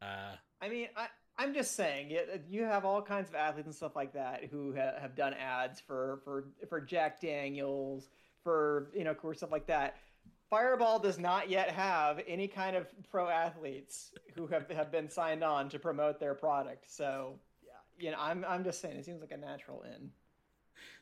Uh, 0.00 0.34
I 0.60 0.68
mean, 0.68 0.88
I, 0.96 1.06
I'm 1.38 1.54
just 1.54 1.74
saying, 1.74 2.16
uh, 2.16 2.38
you 2.48 2.64
have 2.64 2.84
all 2.84 3.00
kinds 3.02 3.28
of 3.28 3.34
athletes 3.34 3.66
and 3.66 3.74
stuff 3.74 3.96
like 3.96 4.12
that 4.12 4.44
who 4.50 4.72
have 4.72 5.16
done 5.16 5.34
ads 5.34 5.80
for, 5.80 6.20
for, 6.24 6.44
for 6.68 6.80
Jack 6.80 7.20
Daniels, 7.20 8.08
for, 8.44 8.90
you 8.94 9.04
know, 9.04 9.14
cool 9.14 9.34
stuff 9.34 9.50
like 9.50 9.66
that. 9.66 9.96
Fireball 10.50 10.98
does 10.98 11.18
not 11.18 11.48
yet 11.48 11.70
have 11.70 12.20
any 12.28 12.46
kind 12.46 12.76
of 12.76 12.86
pro 13.10 13.28
athletes 13.28 14.12
who 14.34 14.46
have, 14.48 14.70
have 14.70 14.92
been 14.92 15.08
signed 15.08 15.42
on 15.42 15.70
to 15.70 15.78
promote 15.78 16.20
their 16.20 16.34
product. 16.34 16.84
So, 16.90 17.38
yeah, 17.64 17.70
you 18.04 18.10
know, 18.10 18.18
I'm, 18.20 18.44
I'm 18.46 18.62
just 18.62 18.82
saying, 18.82 18.96
it 18.96 19.06
seems 19.06 19.22
like 19.22 19.32
a 19.32 19.36
natural 19.38 19.82
in. 19.82 20.10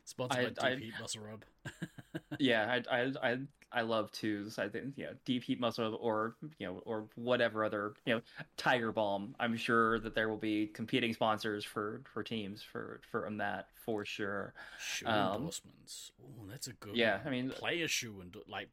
Sponsored 0.05 0.55
by 0.55 0.71
I- 0.71 0.75
Deep 0.75 0.79
I- 0.81 0.85
Heat 0.85 0.93
Muscle 0.99 1.21
Rub. 1.23 1.45
yeah, 2.39 2.79
I, 2.91 2.97
I 3.01 3.11
I 3.31 3.37
I 3.73 3.81
love 3.81 4.11
twos. 4.11 4.59
I 4.59 4.67
think 4.67 4.93
you 4.97 5.05
know 5.05 5.11
deep 5.23 5.43
heat 5.43 5.59
muscle 5.59 5.89
Rub 5.91 5.99
or 6.01 6.35
you 6.59 6.67
know 6.67 6.81
or 6.85 7.05
whatever 7.15 7.63
other 7.63 7.93
you 8.05 8.15
know 8.15 8.21
Tiger 8.57 8.91
Balm. 8.91 9.33
I'm 9.39 9.55
sure 9.55 9.99
that 9.99 10.13
there 10.15 10.27
will 10.27 10.37
be 10.37 10.67
competing 10.67 11.13
sponsors 11.13 11.63
for 11.63 12.01
for 12.13 12.21
teams 12.23 12.61
for 12.61 12.99
for 13.11 13.25
on 13.27 13.37
that 13.37 13.67
for 13.85 14.03
sure. 14.03 14.53
Shoe 14.79 15.07
Um, 15.07 15.35
endorsements. 15.35 16.11
Oh, 16.21 16.45
that's 16.49 16.67
a 16.67 16.73
good. 16.73 16.95
yeah, 16.95 17.17
one. 17.19 17.27
I 17.27 17.29
mean- 17.29 17.49
player 17.51 17.87
shoe 17.87 18.19
and 18.21 18.35
like 18.47 18.69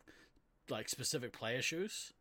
like 0.68 0.88
specific 0.88 1.32
player 1.32 1.62
shoes. 1.62 2.12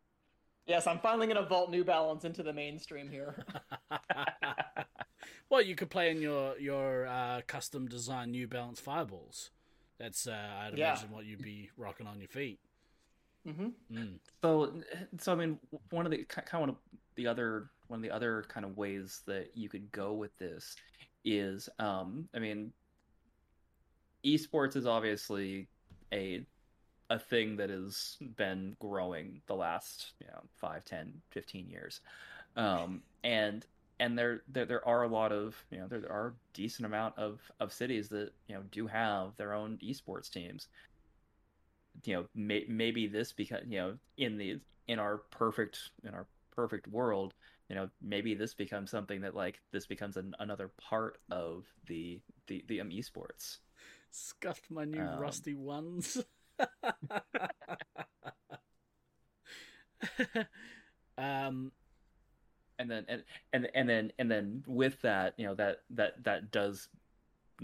Yes, 0.68 0.85
I'm 0.85 0.99
finally 0.99 1.27
going 1.27 1.41
to 1.41 1.48
vault 1.48 1.72
New 1.72 1.85
Balance 1.85 2.26
into 2.26 2.44
the 2.44 2.52
mainstream 2.52 3.10
here. 3.10 3.45
well, 5.49 5.61
you 5.61 5.76
could 5.76 5.89
play 5.89 6.11
in 6.11 6.22
your 6.22 6.57
your 6.60 7.07
uh, 7.07 7.41
custom 7.48 7.88
design 7.88 8.31
New 8.31 8.48
Balance 8.48 8.80
Fireballs. 8.81 9.52
That's 9.98 10.27
uh, 10.27 10.31
I'd 10.61 10.77
Yeah. 10.77 10.91
imagine 10.91 11.11
what 11.11 11.26
you'd 11.26 11.41
be 11.41 11.69
rocking 11.77 12.06
on 12.06 12.19
your 12.19 12.27
feet. 12.27 12.60
hmm 13.45 13.69
Mm. 13.91 14.19
So 14.44 14.73
so 15.19 15.31
I 15.31 15.35
mean 15.35 15.57
one 15.89 16.06
of 16.06 16.11
the 16.11 16.26
kind 16.26 16.69
of 16.69 16.76
the 17.15 17.27
other 17.27 17.69
one 17.88 17.99
of 17.99 18.03
the 18.03 18.11
other 18.11 18.44
kind 18.49 18.65
of 18.65 18.76
ways 18.76 19.22
that 19.26 19.52
you 19.56 19.69
could 19.69 19.89
go 19.94 20.14
with 20.14 20.38
this 20.38 20.76
is 21.23 21.69
um 21.80 22.27
I 22.35 22.39
mean 22.39 22.73
esports 24.26 24.76
is 24.76 24.85
obviously 24.85 25.69
a 26.14 26.45
a 27.09 27.19
thing 27.19 27.57
that 27.57 27.69
has 27.69 28.17
been 28.35 28.75
growing 28.79 29.41
the 29.47 29.55
last 29.55 30.13
you 30.19 30.27
know 30.27 30.41
5 30.57 30.85
10 30.85 31.21
15 31.31 31.69
years. 31.69 32.01
Um 32.55 33.03
and 33.23 33.65
and 33.99 34.17
there, 34.17 34.43
there 34.47 34.65
there 34.65 34.88
are 34.88 35.03
a 35.03 35.07
lot 35.07 35.31
of 35.31 35.55
you 35.71 35.79
know 35.79 35.88
there, 35.88 36.01
there 36.01 36.11
are 36.11 36.27
a 36.27 36.34
decent 36.53 36.85
amount 36.85 37.17
of 37.17 37.41
of 37.59 37.73
cities 37.73 38.09
that 38.09 38.31
you 38.47 38.55
know 38.55 38.63
do 38.71 38.88
have 38.88 39.35
their 39.38 39.53
own 39.53 39.77
esports 39.84 40.29
teams. 40.31 40.67
You 42.05 42.13
know 42.15 42.25
may, 42.35 42.65
maybe 42.67 43.07
this 43.07 43.34
because 43.34 43.63
you 43.67 43.79
know 43.79 43.97
in 44.17 44.38
the 44.38 44.59
in 44.88 44.99
our 44.99 45.17
perfect 45.31 45.91
in 46.03 46.13
our 46.13 46.27
perfect 46.55 46.88
world 46.88 47.34
you 47.69 47.75
know 47.75 47.89
maybe 48.01 48.34
this 48.35 48.53
becomes 48.53 48.89
something 48.91 49.21
that 49.21 49.35
like 49.35 49.59
this 49.71 49.85
becomes 49.88 50.17
an, 50.17 50.35
another 50.39 50.69
part 50.77 51.19
of 51.31 51.65
the 51.88 52.21
the 52.47 52.63
the 52.67 52.81
um, 52.81 52.89
esports. 52.89 53.57
Scuffed 54.11 54.69
my 54.71 54.85
new 54.85 55.01
Um, 55.01 55.19
rusty 55.19 55.55
ones. 55.55 56.17
um, 61.17 61.71
and 62.79 62.89
then 62.89 63.05
and 63.07 63.23
and 63.53 63.69
and 63.73 63.89
then 63.89 64.11
and 64.19 64.29
then 64.29 64.63
with 64.67 65.01
that 65.01 65.34
you 65.38 65.45
know 65.45 65.55
that 65.55 65.77
that 65.89 66.23
that 66.23 66.51
does 66.51 66.89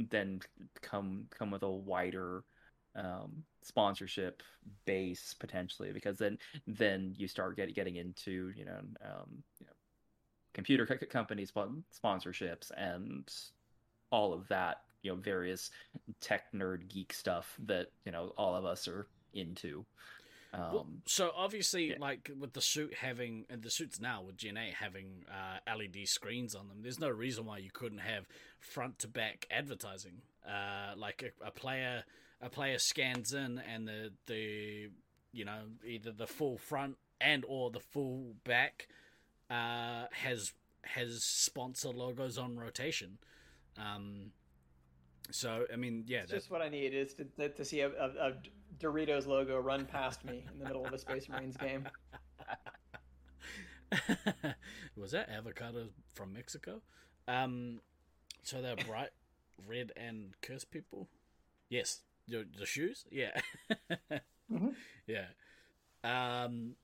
then 0.09 0.39
come 0.81 1.25
come 1.37 1.51
with 1.51 1.63
a 1.63 1.69
wider 1.69 2.43
um 2.95 3.43
sponsorship 3.63 4.43
base 4.85 5.35
potentially 5.39 5.91
because 5.91 6.17
then 6.17 6.37
then 6.67 7.13
you 7.17 7.27
start 7.27 7.55
get, 7.55 7.73
getting 7.73 7.95
into 7.95 8.51
you 8.55 8.65
know 8.65 8.79
um 9.03 9.43
you 9.59 9.65
know 9.65 9.73
computer 10.53 10.85
co- 10.85 11.05
company 11.07 11.45
spon- 11.45 11.83
sponsorships 12.03 12.71
and 12.77 13.31
all 14.11 14.33
of 14.33 14.47
that 14.47 14.81
you 15.03 15.11
know 15.11 15.17
various 15.17 15.69
tech 16.19 16.51
nerd 16.53 16.87
geek 16.89 17.13
stuff 17.13 17.55
that 17.65 17.91
you 18.05 18.11
know 18.11 18.33
all 18.37 18.55
of 18.55 18.65
us 18.65 18.87
are 18.87 19.05
into 19.33 19.85
um 20.53 20.73
well, 20.73 20.87
so 21.05 21.31
obviously, 21.35 21.91
yeah. 21.91 21.95
like 21.99 22.29
with 22.39 22.53
the 22.53 22.61
suit 22.61 22.93
having 22.93 23.45
and 23.49 23.63
the 23.63 23.71
suits 23.71 23.99
now 23.99 24.21
with 24.21 24.37
Gen 24.37 24.55
8 24.55 24.73
having 24.73 25.25
uh, 25.27 25.75
LED 25.75 26.07
screens 26.07 26.53
on 26.53 26.67
them, 26.67 26.77
there's 26.81 26.99
no 26.99 27.09
reason 27.09 27.45
why 27.45 27.57
you 27.57 27.71
couldn't 27.71 27.99
have 27.99 28.27
front 28.59 28.99
to 28.99 29.07
back 29.07 29.47
advertising. 29.49 30.21
Uh, 30.47 30.93
like 30.95 31.23
a, 31.23 31.47
a 31.47 31.51
player, 31.51 32.03
a 32.39 32.49
player 32.49 32.77
scans 32.77 33.33
in, 33.33 33.61
and 33.67 33.87
the 33.87 34.11
the 34.27 34.89
you 35.31 35.43
know 35.43 35.61
either 35.85 36.11
the 36.11 36.27
full 36.27 36.57
front 36.59 36.97
and 37.19 37.43
or 37.47 37.71
the 37.71 37.79
full 37.79 38.35
back 38.43 38.87
uh, 39.49 40.05
has 40.11 40.53
has 40.83 41.23
sponsor 41.23 41.89
logos 41.89 42.37
on 42.37 42.57
rotation. 42.57 43.17
Um, 43.77 44.31
so 45.31 45.65
I 45.71 45.75
mean, 45.75 46.03
yeah, 46.07 46.21
It's 46.23 46.31
just 46.31 46.51
what 46.51 46.61
I 46.61 46.69
need 46.69 46.93
is 46.93 47.13
to, 47.15 47.25
to, 47.25 47.49
to 47.49 47.65
see 47.65 47.81
a, 47.81 47.89
a, 47.89 48.29
a 48.29 48.33
Doritos 48.79 49.25
logo 49.27 49.57
run 49.59 49.85
past 49.85 50.23
me 50.25 50.43
in 50.51 50.59
the 50.59 50.65
middle 50.65 50.85
of 50.85 50.91
a 50.93 50.97
Space 50.97 51.29
Marines 51.29 51.57
game. 51.57 51.87
was 54.95 55.11
that 55.11 55.29
avocado 55.29 55.89
from 56.13 56.33
Mexico? 56.33 56.81
Um, 57.27 57.79
so 58.43 58.61
they're 58.61 58.75
bright 58.75 59.09
red 59.67 59.91
and 59.95 60.33
curse 60.41 60.65
people. 60.65 61.07
Yes, 61.69 62.01
the, 62.27 62.45
the 62.57 62.65
shoes. 62.65 63.05
Yeah, 63.11 63.39
Mhm. 64.51 64.73
yeah, 65.07 65.25
um, 66.03 66.75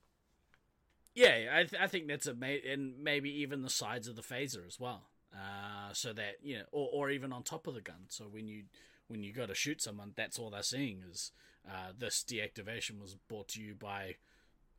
yeah. 1.14 1.50
I 1.54 1.64
th- 1.64 1.82
I 1.82 1.88
think 1.88 2.08
that's 2.08 2.28
a 2.28 2.34
ma- 2.34 2.48
and 2.48 3.04
maybe 3.04 3.30
even 3.42 3.62
the 3.62 3.70
sides 3.70 4.08
of 4.08 4.16
the 4.16 4.22
phaser 4.22 4.66
as 4.66 4.80
well. 4.80 5.09
Uh, 5.34 5.94
so 5.94 6.12
that 6.14 6.38
you 6.42 6.58
know, 6.58 6.64
or 6.72 6.90
or 6.92 7.10
even 7.12 7.32
on 7.32 7.44
top 7.44 7.68
of 7.68 7.76
the 7.76 7.82
gun. 7.82 8.06
So 8.08 8.26
when 8.26 8.48
you 8.48 8.64
when 9.08 9.24
you 9.24 9.34
go 9.34 9.46
to 9.46 9.54
shoot 9.54 9.82
someone, 9.82 10.14
that's 10.16 10.40
all 10.40 10.50
they're 10.50 10.64
seeing 10.64 11.04
is 11.10 11.32
uh, 11.70 11.92
this 11.98 12.24
deactivation 12.28 13.00
was 13.00 13.16
brought 13.28 13.50
to 13.50 13.62
you 13.62 13.76
by 13.76 14.16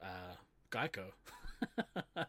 uh, 0.02 0.34
Geico. 0.70 1.12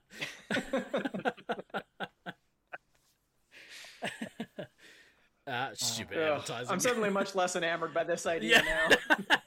uh, 5.47 5.69
stupid 5.73 6.17
advertising. 6.17 6.71
I'm 6.71 6.79
suddenly 6.79 7.09
much 7.09 7.35
less 7.35 7.55
enamored 7.55 7.93
by 7.93 8.03
this 8.03 8.25
idea 8.25 8.63
now. 8.63 8.89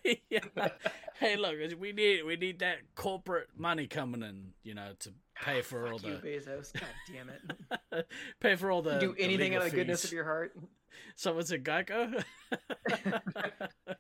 yeah. 0.31 0.69
Hey, 1.19 1.37
look, 1.37 1.55
we 1.79 1.93
need 1.93 2.25
we 2.25 2.37
need 2.37 2.61
that 2.61 2.79
corporate 2.95 3.49
money 3.57 3.87
coming 3.87 4.23
in, 4.23 4.53
you 4.63 4.75
know, 4.75 4.93
to 5.01 5.13
pay 5.43 5.63
for 5.63 5.91
all 5.91 6.01
you, 6.01 6.17
the 6.17 6.29
Bezos. 6.29 6.73
God 6.73 6.89
damn 7.13 7.29
it. 7.29 8.09
pay 8.41 8.57
for 8.57 8.71
all 8.71 8.83
the 8.83 8.99
do 8.99 9.15
the 9.15 9.23
anything 9.23 9.53
legal 9.53 9.59
out 9.59 9.67
of 9.67 9.71
the 9.71 9.77
goodness 9.77 10.05
of 10.05 10.13
your 10.13 10.25
heart. 10.25 10.57
Someone 11.17 11.45
said 11.45 11.65
Geico. 11.65 12.23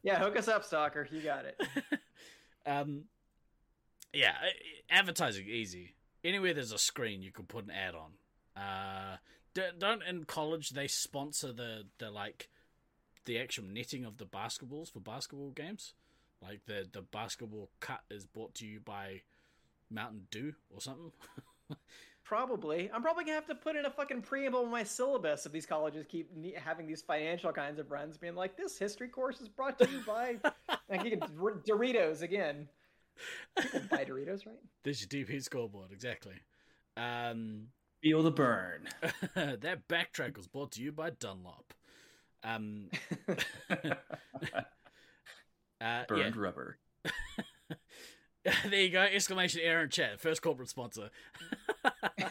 yeah, 0.02 0.18
hook 0.18 0.36
us 0.36 0.48
up, 0.48 0.64
stalker. 0.64 1.08
You 1.10 1.20
got 1.20 1.44
it. 1.44 1.60
um, 2.66 3.04
yeah, 4.12 4.34
advertising 4.88 5.46
easy. 5.48 5.94
Anywhere 6.22 6.54
there's 6.54 6.72
a 6.72 6.78
screen, 6.78 7.20
you 7.20 7.32
can 7.32 7.44
put 7.46 7.64
an 7.64 7.70
ad 7.70 7.94
on. 7.94 8.12
Uh, 8.56 9.16
don't 9.78 10.02
in 10.02 10.24
college 10.24 10.70
they 10.70 10.86
sponsor 10.88 11.52
the 11.52 11.84
the 11.98 12.10
like 12.10 12.48
the 13.24 13.38
actual 13.38 13.64
netting 13.64 14.04
of 14.04 14.18
the 14.18 14.26
basketballs 14.26 14.92
for 14.92 15.00
basketball 15.00 15.50
games. 15.50 15.94
Like 16.42 16.60
the 16.66 16.86
the 16.90 17.02
basketball 17.02 17.70
cut 17.80 18.02
is 18.10 18.26
brought 18.26 18.54
to 18.56 18.66
you 18.66 18.80
by 18.80 19.22
Mountain 19.90 20.26
Dew 20.30 20.54
or 20.70 20.80
something. 20.80 21.12
Probably. 22.24 22.90
I'm 22.92 23.02
probably 23.02 23.24
gonna 23.24 23.34
have 23.34 23.46
to 23.48 23.54
put 23.54 23.76
in 23.76 23.84
a 23.84 23.90
fucking 23.90 24.22
preamble 24.22 24.64
in 24.64 24.70
my 24.70 24.82
syllabus 24.82 25.44
if 25.44 25.52
these 25.52 25.66
colleges 25.66 26.06
keep 26.08 26.30
having 26.56 26.86
these 26.86 27.02
financial 27.02 27.52
kinds 27.52 27.78
of 27.78 27.90
runs, 27.90 28.16
being 28.16 28.34
like, 28.34 28.56
"This 28.56 28.78
history 28.78 29.08
course 29.08 29.42
is 29.42 29.48
brought 29.50 29.78
to 29.78 29.90
you 29.90 30.00
by 30.06 30.36
like 30.88 31.02
Doritos 31.66 32.22
again." 32.22 32.66
People 33.60 33.82
buy 33.90 34.06
Doritos, 34.06 34.46
right? 34.46 34.56
This 34.84 35.02
is 35.02 35.08
your 35.12 35.26
DP 35.26 35.42
scoreboard, 35.42 35.92
exactly. 35.92 36.36
Um, 36.96 37.68
Feel 38.02 38.22
the 38.22 38.30
burn. 38.30 38.88
that 39.34 39.86
backtrack 39.88 40.36
was 40.36 40.46
brought 40.46 40.72
to 40.72 40.82
you 40.82 40.92
by 40.92 41.10
Dunlop. 41.10 41.74
Um, 42.42 42.88
uh, 45.80 46.04
Burned 46.08 46.34
yeah. 46.34 46.40
rubber. 46.40 46.78
there 48.68 48.80
you 48.80 48.90
go! 48.90 49.00
Exclamation 49.00 49.60
error 49.62 49.84
in 49.84 49.90
chat. 49.90 50.20
First 50.20 50.42
corporate 50.42 50.68
sponsor. 50.68 51.10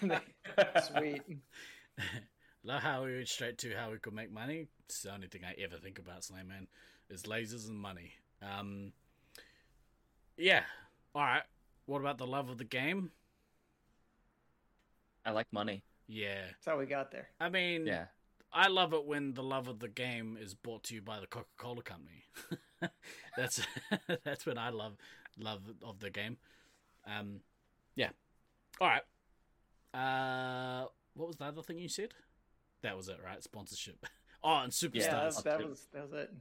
Sweet. 0.87 1.21
Love 2.63 2.81
how 2.81 3.03
we 3.03 3.15
went 3.15 3.27
straight 3.27 3.57
to 3.59 3.73
how 3.75 3.91
we 3.91 3.97
could 3.97 4.13
make 4.13 4.31
money. 4.31 4.67
It's 4.85 5.01
the 5.01 5.13
only 5.13 5.27
thing 5.27 5.41
I 5.43 5.59
ever 5.61 5.77
think 5.77 5.99
about, 5.99 6.23
Slam 6.23 6.47
Man, 6.47 6.67
is 7.09 7.23
lasers 7.23 7.67
and 7.67 7.77
money. 7.77 8.13
Um, 8.41 8.93
yeah. 10.37 10.63
All 11.15 11.23
right. 11.23 11.43
What 11.87 11.99
about 11.99 12.17
the 12.17 12.27
love 12.27 12.49
of 12.49 12.57
the 12.57 12.63
game? 12.63 13.11
I 15.25 15.31
like 15.31 15.51
money. 15.51 15.83
Yeah. 16.07 16.41
That's 16.47 16.65
how 16.65 16.77
we 16.77 16.85
got 16.85 17.11
there. 17.11 17.27
I 17.39 17.49
mean, 17.49 17.85
yeah. 17.85 18.05
I 18.53 18.67
love 18.67 18.93
it 18.93 19.05
when 19.05 19.33
the 19.33 19.43
love 19.43 19.67
of 19.67 19.79
the 19.79 19.87
game 19.87 20.37
is 20.39 20.53
brought 20.53 20.83
to 20.83 20.95
you 20.95 21.01
by 21.01 21.19
the 21.19 21.27
Coca 21.27 21.47
Cola 21.57 21.81
Company. 21.81 22.23
that's 23.37 23.61
that's 24.23 24.45
when 24.45 24.57
I 24.57 24.69
love 24.69 24.95
love 25.39 25.61
of 25.83 25.99
the 25.99 26.09
game. 26.09 26.37
Um, 27.05 27.41
yeah. 27.95 28.09
All 28.79 28.87
right. 28.87 29.03
Uh, 29.93 30.87
what 31.15 31.27
was 31.27 31.37
the 31.37 31.45
other 31.45 31.61
thing 31.61 31.77
you 31.77 31.89
said? 31.89 32.13
That 32.81 32.97
was 32.97 33.07
it, 33.07 33.17
right? 33.23 33.43
Sponsorship. 33.43 34.05
Oh, 34.45 34.57
and 34.57 34.73
superstars. 34.73 34.95
Yeah, 34.95 35.29
that, 35.29 35.43
that 35.45 35.69
was 35.69 35.87
that 35.93 36.03
was 36.03 36.11
it. 36.11 36.33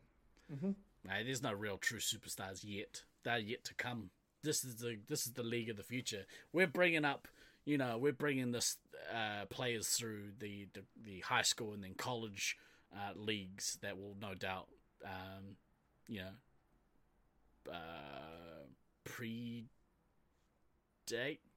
Mm-hmm. 0.52 0.70
Nah, 1.04 1.12
there's 1.24 1.40
no 1.40 1.52
real 1.52 1.78
true 1.78 2.00
superstars 2.00 2.64
yet. 2.64 3.02
They're 3.22 3.38
yet 3.38 3.62
to 3.66 3.74
come. 3.74 4.10
This 4.42 4.64
is 4.64 4.76
the 4.76 4.98
this 5.08 5.24
is 5.24 5.34
the 5.34 5.44
league 5.44 5.70
of 5.70 5.76
the 5.76 5.84
future. 5.84 6.24
We're 6.52 6.66
bringing 6.66 7.04
up, 7.04 7.28
you 7.64 7.78
know, 7.78 7.98
we're 7.98 8.12
bringing 8.12 8.50
this 8.50 8.76
uh, 9.14 9.46
players 9.46 9.88
through 9.90 10.32
the, 10.38 10.66
the, 10.74 10.80
the 11.04 11.20
high 11.20 11.42
school 11.42 11.74
and 11.74 11.84
then 11.84 11.94
college 11.94 12.56
uh, 12.92 13.12
leagues 13.14 13.78
that 13.82 13.96
will 13.98 14.16
no 14.20 14.34
doubt, 14.34 14.66
um, 15.04 15.56
you 16.08 16.20
know, 16.20 17.72
uh, 17.72 18.51
predate. 19.12 19.66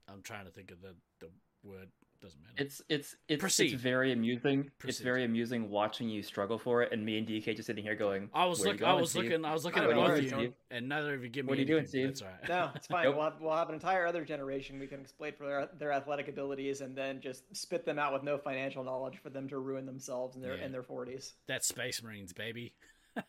I'm 0.07 0.21
trying 0.21 0.45
to 0.45 0.51
think 0.51 0.71
of 0.71 0.81
the 0.81 0.95
the 1.19 1.29
word 1.63 1.89
doesn't 2.21 2.41
matter. 2.41 2.55
It's 2.57 2.81
it's 2.89 3.15
it's, 3.27 3.39
Proceed. 3.39 3.73
it's 3.73 3.81
very 3.81 4.11
amusing. 4.11 4.69
Proceed. 4.79 4.89
It's 4.89 4.99
very 4.99 5.23
amusing 5.23 5.69
watching 5.69 6.09
you 6.09 6.23
struggle 6.23 6.57
for 6.57 6.83
it, 6.83 6.91
and 6.91 7.05
me 7.05 7.17
and 7.17 7.27
DK 7.27 7.55
just 7.55 7.67
sitting 7.67 7.83
here 7.83 7.95
going. 7.95 8.29
I 8.33 8.45
was 8.45 8.65
looking. 8.65 8.83
I 8.83 8.93
was 8.93 9.11
Steve? 9.11 9.23
looking. 9.23 9.45
I 9.45 9.53
was 9.53 9.65
looking 9.65 9.83
at 9.83 9.93
both 9.93 10.17
of 10.17 10.23
you, 10.23 10.53
and 10.71 10.89
neither 10.89 11.13
of 11.13 11.23
you 11.23 11.29
give 11.29 11.45
me. 11.45 11.49
What 11.49 11.57
are 11.57 11.61
you 11.61 11.67
doing, 11.67 11.85
Steve? 11.85 12.07
That's 12.07 12.23
right. 12.23 12.49
No, 12.49 12.71
it's 12.75 12.87
fine. 12.87 13.03
nope. 13.05 13.15
we'll, 13.15 13.23
have, 13.23 13.41
we'll 13.41 13.55
have 13.55 13.69
an 13.69 13.75
entire 13.75 14.05
other 14.05 14.23
generation 14.23 14.79
we 14.79 14.87
can 14.87 15.01
exploit 15.01 15.37
for 15.37 15.45
their, 15.45 15.69
their 15.77 15.91
athletic 15.91 16.27
abilities, 16.27 16.81
and 16.81 16.95
then 16.95 17.21
just 17.21 17.43
spit 17.55 17.85
them 17.85 17.99
out 17.99 18.13
with 18.13 18.23
no 18.23 18.37
financial 18.37 18.83
knowledge 18.83 19.19
for 19.21 19.29
them 19.29 19.47
to 19.49 19.59
ruin 19.59 19.85
themselves 19.85 20.35
in 20.35 20.41
their 20.41 20.57
yeah. 20.57 20.65
in 20.65 20.71
their 20.71 20.83
forties. 20.83 21.33
That's 21.47 21.67
Space 21.67 22.01
Marines, 22.03 22.33
baby. 22.33 22.73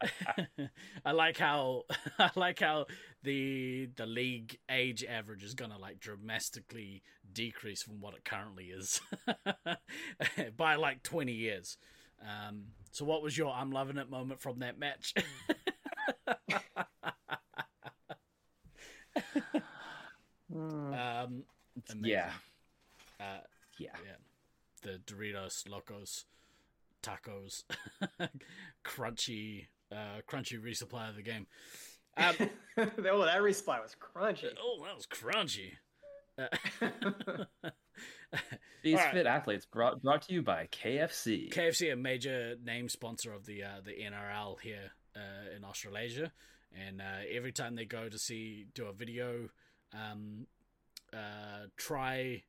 I 1.04 1.12
like 1.12 1.38
how 1.38 1.84
I 2.18 2.30
like 2.36 2.60
how 2.60 2.86
the 3.22 3.88
the 3.96 4.06
league 4.06 4.58
age 4.70 5.04
average 5.04 5.42
is 5.42 5.54
gonna 5.54 5.78
like 5.78 6.00
dramatically 6.00 7.02
decrease 7.32 7.82
from 7.82 8.00
what 8.00 8.14
it 8.14 8.24
currently 8.24 8.66
is 8.66 9.00
by 10.56 10.74
like 10.76 11.02
twenty 11.02 11.32
years. 11.32 11.78
Um, 12.22 12.64
so, 12.92 13.04
what 13.04 13.22
was 13.22 13.36
your 13.36 13.52
"I'm 13.52 13.70
loving 13.70 13.98
it" 13.98 14.10
moment 14.10 14.40
from 14.40 14.60
that 14.60 14.78
match? 14.78 15.14
um, 20.54 21.44
yeah, 22.02 22.30
uh, 23.20 23.40
yeah, 23.78 23.90
yeah. 24.04 24.16
The 24.82 24.98
Doritos 25.06 25.68
Locos 25.68 26.24
tacos, 27.02 27.64
crunchy 28.84 29.66
uh, 29.96 30.20
crunchy 30.28 30.60
resupply 30.60 31.08
of 31.08 31.16
the 31.16 31.22
game. 31.22 31.46
Um, 32.18 32.34
oh, 32.78 33.26
that 33.26 33.42
resupply 33.42 33.82
was 33.82 33.94
crunchy. 34.00 34.48
Oh, 34.58 34.82
that 34.86 34.96
was 34.96 35.06
crunchy. 35.06 35.72
These 38.82 38.94
right. 38.94 39.12
fit 39.12 39.26
athletes 39.26 39.66
brought 39.66 40.02
brought 40.02 40.22
to 40.22 40.32
you 40.32 40.40
by 40.40 40.66
KFC. 40.72 41.52
KFC, 41.52 41.92
a 41.92 41.96
major 41.96 42.56
name 42.64 42.88
sponsor 42.88 43.34
of 43.34 43.44
the 43.44 43.64
uh, 43.64 43.80
the 43.84 43.92
NRL 43.92 44.58
here 44.60 44.92
uh, 45.14 45.54
in 45.54 45.62
Australasia, 45.62 46.32
and 46.72 47.02
uh, 47.02 47.20
every 47.30 47.52
time 47.52 47.76
they 47.76 47.84
go 47.84 48.08
to 48.08 48.18
see 48.18 48.66
do 48.74 48.86
a 48.86 48.94
video, 48.94 49.50
um, 49.92 50.46
uh, 51.12 51.66
try 51.76 52.42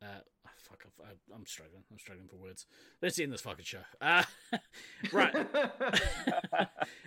uh, 0.00 0.20
oh, 0.46 0.50
fuck, 0.56 0.84
I, 1.04 1.34
am 1.34 1.46
struggling. 1.46 1.82
I'm 1.90 1.98
struggling 1.98 2.28
for 2.28 2.36
words. 2.36 2.66
Let's 3.02 3.18
end 3.18 3.32
this 3.32 3.40
fucking 3.40 3.64
show. 3.64 3.80
Uh, 4.00 4.22
right. 5.12 5.34
um, 5.34 6.66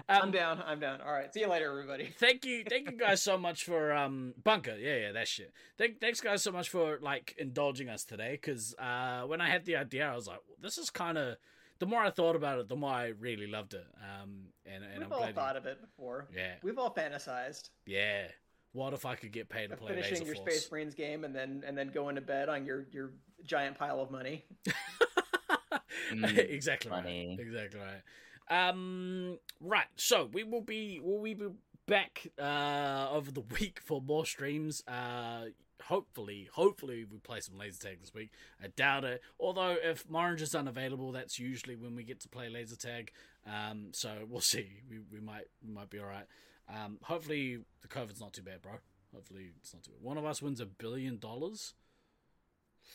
I'm 0.09 0.31
down. 0.31 0.61
I'm 0.65 0.79
down. 0.79 0.99
All 1.01 1.11
right. 1.11 1.33
See 1.33 1.41
you 1.41 1.47
later, 1.47 1.69
everybody. 1.69 2.13
thank 2.19 2.45
you. 2.45 2.63
Thank 2.67 2.91
you 2.91 2.97
guys 2.97 3.21
so 3.21 3.37
much 3.37 3.63
for 3.63 3.93
um 3.93 4.33
bunker. 4.43 4.75
Yeah, 4.77 4.97
yeah, 4.97 5.11
that 5.13 5.27
shit. 5.27 5.53
Thank, 5.77 6.01
thanks 6.01 6.21
guys 6.21 6.43
so 6.43 6.51
much 6.51 6.69
for 6.69 6.99
like 7.01 7.35
indulging 7.37 7.89
us 7.89 8.03
today. 8.03 8.31
Because 8.31 8.75
uh, 8.77 9.21
when 9.21 9.41
I 9.41 9.49
had 9.49 9.65
the 9.65 9.77
idea, 9.77 10.09
I 10.11 10.15
was 10.15 10.27
like, 10.27 10.39
well, 10.47 10.57
this 10.61 10.77
is 10.77 10.89
kind 10.89 11.17
of. 11.17 11.37
The 11.79 11.87
more 11.87 12.03
I 12.03 12.11
thought 12.11 12.35
about 12.35 12.59
it, 12.59 12.69
the 12.69 12.75
more 12.75 12.91
I 12.91 13.07
really 13.07 13.47
loved 13.47 13.73
it. 13.73 13.87
Um, 13.97 14.49
and, 14.67 14.83
and 14.83 14.99
we've 14.99 15.07
I'm 15.07 15.13
all 15.13 15.33
thought 15.33 15.55
you... 15.55 15.61
of 15.61 15.65
it 15.65 15.81
before. 15.81 16.27
Yeah, 16.35 16.53
we've 16.61 16.77
all 16.77 16.93
fantasized. 16.93 17.71
Yeah, 17.87 18.27
what 18.73 18.93
if 18.93 19.05
I 19.05 19.15
could 19.15 19.31
get 19.31 19.49
paid 19.49 19.69
to 19.69 19.77
play 19.77 19.93
finishing 19.93 20.25
your 20.25 20.35
Force? 20.35 20.53
Space 20.53 20.71
Marines 20.71 20.95
game 20.95 21.23
and 21.23 21.35
then 21.35 21.63
and 21.65 21.77
then 21.77 21.89
going 21.89 22.15
to 22.15 22.21
bed 22.21 22.49
on 22.49 22.65
your 22.65 22.87
your 22.91 23.11
giant 23.43 23.77
pile 23.77 23.99
of 23.99 24.11
money? 24.11 24.45
mm, 26.11 26.37
exactly 26.49 26.89
money. 26.89 27.35
right. 27.37 27.47
Exactly 27.47 27.79
right. 27.79 28.69
Um, 28.69 29.39
right. 29.59 29.85
So 29.95 30.29
we 30.31 30.43
will 30.43 30.61
be 30.61 30.99
will 31.01 31.19
we 31.19 31.33
be 31.33 31.47
back 31.87 32.27
uh, 32.39 33.09
over 33.11 33.31
the 33.31 33.41
week 33.59 33.79
for 33.83 34.01
more 34.01 34.25
streams. 34.25 34.83
Uh, 34.87 35.45
hopefully, 35.83 36.47
hopefully 36.53 37.05
we 37.09 37.17
play 37.17 37.39
some 37.41 37.57
laser 37.57 37.81
tag 37.81 37.99
this 37.99 38.13
week. 38.13 38.31
I 38.63 38.67
doubt 38.67 39.03
it. 39.03 39.21
Although 39.39 39.75
if 39.83 40.07
Morange 40.07 40.41
is 40.41 40.55
unavailable, 40.55 41.11
that's 41.11 41.39
usually 41.39 41.75
when 41.75 41.95
we 41.95 42.03
get 42.03 42.19
to 42.21 42.29
play 42.29 42.49
laser 42.49 42.75
tag. 42.77 43.11
Um, 43.45 43.87
so 43.91 44.19
we'll 44.29 44.41
see. 44.41 44.81
We 44.89 44.99
we 45.11 45.19
might 45.19 45.45
we 45.65 45.73
might 45.73 45.89
be 45.89 45.99
all 45.99 46.05
right. 46.05 46.25
Um, 46.69 46.97
hopefully 47.01 47.59
the 47.81 47.87
COVID's 47.87 48.21
not 48.21 48.33
too 48.33 48.41
bad, 48.41 48.61
bro. 48.61 48.73
Hopefully 49.13 49.51
it's 49.59 49.73
not 49.73 49.83
too 49.83 49.91
bad. 49.91 50.01
One 50.01 50.17
of 50.17 50.25
us 50.25 50.41
wins 50.41 50.61
a 50.61 50.65
billion 50.65 51.19
dollars. 51.19 51.73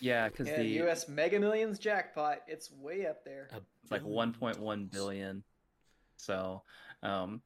Yeah, 0.01 0.29
because 0.29 0.49
yeah, 0.49 0.57
the 0.59 0.65
U.S. 0.65 1.09
Mega 1.09 1.39
Millions 1.39 1.79
jackpot, 1.79 2.39
it's 2.49 2.71
way 2.71 3.07
up 3.07 3.25
there. 3.25 3.49
It's 3.83 3.91
like 3.91 4.03
1.1 4.03 4.91
billion. 4.91 5.43
So, 6.17 6.63
um, 7.03 7.41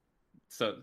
so, 0.49 0.77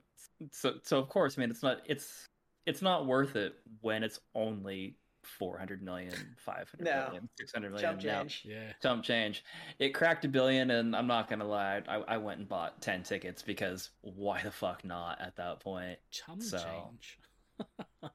so, 0.52 0.76
so 0.84 1.00
of 1.00 1.10
course, 1.10 1.38
I 1.38 1.42
mean, 1.42 1.50
it's 1.50 1.64
not, 1.64 1.80
it's, 1.86 2.28
it's 2.66 2.82
not 2.82 3.06
worth 3.06 3.36
it 3.36 3.54
when 3.82 4.04
it's 4.04 4.20
only 4.36 4.96
400 5.28 5.82
million, 5.82 6.14
500 6.38 6.84
no. 6.84 7.06
million, 7.08 7.30
600 7.38 7.72
million. 7.72 7.82
Jump 7.82 8.02
change. 8.02 8.44
Now, 8.46 8.52
yeah. 8.54 8.74
Jump 8.82 9.04
change. 9.04 9.44
It 9.80 9.94
cracked 9.94 10.26
a 10.26 10.28
billion, 10.28 10.72
and 10.72 10.96
I'm 10.96 11.08
not 11.08 11.30
going 11.30 11.40
to 11.40 11.46
lie, 11.46 11.82
I, 11.88 11.96
I 11.96 12.18
went 12.18 12.40
and 12.40 12.50
bought 12.50 12.82
10 12.82 13.04
tickets 13.04 13.42
because 13.42 13.92
why 14.02 14.42
the 14.42 14.52
fuck 14.52 14.84
not 14.84 15.22
at 15.22 15.36
that 15.36 15.60
point? 15.60 16.00
Jump 16.12 16.42
so. 16.42 16.58
change. 16.58 17.20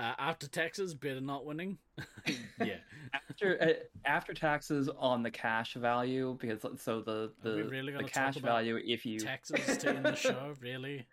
uh, 0.00 0.14
after 0.18 0.48
taxes, 0.48 0.94
better 0.94 1.20
not 1.20 1.44
winning. 1.44 1.78
yeah. 2.60 2.76
After 3.12 3.62
uh, 3.62 4.08
after 4.08 4.34
taxes 4.34 4.88
on 4.98 5.22
the 5.22 5.30
cash 5.30 5.74
value, 5.74 6.36
because 6.40 6.64
so 6.82 7.00
the 7.00 7.32
the, 7.42 7.64
really 7.64 7.92
the 7.92 8.04
cash 8.04 8.36
value, 8.36 8.78
if 8.84 9.04
you 9.04 9.18
taxes 9.20 9.78
to 9.78 9.90
end 9.90 10.04
the 10.04 10.14
show, 10.14 10.54
really 10.60 11.06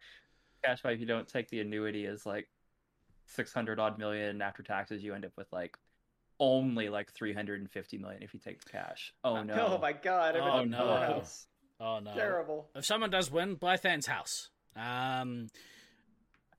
cash 0.63 0.81
value, 0.81 0.95
if 0.95 1.01
you 1.01 1.07
don't 1.07 1.27
take 1.27 1.49
the 1.49 1.59
annuity, 1.59 2.05
is 2.05 2.25
like 2.25 2.47
600 3.27 3.79
odd 3.79 3.97
million 3.99 4.41
after 4.41 4.63
taxes 4.63 5.03
you 5.03 5.13
end 5.13 5.25
up 5.25 5.31
with 5.37 5.51
like 5.51 5.77
only 6.39 6.89
like 6.89 7.11
350 7.13 7.97
million 7.97 8.21
if 8.23 8.33
you 8.33 8.39
take 8.39 8.63
the 8.63 8.69
cash. 8.69 9.13
Oh 9.23 9.43
no! 9.43 9.73
Oh 9.75 9.81
my 9.81 9.93
god! 9.93 10.35
I'm 10.35 10.43
Oh, 10.43 10.59
in 10.61 10.69
no. 10.69 10.77
poorhouse. 10.77 11.47
Oh 11.79 11.99
no! 11.99 12.13
Terrible. 12.13 12.67
If 12.75 12.85
someone 12.85 13.09
does 13.09 13.31
win, 13.31 13.55
buy 13.55 13.77
Than's 13.77 14.05
house. 14.07 14.49
Um, 14.75 15.47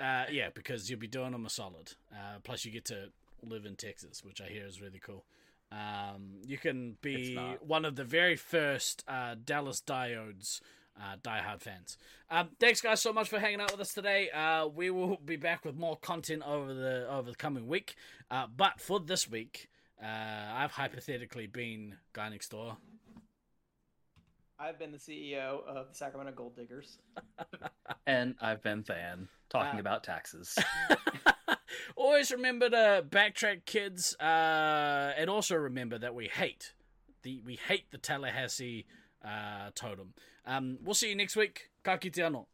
uh, 0.00 0.24
yeah, 0.30 0.48
because 0.54 0.90
you'll 0.90 0.98
be 1.00 1.06
doing 1.06 1.32
them 1.32 1.46
a 1.46 1.50
solid. 1.50 1.92
Uh, 2.12 2.38
plus, 2.42 2.64
you 2.64 2.72
get 2.72 2.84
to 2.86 3.10
live 3.42 3.64
in 3.66 3.76
Texas, 3.76 4.24
which 4.24 4.40
I 4.40 4.46
hear 4.48 4.66
is 4.66 4.80
really 4.80 4.98
cool. 5.00 5.24
Um, 5.70 6.38
you 6.46 6.56
can 6.58 6.96
be 7.02 7.36
one 7.60 7.84
of 7.84 7.94
the 7.96 8.04
very 8.04 8.36
first 8.36 9.04
uh, 9.06 9.34
Dallas 9.44 9.80
Diodes 9.80 10.60
uh, 11.00 11.16
diehard 11.22 11.60
fans. 11.60 11.96
Um, 12.30 12.50
thanks, 12.60 12.80
guys, 12.80 13.00
so 13.00 13.12
much 13.12 13.28
for 13.28 13.38
hanging 13.38 13.60
out 13.60 13.70
with 13.72 13.80
us 13.80 13.92
today. 13.94 14.30
Uh, 14.30 14.66
we 14.66 14.90
will 14.90 15.16
be 15.24 15.36
back 15.36 15.64
with 15.64 15.76
more 15.76 15.96
content 15.96 16.42
over 16.46 16.74
the 16.74 17.08
over 17.08 17.30
the 17.30 17.36
coming 17.36 17.66
week. 17.68 17.94
Uh, 18.30 18.46
but 18.54 18.80
for 18.80 18.98
this 19.00 19.28
week, 19.28 19.68
uh, 20.02 20.06
I've 20.06 20.72
hypothetically 20.72 21.46
been 21.46 21.96
guy 22.12 22.28
next 22.28 22.48
door. 22.50 22.76
I've 24.60 24.78
been 24.78 24.90
the 24.90 24.98
CEO 24.98 25.64
of 25.66 25.88
the 25.88 25.94
Sacramento 25.94 26.32
Gold 26.34 26.56
Diggers. 26.56 26.98
And 28.06 28.34
I've 28.40 28.62
been 28.62 28.82
Than 28.86 29.28
talking 29.50 29.76
Uh, 29.78 29.80
about 29.80 30.02
taxes. 30.02 30.58
Always 31.96 32.30
remember 32.32 32.70
to 32.70 33.04
backtrack, 33.08 33.66
kids, 33.66 34.16
uh, 34.18 35.12
and 35.16 35.28
also 35.28 35.56
remember 35.56 35.98
that 35.98 36.14
we 36.14 36.26
hate 36.28 36.72
the 37.22 37.40
we 37.44 37.56
hate 37.56 37.90
the 37.90 37.98
Tallahassee 37.98 38.86
uh, 39.24 39.70
totem. 39.74 40.14
Um, 40.48 40.78
we'll 40.82 40.94
see 40.94 41.10
you 41.10 41.14
next 41.14 41.36
week. 41.36 41.70
Ka 41.84 41.98
kite 41.98 42.22
anō. 42.24 42.46